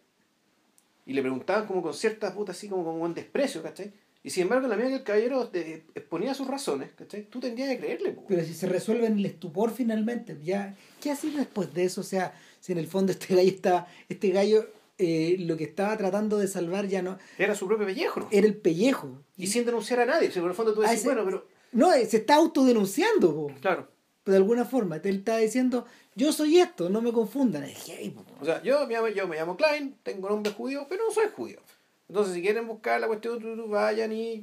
Y 1.07 1.13
le 1.13 1.23
preguntaban 1.23 1.67
como 1.67 1.83
con 1.83 1.95
cierta 1.95 2.35
puta 2.35 2.53
así 2.53 2.69
como 2.69 2.85
con 2.85 2.99
buen 2.99 3.15
desprecio, 3.15 3.63
¿cachai? 3.63 3.93
Y 4.25 4.31
sin 4.31 4.43
embargo, 4.45 4.67
la 4.67 4.75
medida 4.77 4.91
que 4.91 4.97
el 4.97 5.05
caballero 5.05 5.51
eh, 5.53 5.85
exponía 5.95 6.35
sus 6.35 6.49
razones, 6.49 6.91
¿cachai? 6.97 7.23
Tú 7.31 7.39
tendrías 7.39 7.69
que 7.71 7.79
creerle, 7.79 8.11
po. 8.11 8.25
Pero 8.27 8.43
si 8.45 8.55
se 8.55 8.67
resuelve 8.67 9.07
en 9.07 9.19
el 9.19 9.27
estupor 9.27 9.71
finalmente, 9.71 10.37
ya, 10.43 10.75
¿qué 11.01 11.13
ha 11.13 11.17
sido 11.17 11.39
después 11.39 11.73
de 11.73 11.85
eso? 11.85 12.01
O 12.01 12.05
sea, 12.05 12.35
si 12.61 12.73
en 12.73 12.79
el 12.79 12.89
fondo 12.89 13.13
este 13.13 13.35
gallo 13.37 13.49
está, 13.49 13.87
este 14.09 14.31
gallo 14.31 14.67
eh, 14.99 15.37
lo 15.41 15.57
que 15.57 15.65
estaba 15.65 15.97
tratando 15.97 16.39
de 16.39 16.49
salvar 16.49 16.89
ya 16.89 17.03
no 17.03 17.19
Era 17.39 17.55
su 17.55 17.69
propio 17.69 17.87
pellejo, 17.87 18.21
¿no? 18.21 18.29
era 18.33 18.47
el 18.47 18.57
pellejo. 18.57 19.23
Y 19.37 19.47
sin 19.47 19.65
denunciar 19.65 20.01
a 20.01 20.07
nadie. 20.07 20.31
Si 20.33 20.41
por 20.41 20.49
el 20.51 20.57
fondo 20.57 20.75
tú 20.75 20.81
Ah, 20.83 20.87
decís, 20.87 21.01
ese- 21.01 21.09
bueno, 21.09 21.25
pero. 21.25 21.47
No, 21.73 21.93
eh, 21.93 22.05
se 22.07 22.17
está 22.17 22.35
autodenunciando, 22.35 23.33
po, 23.35 23.53
Claro. 23.61 23.89
De 24.27 24.37
alguna 24.37 24.65
forma. 24.65 24.97
Él 24.97 25.17
está 25.19 25.39
diciendo, 25.39 25.87
yo 26.15 26.33
soy 26.33 26.59
esto, 26.59 26.89
no 26.91 27.01
me 27.01 27.13
confundan. 27.13 27.65
Es 27.65 27.87
gay. 27.87 28.15
O 28.41 28.45
sea, 28.45 28.63
yo 28.63 28.87
me 28.87 28.95
llamo, 28.95 29.09
yo 29.09 29.29
me 29.29 29.37
llamo 29.37 29.57
Klein, 29.57 29.97
tengo 30.03 30.29
nombre 30.29 30.53
judío, 30.53 30.87
pero 30.89 31.05
no 31.05 31.13
soy 31.13 31.27
judío. 31.35 31.61
Entonces, 32.09 32.35
si 32.35 32.43
quieren 32.43 32.69
buscar 32.69 33.01
la 33.01 33.07
cuestión, 33.09 33.71
vayan 33.71 34.13
y, 34.13 34.35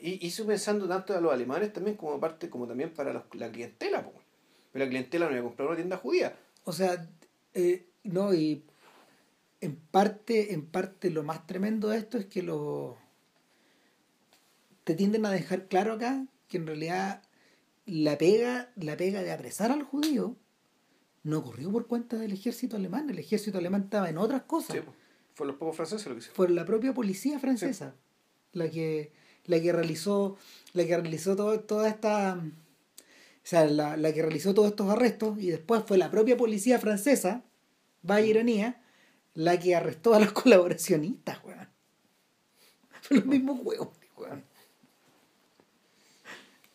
y, 0.00 0.18
y 0.26 0.30
pensando 0.46 0.86
tanto 0.86 1.16
a 1.16 1.20
los 1.20 1.32
alemanes 1.32 1.72
también 1.72 1.96
como 1.96 2.18
parte, 2.20 2.50
como 2.50 2.66
también 2.66 2.90
para 2.92 3.12
los- 3.12 3.22
la 3.34 3.50
clientela, 3.50 4.02
po. 4.04 4.12
Pero 4.72 4.84
la 4.84 4.88
clientela 4.90 5.26
no 5.26 5.32
iba 5.32 5.40
a 5.40 5.44
comprar 5.44 5.68
una 5.68 5.76
tienda 5.76 5.96
judía. 5.96 6.36
O 6.64 6.72
sea, 6.72 7.08
eh, 7.54 7.86
no, 8.04 8.34
y 8.34 8.62
en 9.62 9.76
parte, 9.76 10.52
en 10.52 10.66
parte 10.66 11.10
lo 11.10 11.22
más 11.22 11.46
tremendo 11.46 11.88
de 11.88 11.98
esto 11.98 12.18
es 12.18 12.26
que 12.26 12.42
lo 12.42 12.98
te 14.84 14.94
tienden 14.94 15.24
a 15.26 15.30
dejar 15.30 15.66
claro 15.68 15.94
acá 15.94 16.26
que 16.48 16.58
en 16.58 16.66
realidad 16.66 17.22
la 17.86 18.18
pega, 18.18 18.70
la 18.76 18.96
pega 18.96 19.22
de 19.22 19.32
apresar 19.32 19.70
al 19.70 19.84
judío 19.84 20.36
no 21.22 21.38
ocurrió 21.38 21.72
por 21.72 21.86
cuenta 21.86 22.16
del 22.16 22.32
ejército 22.32 22.76
alemán, 22.76 23.10
el 23.10 23.18
ejército 23.18 23.58
alemán 23.58 23.82
estaba 23.84 24.08
en 24.08 24.18
otras 24.18 24.42
cosas. 24.42 24.76
Sí. 24.76 24.82
Fue 25.34 25.46
los 25.46 25.56
pocos 25.56 25.76
franceses 25.76 26.06
lo 26.06 26.14
que 26.14 26.20
hicieron. 26.20 26.36
Fue 26.36 26.48
la 26.48 26.64
propia 26.64 26.94
policía 26.94 27.38
francesa 27.38 27.94
la 28.52 28.70
que 28.70 29.12
la 29.44 29.60
que 29.60 29.72
realizó 29.72 30.36
la 30.72 30.84
que 30.84 30.96
realizó 30.96 31.36
todo, 31.36 31.60
toda 31.60 31.88
esta 31.88 32.34
o 32.34 33.48
sea 33.48 33.64
la, 33.66 33.96
la 33.96 34.12
que 34.12 34.22
realizó 34.22 34.54
todos 34.54 34.68
estos 34.68 34.90
arrestos 34.90 35.38
y 35.38 35.50
después 35.50 35.82
fue 35.86 35.98
la 35.98 36.10
propia 36.10 36.36
policía 36.36 36.78
francesa 36.78 37.44
vaya 38.02 38.26
ironía 38.26 38.82
la 39.34 39.58
que 39.58 39.74
arrestó 39.74 40.14
a 40.14 40.20
los 40.20 40.32
colaboracionistas 40.32 41.44
weón. 41.44 41.68
fue 43.02 43.18
los 43.18 43.26
mismos 43.26 43.60
huevos 43.62 43.88
weón. 44.16 44.44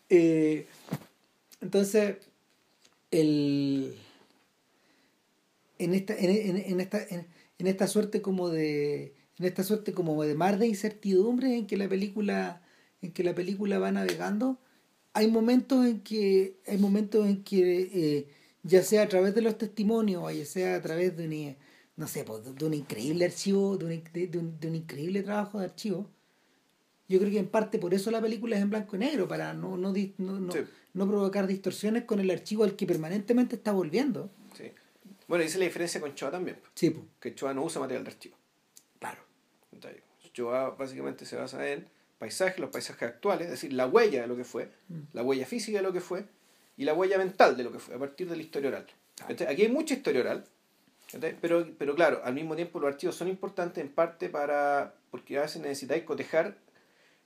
Eh, 0.08 0.66
entonces 1.62 2.16
el 3.10 3.94
en 5.78 5.94
esta 5.94 6.14
en, 6.16 6.30
en- 6.30 6.56
en 6.56 6.80
esta 6.80 7.02
en, 7.08 7.26
en 7.58 7.66
esta 7.66 7.86
suerte 7.86 8.22
como 8.22 8.48
de 8.48 9.14
en 9.38 9.44
esta 9.44 9.64
suerte 9.64 9.92
como 9.92 10.22
de 10.22 10.34
mar 10.34 10.58
de 10.58 10.66
incertidumbre 10.66 11.56
en 11.56 11.66
que 11.66 11.76
la 11.76 11.88
película 11.88 12.62
en 13.00 13.12
que 13.12 13.24
la 13.24 13.34
película 13.34 13.78
va 13.78 13.92
navegando 13.92 14.58
hay 15.14 15.30
momentos 15.30 15.84
en 15.86 16.00
que 16.00 16.56
hay 16.66 16.78
momentos 16.78 17.26
en 17.26 17.42
que 17.42 17.80
eh, 17.92 18.28
ya 18.62 18.82
sea 18.82 19.02
a 19.02 19.08
través 19.08 19.34
de 19.34 19.42
los 19.42 19.58
testimonios 19.58 20.22
o 20.22 20.30
ya 20.30 20.44
sea 20.44 20.76
a 20.76 20.82
través 20.82 21.16
de 21.16 21.26
un 21.26 21.56
no 21.96 22.06
sé 22.08 22.24
pues, 22.24 22.42
de, 22.54 22.64
un 22.64 22.74
increíble 22.74 23.24
archivo 23.24 23.76
de 23.76 23.84
un, 23.84 24.02
de, 24.60 24.68
un, 24.68 24.74
increíble 24.74 25.22
trabajo 25.22 25.58
de 25.58 25.66
archivo 25.66 26.08
yo 27.08 27.18
creo 27.18 27.30
que 27.30 27.38
en 27.38 27.48
parte 27.48 27.78
por 27.78 27.92
eso 27.92 28.10
la 28.10 28.20
película 28.20 28.56
es 28.56 28.62
en 28.62 28.70
blanco 28.70 28.96
y 28.96 29.00
negro 29.00 29.28
para 29.28 29.52
no 29.52 29.76
no, 29.76 29.92
no. 29.92 30.52
No 30.94 31.06
provocar 31.08 31.46
distorsiones 31.46 32.04
con 32.04 32.20
el 32.20 32.30
archivo 32.30 32.64
al 32.64 32.76
que 32.76 32.86
permanentemente 32.86 33.56
está 33.56 33.72
volviendo 33.72 34.30
Sí. 34.56 34.70
Bueno, 35.28 35.44
dice 35.44 35.58
la 35.58 35.64
diferencia 35.64 36.00
con 36.00 36.14
Choa 36.14 36.30
también, 36.30 36.56
po, 36.56 36.68
sí 36.74 36.90
pues, 36.90 37.06
que 37.20 37.34
Choa 37.34 37.54
no 37.54 37.64
usa 37.64 37.80
material 37.80 38.04
de 38.04 38.10
archivo. 38.10 38.36
claro 38.98 39.20
Entonces, 39.72 40.02
Choa 40.32 40.70
básicamente 40.70 41.24
se 41.26 41.36
basa 41.36 41.66
en 41.68 41.86
paisajes, 42.18 42.58
los 42.58 42.70
paisajes 42.70 43.08
actuales, 43.08 43.46
es 43.46 43.50
decir, 43.52 43.72
la 43.72 43.86
huella 43.86 44.22
de 44.22 44.26
lo 44.28 44.36
que 44.36 44.44
fue, 44.44 44.70
Mm. 44.88 45.00
la 45.12 45.22
huella 45.22 45.46
física 45.46 45.78
de 45.78 45.82
lo 45.82 45.92
que 45.92 46.00
fue 46.00 46.24
y 46.76 46.84
la 46.84 46.94
huella 46.94 47.18
mental 47.18 47.56
de 47.56 47.64
lo 47.64 47.72
que 47.72 47.78
fue, 47.78 47.94
a 47.94 47.98
partir 47.98 48.28
de 48.28 48.36
la 48.36 48.42
historia 48.42 48.68
oral. 48.68 48.86
¿Cachai? 49.26 49.46
Aquí 49.48 49.62
hay 49.62 49.68
mucha 49.68 49.94
historia 49.94 50.20
oral, 50.22 50.44
pero, 51.40 51.66
pero 51.78 51.94
claro, 51.94 52.20
al 52.24 52.34
mismo 52.34 52.54
tiempo 52.56 52.80
los 52.80 52.88
archivos 52.88 53.14
son 53.16 53.28
importantes 53.28 53.82
en 53.84 53.90
parte 53.90 54.28
para, 54.28 54.94
porque 55.10 55.36
a 55.38 55.42
veces 55.42 55.60
necesitáis 55.60 56.04
cotejar, 56.04 56.56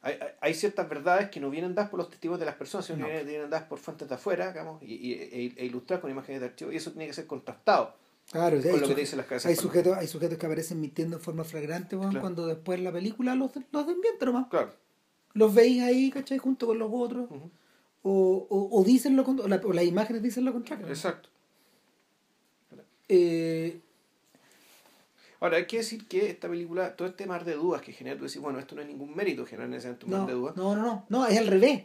hay, 0.07 0.18
hay- 0.40 0.54
ciertas 0.54 0.88
verdades 0.88 1.30
que 1.30 1.40
no 1.40 1.50
vienen 1.50 1.74
dadas 1.74 1.90
por 1.90 1.98
los 1.98 2.09
testigos 2.11 2.38
de 2.38 2.46
las 2.46 2.54
personas, 2.54 2.86
sino 2.86 2.98
No. 2.98 3.04
que 3.07 3.11
vienen, 3.12 3.26
vienen 3.28 3.50
dadas 3.50 3.66
por 3.66 3.78
fuentes 3.78 4.09
de 4.09 4.14
afuera, 4.14 4.48
digamos, 4.52 4.82
y, 4.82 4.94
y- 4.94 5.12
e, 5.14 5.52
e 5.57 5.64
ilustrar 5.66 6.00
con 6.00 6.11
imágenes 6.11 6.40
de 6.40 6.46
archivo, 6.46 6.72
y 6.72 6.76
eso 6.76 6.90
tiene 6.92 7.07
que 7.07 7.12
ser 7.12 7.26
contrastado 7.26 7.94
Claro, 8.30 8.61
con 8.62 8.80
lo 8.80 8.88
que 8.88 8.94
te 8.94 9.00
dicen 9.02 9.18
las 9.18 9.26
cabezas. 9.26 9.50
hay 9.50 9.57
sujetos, 9.57 9.96
hay 9.96 10.07
sujetos 10.09 10.38
que 10.38 10.46
aparecen 10.46 10.80
mintiendo 10.80 11.16
en 11.16 11.22
forma 11.22 11.44
flagrante, 11.44 11.96
Claro. 11.96 12.20
cuando 12.20 12.46
después 12.46 12.80
la 12.80 12.92
película 12.92 13.34
los, 13.34 13.50
los 13.72 13.86
desmiente 13.86 14.24
nomás. 14.26 14.48
Claro. 14.48 14.72
Los 15.34 15.54
veis 15.54 15.82
ahí, 15.82 16.11
¿cachai? 16.11 16.38
Junto 16.38 16.66
con 16.66 16.78
los 16.78 16.88
otros. 16.92 17.28
O, 18.02 18.46
o, 18.48 18.80
o 18.80 18.84
dicen 18.84 19.16
lo 19.16 19.22
o, 19.24 19.48
la- 19.48 19.61
o 19.64 19.72
las 19.72 19.84
imágenes 19.84 20.22
dicen 20.22 20.44
lo 20.44 20.52
contrario. 20.52 20.86
Exacto. 20.88 21.28
Eh, 23.09 23.80
Ahora, 25.41 25.59
hay 25.59 25.66
que 25.66 25.78
decir 25.78 26.07
que 26.09 26.30
esta 26.30 26.49
película, 26.49 26.97
todo 26.97 27.09
este 27.09 27.26
mar 27.26 27.45
de 27.45 27.55
dudas 27.55 27.82
que 27.82 27.93
genera, 27.93 28.16
tú 28.16 28.24
decís, 28.24 28.41
bueno, 28.41 28.59
esto 28.59 28.74
no 28.74 28.80
es 28.82 28.89
ningún 28.89 29.14
mérito 29.14 29.45
generar 29.45 29.68
necesariamente 29.68 30.07
un 30.07 30.11
no, 30.12 30.18
mar 30.18 30.26
de 30.28 30.32
dudas. 30.34 30.57
no, 30.57 30.74
no, 30.76 30.82
no, 30.82 31.07
no, 31.09 31.26
es 31.26 31.39
al 31.39 31.47
revés. 31.47 31.84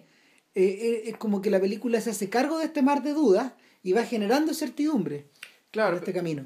Eh, 0.54 0.64
eh, 0.64 1.02
es 1.10 1.18
como 1.18 1.42
que 1.42 1.50
la 1.50 1.60
película 1.60 2.00
se 2.02 2.10
hace 2.12 2.30
cargo 2.30 2.58
de 2.60 2.66
este 2.66 2.82
mar 2.82 3.04
de 3.04 3.14
dudas 3.14 3.54
y 3.84 3.94
va 3.94 4.04
generando 4.04 4.54
certidumbre 4.54 5.28
Claro, 5.72 5.94
en 5.94 6.00
este 6.00 6.14
camino. 6.14 6.46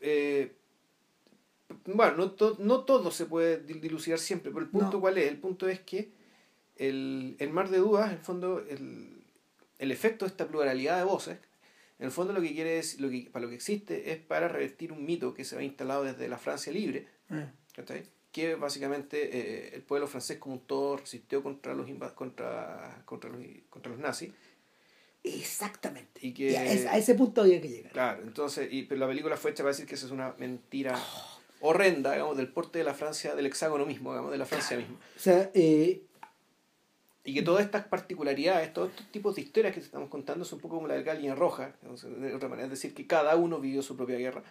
eh, 0.00 0.52
bueno, 1.86 2.16
no, 2.16 2.30
to- 2.32 2.56
no 2.58 2.84
todo 2.84 3.10
se 3.10 3.26
puede 3.26 3.64
dil- 3.66 3.80
dilucidar 3.80 4.18
siempre, 4.18 4.50
pero 4.50 4.64
el 4.64 4.70
punto 4.70 4.92
No. 4.92 5.00
cuál 5.00 5.18
es? 5.18 5.28
El 5.28 5.38
punto 5.38 5.68
es 5.68 5.80
que 5.80 6.10
el, 6.76 7.36
el 7.38 7.50
mar 7.50 7.68
de 7.70 7.78
dudas, 7.78 8.08
en 8.10 8.18
el 8.18 8.22
fondo, 8.22 8.60
el, 8.60 9.22
el 9.78 9.90
efecto 9.92 10.24
de 10.24 10.30
esta 10.30 10.46
pluralidad 10.46 10.98
de 10.98 11.04
voces, 11.04 11.38
en 11.98 12.04
el 12.06 12.10
fondo 12.12 12.32
lo 12.32 12.40
que 12.40 12.52
quiere 12.52 12.78
es, 12.78 13.00
lo 13.00 13.08
que, 13.10 13.28
para 13.32 13.44
lo 13.44 13.48
que 13.48 13.54
existe 13.56 14.10
es 14.12 14.18
para 14.18 14.48
revertir 14.48 14.92
un 14.92 15.04
mito 15.04 15.32
que 15.34 15.44
se 15.44 15.56
ha 15.56 15.62
instalado 15.62 16.04
desde 16.04 16.28
la 16.28 16.38
Francia 16.38 16.72
libre, 16.72 17.06
Eh, 17.30 17.46
¿cachai? 17.74 18.04
que 18.32 18.54
básicamente 18.54 19.30
eh, 19.32 19.70
el 19.74 19.82
pueblo 19.82 20.06
francés 20.06 20.36
como 20.36 20.56
un 20.56 20.60
todo 20.66 20.98
resistió 20.98 21.42
contra 21.42 21.72
los 21.74 21.88
contra, 22.14 23.00
contra 23.06 23.30
los, 23.30 23.40
contra 23.70 23.90
los 23.90 23.98
nazis. 23.98 24.30
Exactamente. 25.24 26.20
Y 26.24 26.32
que- 26.32 26.50
Y 26.52 26.54
a, 26.56 26.64
ese, 26.72 26.88
a 26.88 26.98
ese 26.98 27.14
punto 27.14 27.40
había 27.40 27.60
que 27.60 27.68
llegar. 27.68 27.92
Claro, 27.92 28.22
entonces, 28.22 28.68
y, 28.70 28.82
pero 28.84 29.00
la 29.00 29.08
película 29.08 29.36
fue 29.36 29.50
hecha 29.50 29.62
para 29.62 29.70
decir 29.72 29.86
que 29.86 29.94
esa 29.94 30.06
es 30.06 30.12
una 30.12 30.34
mentira 30.38 30.96
horrenda, 31.60 32.12
digamos, 32.12 32.36
del 32.36 32.48
porte 32.48 32.78
de 32.78 32.84
la 32.84 32.94
Francia, 32.94 33.34
del 33.34 33.46
hexágono 33.46 33.86
mismo, 33.86 34.10
digamos, 34.12 34.30
de 34.30 34.38
la 34.38 34.46
Francia 34.46 34.76
misma. 34.76 34.96
O 35.16 35.18
sea, 35.18 35.50
eh, 35.54 36.02
Y 37.26 37.34
que 37.34 37.42
todas 37.42 37.64
estas 37.64 37.84
particularidades, 37.86 38.72
todos 38.72 38.90
estos 38.90 39.06
tipos 39.10 39.34
de 39.34 39.42
historias 39.42 39.74
que 39.74 39.80
estamos 39.80 40.08
contando 40.08 40.44
son 40.44 40.56
un 40.58 40.62
poco 40.62 40.76
como 40.76 40.86
la 40.88 40.94
delgada 40.94 41.18
línea 41.18 41.34
roja, 41.34 41.74
de 42.20 42.34
otra 42.34 42.48
manera, 42.48 42.66
es 42.66 42.70
decir, 42.70 42.94
que 42.94 43.06
cada 43.06 43.34
uno 43.36 43.58
vivió 43.60 43.82
su 43.82 43.96
propia 43.96 44.16
guerra. 44.16 44.42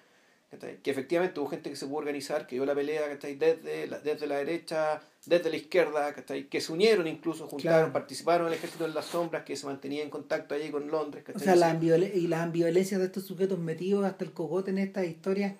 Que 0.83 0.91
efectivamente 0.91 1.37
hubo 1.39 1.49
gente 1.49 1.69
que 1.69 1.75
se 1.75 1.85
pudo 1.85 1.97
organizar, 1.97 2.47
que 2.47 2.55
dio 2.55 2.65
la 2.65 2.73
pelea. 2.75 3.07
Desde, 3.17 3.87
la, 3.87 3.99
desde 3.99 4.25
la 4.25 4.37
derecha, 4.37 5.01
desde 5.25 5.49
la 5.49 5.57
izquierda, 5.57 6.13
que 6.13 6.61
se 6.61 6.71
unieron 6.71 7.07
incluso, 7.07 7.47
juntaron, 7.47 7.79
Claro. 7.79 7.93
participaron 7.93 8.47
en 8.47 8.53
el 8.53 8.59
ejército 8.59 8.87
de 8.87 8.93
las 8.93 9.05
sombras, 9.05 9.43
que 9.43 9.55
se 9.57 9.65
mantenía 9.65 10.01
en 10.03 10.09
contacto 10.09 10.55
allí 10.55 10.69
con 10.69 10.87
Londres. 10.89 11.25
o 11.33 11.39
sea, 11.39 11.55
la 11.57 11.71
Sí. 11.71 11.77
ambiviolen- 11.77 12.11
y 12.15 12.27
las 12.27 12.39
ambivalencias 12.41 12.99
de 13.01 13.07
estos 13.07 13.25
sujetos 13.25 13.59
metidos 13.59 14.05
hasta 14.05 14.23
el 14.23 14.31
cogote 14.31 14.71
en 14.71 14.77
estas 14.77 15.05
historias 15.07 15.55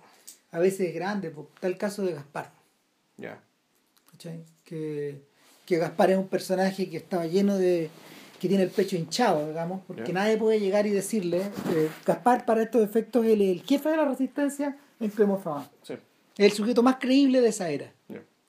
a 0.52 0.60
veces 0.60 0.88
es 0.90 0.96
grande. 0.96 1.30
Por 1.30 1.48
tal 1.60 1.78
caso 1.78 2.04
de 2.06 2.14
Gaspar. 2.14 2.54
Ya. 3.18 3.42
¿cachai? 4.12 4.46
Que, 4.64 5.22
que 5.66 5.78
Gaspar 5.78 6.12
es 6.12 6.18
un 6.18 6.28
personaje 6.28 6.90
que 6.90 6.98
estaba 6.98 7.26
lleno 7.26 7.58
de. 7.58 7.90
que 8.40 8.48
tiene 8.48 8.64
el 8.64 8.70
pecho 8.70 8.96
hinchado, 8.96 9.48
digamos, 9.48 9.82
porque 9.88 10.14
nadie 10.14 10.38
puede 10.38 10.60
llegar 10.60 10.86
y 10.86 10.92
decirle. 10.92 11.42
eh, 11.74 11.90
Gaspar, 12.06 12.46
para 12.46 12.62
estos 12.64 12.84
efectos, 12.84 13.26
es 13.26 13.34
el, 13.34 13.64
jefe 13.64 13.90
de 13.90 13.98
la 13.98 14.06
resistencia 14.06 14.78
en. 15.00 15.12
Sí. 15.12 15.94
Es 16.38 16.46
el 16.46 16.52
sujeto 16.52 16.84
más 16.84 16.98
creíble 16.98 17.42
de 17.42 17.50
esa 17.50 17.70
era. 17.70 17.92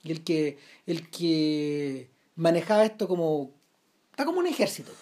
Y 0.05 0.13
el 0.13 0.23
que, 0.23 0.59
el 0.87 1.09
que 1.11 2.11
manejaba 2.37 2.85
esto 2.85 3.09
como. 3.09 3.51
está 4.11 4.25
como 4.25 4.41
un 4.41 4.47
ejército. 4.47 4.93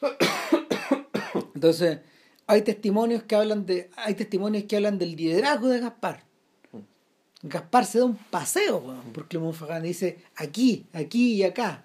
Entonces, 1.54 1.98
hay 2.46 2.62
testimonios 2.62 3.22
que 3.24 3.34
hablan 3.34 3.66
de. 3.66 3.90
hay 3.96 4.14
testimonios 4.14 4.64
que 4.64 4.76
hablan 4.76 4.98
del 4.98 5.16
liderazgo 5.16 5.68
de 5.68 5.80
Gaspar. 5.80 6.25
Gaspar 7.48 7.84
se 7.86 7.98
da 7.98 8.04
un 8.04 8.16
paseo 8.16 8.78
weón, 8.78 9.12
por 9.12 9.28
Clermont-Ferrand 9.28 9.84
y 9.84 9.88
dice 9.88 10.18
aquí, 10.36 10.86
aquí 10.92 11.34
y 11.34 11.42
acá. 11.44 11.84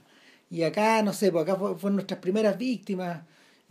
Y 0.50 0.64
acá, 0.64 1.02
no 1.02 1.14
sé, 1.14 1.32
pues 1.32 1.44
acá 1.44 1.56
fue- 1.56 1.76
fueron 1.78 1.96
nuestras 1.96 2.20
primeras 2.20 2.58
víctimas. 2.58 3.24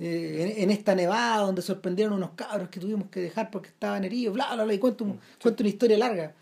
eh, 0.02 0.54
en, 0.56 0.62
en 0.64 0.70
esta 0.70 0.94
nevada 0.94 1.42
donde 1.42 1.60
sorprendieron 1.60 2.14
unos 2.14 2.30
cabros 2.30 2.70
que 2.70 2.80
tuvimos 2.80 3.10
que 3.10 3.20
dejar 3.20 3.50
porque 3.50 3.68
estaban 3.68 4.02
heridos, 4.02 4.32
bla, 4.34 4.54
bla, 4.54 4.64
bla, 4.64 4.72
y 4.72 4.78
cuento, 4.78 5.04
un- 5.04 5.20
cuento 5.42 5.62
una 5.62 5.68
historia 5.68 5.98
larga. 5.98 6.34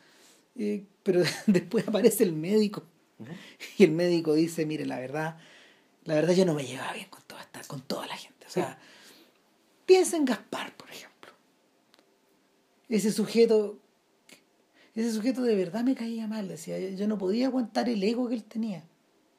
Eh, 0.56 0.84
pero 1.02 1.22
después 1.46 1.86
aparece 1.88 2.22
el 2.22 2.32
médico 2.34 2.84
y 3.76 3.82
el 3.84 3.90
médico 3.90 4.34
dice, 4.34 4.64
mire, 4.64 4.86
la 4.86 5.00
verdad, 5.00 5.38
la 6.04 6.14
verdad 6.14 6.34
yo 6.34 6.44
no 6.44 6.54
me 6.54 6.64
llevaba 6.64 6.92
bien 6.92 7.08
con 7.10 7.20
toda, 7.26 7.40
esta, 7.42 7.60
con 7.66 7.80
toda 7.82 8.06
la 8.06 8.16
gente. 8.16 8.46
O 8.46 8.50
sea, 8.50 8.78
piensa 9.86 10.16
en 10.16 10.24
Gaspar, 10.24 10.76
por 10.76 10.88
ejemplo. 10.90 11.32
Ese 12.88 13.10
sujeto, 13.12 13.76
ese 15.00 15.12
sujeto 15.12 15.42
de 15.42 15.54
verdad 15.54 15.84
me 15.84 15.94
caía 15.94 16.26
mal, 16.26 16.48
decía, 16.48 16.78
yo, 16.78 16.88
yo 16.88 17.06
no 17.06 17.18
podía 17.18 17.46
aguantar 17.46 17.88
el 17.88 18.02
ego 18.02 18.28
que 18.28 18.34
él 18.34 18.44
tenía. 18.44 18.84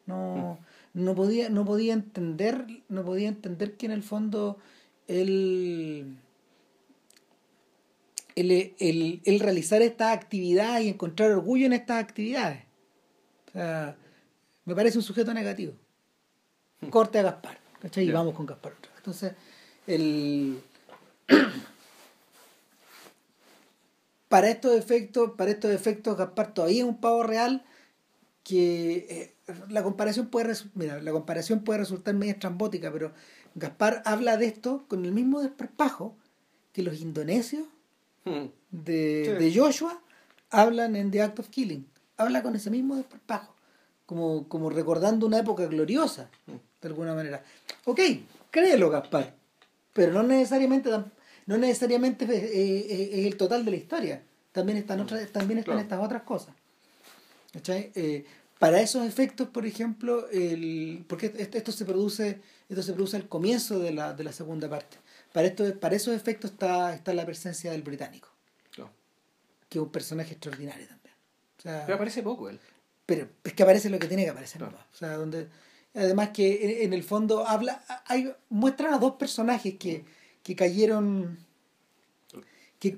No, 0.05 0.57
no 0.93 1.15
podía, 1.15 1.49
no 1.49 1.65
podía 1.65 1.93
entender, 1.93 2.65
no 2.87 3.03
podía 3.03 3.27
entender 3.27 3.77
que 3.77 3.85
en 3.85 3.91
el 3.91 4.01
fondo 4.01 4.57
él, 5.07 6.17
el, 8.35 8.51
el, 8.79 9.21
el 9.23 9.39
realizar 9.39 9.81
estas 9.81 10.15
actividades 10.15 10.85
y 10.85 10.89
encontrar 10.89 11.31
orgullo 11.31 11.65
en 11.65 11.73
estas 11.73 12.01
actividades. 12.01 12.63
O 13.49 13.51
sea, 13.51 13.97
me 14.65 14.75
parece 14.75 14.97
un 14.97 15.03
sujeto 15.03 15.33
negativo. 15.33 15.73
Corte 16.89 17.19
a 17.19 17.23
Gaspar. 17.23 17.59
¿cachai? 17.81 18.07
Y 18.07 18.11
vamos 18.11 18.33
con 18.33 18.45
Gaspar 18.45 18.73
otra 18.73 18.91
vez. 18.91 18.97
Entonces, 18.97 19.33
el. 19.87 20.61
Para 24.29 24.49
estos 24.49 24.75
efectos, 24.75 25.31
para 25.37 25.51
estos 25.51 25.71
efectos, 25.71 26.15
Gaspar 26.17 26.53
todavía 26.53 26.83
es 26.83 26.87
un 26.87 26.97
pavo 27.01 27.23
real 27.23 27.65
que 28.43 29.05
eh, 29.47 29.53
la 29.69 29.83
comparación 29.83 30.27
puede 30.27 30.53
mira, 30.75 31.01
la 31.01 31.11
comparación 31.11 31.63
puede 31.63 31.79
resultar 31.79 32.13
medio 32.15 32.33
estrambótica, 32.33 32.91
pero 32.91 33.11
Gaspar 33.55 34.01
habla 34.05 34.37
de 34.37 34.45
esto 34.45 34.85
con 34.87 35.03
el 35.05 35.11
mismo 35.11 35.41
desparpajo 35.41 36.15
que 36.73 36.83
los 36.83 37.01
indonesios 37.01 37.65
Mm. 38.25 38.47
de, 38.71 39.23
Sí. 39.25 39.43
de 39.45 39.59
Joshua 39.59 39.99
hablan 40.51 40.95
en 40.97 41.09
The 41.09 41.21
Act 41.21 41.39
of 41.39 41.49
Killing. 41.49 41.87
Habla 42.17 42.43
con 42.43 42.53
ese 42.55 42.69
mismo 42.69 42.97
desparpajo, 42.97 43.55
como, 44.05 44.47
como 44.49 44.69
recordando 44.69 45.25
una 45.25 45.39
época 45.39 45.65
gloriosa, 45.67 46.29
de 46.81 46.87
alguna 46.87 47.15
manera. 47.15 47.41
Ok, 47.85 47.99
créelo, 48.51 48.89
Gaspar, 48.89 49.33
pero 49.93 50.11
no 50.11 50.21
necesariamente, 50.23 50.89
no 51.49 51.57
necesariamente 51.57 52.25
es, 52.25 52.31
eh, 52.31 52.45
eh, 52.53 53.09
es 53.21 53.25
el 53.25 53.35
total 53.35 53.65
de 53.65 53.71
la 53.71 53.77
historia. 53.77 54.21
También 54.51 54.77
están, 54.77 54.99
otras, 54.99 55.27
también 55.31 55.57
están 55.57 55.73
Claro. 55.73 55.79
estas 55.81 56.05
otras 56.05 56.21
cosas. 56.21 56.53
Eh, 57.67 58.25
para 58.59 58.79
esos 58.81 59.03
efectos, 59.07 59.47
por 59.49 59.65
ejemplo, 59.65 60.29
el, 60.29 61.03
porque 61.07 61.33
esto, 61.37 61.71
se 61.71 61.85
produce 61.85 62.39
esto 62.69 62.83
se 62.83 62.93
produce 62.93 63.17
al 63.17 63.27
comienzo 63.27 63.79
de 63.79 63.91
la, 63.91 64.13
de 64.13 64.23
la 64.23 64.31
segunda 64.31 64.69
parte. 64.69 64.97
Para, 65.33 65.47
esto, 65.47 65.79
para 65.79 65.95
esos 65.95 66.13
efectos 66.15 66.51
está, 66.51 66.93
está 66.93 67.13
la 67.15 67.25
presencia 67.25 67.71
del 67.71 67.81
británico 67.81 68.29
Claro. 68.71 68.91
que 69.69 69.79
es 69.79 69.83
un 69.83 69.89
personaje 69.91 70.33
extraordinario 70.33 70.87
también. 70.87 71.15
O 71.57 71.61
sea, 71.61 71.83
Pero 71.85 71.95
aparece 71.95 72.21
poco 72.21 72.47
él. 72.49 72.59
pero 73.07 73.27
es 73.43 73.53
que 73.53 73.63
aparece 73.63 73.89
lo 73.89 73.97
que 73.97 74.07
tiene 74.07 74.23
que 74.23 74.29
aparecer. 74.29 74.59
Claro. 74.59 74.77
O 74.93 74.95
sea, 74.95 75.13
donde, 75.17 75.47
además 75.95 76.29
que 76.29 76.47
en, 76.83 76.85
en 76.87 76.93
el 76.93 77.03
fondo 77.03 77.47
habla, 77.47 77.83
hay, 78.05 78.31
muestran 78.49 78.93
a 78.93 78.99
dos 78.99 79.13
personajes 79.15 79.75
que, 79.79 80.05
que 80.49 80.55
cayeron 80.55 81.37
que, 82.79 82.97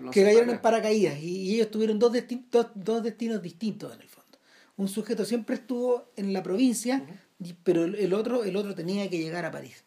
no 0.00 0.10
cayeron 0.26 0.50
en 0.50 0.60
paracaídas 0.60 1.18
y, 1.18 1.30
y 1.48 1.54
ellos 1.54 1.70
tuvieron 1.70 1.98
dos, 1.98 2.12
desti- 2.12 2.44
dos, 2.50 2.66
dos 2.74 3.02
destinos 3.02 3.40
distintos 3.42 3.94
en 3.94 4.02
el 4.02 4.08
fondo. 4.08 4.38
Un 4.76 4.88
sujeto 4.88 5.24
siempre 5.24 5.54
estuvo 5.54 6.10
en 6.16 6.32
la 6.34 6.42
provincia, 6.42 7.06
y- 7.42 7.54
pero 7.64 7.84
el- 7.84 7.94
el 7.94 8.12
otro, 8.12 8.44
el 8.44 8.54
otro 8.56 8.74
tenía 8.74 9.08
que 9.08 9.16
llegar 9.18 9.46
a 9.46 9.50
París. 9.50 9.82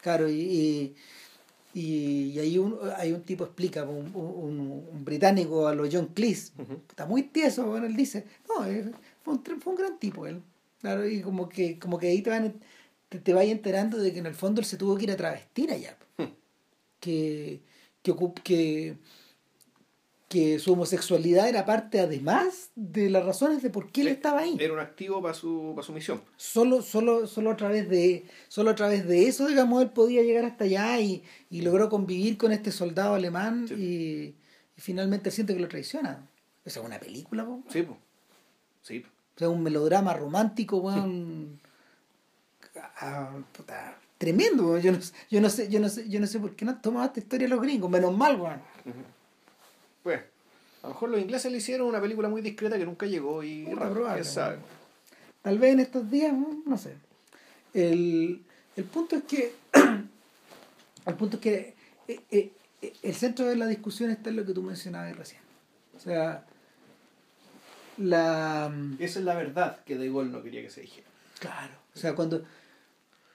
Claro, 0.00 0.30
y, 0.30 0.94
y, 1.74 1.80
y- 1.80 2.38
ahí, 2.38 2.56
un, 2.56 2.78
hay 2.96 3.12
un 3.12 3.22
tipo 3.22 3.44
explica, 3.44 3.82
un, 3.84 4.10
un- 4.14 4.86
un 4.90 5.04
británico 5.04 5.66
a 5.68 5.74
lo 5.74 5.84
John 5.90 6.06
Cleese, 6.14 6.52
está 6.88 7.04
muy 7.04 7.24
tieso, 7.24 7.66
bueno, 7.66 7.84
él 7.86 7.96
dice, 7.96 8.24
no, 8.48 8.64
eh, 8.64 8.90
fue 9.22 9.34
un, 9.34 9.44
fue 9.60 9.72
un 9.74 9.78
gran 9.78 9.98
tipo 9.98 10.26
él. 10.26 10.40
Claro, 10.80 11.06
y 11.06 11.20
como 11.22 11.48
que, 11.48 11.78
como 11.78 11.98
que 11.98 12.08
ahí 12.08 12.22
te, 12.22 12.30
van, 12.30 12.54
te, 13.14 13.20
te 13.20 13.32
vayas 13.34 13.52
enterando 13.52 13.98
de 13.98 14.12
que 14.12 14.18
en 14.18 14.26
el 14.26 14.34
fondo 14.34 14.60
él 14.60 14.66
se 14.66 14.76
tuvo 14.76 14.96
que 14.96 15.04
ir 15.04 15.10
a 15.10 15.16
travestir 15.16 15.70
allá. 15.72 15.96
Hmm. 16.18 16.24
Que, 17.00 17.60
que, 18.02 18.14
que, 18.42 18.96
que 20.28 20.58
su 20.58 20.72
homosexualidad 20.72 21.48
era 21.48 21.64
parte 21.64 22.00
además 22.00 22.70
de 22.74 23.08
las 23.10 23.24
razones 23.24 23.62
de 23.62 23.70
por 23.70 23.92
qué 23.92 24.00
él 24.02 24.08
Sí, 24.08 24.12
estaba 24.14 24.40
ahí. 24.40 24.56
Era 24.58 24.72
un 24.72 24.80
activo 24.80 25.22
para 25.22 25.34
su, 25.34 25.72
para 25.74 25.86
su 25.86 25.92
misión. 25.92 26.22
Solo, 26.36 26.82
solo, 26.82 27.26
solo 27.26 27.50
a 27.50 27.56
través 27.56 27.88
de, 27.88 28.24
solo 28.48 28.70
a 28.70 28.74
través 28.74 29.06
de 29.06 29.28
eso, 29.28 29.46
digamos, 29.46 29.82
él 29.82 29.90
podía 29.90 30.22
llegar 30.22 30.44
hasta 30.44 30.64
allá 30.64 30.98
y, 31.00 31.22
y 31.50 31.62
logró 31.62 31.88
convivir 31.88 32.36
con 32.36 32.52
este 32.52 32.72
soldado 32.72 33.14
alemán 33.14 33.66
Sí. 33.68 33.74
y, 33.74 34.34
y 34.76 34.80
finalmente 34.80 35.30
siente 35.30 35.54
que 35.54 35.60
lo 35.60 35.68
traiciona. 35.68 36.26
Esa 36.64 36.80
es 36.80 36.86
una 36.86 36.98
película, 36.98 37.44
po. 37.44 37.62
Sí, 37.68 37.82
pues. 37.82 37.98
Sí, 38.82 39.00
po. 39.00 39.08
O 39.36 39.38
sea, 39.38 39.48
un 39.48 39.62
melodrama 39.62 40.14
romántico, 40.14 40.78
weón. 40.78 41.60
ah, 43.00 43.30
puta, 43.52 43.96
tremendo. 44.18 44.78
Yo 44.78 44.92
no, 44.92 45.00
sé- 45.00 45.12
yo 45.30 45.40
no 45.40 45.48
sé, 45.50 45.68
yo 45.68 45.80
no 45.80 45.88
sé, 45.88 46.08
yo 46.08 46.20
no 46.20 46.26
sé 46.26 46.38
por 46.40 46.54
qué 46.56 46.64
no 46.64 46.78
toman 46.80 47.04
esta 47.06 47.20
historia 47.20 47.48
los 47.48 47.60
gringos, 47.60 47.90
menos 47.90 48.16
mal, 48.16 48.40
weón. 48.40 48.60
Pues, 50.02 50.20
a 50.82 50.88
lo 50.88 50.94
mejor 50.94 51.08
los 51.10 51.20
ingleses 51.20 51.50
le 51.50 51.58
hicieron 51.58 51.86
una 51.88 52.00
película 52.00 52.28
muy 52.28 52.42
discreta 52.42 52.76
que 52.76 52.84
nunca 52.84 53.06
llegó 53.06 53.42
y 53.42 53.64
Puta, 53.64 53.80
raro, 53.80 53.92
probable, 53.94 54.22
quién 54.22 54.32
sabe. 54.34 54.58
Tal 55.42 55.58
vez 55.58 55.72
en 55.72 55.80
estos 55.80 56.10
días, 56.10 56.32
no 56.32 56.62
no 56.66 56.76
sé. 56.78 56.94
El, 57.72 58.42
el 58.76 58.84
punto 58.84 59.16
es 59.16 59.24
que 59.24 59.52
el 61.06 61.14
punto 61.14 61.36
es 61.36 61.42
que 61.42 61.74
eh, 62.08 62.20
eh, 62.30 62.52
eh, 62.82 62.92
el 63.02 63.14
centro 63.14 63.46
de 63.46 63.56
la 63.56 63.66
discusión 63.66 64.10
está 64.10 64.30
en 64.30 64.36
lo 64.36 64.44
que 64.46 64.52
tú 64.52 64.62
mencionabas 64.62 65.16
recién. 65.16 65.40
O 65.96 65.98
sea, 66.00 66.44
la 67.98 68.72
Esa 68.98 69.18
es 69.20 69.24
la 69.24 69.34
verdad 69.34 69.78
que 69.84 69.96
De 69.96 70.08
Gaulle 70.08 70.30
no 70.30 70.42
quería 70.42 70.62
que 70.62 70.70
se 70.70 70.80
dijera. 70.82 71.06
Claro. 71.38 71.74
O 71.94 71.98
sea, 71.98 72.14
cuando, 72.14 72.44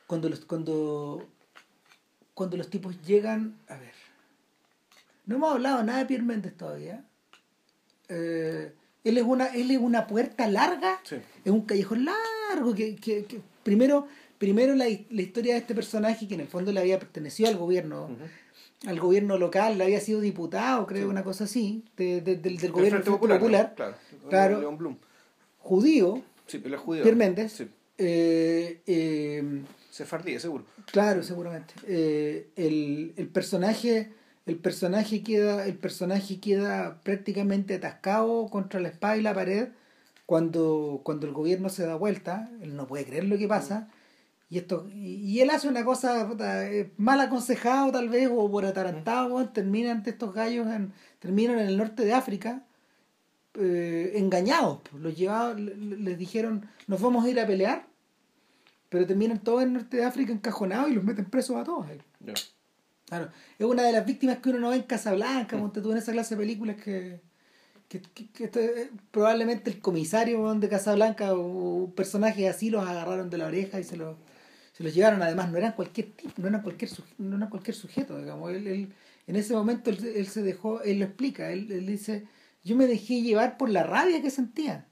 cuando 0.09 0.27
los, 0.27 0.39
cuando, 0.43 1.23
cuando 2.33 2.57
los 2.57 2.67
tipos 2.71 2.99
llegan, 3.05 3.53
a 3.67 3.75
ver, 3.77 3.91
no 5.27 5.35
hemos 5.35 5.53
hablado 5.53 5.83
nada 5.83 5.99
de 5.99 6.05
Pierre 6.07 6.23
Méndez 6.25 6.57
todavía. 6.57 7.05
Eh, 8.07 8.73
él 9.03 9.17
es 9.19 9.23
una, 9.23 9.45
él 9.53 9.69
es 9.69 9.77
una 9.77 10.07
puerta 10.07 10.47
larga, 10.47 10.99
Sí. 11.03 11.17
es 11.45 11.51
un 11.51 11.61
callejón 11.61 12.05
largo 12.05 12.73
que, 12.73 12.95
que, 12.95 13.25
que 13.25 13.39
primero, 13.61 14.07
primero 14.39 14.73
la, 14.73 14.85
la 14.87 15.21
historia 15.21 15.53
de 15.53 15.59
este 15.59 15.75
personaje 15.75 16.27
que 16.27 16.33
en 16.33 16.39
el 16.41 16.47
fondo 16.47 16.71
le 16.71 16.79
había 16.79 16.97
pertenecido 16.97 17.47
al 17.47 17.57
gobierno, 17.57 18.05
Ujú. 18.05 18.89
al 18.89 18.99
gobierno 18.99 19.37
local, 19.37 19.77
le 19.77 19.83
había 19.83 19.99
sido 19.99 20.21
diputado, 20.21 20.87
creo, 20.87 21.03
Sí. 21.03 21.09
una 21.11 21.23
cosa 21.23 21.43
así, 21.43 21.83
de- 21.97 22.21
de- 22.21 22.37
del, 22.37 22.57
del 22.57 22.65
El 22.65 22.71
gobierno 22.71 22.97
Frente 22.97 23.11
Popular, 23.11 23.37
Popular, 23.39 23.73
claro. 23.75 23.95
Claro. 24.27 24.59
León 24.59 24.77
Blum. 24.79 24.97
judío, 25.59 26.23
Sí, 26.47 26.57
pero 26.57 26.77
es 26.77 26.81
judío. 26.81 27.03
Pierre 27.03 27.15
Méndez, 27.19 27.51
Sí. 27.53 27.67
eh, 27.99 28.81
eh, 28.87 29.61
Sefardí, 29.89 30.39
seguro. 30.39 30.65
Claro, 30.91 31.23
seguramente. 31.23 31.73
Eh, 31.87 32.49
el, 32.55 33.13
el 33.17 33.27
personaje, 33.27 34.13
el 34.45 34.57
personaje 34.57 35.23
queda, 35.23 35.65
el 35.65 35.77
personaje 35.77 36.39
queda 36.39 37.01
prácticamente 37.01 37.75
atascado 37.75 38.47
contra 38.49 38.79
la 38.79 38.89
espada 38.89 39.17
y 39.17 39.21
la 39.21 39.33
pared 39.33 39.69
cuando, 40.29 41.01
cuando 41.03 41.25
el 41.25 41.33
gobierno 41.33 41.69
se 41.69 41.87
da 41.87 41.95
vuelta, 41.95 42.51
él 42.61 42.75
no 42.75 42.85
puede 42.85 43.03
creer 43.03 43.23
lo 43.23 43.37
que 43.39 43.47
pasa, 43.47 43.89
y 44.47 44.59
esto, 44.59 44.87
y, 44.93 45.39
él 45.41 45.49
hace 45.49 45.67
una 45.67 45.83
cosa 45.83 46.29
eh, 46.39 46.91
mal 46.97 47.19
aconsejado 47.19 47.91
tal 47.91 48.09
vez, 48.09 48.29
o 48.31 48.49
por 48.49 48.63
atarantado, 48.65 49.33
weón, 49.33 49.51
terminan 49.53 50.03
estos 50.05 50.33
gallos 50.33 50.67
en, 50.67 50.93
terminan 51.17 51.57
en 51.57 51.67
el 51.67 51.77
norte 51.77 52.05
de 52.05 52.13
África, 52.13 52.63
eh, 53.55 54.13
engañados, 54.15 54.81
los 54.93 55.17
le- 55.17 55.75
les 55.75 56.17
dijeron, 56.17 56.67
nos 56.85 57.01
vamos 57.01 57.25
a 57.25 57.29
ir 57.29 57.39
a 57.39 57.47
pelear, 57.47 57.87
pero 58.89 59.05
terminan 59.05 59.39
todos 59.43 59.61
en 59.61 59.69
el 59.69 59.73
norte 59.75 59.97
de 59.97 60.03
África 60.05 60.31
encajonados 60.33 60.89
y 60.89 60.93
los 60.95 61.03
meten 61.03 61.25
presos 61.25 61.55
a 61.57 61.63
todos. 61.63 61.87
ahí. 61.87 62.01
Ya. 62.19 62.33
Claro, 63.05 63.29
es 63.57 63.65
una 63.65 63.83
de 63.83 63.91
las 63.91 64.05
víctimas 64.05 64.37
que 64.39 64.49
uno 64.49 64.59
no 64.59 64.69
ve 64.69 64.77
en 64.77 64.83
Casablanca, 64.83 65.57
monte 65.57 65.81
tú 65.81 65.91
en 65.91 65.97
esa 65.97 66.11
clase 66.11 66.35
de 66.35 66.41
películas 66.41 66.75
que, 66.75 67.21
que, 67.87 68.01
que- 68.01 68.29
que 68.29 68.43
esto 68.45 68.59
es- 68.59 68.89
probablemente 69.09 69.71
el 69.71 69.79
comisario 69.79 70.53
de 70.55 70.69
Casablanca 70.69 71.33
o 71.33 71.39
un 71.85 71.91
personaje 71.95 72.47
así 72.47 72.69
los 72.69 72.87
agarraron 72.87 73.29
de 73.31 73.37
la 73.39 73.47
oreja 73.47 73.79
y 73.79 73.83
se 73.83 73.97
los, 73.97 74.15
se 74.73 74.83
los 74.83 74.93
llevaron. 74.93 75.21
Además, 75.23 75.51
no 75.51 75.57
eran 75.57 75.73
cualquier 75.73 76.11
tipo, 76.11 76.33
no 76.37 76.47
eran 76.49 76.61
cualquier, 76.61 76.91
suje- 76.91 77.15
no 77.17 77.37
eran 77.37 77.49
cualquier 77.49 77.75
sujeto, 77.75 78.17
digamos. 78.19 78.51
Él, 78.51 78.67
él- 78.67 78.93
en 79.25 79.35
ese 79.35 79.53
momento 79.55 79.89
él, 79.89 80.03
él 80.15 80.27
se 80.27 80.41
dejó, 80.43 80.81
él 80.81 80.99
lo 80.99 81.05
explica, 81.05 81.51
él, 81.51 81.71
él 81.71 81.85
dice, 81.87 82.27
yo 82.63 82.75
me 82.75 82.85
dejé 82.87 83.21
llevar 83.21 83.57
por 83.57 83.69
la 83.69 83.83
rabia 83.83 84.21
que 84.21 84.29
sentía. 84.29 84.87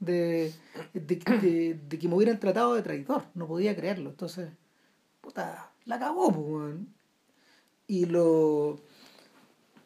De, 0.00 0.52
de, 0.94 1.16
de- 1.16 1.78
de 1.88 1.98
que 1.98 2.08
me 2.08 2.14
hubieran 2.14 2.38
tratado 2.38 2.74
de 2.74 2.82
traidor. 2.82 3.24
No 3.34 3.46
podía 3.46 3.74
creerlo. 3.76 4.10
Entonces, 4.10 4.48
puta, 5.20 5.70
la 5.84 5.98
cagó, 5.98 6.32
pues. 6.32 6.76
Y 7.86 8.04
lo, 8.06 8.80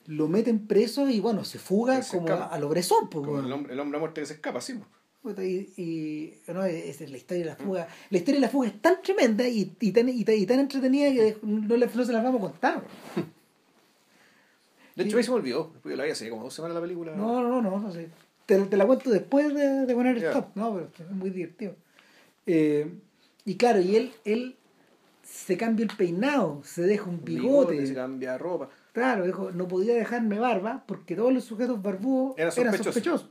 lo 0.06 0.28
meten 0.28 0.66
preso 0.66 1.08
y 1.08 1.20
bueno, 1.20 1.44
se 1.44 1.58
fuga 1.58 2.02
Se 2.02 2.16
como 2.16 2.28
escapa. 2.28 2.54
a, 2.54 2.58
lo 2.58 2.68
pues, 2.68 2.88
Como 3.10 3.38
el, 3.40 3.52
hombre, 3.52 3.72
el 3.72 3.80
hombre 3.80 3.96
a 3.96 4.00
muerte 4.00 4.20
que 4.20 4.26
se 4.26 4.34
escapa, 4.34 4.60
sí. 4.60 4.74
po. 4.74 4.86
Puta, 5.22 5.44
Y, 5.44 5.72
y 5.76 6.52
no, 6.52 6.64
esa 6.64 7.04
es 7.04 7.10
la 7.12 7.16
historia 7.16 7.44
de 7.44 7.50
la 7.50 7.56
fuga. 7.56 7.86
La 8.10 8.18
historia 8.18 8.40
de 8.40 8.46
la 8.46 8.50
fuga 8.50 8.66
es 8.68 8.82
tan 8.82 9.00
tremenda 9.02 9.46
y, 9.46 9.72
y, 9.78 9.92
tan, 9.92 10.08
y, 10.08 10.24
tan, 10.24 10.34
y 10.34 10.46
tan 10.46 10.58
entretenida 10.58 11.10
que 11.12 11.36
no, 11.42 11.76
le- 11.76 11.86
no 11.86 12.04
se 12.04 12.12
las 12.12 12.24
vamos 12.24 12.40
a 12.40 12.50
contar. 12.50 12.82
De 14.96 15.04
hecho, 15.04 15.16
ahí 15.16 15.22
se 15.22 15.30
me 15.30 15.36
olvidó. 15.36 15.70
Después 15.72 15.92
yo 15.92 15.96
la 15.96 16.04
vi 16.04 16.10
hace 16.10 16.28
como 16.28 16.42
dos 16.42 16.52
semanas 16.52 16.74
la 16.74 16.80
película. 16.82 17.14
No, 17.14 17.40
no, 17.40 17.62
no, 17.62 17.78
no 17.80 17.92
sé. 17.92 18.08
Te, 18.46 18.58
te 18.58 18.76
la 18.76 18.86
cuento 18.86 19.10
después 19.10 19.54
de, 19.54 19.86
de 19.86 19.94
poner 19.94 20.20
Ya. 20.20 20.28
stop. 20.30 20.48
No, 20.56 20.74
pero 20.74 20.90
es 21.08 21.14
muy 21.16 21.30
divertido. 21.30 21.74
Eh, 22.46 22.92
y 23.44 23.56
claro, 23.56 23.80
y 23.80 23.96
él, 23.96 24.12
él 24.24 24.56
se 25.22 25.56
cambia 25.56 25.84
el 25.84 25.96
peinado, 25.96 26.60
se 26.64 26.82
deja 26.82 27.08
un 27.08 27.24
bigote. 27.24 27.86
se 27.86 27.94
cambia 27.94 28.36
ropa. 28.38 28.68
Claro, 28.92 29.24
dijo, 29.24 29.50
no 29.52 29.68
podía 29.68 29.94
dejarme 29.94 30.38
barba 30.38 30.84
porque 30.86 31.16
todos 31.16 31.32
los 31.32 31.44
sujetos 31.44 31.80
barbudos 31.82 32.34
Era 32.36 32.48
eran 32.50 32.72
sospechoso. 32.76 32.84
sospechosos. 32.92 33.28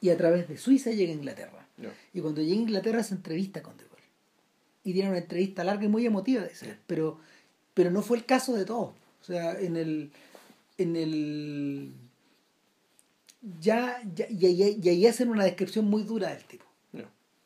Y 0.00 0.08
a 0.10 0.16
través 0.16 0.48
de 0.48 0.56
Suiza 0.56 0.90
llega 0.90 1.12
a 1.12 1.14
Inglaterra. 1.14 1.66
Ya. 1.76 1.92
Y 2.14 2.20
cuando 2.20 2.40
llega 2.40 2.54
a 2.56 2.62
Inglaterra 2.62 3.02
se 3.02 3.14
entrevista 3.14 3.62
con 3.62 3.76
De 3.76 3.84
Gaulle. 3.84 4.02
Y 4.82 4.92
tiene 4.94 5.10
una 5.10 5.18
entrevista 5.18 5.62
larga 5.62 5.84
y 5.84 5.88
muy 5.88 6.06
emotiva 6.06 6.42
de 6.42 6.54
ser. 6.54 6.78
Pero, 6.86 7.18
pero 7.74 7.90
no 7.90 8.00
fue 8.02 8.16
el 8.16 8.24
caso 8.24 8.54
de 8.56 8.64
todos. 8.64 8.94
O 9.20 9.24
sea, 9.24 9.52
en 9.60 9.76
el. 9.76 10.10
En 10.78 10.96
el. 10.96 11.92
Ya, 13.60 14.02
ya, 14.14 14.26
y, 14.28 14.44
ahí- 14.46 14.80
y 14.82 14.88
ahí 14.88 15.06
hacen 15.06 15.30
una 15.30 15.44
descripción 15.44 15.86
muy 15.86 16.02
dura 16.02 16.28
del 16.34 16.44
tipo. 16.44 16.64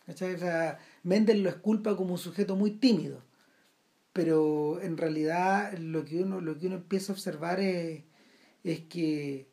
¿cachai? 0.07 0.35
O 0.35 0.39
sea, 0.39 0.79
Mendel 1.03 1.43
lo 1.43 1.49
esculpa 1.51 1.97
como 1.97 2.13
un 2.13 2.19
sujeto 2.19 2.57
muy 2.57 2.73
tímido. 2.73 3.23
Pero 4.13 4.81
en 4.81 4.97
realidad 4.97 5.77
lo 5.79 6.05
que 6.05 6.23
uno, 6.23 6.41
lo 6.41 6.59
que 6.59 6.67
uno 6.69 6.77
empieza 6.77 7.13
a 7.13 7.15
observar 7.15 7.59
es, 7.61 8.03
es 8.63 8.81
que 8.83 9.49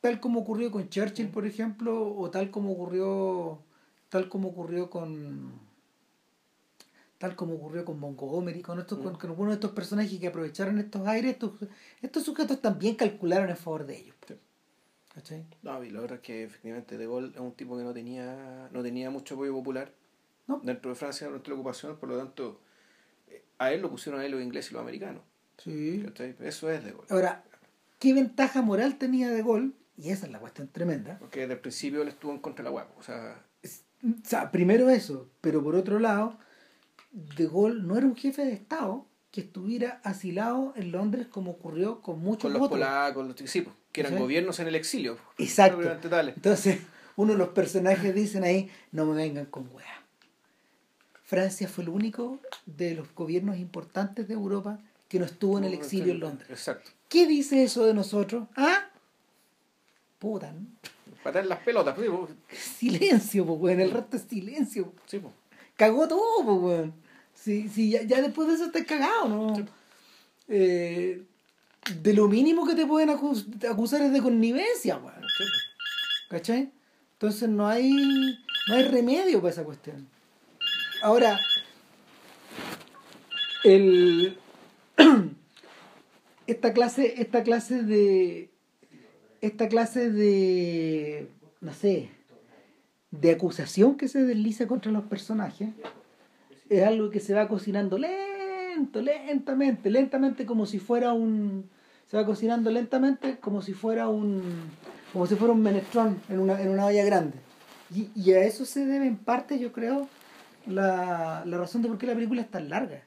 tal 0.00 0.20
como 0.20 0.40
ocurrió 0.40 0.70
con 0.70 0.88
Churchill, 0.88 1.28
por 1.28 1.46
ejemplo, 1.46 2.14
o 2.16 2.30
tal 2.30 2.50
como 2.50 2.72
ocurrió 2.72 3.62
tal 4.10 4.28
como 4.28 4.48
ocurrió 4.48 4.88
con 4.90 5.52
tal 7.18 7.34
como 7.34 7.54
ocurrió 7.54 7.84
con 7.84 7.98
Montgomery, 7.98 8.62
con 8.62 8.78
estos, 8.78 8.98
con, 9.00 9.14
con 9.16 9.30
algunos 9.30 9.50
de 9.52 9.54
estos 9.54 9.72
personajes 9.72 10.18
que 10.20 10.26
aprovecharon 10.28 10.78
estos 10.78 11.06
aires, 11.06 11.32
estos, 11.32 11.52
estos 12.00 12.22
sujetos 12.24 12.60
también 12.60 12.94
calcularon 12.94 13.50
en 13.50 13.56
favor 13.56 13.86
de 13.86 13.98
ellos. 13.98 14.14
Sí. 14.26 14.34
¿Cachai? 15.18 15.44
No, 15.62 15.82
y 15.82 15.90
lo 15.90 16.02
otro 16.04 16.14
es 16.16 16.22
que 16.22 16.44
efectivamente 16.44 16.96
De 16.96 17.06
Gaulle 17.06 17.30
es 17.34 17.40
un 17.40 17.52
tipo 17.52 17.76
que 17.76 17.82
no 17.82 17.92
tenía, 17.92 18.68
no 18.72 18.82
tenía 18.84 19.10
mucho 19.10 19.34
apoyo 19.34 19.52
popular 19.52 19.92
No. 20.46 20.60
dentro 20.62 20.90
de 20.90 20.94
Francia 20.94 21.26
durante 21.26 21.48
la 21.50 21.54
ocupación, 21.56 21.96
por 21.96 22.08
lo 22.08 22.16
tanto, 22.18 22.60
eh, 23.26 23.42
a 23.58 23.72
él 23.72 23.82
lo 23.82 23.90
pusieron 23.90 24.20
a 24.20 24.24
él 24.24 24.30
los 24.32 24.40
ingleses 24.42 24.70
y 24.70 24.74
los 24.74 24.82
americanos. 24.82 25.22
Sí. 25.58 26.02
¿cachai? 26.06 26.36
Eso 26.40 26.70
es 26.70 26.84
De 26.84 26.92
Gaulle. 26.92 27.06
Ahora, 27.10 27.42
¿qué 27.98 28.14
ventaja 28.14 28.62
moral 28.62 28.96
tenía 28.96 29.28
De 29.30 29.42
Gaulle? 29.42 29.72
Y 29.96 30.10
esa 30.10 30.26
es 30.26 30.32
la 30.32 30.38
cuestión 30.38 30.68
tremenda. 30.68 31.18
Porque 31.18 31.40
desde 31.40 31.54
el 31.54 31.60
principio 31.60 32.02
él 32.02 32.08
estuvo 32.08 32.30
en 32.32 32.38
contra 32.38 32.62
de 32.62 32.64
la 32.66 32.70
guapo. 32.70 32.94
O 33.00 33.02
sea, 33.02 33.44
O 34.04 34.24
sea, 34.24 34.52
primero 34.52 34.88
eso, 34.88 35.28
pero 35.40 35.60
por 35.64 35.74
otro 35.74 35.98
lado, 35.98 36.38
De 37.10 37.46
Gaulle 37.48 37.80
no 37.82 37.96
era 37.98 38.06
un 38.06 38.14
jefe 38.14 38.44
de 38.44 38.52
Estado 38.52 39.04
que 39.38 39.44
estuviera 39.44 40.00
asilado 40.02 40.72
en 40.74 40.90
Londres 40.90 41.28
como 41.30 41.52
ocurrió 41.52 42.00
con 42.00 42.18
muchos 42.18 42.42
con 42.42 42.54
los 42.54 42.62
otros. 42.62 42.80
polacos, 42.80 43.24
los 43.24 43.36
sí, 43.48 43.60
pues, 43.60 43.76
que 43.92 44.00
eran 44.00 44.14
¿Sí? 44.14 44.18
gobiernos 44.18 44.58
en 44.58 44.66
el 44.66 44.74
exilio. 44.74 45.16
Exacto. 45.38 45.88
Entonces, 46.34 46.80
uno 47.14 47.34
de 47.34 47.38
los 47.38 47.50
personajes 47.50 48.12
dicen 48.12 48.42
ahí, 48.42 48.68
no 48.90 49.06
me 49.06 49.14
vengan 49.14 49.46
con 49.46 49.68
weá. 49.72 50.02
Francia 51.22 51.68
fue 51.68 51.84
el 51.84 51.90
único 51.90 52.40
de 52.66 52.96
los 52.96 53.14
gobiernos 53.14 53.58
importantes 53.58 54.26
de 54.26 54.34
Europa 54.34 54.80
que 55.08 55.20
no 55.20 55.26
estuvo 55.26 55.56
en 55.58 55.62
el 55.64 55.74
exilio 55.74 56.12
en 56.14 56.18
Londres. 56.18 56.50
Exacto. 56.50 56.90
¿Qué 57.08 57.28
dice 57.28 57.62
eso 57.62 57.86
de 57.86 57.94
nosotros? 57.94 58.48
¿Ah? 58.56 58.90
Puta, 60.18 60.50
¿no? 60.50 60.66
Patar 61.22 61.46
las 61.46 61.60
pelotas, 61.60 61.94
pues, 61.94 62.10
Silencio, 62.50 63.46
pues, 63.46 63.60
weón. 63.60 63.78
El 63.78 63.92
resto 63.92 64.16
es 64.16 64.24
silencio. 64.24 64.92
sí, 65.06 65.20
pues. 65.20 65.32
Cagó 65.76 66.08
todo, 66.08 66.44
pues, 66.44 66.58
weón. 66.60 67.07
Sí, 67.48 67.66
sí, 67.70 67.88
ya, 67.88 68.02
ya 68.02 68.20
después 68.20 68.46
de 68.46 68.54
eso 68.56 68.66
estás 68.66 68.84
cagado, 68.84 69.26
¿no? 69.26 69.56
Sí. 69.56 69.64
Eh, 70.48 71.22
de 72.02 72.12
lo 72.12 72.28
mínimo 72.28 72.66
que 72.66 72.74
te 72.74 72.84
pueden 72.84 73.08
acus- 73.08 73.46
acusar 73.66 74.02
es 74.02 74.12
de 74.12 74.20
connivencia, 74.20 74.98
weón. 74.98 75.14
Sí, 75.22 75.44
pues. 75.44 75.50
¿Cachai? 76.28 76.70
Entonces 77.14 77.48
no 77.48 77.66
hay, 77.66 77.90
no 77.90 78.74
hay 78.74 78.82
remedio 78.84 79.40
para 79.40 79.50
esa 79.50 79.64
cuestión. 79.64 80.06
Ahora, 81.02 81.38
el, 83.64 84.36
esta 86.46 86.74
clase, 86.74 87.14
esta 87.22 87.42
clase 87.44 87.82
de, 87.82 88.50
esta 89.40 89.68
clase 89.68 90.10
de, 90.10 91.30
no 91.62 91.72
sé, 91.72 92.10
de 93.10 93.30
acusación 93.30 93.96
que 93.96 94.06
se 94.08 94.22
desliza 94.22 94.66
contra 94.66 94.92
los 94.92 95.04
personajes 95.04 95.70
es 96.68 96.84
algo 96.84 97.10
que 97.10 97.20
se 97.20 97.34
va 97.34 97.48
cocinando 97.48 97.98
lento, 97.98 99.00
lentamente, 99.00 99.90
lentamente 99.90 100.46
como 100.46 100.66
si 100.66 100.78
fuera 100.78 101.12
un, 101.12 101.68
se 102.06 102.16
va 102.16 102.24
cocinando 102.24 102.70
lentamente 102.70 103.38
como 103.38 103.62
si 103.62 103.72
fuera 103.72 104.08
un, 104.08 104.42
como 105.12 105.26
si 105.26 105.34
fuera 105.34 105.52
un 105.52 105.62
menestrón 105.62 106.20
en 106.28 106.38
una, 106.40 106.60
en 106.60 106.68
una 106.68 106.86
olla 106.86 107.04
grande. 107.04 107.38
Y, 107.94 108.10
y 108.14 108.32
a 108.32 108.44
eso 108.44 108.64
se 108.64 108.84
debe 108.84 109.06
en 109.06 109.16
parte, 109.16 109.58
yo 109.58 109.72
creo, 109.72 110.08
la, 110.66 111.42
la 111.46 111.58
razón 111.58 111.82
de 111.82 111.88
por 111.88 111.98
qué 111.98 112.06
la 112.06 112.14
película 112.14 112.42
es 112.42 112.50
tan 112.50 112.68
larga. 112.68 113.02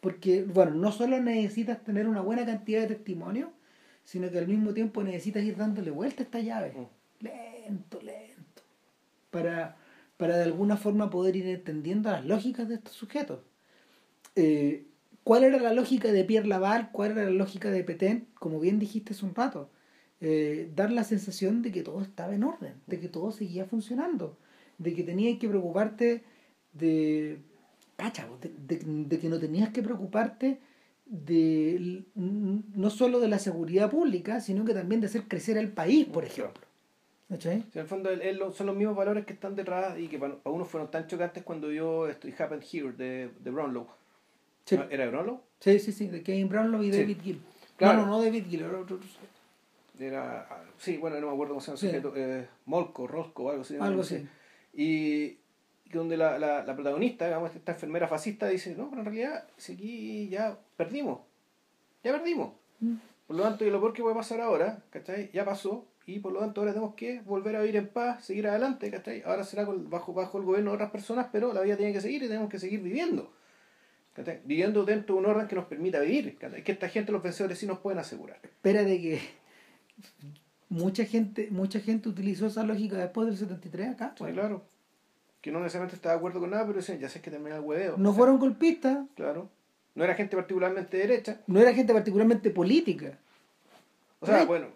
Porque, 0.00 0.44
bueno, 0.44 0.72
no 0.72 0.92
solo 0.92 1.20
necesitas 1.20 1.82
tener 1.82 2.08
una 2.08 2.20
buena 2.20 2.46
cantidad 2.46 2.80
de 2.80 2.94
testimonios, 2.94 3.50
sino 4.04 4.30
que 4.30 4.38
al 4.38 4.48
mismo 4.48 4.72
tiempo 4.72 5.02
necesitas 5.02 5.42
ir 5.44 5.56
dándole 5.56 5.90
vuelta 5.90 6.22
a 6.22 6.24
esta 6.24 6.40
llave. 6.40 6.72
Lento, 7.20 8.00
lento. 8.00 8.62
Para, 9.30 9.76
para 10.20 10.36
de 10.36 10.44
alguna 10.44 10.76
forma 10.76 11.08
poder 11.08 11.34
ir 11.34 11.46
entendiendo 11.46 12.10
las 12.10 12.26
lógicas 12.26 12.68
de 12.68 12.74
estos 12.76 12.92
sujetos. 12.92 13.40
Eh, 14.36 14.84
¿Cuál 15.24 15.44
era 15.44 15.58
la 15.58 15.72
lógica 15.72 16.12
de 16.12 16.24
Pierre 16.24 16.46
Laval? 16.46 16.90
¿Cuál 16.92 17.12
era 17.12 17.24
la 17.24 17.30
lógica 17.30 17.70
de 17.70 17.82
Petén? 17.84 18.26
Como 18.34 18.60
bien 18.60 18.78
dijiste 18.78 19.14
hace 19.14 19.24
un 19.24 19.34
rato, 19.34 19.70
eh, 20.20 20.70
dar 20.76 20.92
la 20.92 21.04
sensación 21.04 21.62
de 21.62 21.72
que 21.72 21.82
todo 21.82 22.02
estaba 22.02 22.34
en 22.34 22.44
orden, 22.44 22.74
de 22.86 23.00
que 23.00 23.08
todo 23.08 23.32
seguía 23.32 23.64
funcionando, 23.64 24.36
de 24.76 24.94
que 24.94 25.02
tenías 25.04 25.38
que 25.38 25.48
preocuparte 25.48 26.22
de, 26.74 27.38
cacha, 27.96 28.28
de, 28.42 28.50
de- 28.76 28.84
de 29.10 29.18
que 29.18 29.28
no 29.30 29.38
tenías 29.38 29.70
que 29.70 29.82
preocuparte 29.82 30.60
de 31.06 32.04
no 32.14 32.90
solo 32.90 33.20
de 33.20 33.28
la 33.28 33.38
seguridad 33.38 33.90
pública, 33.90 34.40
sino 34.40 34.64
que 34.66 34.74
también 34.74 35.00
de 35.00 35.06
hacer 35.06 35.24
crecer 35.28 35.56
el 35.56 35.72
país, 35.72 36.04
por 36.06 36.24
ejemplo. 36.26 36.69
En 37.74 37.80
el 37.80 37.86
fondo 37.86 38.10
él- 38.10 38.22
él 38.22 38.36
lo- 38.38 38.52
son 38.52 38.66
los 38.66 38.76
mismos 38.76 38.96
valores 38.96 39.24
que 39.24 39.32
están 39.32 39.54
detrás 39.54 39.98
y 39.98 40.08
que 40.08 40.18
para, 40.18 40.34
para 40.36 40.54
uno 40.54 40.64
fueron 40.64 40.90
tan 40.90 41.06
chocantes 41.06 41.42
cuando 41.44 41.68
vio 41.68 42.08
esto 42.08 42.26
It 42.28 42.40
Happened 42.40 42.64
Here 42.70 42.92
de, 42.92 43.30
de 43.38 43.50
Brownlow. 43.50 43.86
Sí. 44.64 44.76
¿No? 44.76 44.84
¿Era 44.90 45.04
de 45.04 45.10
Brownlow? 45.10 45.40
Sí, 45.60 45.78
sí, 45.78 45.92
sí, 45.92 46.08
de 46.08 46.22
Kevin 46.22 46.48
Brownlow 46.48 46.82
y 46.82 46.92
Sí. 46.92 46.98
David 47.00 47.18
Gill. 47.22 47.40
Claro. 47.76 47.98
No, 48.00 48.06
no, 48.06 48.10
no 48.18 48.22
David 48.22 48.44
Gill, 48.48 48.62
era 48.62 48.78
otro. 48.78 48.98
Era, 49.98 50.46
ah, 50.50 50.64
sí, 50.78 50.96
bueno, 50.96 51.20
no 51.20 51.26
me 51.28 51.32
acuerdo 51.34 51.54
cómo 51.54 51.60
se 51.60 51.66
llama 51.68 51.80
el 51.80 51.88
sujeto, 52.02 52.12
eh, 52.16 52.48
Molko, 52.66 53.06
Rosco 53.06 53.44
o 53.44 53.50
algo 53.50 53.62
así. 53.62 53.76
Algo 53.78 54.00
así. 54.02 54.26
Y 54.74 55.36
y 55.84 55.92
donde 55.92 56.16
la, 56.16 56.38
la, 56.38 56.62
la 56.64 56.74
protagonista, 56.76 57.26
digamos, 57.26 57.52
esta 57.56 57.72
enfermera 57.72 58.06
fascista, 58.06 58.46
dice, 58.46 58.76
no, 58.76 58.88
pero 58.90 59.00
en 59.02 59.06
realidad, 59.06 59.48
si 59.56 59.72
aquí 59.72 60.28
ya 60.28 60.56
perdimos, 60.76 61.18
ya 62.04 62.12
perdimos. 62.12 62.52
Mm. 62.78 62.94
Por 63.26 63.36
lo 63.36 63.42
tanto, 63.42 63.64
y 63.64 63.70
lo 63.70 63.80
peor 63.80 63.92
que 63.92 64.02
puede 64.02 64.14
pasar 64.14 64.40
ahora, 64.40 64.84
¿cachai? 64.90 65.30
Ya 65.32 65.44
pasó, 65.44 65.84
y 66.14 66.18
por 66.18 66.32
lo 66.32 66.40
tanto 66.40 66.60
ahora 66.60 66.72
tenemos 66.72 66.94
que 66.94 67.20
volver 67.20 67.56
a 67.56 67.60
vivir 67.60 67.76
en 67.76 67.88
paz, 67.88 68.24
seguir 68.24 68.48
adelante, 68.48 68.90
¿cachai? 68.90 69.22
Ahora 69.24 69.44
será 69.44 69.64
bajo, 69.64 70.12
bajo 70.12 70.38
el 70.38 70.44
gobierno 70.44 70.70
de 70.70 70.74
otras 70.76 70.90
personas, 70.90 71.28
pero 71.30 71.52
la 71.52 71.60
vida 71.60 71.76
tiene 71.76 71.92
que 71.92 72.00
seguir 72.00 72.22
y 72.22 72.28
tenemos 72.28 72.50
que 72.50 72.58
seguir 72.58 72.80
viviendo. 72.82 73.32
¿cachai? 74.14 74.40
Viviendo 74.44 74.84
dentro 74.84 75.14
de 75.14 75.20
un 75.20 75.26
orden 75.26 75.46
que 75.46 75.54
nos 75.54 75.66
permita 75.66 76.00
vivir, 76.00 76.36
¿cachai? 76.38 76.64
que 76.64 76.72
esta 76.72 76.88
gente, 76.88 77.12
los 77.12 77.22
vencedores, 77.22 77.58
sí 77.58 77.66
nos 77.66 77.78
pueden 77.78 77.98
asegurar. 77.98 78.38
Espera 78.42 78.82
de 78.82 79.00
que 79.00 79.20
mucha 80.68 81.04
gente, 81.04 81.48
mucha 81.50 81.80
gente 81.80 82.08
utilizó 82.08 82.46
esa 82.46 82.64
lógica 82.64 82.96
después 82.96 83.28
del 83.28 83.36
73 83.36 83.90
acá. 83.90 84.08
Sí, 84.16 84.24
pues. 84.24 84.32
claro. 84.32 84.64
Que 85.40 85.50
no 85.50 85.60
necesariamente 85.60 85.96
está 85.96 86.10
de 86.10 86.16
acuerdo 86.16 86.40
con 86.40 86.50
nada, 86.50 86.66
pero 86.66 86.78
decían, 86.78 86.98
ya 86.98 87.08
sé 87.08 87.20
que 87.22 87.30
termina 87.30 87.56
el 87.56 87.62
hueveo. 87.62 87.96
No 87.96 88.12
fueron 88.12 88.38
golpistas, 88.38 89.06
Claro. 89.14 89.48
No 89.94 90.04
era 90.04 90.14
gente 90.14 90.36
particularmente 90.36 90.96
derecha. 90.96 91.40
no 91.48 91.60
era 91.60 91.74
gente 91.74 91.92
particularmente 91.92 92.50
política. 92.50 93.18
O 94.20 94.26
sea, 94.26 94.44
bueno, 94.44 94.68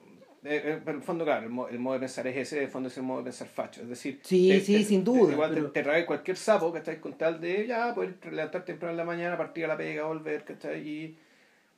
eh, 0.44 0.62
eh, 0.64 0.80
pero 0.84 0.92
en 0.92 0.96
el 0.98 1.02
fondo, 1.02 1.24
claro, 1.24 1.44
el, 1.44 1.50
mo- 1.50 1.68
el 1.68 1.78
modo 1.78 1.94
de 1.94 2.00
pensar 2.00 2.26
es 2.26 2.36
ese, 2.36 2.58
en 2.58 2.64
el 2.64 2.70
fondo 2.70 2.88
es 2.88 2.96
el 2.98 3.02
modo 3.02 3.18
de 3.18 3.24
pensar 3.24 3.48
facho. 3.48 3.82
Es 3.82 3.88
decir, 3.88 4.20
Sí, 4.22 4.60
sí, 4.60 4.84
sin 4.84 5.02
duda, 5.02 5.32
Igual 5.32 5.54
pero- 5.54 5.70
te, 5.72 5.82
trae 5.82 6.04
cualquier 6.06 6.36
sapo 6.36 6.72
que 6.72 6.78
estáis 6.78 6.98
con 6.98 7.14
tal 7.18 7.40
de 7.40 7.66
ya 7.66 7.94
poder 7.94 8.16
levantar 8.30 8.64
temprano 8.64 8.90
en 8.92 8.96
la 8.98 9.04
mañana, 9.04 9.36
partir 9.38 9.64
a 9.64 9.68
la 9.68 9.76
pega, 9.76 10.04
volver, 10.04 10.44
¿cachai? 10.44 10.86
Y, 10.88 11.18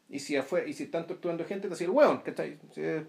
y 0.09 0.19
si 0.19 0.37
y 0.37 0.73
si 0.73 0.83
están 0.85 1.07
torturando 1.07 1.45
gente, 1.45 1.69
te 1.69 1.75
hacía 1.75 1.87
el 1.87 1.93
hueón, 1.93 2.19
¿cachai? 2.23 2.59
Sí, 2.73 2.81
en 2.83 3.07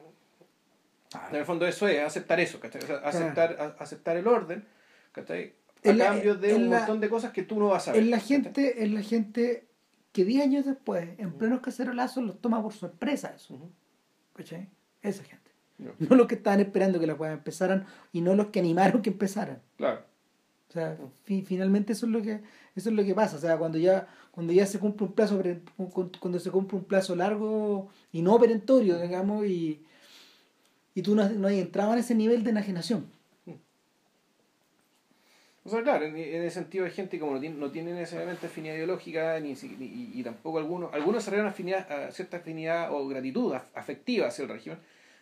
el 1.35 1.45
fondo 1.45 1.65
eso 1.65 1.88
es 1.88 1.99
aceptar 2.01 2.39
eso, 2.39 2.59
¿cachai? 2.59 2.84
O 2.84 2.85
sea, 2.88 2.97
aceptar, 2.97 3.57
a- 3.59 3.81
aceptar 3.81 4.17
el 4.17 4.27
orden, 4.27 4.65
¿cachai? 5.11 5.53
A 5.85 5.89
En 5.89 5.97
la- 5.97 6.05
cambio 6.07 6.35
de 6.35 6.49
en 6.51 6.63
un 6.63 6.69
la- 6.69 6.77
montón 6.79 6.99
de 6.99 7.09
cosas 7.09 7.31
que 7.31 7.43
tú 7.43 7.59
no 7.59 7.67
vas 7.69 7.88
a 7.88 7.93
ver. 7.93 8.01
Es 8.03 8.07
la 8.09 8.19
gente, 8.19 8.84
es 8.84 8.91
la 8.91 9.01
gente 9.01 9.67
que 10.11 10.25
10 10.25 10.43
años 10.43 10.65
después, 10.65 11.07
en 11.17 11.31
plenos 11.34 11.61
cacerolazos, 11.61 12.23
los 12.23 12.41
toma 12.41 12.61
por 12.61 12.73
sorpresa 12.73 13.34
eso. 13.35 13.53
Ujú. 13.53 13.71
¿Cachai? 14.34 14.67
Esa 15.01 15.23
gente. 15.23 15.47
No 15.77 16.15
los 16.15 16.27
que 16.27 16.35
estaban 16.35 16.59
esperando 16.59 16.99
que 16.99 17.07
las 17.07 17.17
cosas 17.17 17.33
empezaran 17.33 17.85
y 18.11 18.21
no 18.21 18.33
los 18.35 18.47
que 18.47 18.59
animaron 18.59 19.01
que 19.01 19.11
empezaran. 19.11 19.61
Claro. 19.75 20.01
O 20.69 20.73
sea, 20.73 20.97
fi- 21.23 21.43
finalmente 21.43 21.93
eso 21.93 22.05
es 22.07 22.11
lo 22.11 22.21
que 22.21 22.41
eso 22.75 22.89
es 22.89 22.95
lo 22.95 23.03
que 23.05 23.13
pasa. 23.15 23.37
O 23.37 23.39
sea, 23.39 23.57
cuando 23.57 23.77
ya 23.77 24.07
cuando 24.31 24.53
ya 24.53 24.65
se 24.65 24.79
cumple 24.79 25.07
un 25.07 25.13
plazo 25.13 25.41
cuando 26.19 26.39
se 26.39 26.51
cumple 26.51 26.77
un 26.79 26.83
plazo 26.85 27.15
largo 27.15 27.89
y 28.11 28.21
no 28.21 28.39
perentorio, 28.39 28.99
digamos, 28.99 29.45
y, 29.45 29.83
y 30.95 31.01
tú 31.03 31.15
no, 31.15 31.27
no 31.29 31.47
has 31.47 31.53
entrado 31.53 31.93
en 31.93 31.99
ese 31.99 32.15
nivel 32.15 32.43
de 32.43 32.49
enajenación. 32.49 33.05
O 35.63 35.69
sea, 35.69 35.83
claro, 35.83 36.05
en, 36.05 36.15
en 36.15 36.43
ese 36.43 36.55
sentido 36.61 36.85
hay 36.85 36.91
gente 36.91 37.17
que 37.17 37.19
como 37.19 37.33
no 37.33 37.39
tiene, 37.41 37.57
no 37.57 37.69
tiene 37.71 37.91
necesariamente 37.93 38.45
afinidad 38.47 38.75
ideológica 38.75 39.37
ni, 39.41 39.53
ni- 39.53 39.85
y, 39.85 40.11
y 40.15 40.23
tampoco 40.23 40.59
algunos, 40.59 40.93
algunos 40.93 41.21
desarrollan 41.23 41.47
afinidad, 41.47 42.09
cierta 42.11 42.37
afinidad 42.37 42.93
o 42.93 43.05
gratitud 43.07 43.51
af- 43.53 43.67
afectiva 43.75 44.27
hacia 44.27 44.43
el 44.43 44.49
régimen, 44.49 44.79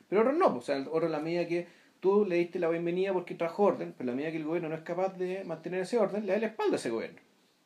pero 0.10 0.22
otros 0.22 0.38
no, 0.38 0.52
pues, 0.54 0.64
o 0.64 0.66
sea, 0.66 0.80
otros 0.82 1.06
en 1.06 1.12
la 1.12 1.20
medida 1.20 1.48
que 1.48 1.68
tú 2.00 2.26
le 2.26 2.36
diste 2.38 2.60
la 2.60 2.70
bienvenida 2.70 3.14
porque 3.14 3.36
trajo 3.36 3.64
orden, 3.64 3.94
pero 3.98 4.10
la 4.10 4.16
medida 4.16 4.32
que 4.32 4.38
el 4.38 4.44
gobierno 4.46 4.70
no 4.70 4.76
es 4.76 4.82
capaz 4.82 5.18
de 5.18 5.44
mantener 5.44 5.82
ese 5.82 5.98
orden, 5.98 6.26
le 6.26 6.34
da 6.34 6.40
la 6.40 6.48
espalda 6.48 6.74
a 6.74 6.76
ese 6.76 6.90
gobierno. 6.90 7.20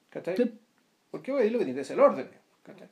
¿Cachai? 0.10 0.36
Sí. 0.38 0.60
Porque 1.12 1.32
oye, 1.32 1.50
lo 1.52 1.60
que 1.60 1.66
tiene 1.66 1.78
que 1.78 1.82
es 1.82 1.92
el 1.92 2.00
orden. 2.00 2.30
¿cachai? 2.64 2.88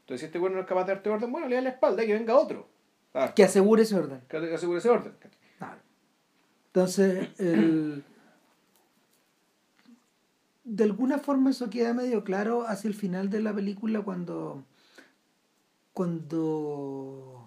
Entonces 0.00 0.20
si 0.20 0.26
este 0.26 0.38
gobierno 0.38 0.56
no 0.58 0.62
es 0.62 0.68
capaz 0.68 0.84
de 0.84 0.94
darte 0.94 1.08
orden, 1.10 1.30
bueno, 1.32 1.48
le 1.48 1.54
da 1.56 1.62
la 1.62 1.70
espalda 1.70 2.02
y 2.04 2.06
que 2.06 2.14
venga 2.14 2.36
otro. 2.36 2.66
Ah, 3.14 3.32
Que 3.34 3.44
asegure 3.44 3.82
ese 3.82 3.96
orden. 3.96 4.20
que 4.28 4.36
asegure 4.36 4.78
ese 4.78 4.88
orden. 4.90 5.12
¿cachai? 5.18 5.38
Claro. 5.58 5.80
Entonces, 6.66 7.28
el- 7.40 8.04
de 10.64 10.84
alguna 10.84 11.18
forma 11.18 11.50
eso 11.50 11.68
queda 11.70 11.94
medio 11.94 12.22
claro 12.22 12.66
hacia 12.68 12.86
el 12.88 12.94
final 12.94 13.30
de 13.30 13.40
la 13.40 13.52
película 13.54 14.02
cuando 14.02 14.64
cuando 15.92 17.39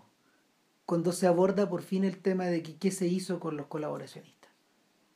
cuando 0.85 1.11
se 1.11 1.27
aborda 1.27 1.69
por 1.69 1.81
fin 1.81 2.03
el 2.03 2.17
tema 2.17 2.45
de 2.45 2.61
que 2.63 2.77
qué 2.77 2.91
se 2.91 3.07
hizo 3.07 3.39
con 3.39 3.57
los 3.57 3.67
colaboracionistas 3.67 4.51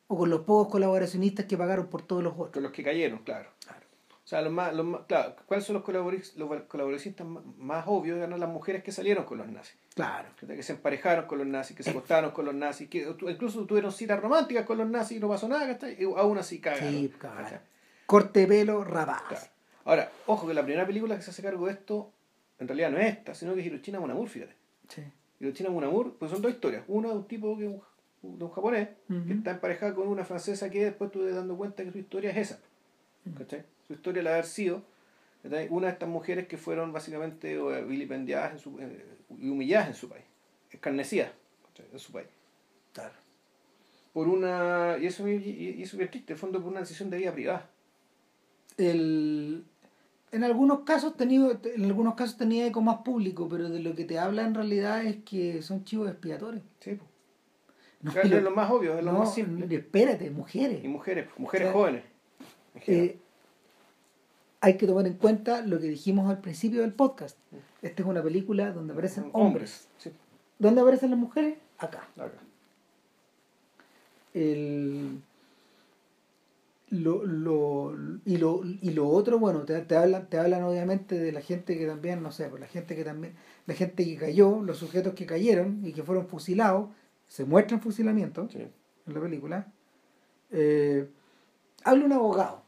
o 0.08 0.16
con 0.16 0.30
los 0.30 0.40
pocos 0.40 0.72
colaboracionistas 0.72 1.46
que 1.46 1.56
pagaron 1.56 1.88
por 1.88 2.02
todos 2.02 2.22
los 2.22 2.32
otros. 2.32 2.50
Con 2.52 2.62
los 2.62 2.72
que 2.72 2.82
cayeron, 2.82 3.18
claro. 3.18 3.50
O 4.24 4.28
sea, 4.28 4.42
los 4.42 4.52
más, 4.52 4.74
los 4.74 4.84
más, 4.84 5.02
claro, 5.06 5.36
¿cuáles 5.46 5.64
son 5.64 5.82
los, 5.82 6.36
los 6.36 6.62
colaboracionistas 6.64 7.26
más, 7.26 7.42
más 7.56 7.84
obvios? 7.86 8.18
Eran 8.18 8.38
las 8.38 8.48
mujeres 8.48 8.82
que 8.82 8.92
salieron 8.92 9.24
con 9.24 9.38
los 9.38 9.48
nazis. 9.48 9.76
Claro. 9.94 10.28
Que 10.38 10.62
se 10.62 10.72
emparejaron 10.72 11.26
con 11.26 11.38
los 11.38 11.46
nazis, 11.46 11.74
que 11.74 11.82
se 11.82 11.90
acostaron 11.90 12.32
con 12.32 12.44
los 12.44 12.54
nazis, 12.54 12.90
que 12.90 13.08
incluso 13.22 13.64
tuvieron 13.64 13.90
citas 13.90 14.20
románticas 14.20 14.66
con 14.66 14.76
los 14.76 14.88
nazis 14.88 15.16
y 15.16 15.20
no 15.20 15.28
pasó 15.28 15.48
nada. 15.48 15.78
Y 15.98 16.04
aún 16.04 16.36
así 16.36 16.60
cagaron. 16.60 16.90
Sí, 16.90 17.12
cabrón. 17.18 17.60
Corte 18.04 18.46
pelo, 18.46 18.84
rabás. 18.84 19.22
Claro. 19.22 19.46
Ahora, 19.86 20.12
ojo 20.26 20.46
que 20.46 20.52
la 20.52 20.62
primera 20.62 20.86
película 20.86 21.16
que 21.16 21.22
se 21.22 21.30
hace 21.30 21.42
cargo 21.42 21.66
de 21.66 21.72
esto, 21.72 22.12
en 22.58 22.68
realidad 22.68 22.90
no 22.90 22.98
es 22.98 23.06
esta, 23.06 23.34
sino 23.34 23.54
que 23.54 23.60
es 23.60 23.66
Hiroshima 23.66 23.98
fíjate. 24.26 24.54
Sí. 24.88 25.02
Hiroshima 25.40 25.70
Munamur, 25.70 26.14
pues 26.18 26.30
son 26.30 26.42
dos 26.42 26.52
historias. 26.52 26.84
Una 26.88 27.08
de 27.08 27.14
un 27.14 27.24
tipo 27.28 27.56
que 27.56 27.66
es 27.66 27.70
un, 28.22 28.38
de 28.38 28.44
un 28.44 28.50
japonés, 28.50 28.88
que 29.08 29.32
está 29.32 29.52
emparejada 29.52 29.94
con 29.94 30.08
una 30.08 30.24
francesa 30.24 30.70
que 30.70 30.84
después 30.84 31.10
tuve 31.10 31.30
dando 31.32 31.56
cuenta 31.56 31.84
que 31.84 31.92
su 31.92 31.98
historia 31.98 32.30
es 32.30 32.36
esa. 32.36 32.60
¿cachai? 33.36 33.64
Su 33.86 33.92
historia 33.94 34.22
la 34.22 34.30
de 34.30 34.36
haber 34.36 34.46
sido 34.46 34.82
¿cachai? 35.42 35.68
una 35.70 35.86
de 35.86 35.92
estas 35.92 36.08
mujeres 36.08 36.48
que 36.48 36.56
fueron 36.56 36.92
básicamente 36.92 37.54
eh, 37.54 37.84
vilipendiadas 37.84 38.52
en 38.52 38.58
su, 38.58 38.78
eh, 38.80 39.04
y 39.38 39.48
humilladas 39.48 39.88
en 39.88 39.94
su 39.94 40.08
país, 40.08 40.24
escarnecidas 40.70 41.30
¿cachai? 41.68 41.86
en 41.92 41.98
su 41.98 42.12
país. 42.12 42.28
Claro. 42.92 43.14
Por 44.12 44.26
una, 44.26 44.96
y 45.00 45.06
eso, 45.06 45.28
y, 45.28 45.34
y 45.34 45.82
eso 45.82 46.00
es 46.00 46.10
triste, 46.10 46.32
en 46.32 46.36
el 46.36 46.40
fondo 46.40 46.60
por 46.60 46.70
una 46.70 46.80
decisión 46.80 47.10
de 47.10 47.18
vida 47.18 47.32
privada. 47.32 47.70
el, 48.76 49.64
en 50.32 50.44
algunos 50.44 50.80
casos 50.80 51.16
tenido 51.16 51.58
en 51.64 51.84
algunos 51.84 52.14
casos 52.14 52.36
tenía 52.36 52.66
eco 52.66 52.80
más 52.82 52.98
público 52.98 53.48
pero 53.48 53.68
de 53.68 53.80
lo 53.80 53.94
que 53.94 54.04
te 54.04 54.18
habla 54.18 54.42
en 54.44 54.54
realidad 54.54 55.04
es 55.04 55.16
que 55.24 55.62
son 55.62 55.84
chivos 55.84 56.08
expiatorios. 56.10 56.62
Sí, 56.80 56.98
no, 58.02 58.12
Claro, 58.12 58.36
es 58.36 58.42
lo 58.42 58.50
más 58.52 58.70
obvio, 58.70 58.96
es 58.98 59.04
lo 59.04 59.12
no, 59.12 59.20
más 59.20 59.34
simple. 59.34 59.74
espérate 59.74 60.30
mujeres. 60.30 60.84
Y 60.84 60.88
mujeres, 60.88 61.28
mujeres 61.36 61.68
O 61.68 61.70
sea, 61.70 61.80
jóvenes. 61.80 62.02
Eh, 62.86 63.18
hay 64.60 64.76
que 64.76 64.86
tomar 64.86 65.06
en 65.06 65.14
cuenta 65.14 65.62
lo 65.62 65.80
que 65.80 65.86
dijimos 65.88 66.28
al 66.30 66.40
principio 66.40 66.80
del 66.82 66.92
podcast. 66.92 67.36
Esta 67.82 68.02
es 68.02 68.08
una 68.08 68.22
película 68.22 68.70
donde 68.72 68.92
aparecen 68.92 69.30
hombres. 69.32 69.88
Sí, 69.98 70.10
¿dónde 70.58 70.80
aparecen 70.80 71.10
las 71.10 71.18
mujeres? 71.18 71.58
acá. 71.78 72.08
Acá. 72.16 72.38
el 74.34 75.20
lo, 76.90 77.24
lo, 77.24 77.94
y 78.24 78.36
lo 78.38 78.62
y 78.64 78.90
lo 78.92 79.08
otro 79.08 79.38
bueno 79.38 79.60
te, 79.64 79.78
te 79.82 79.96
hablan 79.96 80.26
te 80.28 80.38
hablan 80.38 80.62
obviamente 80.62 81.18
de 81.18 81.32
la 81.32 81.40
gente 81.42 81.76
que 81.78 81.86
también 81.86 82.22
no 82.22 82.32
sé 82.32 82.48
pues 82.48 82.60
la 82.60 82.66
gente 82.66 82.96
que 82.96 83.04
también 83.04 83.34
la 83.66 83.74
gente 83.74 84.04
que 84.06 84.16
cayó 84.16 84.62
los 84.62 84.78
sujetos 84.78 85.12
que 85.14 85.26
cayeron 85.26 85.80
y 85.84 85.92
que 85.92 86.02
fueron 86.02 86.26
fusilados 86.26 86.88
se 87.26 87.44
muestran 87.44 87.80
fusilamientos 87.82 88.52
Sí. 88.52 88.58
en 89.06 89.14
la 89.14 89.20
película 89.20 89.66
eh, 90.50 91.08
habla 91.84 92.04
un 92.06 92.12
abogado 92.12 92.62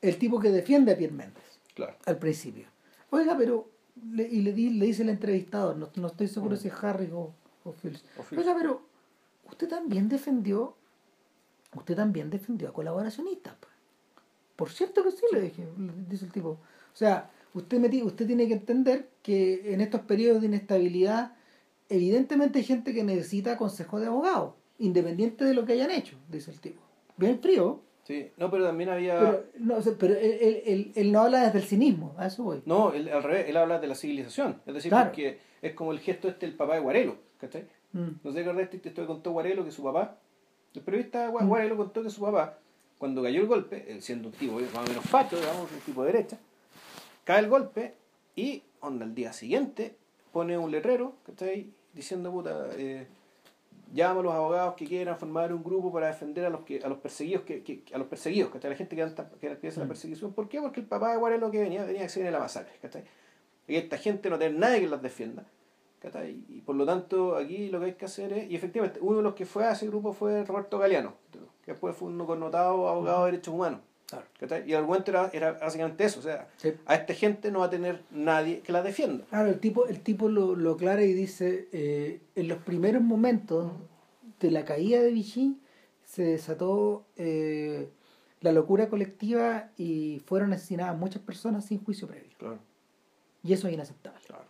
el 0.00 0.16
tipo 0.18 0.38
que 0.40 0.50
defiende 0.50 0.92
a 0.92 0.96
Pierre 0.96 1.14
Méndez 1.14 1.42
Claro. 1.74 1.96
al 2.06 2.18
principio 2.18 2.66
oiga 3.10 3.36
pero 3.36 3.68
le- 4.12 4.28
y 4.28 4.42
le, 4.42 4.52
di- 4.52 4.70
le 4.70 4.86
dice 4.86 5.02
el 5.02 5.08
entrevistador 5.08 5.76
no, 5.76 5.88
no 5.96 6.06
estoy 6.06 6.28
seguro 6.28 6.54
Mm. 6.54 6.58
si 6.58 6.68
es 6.68 6.74
Harry 6.84 7.10
o, 7.12 7.32
o 7.64 7.72
Phillips. 7.72 8.04
oiga 8.36 8.54
pero 8.56 8.82
usted 9.50 9.68
también 9.68 10.08
defendió 10.08 10.76
usted 11.74 11.94
también 11.96 12.30
defendió 12.30 12.68
a 12.68 12.72
colaboracionistas 12.72 13.54
pues". 13.60 13.72
por 14.56 14.70
cierto 14.70 15.02
que 15.04 15.10
sí 15.12 15.24
le 15.32 15.40
dije 15.42 15.66
dice 16.08 16.24
el 16.26 16.32
tipo 16.32 16.50
o 16.50 16.96
sea 16.96 17.30
usted 17.54 17.78
me 17.78 18.02
usted 18.02 18.26
tiene 18.26 18.46
que 18.48 18.54
entender 18.54 19.08
que 19.22 19.72
en 19.74 19.80
estos 19.80 20.00
periodos 20.02 20.40
de 20.40 20.48
inestabilidad 20.48 21.34
evidentemente 21.88 22.58
hay 22.58 22.64
gente 22.64 22.92
que 22.94 23.04
necesita 23.04 23.56
consejo 23.56 24.00
de 24.00 24.06
abogado 24.06 24.56
independiente 24.78 25.44
de 25.44 25.54
lo 25.54 25.64
que 25.64 25.74
hayan 25.74 25.90
hecho 25.90 26.16
dice 26.28 26.50
el 26.50 26.60
tipo 26.60 26.80
bien 27.16 27.40
frío 27.40 27.82
Sí, 28.02 28.28
no, 28.38 28.50
pero 28.50 28.64
también 28.64 28.88
había... 28.88 29.20
pero, 29.20 29.44
no, 29.60 29.76
o 29.76 29.82
sea, 29.82 29.92
pero 29.96 30.14
él, 30.14 30.38
él- 30.40 30.62
él- 30.66 30.92
él 30.96 31.12
no 31.12 31.20
habla 31.20 31.44
desde 31.44 31.58
el 31.58 31.64
cinismo, 31.64 32.14
a 32.18 32.26
eso 32.26 32.42
voy. 32.42 32.60
No, 32.64 32.92
él, 32.92 33.08
al 33.08 33.22
revés, 33.22 33.48
él 33.48 33.56
habla 33.56 33.78
de 33.78 33.86
la 33.86 33.94
civilización. 33.94 34.60
Es 34.66 34.74
decir, 34.74 34.88
Claro. 34.88 35.10
porque 35.10 35.38
es 35.62 35.74
como 35.74 35.92
el 35.92 36.00
gesto 36.00 36.26
este 36.26 36.46
del 36.46 36.56
papá 36.56 36.74
de 36.74 36.80
Guarelo, 36.80 37.18
¿cachai? 37.38 37.66
Mm. 37.92 38.08
No 38.24 38.32
sé 38.32 38.38
qué 38.42 38.48
acordás, 38.48 38.74
este 38.74 38.88
esto 38.88 39.02
que 39.02 39.06
contó 39.06 39.30
Guarelo 39.30 39.64
que 39.64 39.70
su 39.70 39.84
papá, 39.84 40.18
el 40.74 40.82
periodista 40.82 41.28
Gua- 41.30 41.42
Mm. 41.42 41.48
Guarelo 41.48 41.76
contó 41.76 42.02
que 42.02 42.10
su 42.10 42.20
papá, 42.20 42.58
cuando 42.98 43.22
cayó 43.22 43.40
el 43.40 43.46
golpe, 43.46 44.00
siendo 44.00 44.28
un 44.28 44.34
tipo 44.34 44.54
más 44.60 44.76
o 44.76 44.82
menos 44.88 45.04
facho, 45.04 45.36
digamos, 45.38 45.70
un 45.72 45.80
tipo 45.80 46.02
de 46.04 46.12
derecha, 46.12 46.38
cae 47.24 47.40
el 47.40 47.48
golpe 47.48 47.94
y, 48.36 48.62
onda, 48.80 49.04
al 49.04 49.14
día 49.14 49.32
siguiente, 49.32 49.96
pone 50.32 50.56
un 50.58 50.70
letrero, 50.70 51.14
¿cachai? 51.26 51.70
Diciendo, 51.92 52.30
puta, 52.30 52.68
eh, 52.76 53.06
llama 53.92 54.20
a 54.20 54.22
los 54.22 54.32
abogados 54.34 54.74
que 54.74 54.86
quieran 54.86 55.18
formar 55.18 55.52
un 55.52 55.64
grupo 55.64 55.92
para 55.92 56.06
defender 56.06 56.44
a 56.44 56.50
los 56.50 56.60
que 56.60 56.78
a 56.84 56.88
los 56.88 56.98
perseguidos 56.98 57.42
que, 57.42 57.64
que- 57.64 57.82
a 57.92 57.98
los 57.98 58.06
perseguidos 58.06 58.52
¿cachai? 58.52 58.70
la 58.70 58.76
gente 58.76 58.94
que, 58.94 59.02
anda- 59.02 59.28
que 59.40 59.48
empieza 59.48 59.80
la 59.80 59.86
Mm. 59.86 59.88
persecución 59.88 60.32
¿por 60.32 60.48
qué? 60.48 60.60
porque 60.60 60.78
el 60.78 60.86
papá 60.86 61.10
de 61.10 61.16
Guarelo 61.18 61.50
que 61.50 61.58
venía 61.58 61.82
venía 61.84 62.02
que 62.02 62.08
se 62.08 62.20
viene 62.20 62.30
la 62.30 62.38
masacre 62.38 62.72
¿cachai? 62.80 63.02
y 63.66 63.74
esta 63.74 63.98
gente 63.98 64.30
no 64.30 64.38
tiene 64.38 64.56
nadie 64.58 64.80
que 64.82 64.86
los 64.86 65.02
defienda. 65.02 65.44
Y 66.48 66.60
por 66.62 66.76
lo 66.76 66.86
tanto 66.86 67.36
aquí 67.36 67.68
lo 67.68 67.78
que 67.78 67.86
hay 67.86 67.92
que 67.94 68.04
hacer 68.06 68.32
es 68.32 68.50
y 68.50 68.56
efectivamente 68.56 68.98
uno 69.02 69.18
de 69.18 69.22
los 69.22 69.34
que 69.34 69.44
fue 69.46 69.64
a 69.66 69.72
ese 69.72 69.86
grupo 69.86 70.12
fue 70.12 70.44
Roberto 70.44 70.78
Galeano 70.78 71.14
que 71.64 71.72
después 71.72 71.94
fue 71.94 72.08
un 72.08 72.24
connotado 72.24 72.88
abogado 72.88 73.24
de 73.26 73.32
derechos 73.32 73.54
humanos 73.54 73.80
Claro. 74.08 74.26
y 74.66 74.72
el 74.72 74.78
argumento 74.78 75.10
era, 75.12 75.30
era 75.32 75.52
básicamente 75.52 76.02
eso 76.04 76.18
o 76.18 76.22
sea 76.22 76.48
Sí. 76.56 76.72
a 76.86 76.94
esta 76.96 77.14
gente 77.14 77.50
no 77.52 77.60
va 77.60 77.66
a 77.66 77.70
tener 77.70 78.02
nadie 78.10 78.60
que 78.60 78.72
la 78.72 78.82
defienda 78.82 79.24
Claro, 79.30 79.50
el 79.50 79.60
tipo, 79.60 79.86
el 79.86 80.00
tipo 80.00 80.28
lo, 80.28 80.56
lo 80.56 80.72
aclara 80.72 81.04
y 81.04 81.12
dice, 81.12 81.68
eh, 81.72 82.20
en 82.34 82.48
los 82.48 82.58
primeros 82.58 83.02
momentos 83.02 83.70
de 84.40 84.50
la 84.50 84.64
caída 84.64 85.00
de 85.00 85.12
Vichy 85.12 85.60
se 86.04 86.24
desató 86.24 87.04
eh, 87.16 87.88
la 88.40 88.50
locura 88.52 88.88
colectiva 88.88 89.68
y 89.76 90.20
fueron 90.26 90.52
asesinadas 90.54 90.98
muchas 90.98 91.22
personas 91.22 91.66
sin 91.66 91.84
juicio 91.84 92.08
previo. 92.08 92.30
claro 92.38 92.58
Y 93.44 93.52
eso 93.52 93.68
es 93.68 93.74
inaceptable. 93.74 94.18
Claro. 94.26 94.44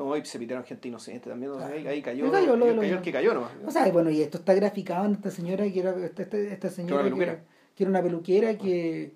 No, 0.00 0.16
y 0.16 0.24
se 0.24 0.38
pitaron 0.38 0.64
gente 0.64 0.88
inocente 0.88 1.28
también. 1.28 1.52
Claro. 1.52 1.74
ahí, 1.74 1.86
ahí 1.86 2.00
cayó, 2.00 2.26
lo 2.26 2.82
el 2.82 3.02
que 3.02 3.12
cayó 3.12 3.34
nomás. 3.34 3.52
O 3.66 3.70
sea, 3.70 3.86
bueno, 3.92 4.08
y 4.08 4.22
esto 4.22 4.38
está 4.38 4.54
graficado 4.54 5.04
en 5.04 5.12
esta 5.12 5.30
señora 5.30 5.70
que 5.70 5.78
era 5.78 5.90
esta, 6.06 6.22
esta, 6.22 6.38
esta 6.38 6.70
señora 6.70 7.02
que, 7.02 7.10
peluquera. 7.10 7.44
que 7.74 7.82
era 7.84 7.90
una 7.90 8.02
peluquera 8.02 8.56
que, 8.56 9.12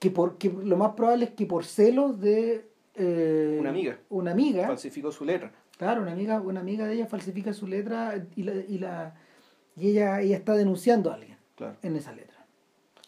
que, 0.00 0.10
por, 0.10 0.38
que 0.38 0.50
lo 0.50 0.76
más 0.76 0.94
probable 0.94 1.26
es 1.26 1.30
que 1.30 1.46
por 1.46 1.64
celos 1.64 2.20
de 2.20 2.66
eh, 2.96 3.58
Una 3.60 3.70
amiga. 3.70 3.98
una 4.08 4.32
amiga 4.32 4.66
falsificó 4.66 5.12
su 5.12 5.24
letra. 5.24 5.52
Claro, 5.78 6.02
una 6.02 6.12
amiga, 6.12 6.40
una 6.40 6.58
amiga 6.60 6.84
de 6.84 6.94
ella 6.94 7.06
falsifica 7.06 7.52
su 7.52 7.68
letra 7.68 8.26
y 8.34 8.42
la, 8.42 8.54
y 8.54 8.78
la 8.78 9.14
y 9.76 9.90
ella, 9.90 10.20
ella 10.20 10.36
está 10.36 10.54
denunciando 10.54 11.12
a 11.12 11.14
alguien 11.14 11.38
Claro. 11.54 11.76
en 11.82 11.94
esa 11.94 12.12
letra. 12.12 12.44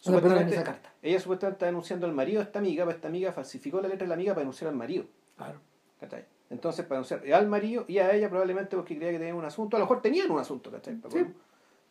O 0.01 0.11
sea, 0.11 0.21
perdón, 0.21 0.43
en 0.43 0.49
esa 0.49 0.63
carta. 0.63 0.93
ella 1.01 1.19
supuestamente 1.19 1.55
está 1.55 1.65
denunciando 1.65 2.05
al 2.05 2.13
marido 2.13 2.39
de 2.39 2.45
esta 2.45 2.59
amiga, 2.59 2.85
pero 2.85 2.95
esta 2.95 3.07
amiga 3.09 3.33
falsificó 3.33 3.81
la 3.81 3.87
letra 3.89 4.05
de 4.05 4.09
la 4.09 4.13
amiga 4.13 4.33
para 4.33 4.41
denunciar 4.41 4.69
al 4.69 4.77
marido. 4.77 5.05
Claro. 5.35 5.59
¿cachai? 5.99 6.25
Entonces, 6.49 6.85
para 6.85 7.01
denunciar 7.01 7.33
al 7.33 7.47
marido 7.47 7.85
y 7.87 7.97
a 7.97 8.13
ella 8.13 8.29
probablemente 8.29 8.75
porque 8.75 8.95
creía 8.95 9.11
que 9.11 9.17
tenían 9.19 9.35
un 9.37 9.45
asunto. 9.45 9.77
A 9.77 9.79
lo 9.79 9.85
mejor 9.85 10.01
tenían 10.01 10.29
un 10.29 10.39
asunto, 10.39 10.71
¿cachai? 10.71 10.99
Sí. 11.11 11.25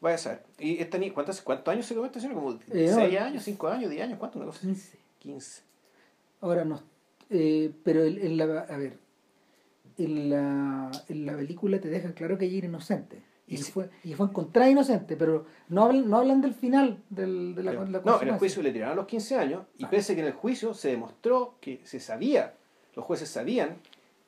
Vaya 0.01 0.15
a 0.15 0.19
saber. 0.19 0.43
¿Y 0.59 0.79
esta 0.81 0.99
ni 0.99 1.11
¿cuántos, 1.11 1.41
¿Cuántos 1.43 1.73
años 1.73 1.87
se 1.87 1.95
comete, 1.95 2.21
señor? 2.21 2.37
¿Como 2.37 2.53
Eh, 2.71 2.89
no. 2.91 2.95
6 2.97 3.19
años, 3.21 3.43
5 3.43 3.69
años, 3.69 3.91
10 3.91 4.03
años? 4.05 4.19
¿Cuánto? 4.19 4.39
Una 4.39 4.47
cosa 4.47 4.59
así. 4.61 4.69
15. 4.69 4.99
15. 5.21 5.63
Ahora 6.41 6.65
no, 6.65 6.83
Eh, 7.31 7.73
pero 7.83 8.05
en, 8.05 8.19
en 8.19 8.37
la, 8.37 8.45
a 8.61 8.77
ver, 8.77 8.99
en 9.99 10.31
la, 10.31 10.91
en 11.09 11.27
la 11.27 11.37
película 11.37 11.81
te 11.81 11.89
dejan 11.89 12.13
claro 12.13 12.37
que 12.39 12.45
ella 12.47 12.59
era 12.59 12.67
inocente. 12.67 13.23
Y, 13.47 13.59
fue, 13.59 13.91
y 14.03 14.15
fue 14.15 14.27
encontrada 14.27 14.71
inocente, 14.71 15.17
pero 15.17 15.45
no 15.69 15.85
hablan, 15.85 16.09
no 16.09 16.17
hablan 16.19 16.41
del 16.41 16.55
final 16.55 17.03
del, 17.11 17.55
de 17.55 17.63
la, 17.63 17.73
la 17.75 18.01
no, 18.01 18.23
en 18.23 18.29
el 18.29 18.39
juicio 18.39 18.63
le 18.63 18.73
tiraron 18.73 18.97
los 18.97 19.07
15 19.07 19.37
años 19.37 19.65
y 19.77 19.85
Ah. 19.85 19.91
pese 19.91 20.15
que 20.15 20.23
en 20.23 20.29
el 20.29 20.33
juicio 20.33 20.73
se 20.73 20.89
demostró 20.89 21.57
que 21.61 21.83
se 21.85 22.01
sabía, 22.01 22.55
los 22.97 23.05
jueces 23.05 23.29
sabían 23.29 23.77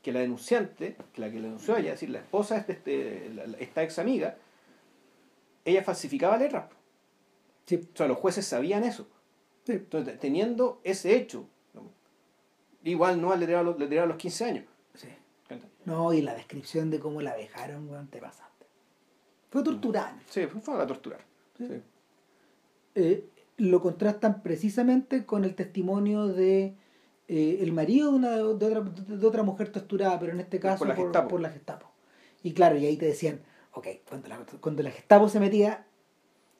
que 0.07 0.13
la 0.13 0.21
denunciante, 0.21 0.97
que 1.13 1.21
la 1.21 1.29
que 1.29 1.37
le 1.41 1.49
denunció 1.49 1.75
a 1.75 1.81
ella, 1.81 1.89
es 1.89 1.95
decir, 1.97 2.11
la 2.11 2.21
esposa 2.21 2.61
de 2.61 2.73
este, 2.75 3.29
la- 3.35 3.45
la- 3.49 3.59
esta 3.59 3.83
ex 3.83 3.99
amiga, 3.99 4.37
ella 5.65 5.83
falsificaba 5.83 6.37
letras. 6.37 6.71
Sí, 7.67 7.81
O 7.93 7.97
sea, 7.97 8.07
los 8.07 8.17
jueces 8.19 8.47
sabían 8.47 8.85
eso. 8.85 9.09
sí. 9.65 9.73
Entonces, 9.73 10.21
teniendo 10.21 10.81
ese 10.85 11.17
hecho, 11.17 11.49
igual 12.85 13.21
no 13.21 13.35
le 13.35 13.47
tiraron 13.47 13.77
le 13.77 13.89
tiraron 13.89 14.11
los 14.11 14.19
15 14.19 14.45
años. 14.45 14.65
Sí. 14.95 15.09
No, 15.85 16.13
y 16.13 16.23
la 16.23 16.35
descripción 16.35 16.89
de 16.91 17.01
cómo 17.01 17.21
la 17.21 17.35
dejaron, 17.37 17.89
weón, 17.91 18.07
te 18.07 18.21
pasaste. 18.21 18.67
Fue 19.51 19.65
torturada. 19.65 20.17
Sí, 20.31 20.47
fue, 20.47 20.61
fue 20.61 20.81
a 20.81 20.87
torturar. 20.87 21.25
Eh, 22.95 23.25
lo 23.57 23.81
contrastan 23.81 24.41
precisamente 24.43 25.27
con 25.27 25.45
el 25.45 25.57
testimonio 25.57 26.29
de 26.29 26.75
eh, 27.29 27.59
el 27.61 27.73
marido 27.73 28.11
de, 28.11 28.17
una, 28.17 28.31
de, 28.37 28.43
otra, 28.43 28.81
de 28.81 29.27
otra 29.27 29.43
mujer 29.43 29.71
torturada, 29.71 30.19
pero 30.19 30.33
en 30.33 30.41
este 30.41 30.61
caso 30.61 30.79
Por 30.79 30.89
la 30.89 30.95
Gestapo. 30.97 31.29
por 31.29 31.41
la 31.41 31.51
Gestapo. 31.51 31.91
Y 32.43 32.53
claro, 32.53 32.77
y 32.77 32.87
ahí 32.87 32.97
te 32.97 33.07
decían, 33.07 33.41
ok, 33.73 33.87
cuando 34.09 34.29
la, 34.29 34.39
cuando 34.61 34.83
la 34.83 34.91
Gestapo 34.91 35.29
se 35.29 35.41
metía, 35.41 35.85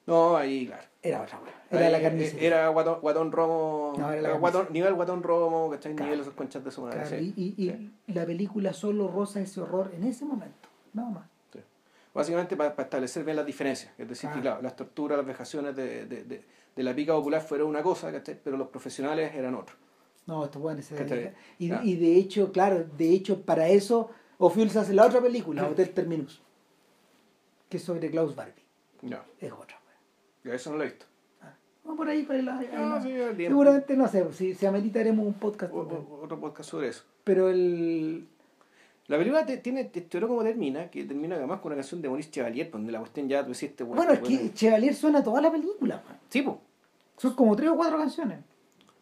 No, 0.05 0.35
ahí, 0.37 0.67
claro. 0.67 0.83
era 1.01 1.21
otra 1.21 1.39
Era 1.71 1.85
Ahí, 1.87 1.91
la 1.91 2.01
carnicería. 2.01 2.47
Era 2.47 2.67
guatón, 2.69 2.99
guatón 3.01 3.31
romo. 3.31 3.93
No, 3.97 4.11
era 4.11 4.21
la 4.21 4.37
guatón- 4.39 4.69
nivel 4.71 4.93
guatón 4.93 5.23
romo, 5.23 5.69
¿cachai? 5.69 5.93
Claro. 5.95 6.05
Nivel 6.05 6.21
esos 6.21 6.33
conchas 6.33 6.63
de 6.63 6.71
su 6.71 6.81
madre. 6.81 7.01
Claro, 7.01 7.09
sí. 7.17 7.33
y 7.37 7.63
y- 7.65 8.13
la 8.13 8.25
película 8.25 8.73
solo 8.73 9.07
roza 9.09 9.39
ese 9.41 9.61
horror 9.61 9.91
en 9.95 10.03
ese 10.03 10.25
momento, 10.25 10.69
nada 10.93 11.09
más. 11.09 11.25
Básicamente 12.13 12.57
para, 12.57 12.73
establecer 12.81 13.23
bien 13.23 13.37
las 13.37 13.45
diferencias. 13.45 13.91
Es 13.95 14.09
decir, 14.09 14.27
que 14.31 14.41
claro, 14.41 14.59
las 14.63 14.75
torturas, 14.75 15.17
las 15.19 15.27
vejaciones 15.27 15.75
de, 15.75 16.07
de, 16.07 16.23
de, 16.23 16.43
de 16.75 16.83
la 16.83 16.95
pica 16.95 17.13
popular 17.13 17.41
fueron 17.43 17.67
una 17.67 17.83
cosa, 17.83 18.11
¿cachai? 18.11 18.35
pero 18.43 18.57
los 18.57 18.69
profesionales 18.69 19.35
eran 19.35 19.53
otros. 19.53 19.77
No, 20.27 20.45
estos 20.45 20.61
buenos 20.61 20.85
se 20.85 20.95
dedican- 20.95 21.33
Y, 21.57 21.73
y 21.91 21.95
de 21.95 22.17
hecho, 22.17 22.51
claro, 22.51 22.85
de 22.97 23.11
hecho, 23.13 23.41
para 23.41 23.67
eso, 23.69 24.09
O'Fields 24.37 24.75
hace 24.75 24.93
la 24.93 25.05
otra 25.05 25.21
película. 25.21 25.67
Hotel 25.67 25.89
Terminus, 25.91 26.41
que 27.69 27.77
es 27.77 27.83
sobre 27.83 28.11
Klaus 28.11 28.35
Barbie. 28.35 28.53
No, 29.01 29.19
Es 29.39 29.51
otra. 29.51 29.79
yo 30.43 30.53
eso 30.53 30.71
no 30.71 30.77
lo 30.77 30.83
he 30.83 30.87
visto. 30.87 31.05
No, 31.85 31.95
por 31.95 32.09
ahí, 32.09 32.23
por 32.23 32.35
ahí, 32.35 32.41
la- 32.41 32.55
No, 32.61 32.89
la- 32.89 33.01
sí. 33.01 33.13
Seguramente, 33.37 33.95
no 33.95 34.07
sé, 34.09 34.33
si, 34.33 34.53
si 34.53 34.65
ameritaremos 34.65 35.25
un 35.25 35.33
podcast. 35.35 35.73
O- 35.73 35.83
también. 35.85 36.05
o- 36.11 36.23
otro 36.23 36.39
podcast 36.39 36.69
sobre 36.69 36.89
eso. 36.89 37.03
Pero 37.23 37.49
el. 37.49 38.27
La 39.07 39.17
película 39.17 39.45
te, 39.45 39.55
tiene, 39.57 39.85
te 39.85 39.99
historió 39.99 40.27
como 40.27 40.43
termina, 40.43 40.89
que 40.91 41.05
termina 41.05 41.37
además 41.37 41.61
con 41.61 41.71
una 41.71 41.77
canción 41.77 42.01
de 42.01 42.09
Maurice 42.09 42.29
Chevalier, 42.29 42.69
donde 42.69 42.91
la 42.91 42.99
cuestión 42.99 43.29
ya 43.29 43.41
tú 43.41 43.51
decís 43.53 43.63
este 43.69 43.85
Bueno, 43.85 44.11
es 44.11 44.19
que 44.19 44.53
Chevalier 44.53 44.93
suena 44.93 45.23
toda 45.23 45.39
la 45.39 45.49
película. 45.49 46.03
weón. 46.05 46.19
Sí, 46.29 46.41
pues. 46.41 46.57
Son 47.15 47.33
como 47.33 47.55
tres 47.55 47.69
o 47.69 47.77
cuatro 47.77 47.97
canciones. 47.97 48.39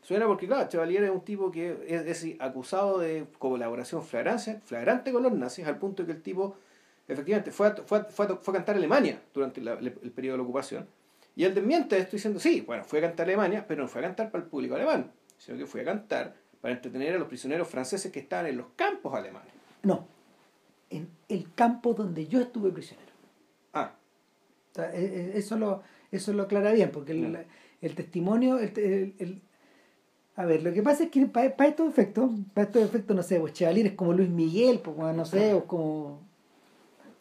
Suena 0.06 0.28
porque, 0.28 0.46
claro, 0.46 0.70
Chevalier 0.70 1.04
es 1.06 1.10
un 1.10 1.22
tipo 1.22 1.50
que 1.50 1.84
es, 1.88 2.24
es 2.24 2.36
acusado 2.40 3.00
de 3.00 3.26
colaboración 3.40 4.04
flagrante, 4.04 4.60
flagrante 4.64 5.12
con 5.12 5.24
los 5.24 5.34
nazis, 5.34 5.66
al 5.66 5.80
punto 5.80 6.04
de 6.04 6.08
que 6.08 6.12
el 6.14 6.22
tipo, 6.22 6.56
efectivamente, 7.08 7.50
fue 7.50 7.70
a, 7.70 7.76
fue 7.78 7.98
a- 7.98 8.04
fue 8.04 8.26
a- 8.28 8.36
fue 8.36 8.52
a 8.54 8.58
cantar 8.58 8.76
a 8.76 8.78
Alemania 8.78 9.20
durante 9.34 9.62
la- 9.62 9.74
el, 9.74 9.88
el 9.88 10.12
periodo 10.12 10.34
de 10.36 10.38
la 10.38 10.44
ocupación. 10.44 10.86
Y 11.36 11.44
él 11.44 11.56
desmiente 11.56 11.98
esto 11.98 12.12
diciendo, 12.18 12.40
sí, 12.40 12.62
bueno, 12.62 12.84
fue 12.84 13.00
a 13.00 13.02
cantar 13.02 13.26
a 13.26 13.30
Alemania, 13.30 13.66
pero 13.68 13.82
no 13.82 13.88
fue 13.90 14.02
a 14.02 14.04
cantar 14.04 14.30
para 14.30 14.44
el 14.44 14.50
público 14.50 14.76
alemán, 14.76 15.12
sino 15.40 15.58
que 15.58 15.66
fue 15.66 15.82
a 15.82 15.86
cantar 15.86 16.36
para 16.62 16.76
entretener 16.76 17.16
a 17.16 17.18
los 17.18 17.28
prisioneros 17.28 17.68
franceses 17.68 18.12
que 18.12 18.20
estaban 18.20 18.46
en 18.46 18.58
los 18.58 18.68
campos 18.76 19.12
alemanes. 19.16 19.52
No. 19.82 20.08
En 20.92 21.10
el 21.30 21.52
campo 21.56 21.96
donde 21.96 22.28
yo 22.28 22.40
estuve 22.42 22.70
prisionero. 22.72 23.12
Ah, 23.74 23.96
e- 24.78 25.32
e- 25.34 25.38
eso 25.40 25.58
lo, 25.58 25.82
eso 26.12 26.32
lo 26.32 26.44
aclara 26.44 26.72
bien, 26.74 26.92
porque 26.92 27.14
el, 27.14 27.46
el 27.82 27.96
testimonio, 27.96 28.60
el- 28.60 29.16
el- 29.18 29.42
a 30.38 30.46
ver, 30.46 30.64
lo 30.64 30.74
que 30.74 30.84
pasa 30.84 31.06
es 31.06 31.12
que 31.12 31.26
para, 31.28 31.48
estos 31.66 31.88
efectos, 31.88 32.30
para 32.54 32.68
estos 32.68 32.84
efectos, 32.84 33.16
no 33.16 33.24
sé, 33.24 33.40
pues 33.40 33.54
Chevalier 33.54 33.88
es 33.88 33.94
como 33.94 34.12
Luis 34.14 34.30
Miguel, 34.30 34.80
pues 34.80 34.98
no 35.16 35.26
sé, 35.26 35.54
o 35.54 35.66
como 35.66 36.20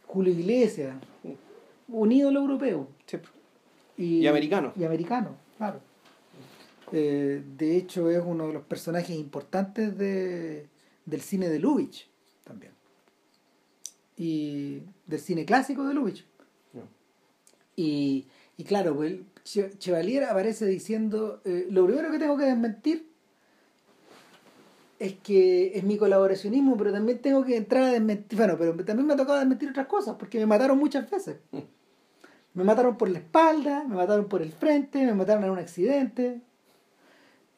Julio 0.07 0.33
Iglesias, 0.33 0.97
un 1.89 2.13
ídolo 2.13 2.41
europeo. 2.41 2.89
sí. 3.07 3.19
Y, 3.97 4.19
Y 4.23 4.27
americano. 4.27 4.73
Y 4.77 4.83
americano, 4.83 5.37
claro. 5.57 5.81
Eh, 6.91 7.43
de 7.57 7.77
hecho, 7.77 8.11
es 8.11 8.23
uno 8.25 8.49
de 8.49 8.55
los 8.55 8.63
personajes 8.65 9.17
importantes 9.17 9.97
de, 9.97 10.67
del 11.07 11.21
cine 11.21 11.49
de 11.49 11.61
Lubitsch 11.61 12.07
también. 12.43 12.73
Y 14.17 14.83
del 15.07 15.21
cine 15.21 15.45
clásico 15.45 15.87
de 15.87 15.95
Lubitsch. 15.95 16.25
Y, 17.77 18.27
y 18.57 18.65
claro, 18.65 18.95
pues, 18.97 19.17
Chevalier 19.45 20.25
aparece 20.25 20.67
diciendo, 20.67 21.43
eh, 21.45 21.67
lo 21.71 21.85
primero 21.87 22.11
que 22.11 22.19
tengo 22.19 22.37
que 22.37 22.45
desmentir 22.45 23.07
es 24.99 25.15
que 25.15 25.77
es 25.77 25.85
mi 25.85 25.99
colaboracionismo, 25.99 26.77
pero 26.77 26.93
también 26.93 27.19
tengo 27.19 27.45
que 27.45 27.57
entrar 27.57 27.83
a 27.85 27.93
desmentir, 27.93 28.39
bueno, 28.39 28.57
pero 28.59 28.75
también 28.85 29.07
me 29.07 29.13
ha 29.13 29.17
tocado 29.17 29.39
desmentir 29.39 29.69
otras 29.69 29.87
cosas, 29.87 30.17
porque 30.19 30.39
me 30.39 30.47
mataron 30.47 30.79
muchas 30.79 31.09
veces. 31.11 31.37
Me 32.55 32.63
mataron 32.63 32.97
por 32.97 33.09
la 33.09 33.19
espalda, 33.19 33.83
me 33.83 33.97
mataron 33.97 34.29
por 34.29 34.41
el 34.41 34.53
frente, 34.53 35.05
me 35.05 35.13
mataron 35.13 35.43
en 35.43 35.51
un 35.51 35.59
accidente. 35.59 36.41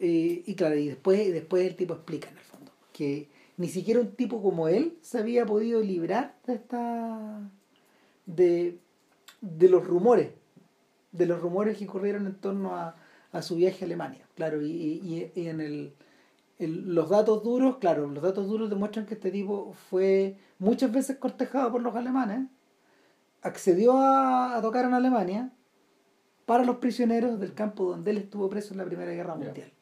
Eh, 0.01 0.43
y 0.47 0.55
claro, 0.55 0.75
y 0.75 0.89
después, 0.89 1.31
después 1.35 1.67
el 1.67 1.77
tipo 1.77 1.93
explica 1.93 2.31
en 2.31 2.39
el 2.39 2.43
fondo 2.43 2.73
que 2.95 3.29
ni 3.59 3.69
siquiera 3.69 4.01
un 4.01 4.13
tipo 4.13 4.43
como 4.43 4.69
él 4.69 4.97
se 5.03 5.19
había 5.19 5.45
podido 5.45 5.83
librar 5.83 6.35
de 6.47 6.55
esta 6.55 7.51
de, 8.25 8.79
de 9.43 9.69
los 9.69 9.87
rumores, 9.87 10.31
de 11.17 11.27
los 11.27 11.41
rumores 11.41 11.79
que 11.79 11.87
corrieron 11.87 12.27
en 12.27 12.35
torno 12.35 12.77
a, 12.77 12.97
a 13.33 13.43
su 13.43 13.57
viaje 13.57 13.85
a 13.85 13.87
Alemania. 13.87 14.27
Claro, 14.35 14.61
y, 14.63 14.71
y- 14.71 15.33
y 15.35 15.49
en 15.49 15.61
el, 15.61 15.95
el- 16.59 16.95
los 16.95 17.09
datos 17.11 17.43
duros, 17.43 17.79
claro, 17.79 18.07
los 18.09 18.23
datos 18.23 18.47
duros 18.49 18.69
demuestran 18.71 19.07
que 19.07 19.15
este 19.15 19.31
tipo 19.31 19.75
fue 19.91 20.39
muchas 20.59 20.93
veces 20.93 21.17
cortejado 21.19 21.73
por 21.73 21.83
los 21.83 21.95
alemanes, 21.95 22.49
accedió 23.43 23.97
a, 23.99 24.57
a 24.57 24.63
tocar 24.63 24.85
en 24.85 24.95
Alemania 24.95 25.53
para 26.47 26.65
los 26.65 26.77
prisioneros 26.77 27.39
del 27.41 27.55
campo 27.55 27.85
donde 27.91 28.11
él 28.13 28.19
estuvo 28.19 28.49
preso 28.49 28.73
en 28.75 28.79
la 28.79 28.85
Primera 28.85 29.11
Guerra. 29.13 29.35
Mundial. 29.35 29.73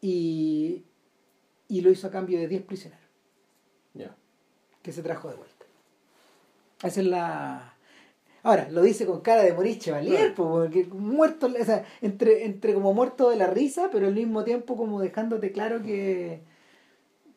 Y, 0.00 0.84
y 1.68 1.80
lo 1.80 1.90
hizo 1.90 2.06
a 2.06 2.10
cambio 2.10 2.38
de 2.38 2.48
10 2.48 2.62
prisioneros 2.62 3.04
Ya. 3.94 4.14
que 4.82 4.92
se 4.92 5.02
trajo 5.02 5.28
de 5.28 5.36
vuelta. 5.36 5.64
Esa 6.82 7.00
es 7.00 7.06
la. 7.06 7.71
Ahora, 8.44 8.68
lo 8.70 8.82
dice 8.82 9.06
con 9.06 9.20
cara 9.20 9.42
de 9.42 9.52
Maurice 9.52 9.78
Chevalier, 9.78 10.34
Claro. 10.34 10.34
porque 10.34 10.84
muerto, 10.86 11.46
o 11.46 11.64
sea, 11.64 11.84
entre, 12.00 12.44
entre 12.44 12.74
como 12.74 12.92
muerto 12.92 13.30
de 13.30 13.36
la 13.36 13.46
risa, 13.46 13.88
pero 13.92 14.08
al 14.08 14.14
mismo 14.14 14.42
tiempo 14.42 14.76
como 14.76 15.00
dejándote 15.00 15.52
claro 15.52 15.80
que, 15.82 16.40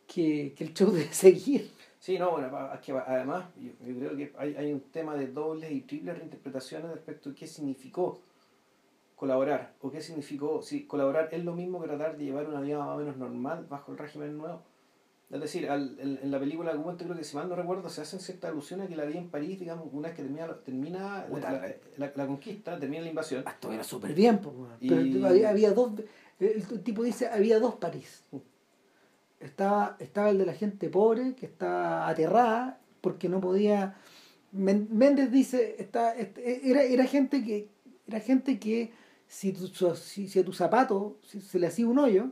que, 0.07 0.53
que 0.57 0.64
el 0.64 0.73
show 0.73 0.91
debe 0.91 1.14
seguir. 1.14 1.69
Sí, 1.99 2.18
no, 2.19 2.32
bueno, 2.32 2.52
que 2.84 2.91
además 2.91 3.45
yo, 3.56 3.72
yo 3.86 3.95
creo 3.99 4.15
que 4.15 4.34
hay, 4.38 4.56
hay 4.56 4.73
un 4.73 4.82
tema 4.91 5.15
de 5.15 5.27
dobles 5.27 5.72
y 5.72 5.82
triples 5.82 6.18
reinterpretaciones 6.18 6.91
respecto 6.91 7.30
a 7.32 7.36
qué 7.36 7.48
significó 7.48 8.19
colaborar 9.15 9.73
o 9.82 9.90
qué 9.91 10.02
significó, 10.02 10.61
si 10.61 10.86
colaborar 10.86 11.30
es 11.32 11.44
lo 11.44 11.53
mismo 11.53 11.82
que 11.82 11.88
tratar 11.88 12.18
de 12.18 12.26
llevar 12.26 12.48
una 12.48 12.61
vida 12.61 12.77
más 12.80 12.90
o 12.90 12.98
menos 12.98 13.18
normal 13.18 13.65
bajo 13.69 13.91
el 13.91 13.98
régimen 13.98 14.38
nuevo. 14.38 14.61
Es 15.31 15.41
decir, 15.41 15.69
al- 15.69 15.97
en, 15.99 16.19
en 16.22 16.31
la 16.31 16.39
película 16.39 16.72
Argumento 16.72 17.03
creo 17.03 17.18
que 17.18 17.23
si 17.23 17.35
mal 17.35 17.49
no 17.49 17.56
recuerdo 17.56 17.89
se 17.89 18.02
hacen 18.02 18.19
ciertas 18.19 18.52
alusiones 18.52 18.85
a 18.85 18.89
que 18.89 18.95
la 18.95 19.06
vida 19.06 19.19
en 19.19 19.30
París, 19.30 19.60
digamos, 19.60 19.88
una 19.91 20.10
vez 20.10 20.18
que 20.18 20.23
termina, 20.23 20.47
termina 20.64 20.99
la, 21.22 21.26
Puta. 21.27 21.52
la- 21.52 21.76
la- 21.97 22.14
la 22.15 22.27
conquista, 22.27 22.80
termina 22.80 23.02
la 23.03 23.10
invasión. 23.10 23.43
Esto 23.47 23.72
era 23.72 23.84
súper 23.84 24.14
bien, 24.14 24.39
pues. 24.39 24.56
Y- 24.80 24.89
pero 24.89 25.27
había, 25.27 25.49
había 25.49 25.72
dos. 25.72 25.93
El 26.39 26.84
tipo 26.84 27.02
dice: 27.03 27.27
había 27.27 27.60
dos 27.60 27.76
París. 27.76 28.23
Estaba, 29.39 29.95
estaba 29.99 30.30
el 30.30 30.38
de 30.38 30.45
la 30.45 30.53
gente 30.53 30.89
pobre, 30.89 31.35
que 31.35 31.45
estaba 31.45 32.07
aterrada 32.07 32.80
porque 33.02 33.30
no 33.30 33.41
podía. 33.41 33.95
Méndez 34.52 35.31
dice: 35.31 35.76
está, 35.80 36.15
este, 36.15 36.69
era, 36.69 36.84
era 36.84 37.06
gente 37.06 37.43
que 37.43 37.68
era 38.07 38.19
gente 38.19 38.60
que 38.60 38.91
si, 39.27 39.52
tu, 39.52 39.68
si, 39.95 40.27
si 40.30 40.39
a 40.39 40.45
tu 40.45 40.53
zapato 40.53 41.18
si 41.23 41.41
se 41.41 41.60
le 41.60 41.68
hacía 41.68 41.88
un 41.88 41.97
hoyo, 41.99 42.27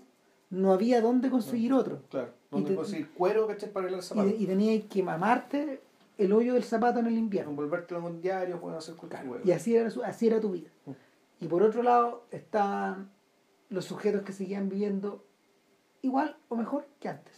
no 0.49 0.71
había 0.71 1.01
dónde 1.01 1.29
conseguir 1.29 1.73
otro. 1.73 2.03
Claro, 2.09 2.33
donde 2.53 2.75
conseguir 2.75 3.09
cuero, 3.11 3.47
¿cachai? 3.47 3.71
Para 3.71 3.85
arreglar 3.87 3.99
el 3.99 4.05
Y, 4.05 4.07
zapato. 4.07 4.29
y 4.29 4.45
tenías 4.47 4.83
que 4.89 5.03
mamarte 5.03 5.81
el 6.17 6.31
hoyo 6.33 6.53
del 6.53 6.63
zapato 6.63 6.99
en 6.99 7.07
el 7.07 7.17
invierno. 7.17 7.51
Envolvértelo 7.51 7.99
en 7.99 8.05
un 8.05 8.21
diario, 8.21 8.59
pueden 8.59 8.77
hacer 8.77 8.95
cualquier 8.95 9.27
huevo. 9.27 9.43
Y 9.45 9.51
así 9.51 9.75
era, 9.75 9.89
su- 9.89 10.03
así 10.03 10.27
era 10.27 10.39
tu 10.39 10.51
vida. 10.51 10.69
Mm. 10.85 10.91
Y 11.41 11.47
por 11.47 11.63
otro 11.63 11.83
lado 11.83 12.25
están 12.31 13.09
los 13.69 13.85
sujetos 13.85 14.21
que 14.21 14.31
seguían 14.33 14.69
viviendo 14.69 15.25
igual 16.01 16.37
o 16.49 16.55
mejor 16.55 16.85
que 16.99 17.09
antes. 17.09 17.33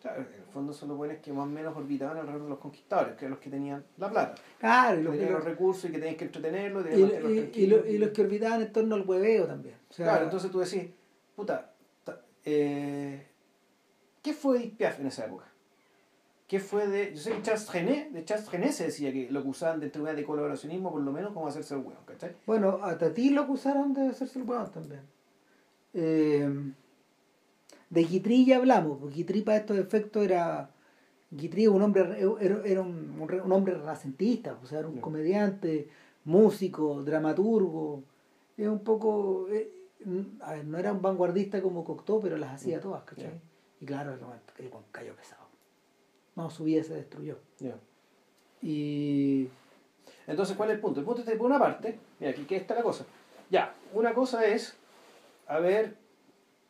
Claro, 0.00 0.22
en 0.22 0.28
el 0.40 0.46
fondo 0.54 0.72
son 0.72 0.88
los 0.88 0.96
buenos 0.96 1.18
que 1.18 1.30
más 1.30 1.42
o 1.42 1.46
menos 1.50 1.76
orbitaban 1.76 2.16
alrededor 2.16 2.44
de 2.44 2.48
los 2.48 2.58
conquistadores, 2.58 3.14
que 3.16 3.26
eran 3.26 3.32
los 3.32 3.38
que 3.40 3.50
tenían 3.50 3.84
la 3.98 4.08
plata. 4.08 4.34
Claro, 4.58 4.94
y 4.94 4.98
que 4.98 5.02
los, 5.04 5.12
tenían 5.12 5.28
y 5.28 5.32
los 5.32 5.44
los- 5.44 5.50
recursos 5.52 5.84
y 5.84 5.92
que 5.92 5.98
tenían 5.98 6.16
que 6.16 6.24
entretenerlos, 6.24 6.86
y- 6.86 6.88
tenían 6.88 7.50
que 7.50 7.60
y- 7.60 7.66
los- 7.66 7.86
y 7.86 7.98
los 7.98 8.08
que 8.10 8.22
orbitaban 8.22 8.62
en 8.62 8.72
torno 8.72 8.94
al 8.94 9.02
hueveo 9.06 9.46
también. 9.46 9.74
O 9.90 9.92
sea, 9.92 10.06
Claro, 10.06 10.24
entonces 10.24 10.50
tú 10.50 10.58
decís, 10.60 10.84
puta, 11.36 11.74
ta- 12.04 12.22
eh, 12.46 13.26
¿qué 14.22 14.30
¿qué 14.30 14.34
fue 14.34 14.58
de 14.58 14.66
Piaf 14.68 15.00
en 15.00 15.06
esa 15.06 15.26
época? 15.26 15.46
¿Qué 16.50 16.58
fue 16.58 16.88
de.? 16.88 17.14
Yo 17.14 17.20
sé 17.20 17.30
que 17.30 17.42
Charles 17.42 17.72
René, 17.72 18.10
de 18.10 18.24
Charles 18.24 18.50
René 18.50 18.72
se 18.72 18.86
decía 18.86 19.12
que 19.12 19.30
lo 19.30 19.40
que 19.42 19.48
usaban 19.50 19.78
de 19.78 19.92
una 20.00 20.14
de 20.14 20.24
colaboracionismo, 20.24 20.90
por 20.90 21.00
lo 21.00 21.12
menos, 21.12 21.32
como 21.32 21.46
hacerse 21.46 21.74
el 21.74 21.80
hueón, 21.80 22.00
¿cachai? 22.04 22.34
Bueno, 22.44 22.80
a 22.82 22.98
Tati 22.98 23.30
lo 23.30 23.42
acusaron 23.42 23.94
de 23.94 24.08
hacerse 24.08 24.40
el 24.40 24.48
hueón 24.48 24.68
también. 24.72 25.02
Eh, 25.94 26.72
de 27.88 28.04
Guitry 28.04 28.46
ya 28.46 28.56
hablamos, 28.56 28.98
porque 28.98 29.14
Guitry 29.14 29.42
para 29.42 29.58
estos 29.58 29.78
efectos 29.78 30.24
era. 30.24 30.70
Guitry 31.30 31.68
un 31.68 31.82
hombre, 31.82 32.02
era, 32.40 32.60
era 32.64 32.80
un, 32.80 33.16
un, 33.20 33.52
hombre 33.52 33.74
renacentista, 33.74 34.58
o 34.60 34.66
sea, 34.66 34.80
era 34.80 34.88
un 34.88 35.00
comediante, 35.00 35.88
músico, 36.24 37.04
dramaturgo. 37.04 38.02
Es 38.56 38.66
un 38.66 38.80
poco. 38.80 39.46
Eh, 39.50 39.70
a 40.40 40.54
ver, 40.54 40.64
no 40.64 40.78
era 40.78 40.92
un 40.92 41.00
vanguardista 41.00 41.62
como 41.62 41.84
Cocteau, 41.84 42.20
pero 42.20 42.36
las 42.38 42.54
hacía 42.54 42.80
todas, 42.80 43.04
¿cachai? 43.04 43.40
Y 43.80 43.86
claro, 43.86 44.12
el, 44.12 44.20
el 44.64 44.70
cayó 44.92 45.14
pesado 45.16 45.50
no, 46.40 46.50
su 46.50 46.64
vida 46.64 46.82
se 46.82 46.94
destruyó. 46.94 47.38
Y. 48.62 49.48
Entonces, 50.26 50.56
¿cuál 50.56 50.70
es 50.70 50.76
el 50.76 50.80
punto? 50.80 51.00
El 51.00 51.06
punto 51.06 51.22
es 51.22 51.28
que, 51.28 51.36
por 51.36 51.46
una 51.46 51.58
parte, 51.58 51.98
mira, 52.18 52.32
aquí 52.32 52.44
que 52.44 52.56
está 52.56 52.74
la 52.74 52.82
cosa. 52.82 53.04
Ya, 53.50 53.74
una 53.92 54.14
cosa 54.14 54.44
es 54.46 54.76
haber 55.46 55.96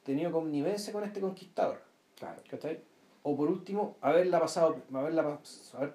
tenido 0.03 0.33
connivencia 0.33 0.93
con 0.93 1.05
este 1.05 1.21
conquistador. 1.21 1.81
Claro. 2.19 2.41
O 3.23 3.37
por 3.37 3.51
último, 3.51 3.97
haberla 4.01 4.41
pasado, 4.41 4.79
haberla, 4.95 5.39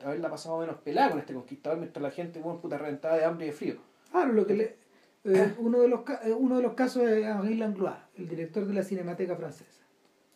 haberla 0.04 0.30
pasado 0.30 0.60
menos 0.60 0.78
pelada 0.78 1.10
con 1.12 1.20
este 1.20 1.34
conquistador 1.34 1.80
mientras 1.80 2.04
la 2.04 2.12
gente, 2.12 2.40
bueno, 2.40 2.60
puta, 2.60 2.78
reventada 2.78 3.16
de 3.18 3.26
hambre 3.26 3.48
y 3.48 3.50
de 3.50 3.56
frío. 3.56 3.78
Claro, 4.12 4.32
lo 4.32 4.46
que 4.46 4.54
le, 4.54 4.76
eh, 5.24 5.56
uno, 5.58 5.80
de 5.80 5.88
los, 5.88 6.02
eh, 6.24 6.34
uno 6.34 6.58
de 6.58 6.62
los 6.62 6.74
casos 6.74 7.04
es 7.04 7.26
Henri 7.26 7.56
Langlois, 7.56 7.96
el 8.16 8.28
director 8.28 8.66
de 8.66 8.74
la 8.76 8.84
Cinemateca 8.84 9.36
Francesa. 9.36 9.85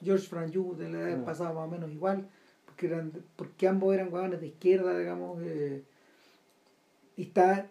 Georges 0.04 0.28
Franju, 0.28 0.76
de 0.76 0.90
la 0.90 1.00
edad 1.00 1.18
mm. 1.18 1.26
pasada 1.26 1.54
más 1.54 1.68
o 1.68 1.72
menos 1.72 1.92
igual 1.92 2.28
porque 3.36 3.68
ambos 3.68 3.94
eran 3.94 4.14
huevones 4.14 4.40
de 4.40 4.48
izquierda, 4.48 4.98
digamos, 4.98 5.42
eh, 5.44 5.84
y 7.18 7.24
está 7.24 7.68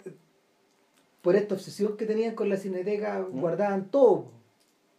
por 1.22 1.36
esta 1.36 1.54
obsesión 1.54 1.96
que 1.96 2.06
tenían 2.06 2.34
con 2.34 2.48
la 2.48 2.56
cineteca, 2.56 3.20
mm. 3.20 3.40
guardaban 3.40 3.90
todo. 3.90 4.26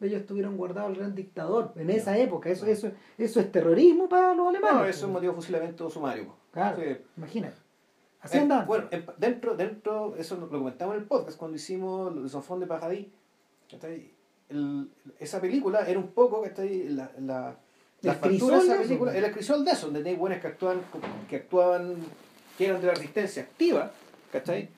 Ellos 0.02 0.22
estuvieron 0.22 0.56
guardados 0.56 0.92
al 0.92 0.96
gran 0.96 1.14
dictador 1.14 1.74
en 1.76 1.90
esa 1.90 2.18
época. 2.18 2.50
Eso, 2.50 2.66
eso, 2.66 2.90
eso 3.18 3.40
es 3.40 3.52
terrorismo 3.52 4.08
para 4.08 4.34
los 4.34 4.48
alemanes. 4.48 4.80
No, 4.80 4.86
eso 4.86 5.06
es 5.06 5.12
motivo 5.12 5.34
de 5.34 5.36
fusilamiento 5.36 5.90
sumario. 5.90 6.34
Claro, 6.52 6.82
imagínate. 7.18 7.58
Así 8.22 8.38
eh, 8.38 8.48
Bueno, 8.66 8.88
dentro, 9.18 9.56
dentro, 9.56 10.16
eso 10.16 10.38
lo, 10.38 10.50
comentamos 10.50 10.96
en 10.96 11.02
el 11.02 11.08
podcast 11.08 11.38
cuando 11.38 11.58
hicimos 11.58 12.16
el 12.16 12.30
Sofón 12.30 12.62
de 12.62 12.68
Pajadí. 12.68 13.12
Esa 15.20 15.40
película 15.40 15.88
era 15.88 16.00
un 16.00 16.10
poco 16.10 16.42
que 16.42 16.86
la, 16.90 17.12
la 17.20 17.56
la 18.02 18.14
factura 18.14 18.58
de 18.58 18.64
esa 18.64 18.78
película, 18.78 19.18
el 19.18 19.32
crisol 19.32 19.66
de 19.66 19.72
eso, 19.72 19.90
donde 19.90 20.10
hay 20.10 20.16
buenas 20.16 20.40
que 20.40 20.48
actuaban, 20.48 20.82
que 21.30 21.36
actuaban, 21.36 21.96
que 22.58 22.66
eran 22.66 22.80
de 22.80 22.88
la 22.88 22.94
resistencia 22.94 23.44
activa, 23.44 23.92
¿cachai? 24.32 24.70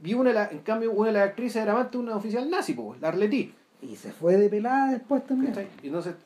Vi 0.00 0.14
una 0.14 0.48
en 0.50 0.58
cambio, 0.60 0.90
una 0.90 1.08
de 1.08 1.12
las 1.14 1.28
actrices 1.28 1.62
era 1.62 1.72
amante 1.72 1.96
de 1.96 2.02
una 2.02 2.16
oficial 2.16 2.50
nazi, 2.50 2.74
pues, 2.74 3.00
la 3.00 3.08
Arletí. 3.08 3.54
Y 3.80 3.94
se 3.94 4.10
fue 4.10 4.36
de 4.36 4.48
pelada 4.48 4.90
después 4.90 5.24
también. 5.24 5.52
¿cachai? 5.52 5.68
Y 5.84 5.86
entonces, 5.86 6.16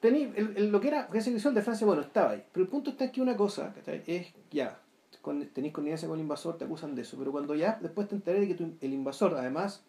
tení, 0.00 0.30
el, 0.36 0.70
lo 0.70 0.78
que 0.78 0.88
era 0.88 1.08
ese 1.14 1.30
crisol 1.30 1.54
de 1.54 1.62
Francia, 1.62 1.86
bueno, 1.86 2.02
estaba 2.02 2.32
ahí. 2.32 2.44
Pero 2.52 2.64
el 2.64 2.70
punto 2.70 2.90
está 2.90 3.10
que 3.10 3.22
una 3.22 3.34
cosa, 3.34 3.72
¿cachai? 3.72 4.02
Es, 4.06 4.26
ya, 4.50 4.78
con, 5.22 5.46
tenéis 5.46 5.72
connivencia 5.72 6.06
con 6.06 6.18
el 6.18 6.22
invasor, 6.22 6.58
te 6.58 6.64
acusan 6.64 6.94
de 6.94 7.00
eso. 7.00 7.16
Pero 7.18 7.32
cuando 7.32 7.54
ya 7.54 7.78
después 7.80 8.08
te 8.08 8.14
enteré 8.14 8.40
de 8.40 8.54
que 8.54 8.62
el 8.82 8.92
invasor, 8.92 9.34
además, 9.36 9.82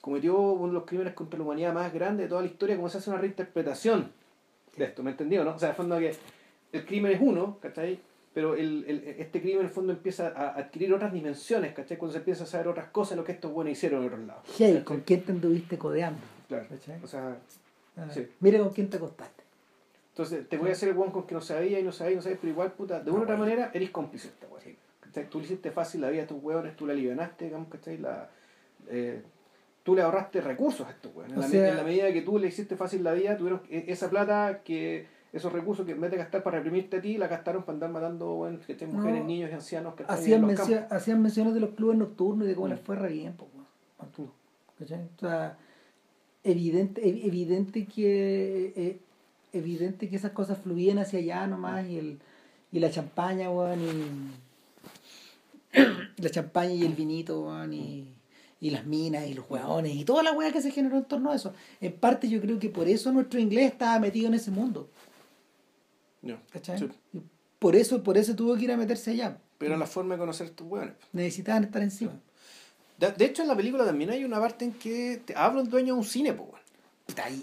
cometió 0.00 0.38
uno 0.38 0.68
de 0.68 0.72
los 0.74 0.84
crímenes 0.84 1.14
contra 1.14 1.38
la 1.38 1.44
humanidad 1.44 1.72
más 1.72 1.92
grandes 1.92 2.26
de 2.26 2.28
toda 2.28 2.42
la 2.42 2.48
historia, 2.48 2.76
como 2.76 2.88
se 2.88 2.98
hace 2.98 3.10
una 3.10 3.18
reinterpretación 3.18 4.10
de 4.76 4.84
esto, 4.84 5.02
¿me 5.02 5.10
entendió? 5.10 5.44
¿no? 5.44 5.54
O 5.54 5.58
sea, 5.58 5.68
en 5.68 5.72
el 5.72 5.76
fondo 5.76 5.98
que 5.98 6.14
el 6.72 6.86
crimen 6.86 7.12
es 7.12 7.20
uno, 7.20 7.58
¿cachai? 7.60 7.98
Pero 8.32 8.54
el, 8.54 8.84
el, 8.86 8.98
este 9.18 9.40
crimen 9.40 9.60
en 9.60 9.66
el 9.66 9.72
fondo 9.72 9.92
empieza 9.92 10.28
a 10.28 10.50
adquirir 10.50 10.92
otras 10.94 11.12
dimensiones, 11.12 11.72
¿cachai? 11.72 11.96
Cuando 11.96 12.12
se 12.12 12.18
empieza 12.18 12.44
a 12.44 12.46
saber 12.46 12.68
otras 12.68 12.88
cosas 12.90 13.10
de 13.10 13.16
lo 13.16 13.24
que 13.24 13.32
estos 13.32 13.50
buenos 13.50 13.72
hicieron 13.72 14.02
en 14.02 14.06
otros 14.06 14.26
lados. 14.26 14.44
Hey, 14.56 14.82
¿con 14.84 15.00
quién 15.00 15.22
te 15.22 15.32
anduviste 15.32 15.76
codeando? 15.78 16.20
Claro. 16.46 16.66
¿cachai? 16.68 17.02
O 17.02 17.06
sea, 17.06 17.36
ah, 17.96 18.06
sí. 18.10 18.28
Mira 18.40 18.58
con 18.60 18.70
quién 18.70 18.88
te 18.88 18.98
acostaste. 18.98 19.42
Entonces, 20.10 20.48
te 20.48 20.56
voy 20.58 20.70
a 20.70 20.72
hacer 20.72 20.88
el 20.88 20.94
buen 20.94 21.10
con 21.10 21.26
que 21.26 21.34
no 21.34 21.40
sabía 21.40 21.78
y 21.80 21.82
no 21.82 21.92
sabía 21.92 22.12
y 22.12 22.16
no 22.16 22.22
sabía, 22.22 22.38
pero 22.40 22.52
igual, 22.52 22.72
puta, 22.72 23.00
de 23.00 23.10
una 23.10 23.20
u 23.20 23.22
otra 23.22 23.36
manera, 23.36 23.70
eres 23.72 23.90
cómplice 23.90 24.28
esta 24.28 24.46
Tú 25.30 25.38
le 25.38 25.46
hiciste 25.46 25.70
fácil 25.70 26.02
la 26.02 26.10
vida 26.10 26.20
a 26.20 26.22
estos 26.24 26.42
hueones, 26.42 26.76
tú 26.76 26.86
la 26.86 26.92
alivianaste, 26.92 27.46
digamos, 27.46 27.68
¿cachai? 27.68 27.98
La, 27.98 28.28
eh, 28.88 29.22
tú 29.88 29.94
le 29.94 30.02
ahorraste 30.02 30.42
recursos 30.42 30.86
a 30.86 30.90
estos 30.90 31.16
weones. 31.16 31.50
En, 31.50 31.74
la 31.74 31.82
medida 31.82 32.12
que 32.12 32.20
tú 32.20 32.38
le 32.38 32.48
hiciste 32.48 32.76
fácil 32.76 33.02
la 33.02 33.14
vida, 33.14 33.38
tuvieron 33.38 33.62
e, 33.70 33.86
esa 33.88 34.10
plata 34.10 34.60
que 34.62 35.06
esos 35.32 35.50
recursos 35.50 35.86
que 35.86 35.92
en 35.92 36.00
vez 36.02 36.10
de 36.10 36.18
gastar 36.18 36.42
para 36.42 36.58
reprimirte 36.58 36.98
a 36.98 37.00
ti, 37.00 37.16
la 37.16 37.26
gastaron 37.26 37.62
para 37.62 37.76
andar 37.76 37.92
matando 37.92 38.34
bueno, 38.34 38.58
que 38.66 38.72
estén 38.72 38.94
mujeres, 38.94 39.24
niños 39.24 39.50
y 39.50 39.54
ancianos 39.54 39.94
que 39.94 40.04
hacían, 40.06 40.44
hacían 40.90 41.22
menciones 41.22 41.54
de 41.54 41.60
los 41.60 41.70
clubes 41.70 41.96
nocturnos 41.96 42.44
y 42.44 42.48
de 42.48 42.54
cómo 42.54 42.66
mm. 42.66 42.70
les 42.70 42.80
fue 42.80 42.96
re 42.96 43.10
bien. 43.10 43.34
Pues, 43.34 43.48
o 44.90 45.18
sea, 45.18 45.56
evidente, 46.44 47.08
evidente 47.26 47.86
que 47.86 48.74
eh, 48.76 48.98
evidente 49.54 50.10
que 50.10 50.16
esas 50.16 50.32
cosas 50.32 50.58
fluían 50.58 50.98
hacia 50.98 51.20
allá 51.20 51.46
nomás 51.46 51.88
y 51.88 51.98
el 51.98 52.18
y 52.72 52.78
la 52.78 52.90
champaña, 52.90 53.50
weón, 53.50 53.80
y 53.80 53.88
la 56.22 56.28
champaña 56.28 56.74
y 56.74 56.84
el 56.84 56.92
vinito, 56.92 57.40
weón, 57.40 57.72
y 57.72 58.17
y 58.60 58.70
las 58.70 58.86
minas 58.86 59.26
y 59.26 59.34
los 59.34 59.48
hueones 59.48 59.94
y 59.94 60.04
toda 60.04 60.22
la 60.22 60.32
hueá 60.32 60.52
que 60.52 60.62
se 60.62 60.70
generó 60.70 60.96
en 60.96 61.04
torno 61.04 61.30
a 61.30 61.36
eso. 61.36 61.52
En 61.80 61.92
parte 61.92 62.28
yo 62.28 62.40
creo 62.40 62.58
que 62.58 62.68
por 62.70 62.88
eso 62.88 63.12
nuestro 63.12 63.38
inglés 63.38 63.72
estaba 63.72 63.98
metido 63.98 64.28
en 64.28 64.34
ese 64.34 64.50
mundo. 64.50 64.90
¿Cachai? 66.50 66.88
Por 67.58 67.76
eso, 67.76 68.02
por 68.02 68.18
eso 68.18 68.34
tuvo 68.34 68.56
que 68.56 68.64
ir 68.64 68.72
a 68.72 68.76
meterse 68.76 69.12
allá. 69.12 69.38
Pero 69.58 69.76
la 69.76 69.86
forma 69.86 70.14
de 70.14 70.20
conocer 70.20 70.50
tus 70.50 70.66
hueones. 70.66 70.94
Necesitaban 71.12 71.64
estar 71.64 71.82
encima. 71.82 72.12
De, 72.98 73.24
hecho, 73.24 73.42
en 73.42 73.48
la 73.48 73.56
película 73.56 73.84
también 73.84 74.10
hay 74.10 74.24
una 74.24 74.40
parte 74.40 74.64
en 74.64 74.72
que 74.72 75.22
te 75.24 75.34
habla 75.36 75.62
un 75.62 75.70
dueño 75.70 75.94
de 75.94 76.00
un 76.00 76.04
cine, 76.04 76.32
pues. 76.32 76.50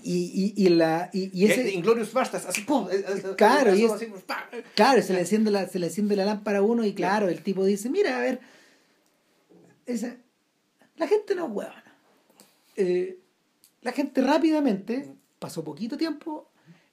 Y, 0.04 0.54
y, 0.58 0.66
y, 0.66 0.70
la 0.70 1.10
y, 1.12 1.46
ese 1.46 1.72
Inglorious 1.74 2.14
Bastards 2.14 2.46
así 2.46 2.62
pum 2.62 2.88
claro 3.36 3.74
y 3.76 3.88
claro 4.76 5.02
se 5.02 5.12
le 5.12 5.22
enciende 5.22 5.50
la 5.50 5.68
se 5.68 5.80
le 5.80 5.88
enciende 5.88 6.16
la 6.16 6.24
lámpara 6.24 6.60
a 6.60 6.62
uno 6.62 6.86
y 6.86 6.94
claro 6.94 7.30
el 7.30 7.42
tipo 7.42 7.66
dice 7.66 7.90
mira 7.90 8.16
a 8.16 8.22
ver 8.22 8.42
esa 9.88 10.18
la 10.98 11.08
gente 11.08 11.36
no 11.36 11.46
es 11.46 11.52
huevona. 11.52 11.96
Eh, 12.76 13.20
la 13.82 13.92
gente 13.92 14.22
rápidamente, 14.22 15.16
pasó 15.40 15.64
poquito 15.64 15.98
tiempo, 15.98 16.50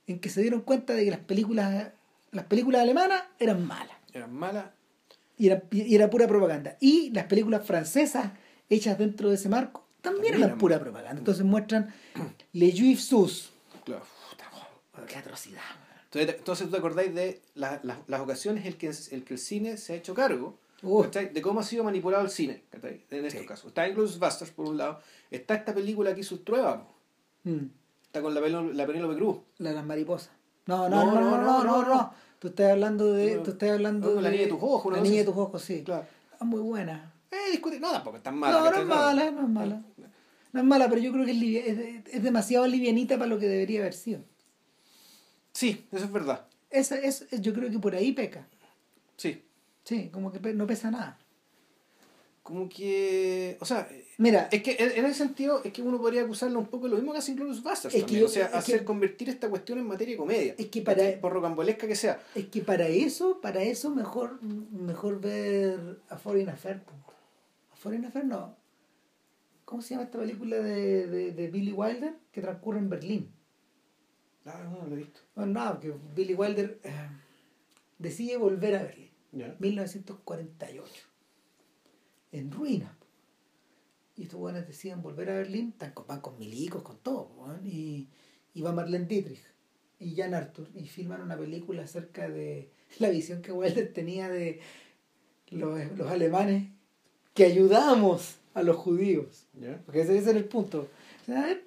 en 0.06 0.18
que 0.18 0.28
se 0.28 0.42
dieron 0.42 0.62
cuenta 0.62 0.94
de 0.94 1.04
que 1.04 1.10
las 1.10 1.20
películas, 1.20 1.92
las 2.30 2.44
películas 2.46 2.82
alemanas 2.82 3.24
eran 3.38 3.66
malas. 3.66 3.96
Eran 4.12 4.34
malas. 4.34 4.66
Y 5.38 5.46
era, 5.46 5.62
y 5.70 5.94
era 5.94 6.10
pura 6.10 6.26
propaganda. 6.26 6.76
Y 6.80 7.10
las 7.10 7.24
películas 7.24 7.66
francesas 7.66 8.32
hechas 8.68 8.98
dentro 8.98 9.28
de 9.28 9.36
ese 9.36 9.48
marco 9.48 9.86
también, 10.00 10.34
eran, 10.34 10.58
pura 10.58 10.78
propaganda. 10.78 11.18
Entonces 11.18 11.44
muestran 11.44 11.94
Le 12.52 12.72
Juif 12.72 13.00
Sus. 13.00 13.50
Claro. 13.84 14.04
Qué 15.08 15.16
atrocidad. 15.16 15.62
Entonces, 16.14 16.66
tú 16.66 16.72
te 16.72 16.76
acordáis 16.76 17.14
de 17.14 17.40
las 17.54 18.20
ocasiones 18.20 18.66
en 18.66 18.74
que, 18.74 18.88
el 18.88 19.24
que 19.24 19.34
el 19.34 19.40
cine 19.40 19.78
se 19.78 19.94
ha 19.94 19.96
hecho 19.96 20.14
cargo 20.14 20.58
de 20.82 21.42
cómo 21.42 21.60
ha 21.60 21.62
sido 21.62 21.84
manipulado 21.84 22.24
el 22.24 22.30
cine, 22.30 22.64
en 23.10 23.24
estos 23.24 23.46
casos. 23.46 23.66
Está 23.68 23.86
Inglourious 23.86 24.18
Basterds, 24.18 24.52
por 24.52 24.68
un 24.68 24.76
lado. 24.76 25.00
Está 25.30 25.54
esta 25.54 25.72
película 25.72 26.14
que 26.14 26.20
hizo 26.20 26.40
Trueba. 26.40 26.88
Mm. 27.44 27.66
Está 28.04 28.20
con 28.20 28.34
la, 28.34 28.40
la 28.40 28.86
Penélope 28.86 29.16
Cruz. 29.16 29.38
La 29.59 29.70
de 29.70 29.76
las 29.76 29.86
mariposas. 29.86 30.30
No, 30.66 30.88
no, 30.88 31.06
no, 31.06 31.20
no, 31.20 31.42
no, 31.42 31.64
no, 31.64 31.84
no, 31.84 32.14
Tú 32.38 32.48
estás 32.48 32.72
hablando 32.72 33.12
de... 33.12 33.36
Tú 33.38 33.52
estás 33.52 33.70
hablando 33.70 34.16
de... 34.16 34.22
La 34.22 34.30
niña 34.30 34.42
de 34.42 34.48
tus 34.48 34.59
ojos. 34.60 34.92
La 34.92 35.00
niña 35.00 35.18
de 35.18 35.24
tus 35.24 35.36
ojos, 35.36 35.62
sí. 35.62 35.82
Claro. 35.84 36.06
Es 36.40 36.46
muy 36.46 36.60
buena. 36.60 37.14
Eh, 37.30 37.52
discute. 37.52 37.78
No, 37.78 37.92
tampoco 37.92 38.16
es 38.16 38.22
tan 38.22 38.36
mala. 38.36 38.59
No, 38.59 38.70
no 38.70 38.76
es 38.78 38.86
mala, 38.86 39.30
no 39.30 39.42
es 39.42 39.48
mala. 39.48 39.82
No 40.52 40.60
es 40.60 40.66
mala, 40.66 40.88
pero 40.88 41.00
yo 41.00 41.12
creo 41.12 41.24
que 41.24 41.30
es, 41.30 41.78
es, 41.78 42.14
es 42.14 42.22
demasiado 42.22 42.66
livianita 42.66 43.16
para 43.16 43.28
lo 43.28 43.38
que 43.38 43.48
debería 43.48 43.80
haber 43.80 43.94
sido. 43.94 44.20
Sí, 45.52 45.86
eso 45.92 46.04
es 46.04 46.12
verdad. 46.12 46.46
Esa, 46.70 46.98
es, 46.98 47.26
yo 47.40 47.54
creo 47.54 47.70
que 47.70 47.78
por 47.78 47.94
ahí 47.94 48.12
peca. 48.12 48.46
Sí. 49.16 49.42
Sí, 49.84 50.10
como 50.10 50.32
que 50.32 50.54
no 50.54 50.66
pesa 50.66 50.90
nada. 50.90 51.18
Como 52.42 52.68
que. 52.68 53.56
O 53.60 53.64
sea. 53.64 53.88
Mira. 54.18 54.48
Es 54.50 54.62
que 54.62 54.76
en 54.78 55.04
ese 55.04 55.14
sentido 55.14 55.62
es 55.64 55.72
que 55.72 55.82
uno 55.82 55.98
podría 55.98 56.22
acusarlo 56.22 56.59
un 56.59 56.66
poco 56.66 56.84
de 56.84 56.90
lo 56.90 56.96
mismo 56.96 57.12
que 57.12 57.18
hace 57.18 57.32
Includus 57.32 57.62
Bastards. 57.62 57.94
Es 57.94 58.04
que 58.04 58.22
o 58.22 58.28
sea, 58.28 58.46
hacer 58.46 58.84
convertir 58.84 59.28
esta 59.28 59.48
cuestión 59.48 59.78
en 59.78 59.86
materia 59.86 60.14
de 60.14 60.18
comedia. 60.18 60.54
Es 60.59 60.66
que 60.66 60.82
para. 60.82 61.20
Por 61.20 61.32
rocambolesca 61.32 61.86
que 61.86 61.94
sea. 61.94 62.20
Es 62.34 62.46
que 62.46 62.60
para 62.62 62.88
eso, 62.88 63.40
para 63.40 63.62
eso 63.62 63.90
mejor, 63.90 64.42
mejor 64.42 65.20
ver 65.20 66.00
a 66.09 66.16
Foreign 66.16 66.48
Affair. 66.48 66.82
A 67.72 67.76
Foreign 67.76 68.04
Affair 68.04 68.24
no. 68.24 68.56
¿Cómo 69.64 69.80
se 69.80 69.90
llama 69.90 70.04
esta 70.04 70.18
película 70.18 70.56
de, 70.56 71.06
de, 71.06 71.32
de 71.32 71.48
Billy 71.48 71.72
Wilder? 71.72 72.14
Que 72.30 72.42
transcurre 72.42 72.78
en 72.78 72.90
Berlín. 72.90 73.30
Ah, 74.44 74.60
no, 74.64 74.82
no 74.82 74.86
lo 74.88 74.94
he 74.96 74.98
visto. 74.98 75.20
Bueno, 75.36 75.64
no, 75.64 75.80
que 75.80 75.94
Billy 76.14 76.34
Wilder 76.34 76.80
eh, 76.82 77.09
decide 77.98 78.36
volver 78.36 78.76
a 78.76 78.82
Berlín 78.82 79.11
1948. 79.32 80.92
En 82.32 82.50
ruinas. 82.50 82.92
Y 84.16 84.24
estos 84.24 84.38
buenos 84.38 84.66
deciden 84.66 85.02
volver 85.02 85.30
a 85.30 85.34
Berlín, 85.34 85.70
están 85.70 85.92
con, 85.92 86.06
van 86.06 86.20
con 86.20 86.38
milicos, 86.38 86.82
con 86.82 86.98
todo. 86.98 87.30
y, 87.64 88.09
y 88.54 88.60
va 88.62 88.72
Marlene 88.72 89.06
Dietrich. 89.06 89.40
y 89.98 90.14
Jan 90.14 90.34
Arthur 90.34 90.68
y 90.74 90.86
filman 90.86 91.22
una 91.22 91.36
película 91.36 91.82
acerca 91.84 92.28
de 92.28 92.70
la 92.98 93.09
visión 93.09 93.40
que 93.42 93.52
Wilder 93.52 93.92
tenía 93.92 94.28
de 94.28 94.60
los, 95.50 95.96
los 95.96 96.10
alemanes 96.10 96.68
que 97.34 97.44
ayudamos 97.44 98.36
a 98.54 98.62
los 98.62 98.76
judíos. 98.76 99.46
Porque 99.86 100.02
ese, 100.02 100.18
ese, 100.18 100.30
era 100.30 100.38
el 100.38 100.44
punto. 100.44 100.88
a 101.28 101.32
ver, 101.32 101.64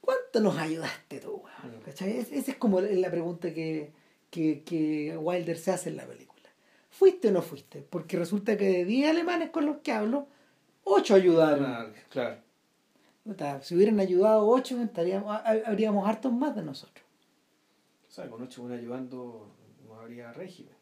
¿cuánto 0.00 0.40
nos 0.40 0.56
ayudaste 0.56 1.20
tú? 1.20 1.42
Esa 1.86 2.06
es 2.50 2.56
como 2.56 2.80
la 2.80 3.10
pregunta 3.10 3.52
que, 3.54 3.92
que, 4.30 4.62
que 4.64 5.16
Wilder 5.16 5.58
se 5.58 5.70
hace 5.70 5.90
en 5.90 5.96
la 5.96 6.06
película. 6.06 6.29
¿Fuiste 6.90 7.28
o 7.28 7.32
no 7.32 7.42
fuiste? 7.42 7.82
Porque 7.88 8.18
resulta 8.18 8.56
que 8.56 8.68
de 8.68 8.84
10 8.84 9.10
alemanes 9.10 9.50
con 9.50 9.64
los 9.64 9.78
que 9.78 9.92
hablo, 9.92 10.26
8 10.84 11.14
ayudaron. 11.14 11.64
Ah, 11.64 11.86
claro. 12.10 12.38
Si 13.62 13.74
hubieran 13.74 14.00
ayudado 14.00 14.48
8, 14.48 14.82
estaríamos, 14.82 15.40
habríamos 15.64 16.08
hartos 16.08 16.32
más 16.32 16.54
de 16.56 16.62
nosotros. 16.62 17.04
O 18.08 18.12
sea, 18.12 18.28
con 18.28 18.42
8 18.42 18.68
ayudando 18.72 19.54
no 19.86 19.94
habría 19.94 20.32
régimen. 20.32 20.74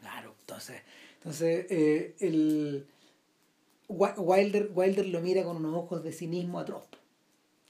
Claro, 0.00 0.34
entonces, 0.40 0.82
entonces 1.18 1.66
eh, 1.70 2.14
el 2.20 2.86
Wilder, 3.88 4.70
Wilder 4.74 5.06
lo 5.06 5.20
mira 5.20 5.44
con 5.44 5.56
unos 5.56 5.74
ojos 5.74 6.02
de 6.02 6.12
cinismo 6.12 6.58
atroz. 6.58 6.88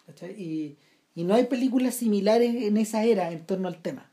¿cachai? 0.06 0.32
Y, 0.40 0.78
y 1.14 1.24
no 1.24 1.34
hay 1.34 1.44
películas 1.44 1.94
similares 1.94 2.54
en 2.54 2.76
esa 2.76 3.04
era 3.04 3.30
en 3.32 3.44
torno 3.44 3.68
al 3.68 3.80
tema. 3.82 4.10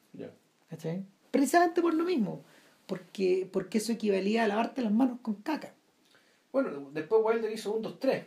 ¿cachai? 0.69 1.05
Precisamente 1.31 1.81
por 1.81 1.93
lo 1.93 2.03
mismo, 2.03 2.43
porque, 2.91 3.47
porque 3.49 3.77
eso 3.77 3.93
equivalía 3.93 4.43
a 4.43 4.49
lavarte 4.49 4.81
las 4.81 4.91
manos 4.91 5.19
con 5.21 5.35
caca. 5.35 5.71
Bueno, 6.51 6.89
después 6.91 7.21
Wilder 7.23 7.49
hizo 7.49 7.71
un 7.71 7.81
2-3. 7.81 8.25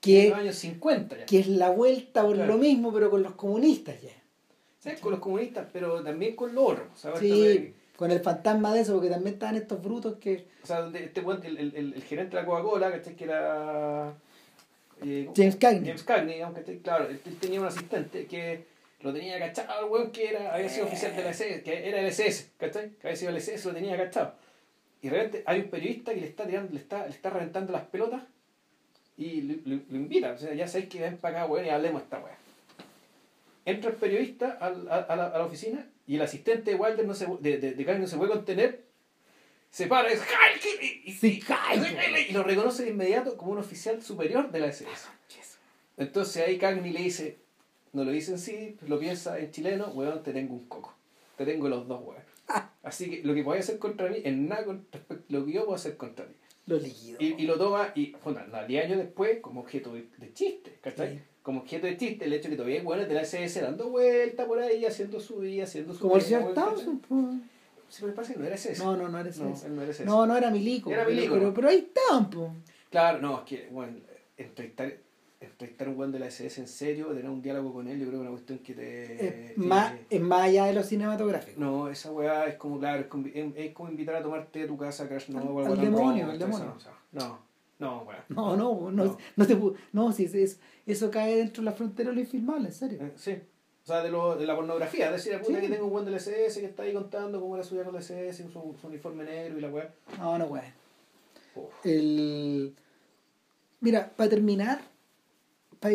Que, 0.00 0.24
en 0.24 0.30
los 0.30 0.38
años 0.40 0.56
50 0.56 1.18
ya. 1.18 1.26
Que 1.26 1.38
es 1.38 1.46
la 1.46 1.70
vuelta 1.70 2.22
por 2.22 2.36
lo 2.36 2.58
mismo, 2.58 2.92
pero 2.92 3.10
con 3.10 3.22
los 3.22 3.34
comunistas 3.34 3.94
ya. 4.02 4.10
¿Sí? 4.80 5.00
Con 5.00 5.12
los 5.12 5.20
comunistas, 5.20 5.68
pero 5.72 6.02
también 6.02 6.34
con 6.34 6.52
los 6.52 6.72
otros. 6.72 7.20
Sí, 7.20 7.74
con 7.94 8.10
el 8.10 8.18
fantasma 8.18 8.74
de 8.74 8.80
eso, 8.80 8.94
porque 8.94 9.08
también 9.08 9.34
estaban 9.34 9.54
estos 9.54 9.80
brutos 9.80 10.16
que. 10.16 10.48
O 10.64 10.66
sea, 10.66 10.90
este 10.92 11.20
el, 11.20 11.56
el, 11.56 11.94
el, 11.94 12.02
gerente 12.02 12.34
de 12.36 12.42
la 12.42 12.48
Coca-Cola, 12.48 13.00
Que 13.00 13.24
era. 13.24 14.14
Eh, 15.00 15.30
James 15.36 15.54
Cagney. 15.54 15.84
James 15.84 16.02
Cagney, 16.02 16.40
aunque 16.40 16.80
claro, 16.80 17.08
él 17.08 17.20
tenía 17.38 17.60
un 17.60 17.66
asistente 17.66 18.26
que 18.26 18.66
lo 19.00 19.12
tenía 19.12 19.38
cachado, 19.38 19.84
el 19.84 19.90
weón 19.90 20.10
que 20.10 20.30
era, 20.30 20.54
había 20.54 20.68
sido 20.68 20.86
oficial 20.86 21.14
de 21.14 21.22
la 21.22 21.30
SS, 21.30 21.62
que 21.62 21.88
era 21.88 22.00
el 22.00 22.06
SS, 22.06 22.52
¿cachai? 22.56 22.90
Que 22.90 23.08
había 23.08 23.16
sido 23.16 23.30
el 23.30 23.36
SS, 23.36 23.68
lo 23.68 23.74
tenía 23.74 23.96
cachado. 23.96 24.34
Y 25.02 25.08
realmente 25.08 25.42
hay 25.46 25.60
un 25.60 25.68
periodista 25.68 26.14
que 26.14 26.20
le 26.20 26.26
está 26.26 26.46
tirando, 26.46 26.72
le 26.72 26.80
está, 26.80 27.04
le 27.06 27.12
está 27.12 27.30
reventando 27.30 27.72
las 27.72 27.84
pelotas 27.84 28.22
y 29.16 29.42
lo, 29.42 29.74
invita. 29.96 30.32
O 30.32 30.38
sea, 30.38 30.54
ya 30.54 30.66
sabéis 30.66 30.88
que 30.88 31.00
ven 31.00 31.18
para 31.18 31.42
acá, 31.42 31.52
weón, 31.52 31.66
y 31.66 31.68
hablemos 31.68 32.02
esta 32.02 32.18
weá. 32.18 32.36
Entra 33.64 33.90
el 33.90 33.96
periodista 33.96 34.58
a, 34.60 34.66
a, 34.66 34.68
a, 34.68 35.16
la, 35.16 35.26
a, 35.26 35.38
la, 35.38 35.44
oficina 35.44 35.86
y 36.06 36.16
el 36.16 36.22
asistente 36.22 36.70
de 36.70 36.76
Walter 36.76 37.04
no 37.06 37.14
se, 37.14 37.26
de, 37.40 37.58
de, 37.58 37.72
de 37.72 37.98
no 37.98 38.06
se 38.06 38.16
puede 38.16 38.30
contener. 38.30 38.86
Se 39.70 39.88
para 39.88 40.10
y, 40.10 40.16
y, 40.16 41.18
y, 41.26 41.42
y, 42.28 42.32
lo 42.32 42.42
reconoce 42.42 42.84
de 42.84 42.90
inmediato 42.90 43.36
como 43.36 43.52
un 43.52 43.58
oficial 43.58 44.02
superior 44.02 44.50
de 44.50 44.60
la 44.60 44.68
SS. 44.68 45.08
Entonces 45.98 46.46
ahí 46.46 46.58
Cagney 46.58 46.92
le 46.92 47.00
dice, 47.00 47.38
no 47.96 48.04
lo 48.04 48.12
dice 48.12 48.32
en 48.32 48.38
sí, 48.38 48.76
lo 48.86 48.98
piensa 48.98 49.38
en 49.38 49.50
chileno, 49.50 49.88
weón, 49.88 50.22
te 50.22 50.34
tengo 50.34 50.52
un 50.52 50.66
coco. 50.66 50.94
Te 51.38 51.46
tengo 51.46 51.66
los 51.68 51.88
dos, 51.88 52.02
weón. 52.04 52.22
Así 52.82 53.10
que 53.10 53.22
lo 53.24 53.34
que 53.34 53.42
podéis 53.42 53.64
hacer 53.64 53.78
contra 53.78 54.10
mí 54.10 54.18
es 54.22 54.36
nada 54.36 54.66
con 54.66 54.86
respecto 54.92 55.24
lo 55.28 55.46
que 55.46 55.52
yo 55.52 55.64
puedo 55.64 55.74
hacer 55.74 55.96
contra 55.96 56.26
ti. 56.26 56.34
Lo 56.66 56.76
líquido. 56.78 57.16
Y, 57.20 57.42
y, 57.42 57.46
lo 57.46 57.56
toma, 57.56 57.92
y 57.94 58.14
bueno, 58.22 58.40
10 58.68 58.84
años 58.84 58.98
después, 58.98 59.40
como 59.40 59.62
objeto 59.62 59.94
de, 59.94 60.32
chiste, 60.34 60.78
¿cachai? 60.82 61.22
Como 61.42 61.60
objeto 61.60 61.86
de 61.86 61.96
chiste, 61.96 62.26
el 62.26 62.32
hecho 62.34 62.44
de 62.44 62.50
que 62.50 62.56
todavía 62.56 62.80
hay 62.80 62.84
buenos 62.84 63.08
de 63.08 63.14
la 63.14 63.22
SS 63.22 63.62
dando 63.62 63.88
vuelta 63.88 64.46
por 64.46 64.58
ahí, 64.58 64.84
haciendo 64.84 65.18
su 65.18 65.38
vida, 65.38 65.64
haciendo 65.64 65.94
su 65.94 66.00
Como 66.00 66.16
el 66.16 66.22
señor 66.22 66.52
Townsend. 66.52 67.02
Sí, 67.88 68.04
me 68.04 68.12
parece 68.12 68.34
que 68.34 68.40
no 68.40 68.46
era 68.46 68.56
ese. 68.56 68.76
No, 68.76 68.96
no, 68.96 69.08
no 69.08 69.18
era 69.18 69.30
ese. 69.30 69.42
No, 69.42 69.54
no, 69.68 69.82
era, 69.82 70.04
no, 70.04 70.26
no 70.26 70.36
era 70.36 70.50
Milico. 70.50 70.90
Era 70.90 71.06
Milico. 71.06 71.34
Pero, 71.34 71.54
pero, 71.54 71.68
ahí 71.68 71.88
estaban, 71.88 72.28
pues. 72.28 72.50
Claro, 72.90 73.20
no, 73.20 73.38
es 73.38 73.44
que, 73.44 73.68
bueno, 73.70 73.98
entrevistar 74.36 74.92
entrevistar 75.40 75.88
a 75.88 75.90
un 75.90 75.98
weón 75.98 76.12
de 76.12 76.18
la 76.18 76.26
SS 76.26 76.60
en 76.60 76.68
serio, 76.68 77.08
tener 77.08 77.28
un 77.28 77.42
diálogo 77.42 77.72
con 77.72 77.88
él, 77.88 77.98
yo 77.98 78.06
creo 78.06 78.12
que 78.12 78.16
es 78.16 78.20
una 78.22 78.30
cuestión 78.30 78.58
que 78.60 78.74
te. 78.74 79.52
Es, 79.52 79.58
más, 79.58 79.94
es 80.08 80.20
más 80.20 80.42
allá 80.42 80.66
de 80.66 80.72
lo 80.72 80.82
cinematográfico. 80.82 81.60
No, 81.60 81.88
esa 81.88 82.10
weá 82.12 82.46
es 82.46 82.56
como, 82.56 82.78
claro, 82.78 83.02
es 83.02 83.06
como, 83.06 83.26
es, 83.26 83.72
como 83.72 83.90
invitar 83.90 84.16
a 84.16 84.22
tomarte 84.22 84.60
de 84.60 84.66
tu 84.66 84.76
casa 84.76 85.08
Crash 85.08 85.28
no, 85.28 85.58
al, 85.58 85.72
al 85.72 85.80
demonio, 85.80 86.30
al 86.30 86.38
demonio. 86.38 86.76
No, 87.12 87.38
no, 87.78 88.02
weá. 88.02 88.24
No, 88.28 88.56
no, 88.56 88.90
no, 88.90 89.18
no, 89.36 89.46
te, 89.46 89.58
no 89.92 90.12
si 90.12 90.24
es, 90.24 90.58
eso 90.86 91.10
cae 91.10 91.36
dentro 91.36 91.62
de 91.62 91.70
la 91.70 91.72
frontera 91.72 92.10
de 92.10 92.14
lo 92.16 92.20
infilmable, 92.20 92.68
en 92.68 92.74
serio. 92.74 92.98
Eh, 93.02 93.12
sí. 93.16 93.38
O 93.82 93.86
sea, 93.86 94.02
de, 94.02 94.10
lo, 94.10 94.34
de 94.34 94.46
la 94.46 94.56
pornografía, 94.56 95.06
es 95.14 95.24
decir, 95.24 95.40
puta 95.40 95.60
que 95.60 95.68
tengo 95.68 95.84
un 95.84 95.92
buen 95.92 96.04
del 96.04 96.14
SS 96.14 96.58
que 96.58 96.66
está 96.66 96.82
ahí 96.82 96.92
contando 96.92 97.40
cómo 97.40 97.54
era 97.54 97.64
su 97.64 97.74
vida 97.74 97.84
con 97.84 97.94
la 97.94 98.00
SS, 98.00 98.42
su, 98.42 98.74
su 98.80 98.86
uniforme 98.88 99.22
negro 99.22 99.58
y 99.58 99.60
la 99.60 99.68
weá. 99.68 99.94
No, 100.18 100.36
no, 100.38 100.46
weá. 100.46 100.74
El... 101.84 102.74
Mira, 103.80 104.10
para 104.16 104.28
terminar, 104.28 104.80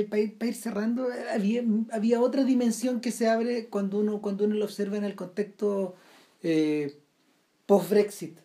para 0.10 0.22
ir, 0.22 0.38
ir, 0.42 0.56
cerrando, 0.56 1.08
había, 1.34 1.64
había 1.92 2.22
otra 2.22 2.44
dimensión 2.44 3.02
que 3.02 3.12
se 3.12 3.30
abre 3.30 3.68
cuando 3.68 4.00
uno, 4.00 4.22
cuando 4.22 4.46
uno 4.46 4.56
lo 4.56 4.66
observa 4.66 4.98
en 4.98 5.04
el 5.04 5.16
contexto 5.16 5.96
eh, 6.44 7.00
post-Brexit. 7.66 8.40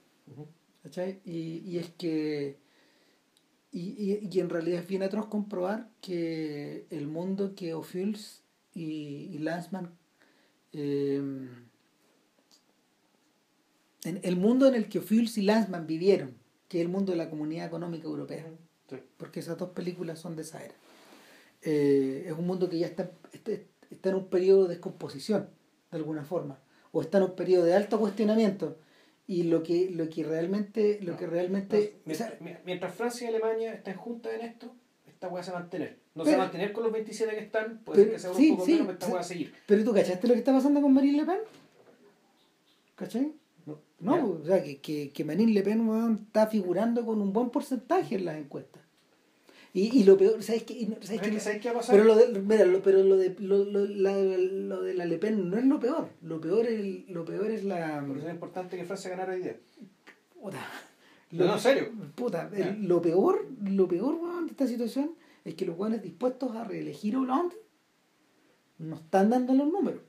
y, 1.25 1.59
y, 1.65 1.79
es 1.79 1.91
que, 1.99 2.59
y, 3.73 4.19
y, 4.31 4.41
en 4.41 4.49
realidad 4.49 4.81
es 4.81 4.89
bien 4.89 5.03
atroz 5.03 5.27
comprobar 5.27 5.91
que 6.01 6.87
el 6.91 7.07
mundo 7.07 7.55
que 7.55 7.75
O'Fields 7.75 8.43
y, 8.75 9.29
y 9.33 9.39
Lansman, 9.39 9.91
eh, 10.73 11.17
en 14.05 14.21
el 14.23 14.37
mundo 14.37 14.69
en 14.69 14.75
el 14.75 14.89
que 14.89 15.01
O'Fields 15.01 15.39
y 15.39 15.43
Lansman 15.43 15.87
vivieron, 15.87 16.35
que 16.69 16.79
es 16.79 16.83
el 16.83 16.91
mundo 16.91 17.13
de 17.13 17.19
la 17.19 17.31
Comunidad 17.31 17.67
Económica 17.67 18.07
Europea, 18.07 18.47
porque 19.17 19.41
esas 19.41 19.59
dos 19.59 19.71
películas 19.71 20.21
son 20.21 20.37
de 20.37 20.43
esa 20.43 20.65
era 20.65 20.75
eh, 21.67 22.27
es 22.29 22.33
un 22.33 22.47
mundo 22.47 22.71
que 22.71 22.79
ya 22.79 22.87
está, 22.87 23.11
está, 23.33 24.09
en 24.09 24.15
un 24.15 24.29
periodo 24.29 24.63
de 24.63 24.75
descomposición, 24.75 25.51
de 25.91 25.97
alguna 25.97 26.25
forma, 26.25 26.61
o 26.93 27.01
está 27.01 27.19
en 27.19 27.25
un 27.25 27.35
periodo 27.35 27.65
de 27.65 27.75
alto 27.75 27.99
cuestionamiento. 27.99 28.79
Y 29.27 29.43
lo 29.43 29.65
que, 29.65 29.91
lo 29.91 30.09
que 30.09 30.23
realmente... 30.23 31.01
Lo 31.03 31.17
que 31.17 31.27
realmente 31.27 31.97
mientras, 32.65 32.95
Francia 32.95 33.25
y 33.25 33.35
Alemania 33.35 33.75
estén 33.75 33.97
juntas 33.97 34.35
en 34.35 34.43
esto, 34.43 34.73
esta 35.09 35.27
hueá 35.27 35.43
se 35.43 35.51
va 35.51 35.59
a 35.59 35.61
mantener. 35.63 35.99
No 36.15 36.25
se 36.25 36.31
va 36.31 36.37
a 36.37 36.47
mantener 36.47 36.73
con 36.73 36.85
los 36.85 36.93
27 36.93 37.35
que 37.35 37.41
están, 37.41 37.81
puede 37.81 38.05
ser 38.05 38.13
que 38.13 38.19
sea 38.21 38.31
un 38.31 38.37
poco 38.37 38.67
menos, 38.67 38.87
pero 38.87 38.93
esta 38.93 39.09
hueá 39.09 39.21
a 39.21 39.25
seguir. 39.25 39.53
Pero 39.67 39.85
tú 39.85 39.93
cachaste 39.93 40.29
lo 40.29 40.35
que 40.35 40.39
está 40.39 40.53
pasando 40.53 40.81
con 40.81 40.95
Marine 40.95 41.19
Le 41.19 41.25
Pen? 41.25 41.41
¿Cachai? 42.95 43.33
No, 43.67 43.81
no 43.99 44.31
o 44.41 44.45
sea, 44.45 44.63
que, 44.63 44.81
que, 44.81 45.11
que 45.11 45.25
Marine 45.25 45.53
Le 45.53 45.63
Pen 45.63 46.17
está 46.23 46.47
figurando 46.47 47.05
con 47.05 47.21
un 47.21 47.33
buen 47.33 47.51
porcentaje 47.51 48.15
en 48.15 48.25
las 48.25 48.37
encuestas. 48.37 48.86
Y, 49.77 50.01
y 50.01 50.05
lo 50.05 50.17
peor, 50.17 50.43
¿sabes 50.43 50.63
qué? 50.63 50.89
¿Sabes 51.03 51.21
qué? 51.21 51.39
¿Sabes 51.39 51.61
qué 51.61 51.69
va 51.69 51.75
a 51.75 51.81
pasar? 51.81 51.97
Pero 51.97 52.07
lo 52.07 52.17
de, 52.17 52.41
mira, 52.41 52.65
lo, 52.65 52.81
pero 52.81 53.03
lo 53.03 53.19
de, 53.19 53.37
lo, 53.41 53.63
lo, 53.63 53.85
la, 53.85 54.17
lo 54.17 54.81
de 54.81 54.95
la 54.95 55.05
Le 55.05 55.19
Pen 55.19 55.51
no 55.51 55.59
es 55.59 55.67
lo 55.67 55.79
peor. 55.79 56.09
Lo 56.23 56.41
peor 56.41 56.65
es, 56.67 57.07
lo 57.11 57.27
peor 57.27 57.51
es 57.51 57.63
la... 57.63 58.03
Por 58.07 58.17
eso 58.17 58.27
es 58.27 58.33
importante 58.33 58.79
que 58.79 58.87
Francia 58.87 59.11
ganara 59.11 59.35
hoy 59.35 59.43
día. 59.43 59.57
Puta. 60.41 60.67
Lo, 61.33 61.45
no, 61.45 61.53
en 61.53 61.61
serio. 61.61 61.93
Puta, 62.15 62.51
lo 62.79 63.03
peor, 63.03 63.47
lo 63.69 63.87
peor, 63.87 64.19
de 64.47 64.51
esta 64.53 64.67
situación 64.67 65.11
es 65.45 65.55
que 65.57 65.67
los 65.67 65.77
buenos 65.77 66.01
dispuestos 66.01 66.57
a 66.57 66.65
reelegir 66.65 67.15
a 67.17 67.21
Hollande 67.21 67.57
no 68.79 68.97
están 68.97 69.29
dando 69.29 69.53
los 69.53 69.71
números. 69.71 70.01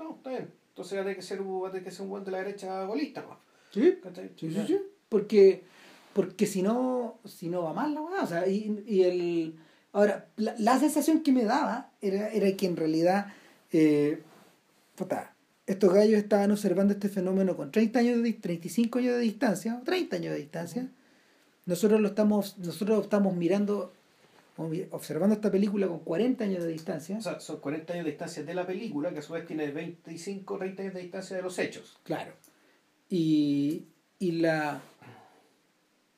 No, 0.00 0.16
está 0.16 0.30
bien. 0.30 0.50
Entonces 0.70 0.98
va 0.98 1.02
a 1.02 1.04
tener 1.04 1.16
que 1.16 1.22
ser, 1.22 1.42
va 1.42 1.68
a 1.68 1.70
tener 1.70 1.84
que 1.84 1.92
ser 1.92 2.02
un 2.02 2.10
buen 2.10 2.24
de 2.24 2.32
la 2.32 2.38
derecha 2.38 2.84
golista, 2.86 3.22
¿no? 3.22 3.38
Sí, 3.70 4.00
sí, 4.36 4.50
sí, 4.50 4.64
sí. 4.66 4.78
Porque 5.08 5.62
porque 6.14 6.46
si 6.46 6.62
no, 6.62 7.18
si 7.24 7.48
no 7.48 7.64
va 7.64 7.74
mal 7.74 7.92
la 7.92 8.00
weá, 8.00 8.22
o 8.22 8.26
sea, 8.26 8.46
y, 8.48 8.82
y 8.86 9.02
el... 9.02 9.56
Ahora, 9.92 10.28
la, 10.36 10.54
la, 10.58 10.78
sensación 10.78 11.22
que 11.22 11.32
me 11.32 11.44
daba 11.44 11.90
era, 12.00 12.28
era 12.28 12.50
que 12.56 12.66
en 12.66 12.76
realidad, 12.76 13.32
eh, 13.72 14.22
puta, 14.96 15.34
estos 15.66 15.92
gallos 15.92 16.18
estaban 16.18 16.50
observando 16.50 16.94
este 16.94 17.08
fenómeno 17.08 17.56
con 17.56 17.70
30 17.70 17.98
años 17.98 18.22
de 18.22 18.32
35 18.32 18.98
años 18.98 19.14
de 19.14 19.20
distancia, 19.20 19.80
30 19.84 20.16
años 20.16 20.32
de 20.32 20.38
distancia. 20.38 20.88
Nosotros 21.66 22.00
lo 22.00 22.08
estamos, 22.08 22.58
nosotros 22.58 23.04
estamos 23.04 23.34
mirando, 23.36 23.92
observando 24.90 25.34
esta 25.34 25.50
película 25.50 25.86
con 25.86 26.00
40 26.00 26.44
años 26.44 26.64
de 26.64 26.72
distancia. 26.72 27.18
O 27.18 27.22
sea, 27.22 27.40
son 27.40 27.60
40 27.60 27.92
años 27.92 28.04
de 28.04 28.10
distancia 28.10 28.42
de 28.42 28.54
la 28.54 28.66
película, 28.66 29.12
que 29.12 29.20
a 29.20 29.22
su 29.22 29.32
vez 29.32 29.46
tiene 29.46 29.70
25, 29.70 30.58
30 30.58 30.82
años 30.82 30.94
de 30.94 31.00
distancia 31.00 31.36
de 31.36 31.42
los 31.42 31.58
hechos. 31.58 31.96
Claro. 32.02 32.32
Y, 33.08 33.86
y 34.18 34.32
la 34.32 34.82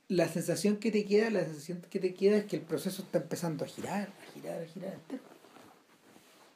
la 0.08 0.28
sensación 0.28 0.76
que 0.76 0.90
te 0.90 1.04
queda, 1.04 1.30
la 1.30 1.44
sensación 1.44 1.82
que 1.90 1.98
te 1.98 2.14
queda 2.14 2.38
es 2.38 2.44
que 2.44 2.56
el 2.56 2.62
proceso 2.62 3.02
está 3.02 3.18
empezando 3.18 3.64
a 3.64 3.68
girar, 3.68 4.08
a 4.08 4.32
girar, 4.32 4.62
a 4.62 4.66
girar. 4.66 4.98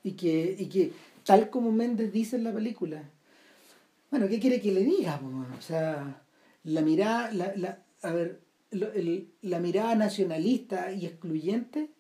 Y 0.05 0.13
que, 0.13 0.57
y 0.59 0.67
que 0.67 0.93
tal 1.25 1.51
como 1.51 1.73
Méndez 1.73 2.13
dice 2.13 2.37
en 2.37 2.45
la 2.45 2.53
película, 2.53 3.03
bueno, 4.11 4.29
¿qué 4.29 4.39
quiere 4.41 4.61
que 4.61 4.73
le 4.73 4.85
diga? 4.85 5.21
O 5.59 5.63
sea, 5.63 6.23
la 6.65 6.83
mirada, 6.83 7.33
la, 7.33 7.53
la, 7.57 7.83
a 8.03 8.13
ver, 8.13 8.41
el, 8.71 9.33
la 9.43 9.59
mirada 9.59 9.95
nacionalista 9.95 10.93
y 10.93 11.07
excluyente 11.07 11.91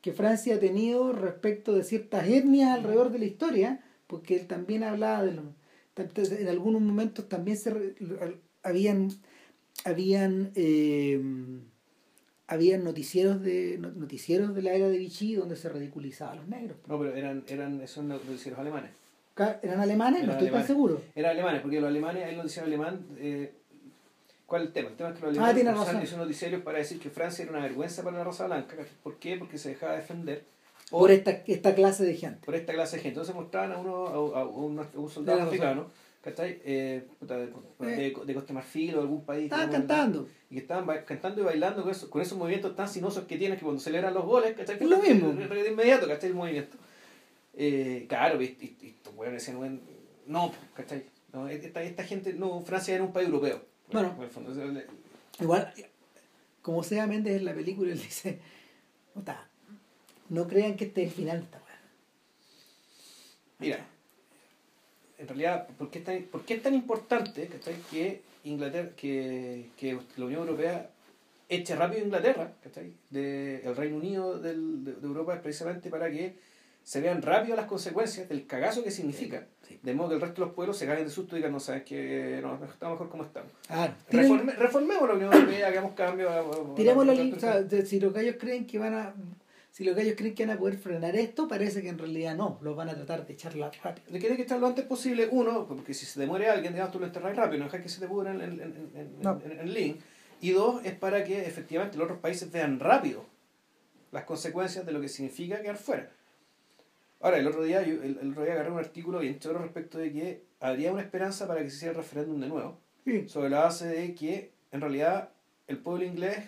que 0.00 0.12
Francia 0.12 0.56
ha 0.56 0.60
tenido 0.60 1.12
respecto 1.12 1.74
de 1.74 1.84
ciertas 1.84 2.28
etnias 2.28 2.70
alrededor 2.70 3.10
de 3.10 3.18
la 3.18 3.24
historia, 3.24 3.84
porque 4.06 4.36
él 4.36 4.46
también 4.46 4.84
hablaba 4.84 5.24
de 5.24 5.32
lo... 5.32 5.54
En 5.96 6.48
algunos 6.48 6.80
momentos 6.80 7.28
también 7.28 7.56
se 7.56 7.96
habían 8.62 9.10
habían 9.84 10.52
eh, 10.54 11.20
habían 12.46 12.84
noticieros 12.84 13.42
de 13.42 13.78
noticieros 13.78 14.54
de 14.54 14.62
la 14.62 14.72
era 14.72 14.88
de 14.88 14.98
Vichy 14.98 15.34
donde 15.34 15.56
se 15.56 15.68
ridiculizaba 15.68 16.32
a 16.32 16.36
los 16.36 16.48
negros. 16.48 16.78
No, 16.86 16.98
pero 16.98 17.14
eran 17.14 17.44
eran 17.48 17.80
esos 17.80 18.04
noticieros 18.04 18.58
alemanes. 18.58 18.92
¿Eran 19.62 19.80
alemanes? 19.80 20.24
no 20.24 20.32
estoy 20.32 20.50
tan 20.50 20.66
seguro. 20.66 21.00
Eran 21.14 21.32
alemanes, 21.32 21.60
porque 21.62 21.80
los 21.80 21.88
alemanes, 21.88 22.28
el 22.28 22.36
noticiero 22.36 22.66
alemán, 22.66 23.06
eh, 23.18 23.52
¿cuál 24.46 24.62
es 24.62 24.68
el 24.68 24.72
tema? 24.74 24.88
El 24.88 24.96
tema 24.96 25.10
es 25.10 25.14
que 25.16 25.26
los 25.26 25.38
ah, 25.38 25.46
alemanes 25.46 25.80
usaban 25.80 26.02
esos 26.02 26.18
noticiarios 26.18 26.62
para 26.62 26.78
decir 26.78 26.98
que 26.98 27.10
Francia 27.10 27.44
era 27.44 27.52
una 27.52 27.62
vergüenza 27.62 28.02
para 28.02 28.18
la 28.18 28.24
Raza 28.24 28.46
Blanca. 28.46 28.76
¿Por 29.02 29.16
qué? 29.18 29.36
Porque 29.36 29.58
se 29.58 29.70
dejaba 29.70 29.94
defender 29.94 30.44
por, 30.90 31.10
esta, 31.10 31.30
esta 31.46 31.74
clase 31.74 32.04
de 32.04 32.14
gente. 32.14 32.44
Por 32.44 32.54
esta 32.54 32.72
clase 32.72 32.96
de 32.96 33.02
gente. 33.02 33.20
Entonces 33.20 33.34
mostraban 33.34 33.72
a 33.72 33.78
uno, 33.78 34.06
a, 34.06 34.44
un, 34.44 35.10
soldado 35.10 35.42
africano, 35.42 35.86
¿cachai? 36.22 36.60
Eh, 36.64 37.06
de, 37.20 37.52
de, 37.78 38.14
de, 38.26 38.34
Costa 38.34 38.52
Marfil 38.52 38.96
o 38.96 39.00
algún 39.00 39.24
país. 39.24 39.44
Estaban 39.44 39.70
cantando. 39.70 40.28
Y 40.50 40.54
que 40.54 40.60
estaban 40.60 40.86
cantando 41.04 41.40
y 41.40 41.44
bailando 41.44 41.82
con, 41.82 41.94
con 41.94 42.22
esos 42.22 42.38
movimientos 42.38 42.74
tan 42.74 42.88
sinuosos 42.88 43.24
que 43.24 43.36
tienen 43.36 43.58
que 43.58 43.64
cuando 43.64 43.80
celebran 43.80 44.14
los 44.14 44.24
goles, 44.24 44.54
¿cachai? 44.56 44.76
Es 44.76 44.88
lo 44.88 44.98
mismo. 44.98 45.32
De 45.32 45.68
inmediato, 45.68 46.06
¿cachai? 46.06 46.30
El 46.30 46.36
movimiento. 46.36 46.76
Eh, 47.54 48.06
claro, 48.08 48.40
y, 48.40 48.76
estos 48.82 49.14
hueones 49.14 49.44
decían, 49.44 49.80
no, 50.26 50.52
¿cachai? 50.74 51.04
No, 51.32 51.48
esta, 51.48 51.82
esta 51.82 52.04
gente, 52.04 52.32
no, 52.32 52.60
Francia 52.62 52.94
era 52.94 53.04
un 53.04 53.12
país 53.12 53.28
europeo. 53.28 53.62
Bueno, 53.90 54.14
igual, 55.40 55.72
como 56.62 56.82
sea 56.82 57.06
Méndez 57.06 57.36
en 57.36 57.44
la 57.46 57.54
película, 57.54 57.90
él 57.92 57.98
dice, 57.98 58.38
no 59.14 59.20
está 59.20 59.48
no 60.28 60.46
crean 60.46 60.76
que 60.76 60.86
este 60.86 61.02
es 61.02 61.08
el 61.08 61.14
final 61.14 61.38
de 61.38 61.44
esta 61.44 61.62
Mira, 63.60 63.86
en 65.18 65.28
realidad, 65.28 65.66
¿por 65.76 65.90
qué 65.90 65.98
es 65.98 66.04
tan, 66.04 66.22
por 66.24 66.44
qué 66.44 66.54
es 66.54 66.62
tan 66.62 66.74
importante 66.74 67.48
que 67.90 68.22
Inglaterra, 68.44 68.90
que, 68.96 69.70
que 69.76 69.98
la 70.16 70.24
Unión 70.24 70.42
Europea 70.42 70.90
eche 71.48 71.74
rápido 71.74 72.02
a 72.02 72.04
Inglaterra, 72.04 72.52
de, 73.10 73.62
el 73.64 73.76
Reino 73.76 73.96
Unido 73.96 74.38
del, 74.38 74.84
de, 74.84 75.06
Europa 75.06 75.34
es 75.34 75.40
precisamente 75.40 75.90
para 75.90 76.10
que 76.10 76.36
se 76.84 77.00
vean 77.00 77.20
rápido 77.20 77.56
las 77.56 77.66
consecuencias 77.66 78.28
del 78.28 78.46
cagazo 78.46 78.82
que 78.82 78.90
significa, 78.90 79.46
de 79.82 79.94
modo 79.94 80.10
que 80.10 80.14
el 80.14 80.20
resto 80.20 80.40
de 80.40 80.46
los 80.46 80.54
pueblos 80.54 80.78
se 80.78 80.86
caguen 80.86 81.04
de 81.04 81.10
susto 81.10 81.36
y 81.36 81.38
digan, 81.38 81.52
no 81.52 81.60
sabes 81.60 81.82
que 81.82 82.38
no, 82.42 82.54
estamos 82.64 82.94
mejor 82.94 83.10
como 83.10 83.24
estamos. 83.24 83.52
reformemos 84.08 85.08
la 85.08 85.14
Unión 85.14 85.32
Europea, 85.32 85.68
hagamos 85.68 85.92
cambios. 85.92 86.32
Tiremos 86.76 87.06
la 87.06 87.14
lista, 87.14 87.68
si 87.84 88.00
los 88.00 88.12
gallos 88.12 88.36
creen 88.38 88.66
que 88.66 88.78
van 88.78 88.94
a 88.94 89.14
si 89.70 89.84
los 89.84 89.94
gallos 89.94 90.14
creen 90.16 90.34
que 90.34 90.46
van 90.46 90.56
a 90.56 90.58
poder 90.58 90.76
frenar 90.78 91.14
esto, 91.16 91.46
parece 91.46 91.82
que 91.82 91.88
en 91.88 91.98
realidad 91.98 92.34
no, 92.36 92.58
los 92.62 92.74
van 92.74 92.88
a 92.88 92.94
tratar 92.94 93.26
de 93.26 93.32
echar 93.32 93.56
rápido. 93.56 94.06
De 94.10 94.18
que 94.18 94.36
que 94.36 94.42
echar 94.42 94.58
lo 94.58 94.66
antes 94.66 94.84
posible, 94.84 95.28
uno, 95.30 95.66
porque 95.66 95.94
si 95.94 96.06
se 96.06 96.18
te 96.18 96.26
muere 96.26 96.48
alguien, 96.48 96.72
digamos, 96.72 96.92
tú 96.92 96.98
lo 96.98 97.06
enterras 97.06 97.36
rápido, 97.36 97.58
no 97.58 97.64
dejas 97.66 97.82
que 97.82 97.88
se 97.88 98.00
te 98.00 98.08
pudra 98.08 98.32
en, 98.32 98.40
en, 98.40 98.60
en, 98.60 99.60
en, 99.60 99.72
link. 99.74 100.00
Y 100.40 100.50
dos, 100.50 100.84
es 100.84 100.94
para 100.94 101.24
que 101.24 101.46
efectivamente 101.46 101.96
los 101.96 102.04
otros 102.06 102.20
países 102.20 102.50
vean 102.50 102.80
rápido 102.80 103.24
las 104.10 104.24
consecuencias 104.24 104.86
de 104.86 104.92
lo 104.92 105.00
que 105.00 105.08
significa 105.08 105.60
quedar 105.60 105.76
fuera. 105.76 106.10
Ahora, 107.20 107.38
el 107.38 107.46
otro 107.46 107.64
día, 107.64 107.82
yo, 107.82 108.02
el, 108.02 108.30
otro 108.30 108.44
día 108.44 108.54
agarré 108.54 108.70
un 108.70 108.78
artículo 108.78 109.18
bien 109.18 109.38
choro 109.38 109.58
respecto 109.58 109.98
de 109.98 110.12
que 110.12 110.42
habría 110.60 110.92
una 110.92 111.02
esperanza 111.02 111.46
para 111.46 111.62
que 111.62 111.70
se 111.70 111.76
hiciera 111.76 111.92
el 111.92 111.98
referéndum 111.98 112.40
de 112.40 112.48
nuevo, 112.48 112.78
sobre 113.26 113.50
la 113.50 113.60
base 113.60 113.86
de 113.86 114.14
que 114.14 114.52
en 114.70 114.80
realidad 114.80 115.30
el 115.66 115.78
pueblo 115.78 116.04
inglés 116.04 116.38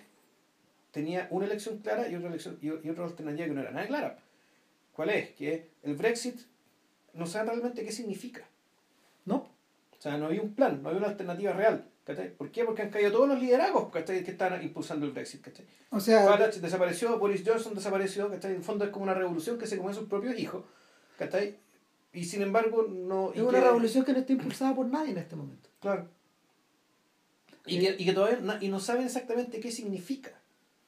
tenía 0.91 1.29
una 1.31 1.47
elección 1.47 1.79
clara 1.79 2.09
y 2.09 2.15
otra, 2.15 2.29
elección, 2.29 2.59
y, 2.61 2.71
otra 2.71 3.05
alternativa 3.05 3.47
que 3.47 3.53
no 3.53 3.61
era 3.61 3.71
nada 3.71 3.87
clara. 3.87 4.19
¿Cuál 4.93 5.11
es? 5.11 5.31
Que 5.31 5.71
el 5.83 5.97
Brexit 5.97 6.41
no 7.15 7.27
sabe 7.27 7.51
realmente 7.51 7.85
qué 7.85 7.93
significa. 7.93 8.47
¿No? 9.25 9.37
O 9.37 10.03
sea, 10.03 10.17
no 10.17 10.27
había 10.27 10.43
un 10.43 10.55
plan, 10.55 10.83
no 10.83 10.89
había 10.89 11.01
una 11.01 11.11
alternativa 11.11 11.53
real. 11.53 11.87
¿Por 12.37 12.51
qué? 12.51 12.65
Porque 12.65 12.83
han 12.83 12.91
caído 12.91 13.13
todos 13.13 13.29
los 13.29 13.41
liderazgos 13.41 13.93
que 13.93 14.01
están 14.01 14.63
impulsando 14.63 15.07
el 15.07 15.13
Brexit. 15.13 15.47
O 15.91 16.01
sea, 16.01 16.25
Farage 16.25 16.61
desapareció, 16.61 17.19
Boris 17.19 17.43
Johnson 17.47 17.75
desapareció. 17.75 18.33
En 18.33 18.45
el 18.51 18.63
fondo 18.63 18.85
es 18.85 18.91
como 18.91 19.05
una 19.05 19.15
revolución 19.15 19.59
que 19.59 19.67
se 19.67 19.79
come 19.79 19.91
a 19.91 19.95
sus 19.95 20.09
propios 20.09 20.39
hijos. 20.39 20.65
Y 22.13 22.25
sin 22.25 22.43
embargo, 22.43 22.87
no. 22.89 23.33
Es 23.33 23.41
una 23.41 23.61
revolución 23.61 24.05
que 24.05 24.13
no 24.13 24.19
está 24.19 24.33
impulsada 24.33 24.75
por 24.75 24.87
nadie 24.87 25.13
en 25.13 25.19
este 25.19 25.37
momento. 25.37 25.69
Claro. 25.81 26.09
Y, 27.67 27.79
que, 27.79 27.97
y 27.99 28.05
que 28.05 28.13
todavía 28.13 28.59
y 28.61 28.69
no 28.69 28.81
saben 28.81 29.07
exactamente 29.07 29.61
qué 29.61 29.71
significa. 29.71 30.40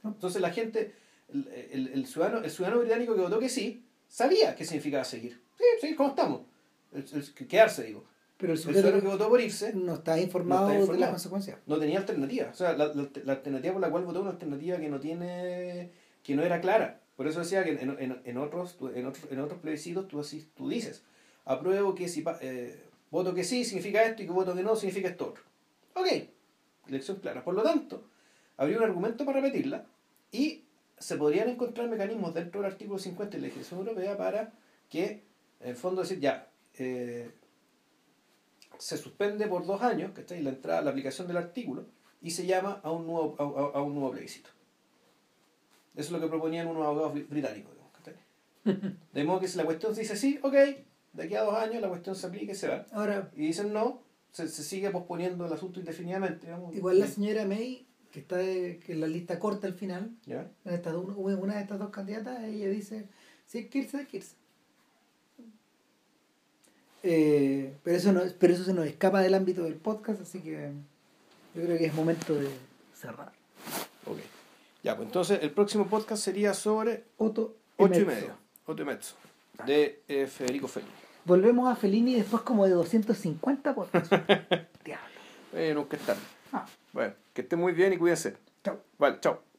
Entonces 0.05 0.43
la 0.43 0.51
gente, 0.51 0.95
el, 1.29 1.91
el, 1.95 2.07
ciudadano, 2.07 2.45
el 2.45 2.51
ciudadano 2.51 2.81
británico 2.81 3.15
que 3.15 3.21
votó 3.21 3.39
que 3.39 3.49
sí, 3.49 3.85
sabía 4.09 4.55
qué 4.55 4.65
significaba 4.65 5.05
seguir. 5.05 5.41
Sí, 5.57 5.65
seguir 5.81 5.97
como 5.97 6.11
estamos. 6.11 6.43
quedarse, 7.49 7.85
digo. 7.85 8.05
Pero 8.37 8.55
el 8.55 8.59
ciudadano 8.59 9.01
que 9.01 9.07
votó 9.07 9.29
por 9.29 9.41
irse 9.41 9.73
no 9.73 9.95
está 9.95 10.19
informado, 10.21 10.69
de 10.69 10.99
las 10.99 11.11
consecuencias. 11.11 11.59
No 11.67 11.79
tenía 11.79 12.01
alternativa. 12.01 12.49
O 12.51 12.55
sea, 12.55 12.73
la, 12.73 12.93
la, 12.93 13.33
alternativa 13.33 13.75
por 13.75 13.83
la 13.83 13.91
cual 13.91 14.05
votó 14.05 14.19
es 14.19 14.23
una 14.23 14.33
alternativa 14.33 14.79
que 14.79 14.89
no 14.89 14.99
tiene, 14.99 15.93
que 16.25 16.35
no 16.35 16.43
era 16.43 16.61
clara. 16.61 17.01
Por 17.17 17.29
eso 17.29 17.39
decía 17.39 17.63
que 17.63 17.71
en, 17.71 17.97
en, 18.01 18.21
en 18.25 18.39
otros, 18.39 18.79
en, 18.95 19.07
otros, 19.07 19.31
en 19.31 19.39
otros 19.39 19.61
plebiscitos 19.61 20.09
tú, 20.09 20.19
así, 20.19 20.49
tú 20.57 20.69
dices, 20.69 21.05
apruebo 21.45 21.95
que 21.95 22.09
si 22.09 22.25
eh, 22.41 22.83
voto 23.13 23.33
que 23.33 23.45
sí 23.45 23.65
significa 23.65 24.03
esto 24.03 24.23
y 24.23 24.27
que 24.27 24.33
voto 24.33 24.57
que 24.57 24.63
no 24.63 24.75
significa 24.75 25.09
esto 25.09 25.29
otro. 25.29 25.45
Ok, 25.95 26.09
elección 26.89 27.19
clara. 27.19 27.45
Por 27.45 27.55
lo 27.55 27.63
tanto, 27.63 28.09
habría 28.57 28.79
un 28.79 28.85
argumento 28.85 29.25
para 29.25 29.41
repetirla 29.41 29.87
y 30.33 30.65
se 30.99 31.17
podrían 31.17 31.49
encontrar 31.49 31.89
mecanismos 31.89 32.35
dentro 32.35 32.63
del 32.63 32.73
artículo 32.73 32.99
50 32.99 33.37
de 33.37 33.41
la 33.41 33.47
legislación 33.49 33.81
europea 33.81 34.17
para 34.17 34.53
que, 34.89 35.23
en 35.61 35.69
el 35.69 35.77
fondo, 35.77 36.03
decir, 36.03 36.21
ya, 36.21 36.49
eh, 36.79 37.31
se 38.79 38.97
suspende 38.97 39.47
por 39.47 39.67
dos 39.67 39.83
años 39.83 40.13
que 40.13 40.43
la 40.43 40.51
entrada, 40.51 40.83
la 40.83 40.91
aplicación 40.91 41.29
del 41.29 41.37
artículo 41.37 41.87
y 42.21 42.31
se 42.31 42.47
llama 42.47 42.81
a 42.83 42.91
un 42.91 43.07
nuevo, 43.07 43.37
a, 43.39 43.83
un 43.83 43.95
nuevo 43.95 44.13
plebiscito. 44.13 44.51
Eso 45.95 46.07
es 46.07 46.11
lo 46.13 46.21
que 46.21 46.29
proponían 46.29 46.67
unos 46.67 46.85
abogados 46.85 47.15
británicos. 47.29 47.73
De 49.13 49.25
modo 49.25 49.41
que 49.41 49.49
si 49.49 49.59
la 49.59 49.65
cuestión 49.65 49.93
se 49.93 50.03
dice 50.03 50.17
sí, 50.17 50.39
ok, 50.41 50.53
de 50.53 51.25
aquí 51.25 51.35
a 51.35 51.43
dos 51.43 51.55
años 51.55 51.83
la 51.83 51.89
cuestión 51.89 52.15
se 52.15 52.29
aplica 52.29 52.53
y 52.53 52.55
se 52.55 52.69
va. 52.69 52.87
Ahora, 52.93 53.29
y 53.35 53.47
dicen 53.47 53.73
no, 53.73 54.03
se, 54.31 54.49
se 54.49 54.63
sigue 54.63 54.91
posponiendo 54.91 55.47
el 55.47 55.53
asunto 55.53 55.81
indefinidamente. 55.81 56.47
igual 56.73 57.01
la 57.01 57.09
señora 57.09 57.45
May 57.45 57.87
que 58.13 58.21
está 58.21 58.37
que 58.37 58.93
en 58.93 59.01
la 59.01 59.07
lista 59.07 59.39
corta 59.39 59.67
al 59.67 59.75
final, 59.75 60.11
en 60.27 60.75
esta, 60.75 60.97
una 60.97 61.55
de 61.55 61.63
estas 61.63 61.79
dos 61.79 61.91
candidatas, 61.91 62.45
ella 62.45 62.69
dice, 62.69 63.07
si 63.47 63.59
es 63.59 63.69
que 63.69 63.79
irse. 63.79 64.37
Eh, 67.03 67.75
pero, 67.83 67.97
eso 67.97 68.13
no, 68.13 68.21
pero 68.39 68.55
eso 68.55 68.65
se 68.65 68.75
nos 68.75 68.87
escapa 68.87 69.21
del 69.23 69.35
ámbito 69.35 69.65
del 69.65 69.75
podcast, 69.75 70.21
así 70.21 70.41
que 70.41 70.71
yo 71.55 71.63
creo 71.63 71.79
que 71.79 71.87
es 71.87 71.95
momento 71.95 72.35
de 72.35 72.49
cerrar. 72.95 73.33
Ok. 74.07 74.19
Ya, 74.83 74.95
pues 74.97 75.07
entonces 75.07 75.41
el 75.43 75.51
próximo 75.51 75.87
podcast 75.87 76.23
sería 76.23 76.55
sobre 76.55 77.05
Otto 77.17 77.57
Ocho 77.79 78.01
y 78.01 78.05
medio. 78.05 78.37
Otto 78.67 78.85
Mezzo, 78.85 79.17
de 79.67 80.03
eh, 80.07 80.27
Federico 80.27 80.69
Fellini. 80.69 80.93
Volvemos 81.25 81.71
a 81.71 81.77
Fellini 81.77 82.15
después 82.15 82.43
como 82.43 82.67
de 82.67 82.73
250 82.73 83.75
podcasts. 83.75 84.11
Diablo. 84.85 85.07
Eh, 85.55 85.73
nunca 85.75 85.97
es 85.97 86.03
tarde. 86.03 86.21
Ah. 86.53 86.67
Bueno, 86.93 87.15
que 87.33 87.43
esté 87.43 87.57
muy 87.57 87.73
bien 87.73 87.93
y 87.93 87.99
cuídense. 87.99 88.37
Chao. 88.65 88.83
Vale, 88.99 89.19
chao. 89.21 89.52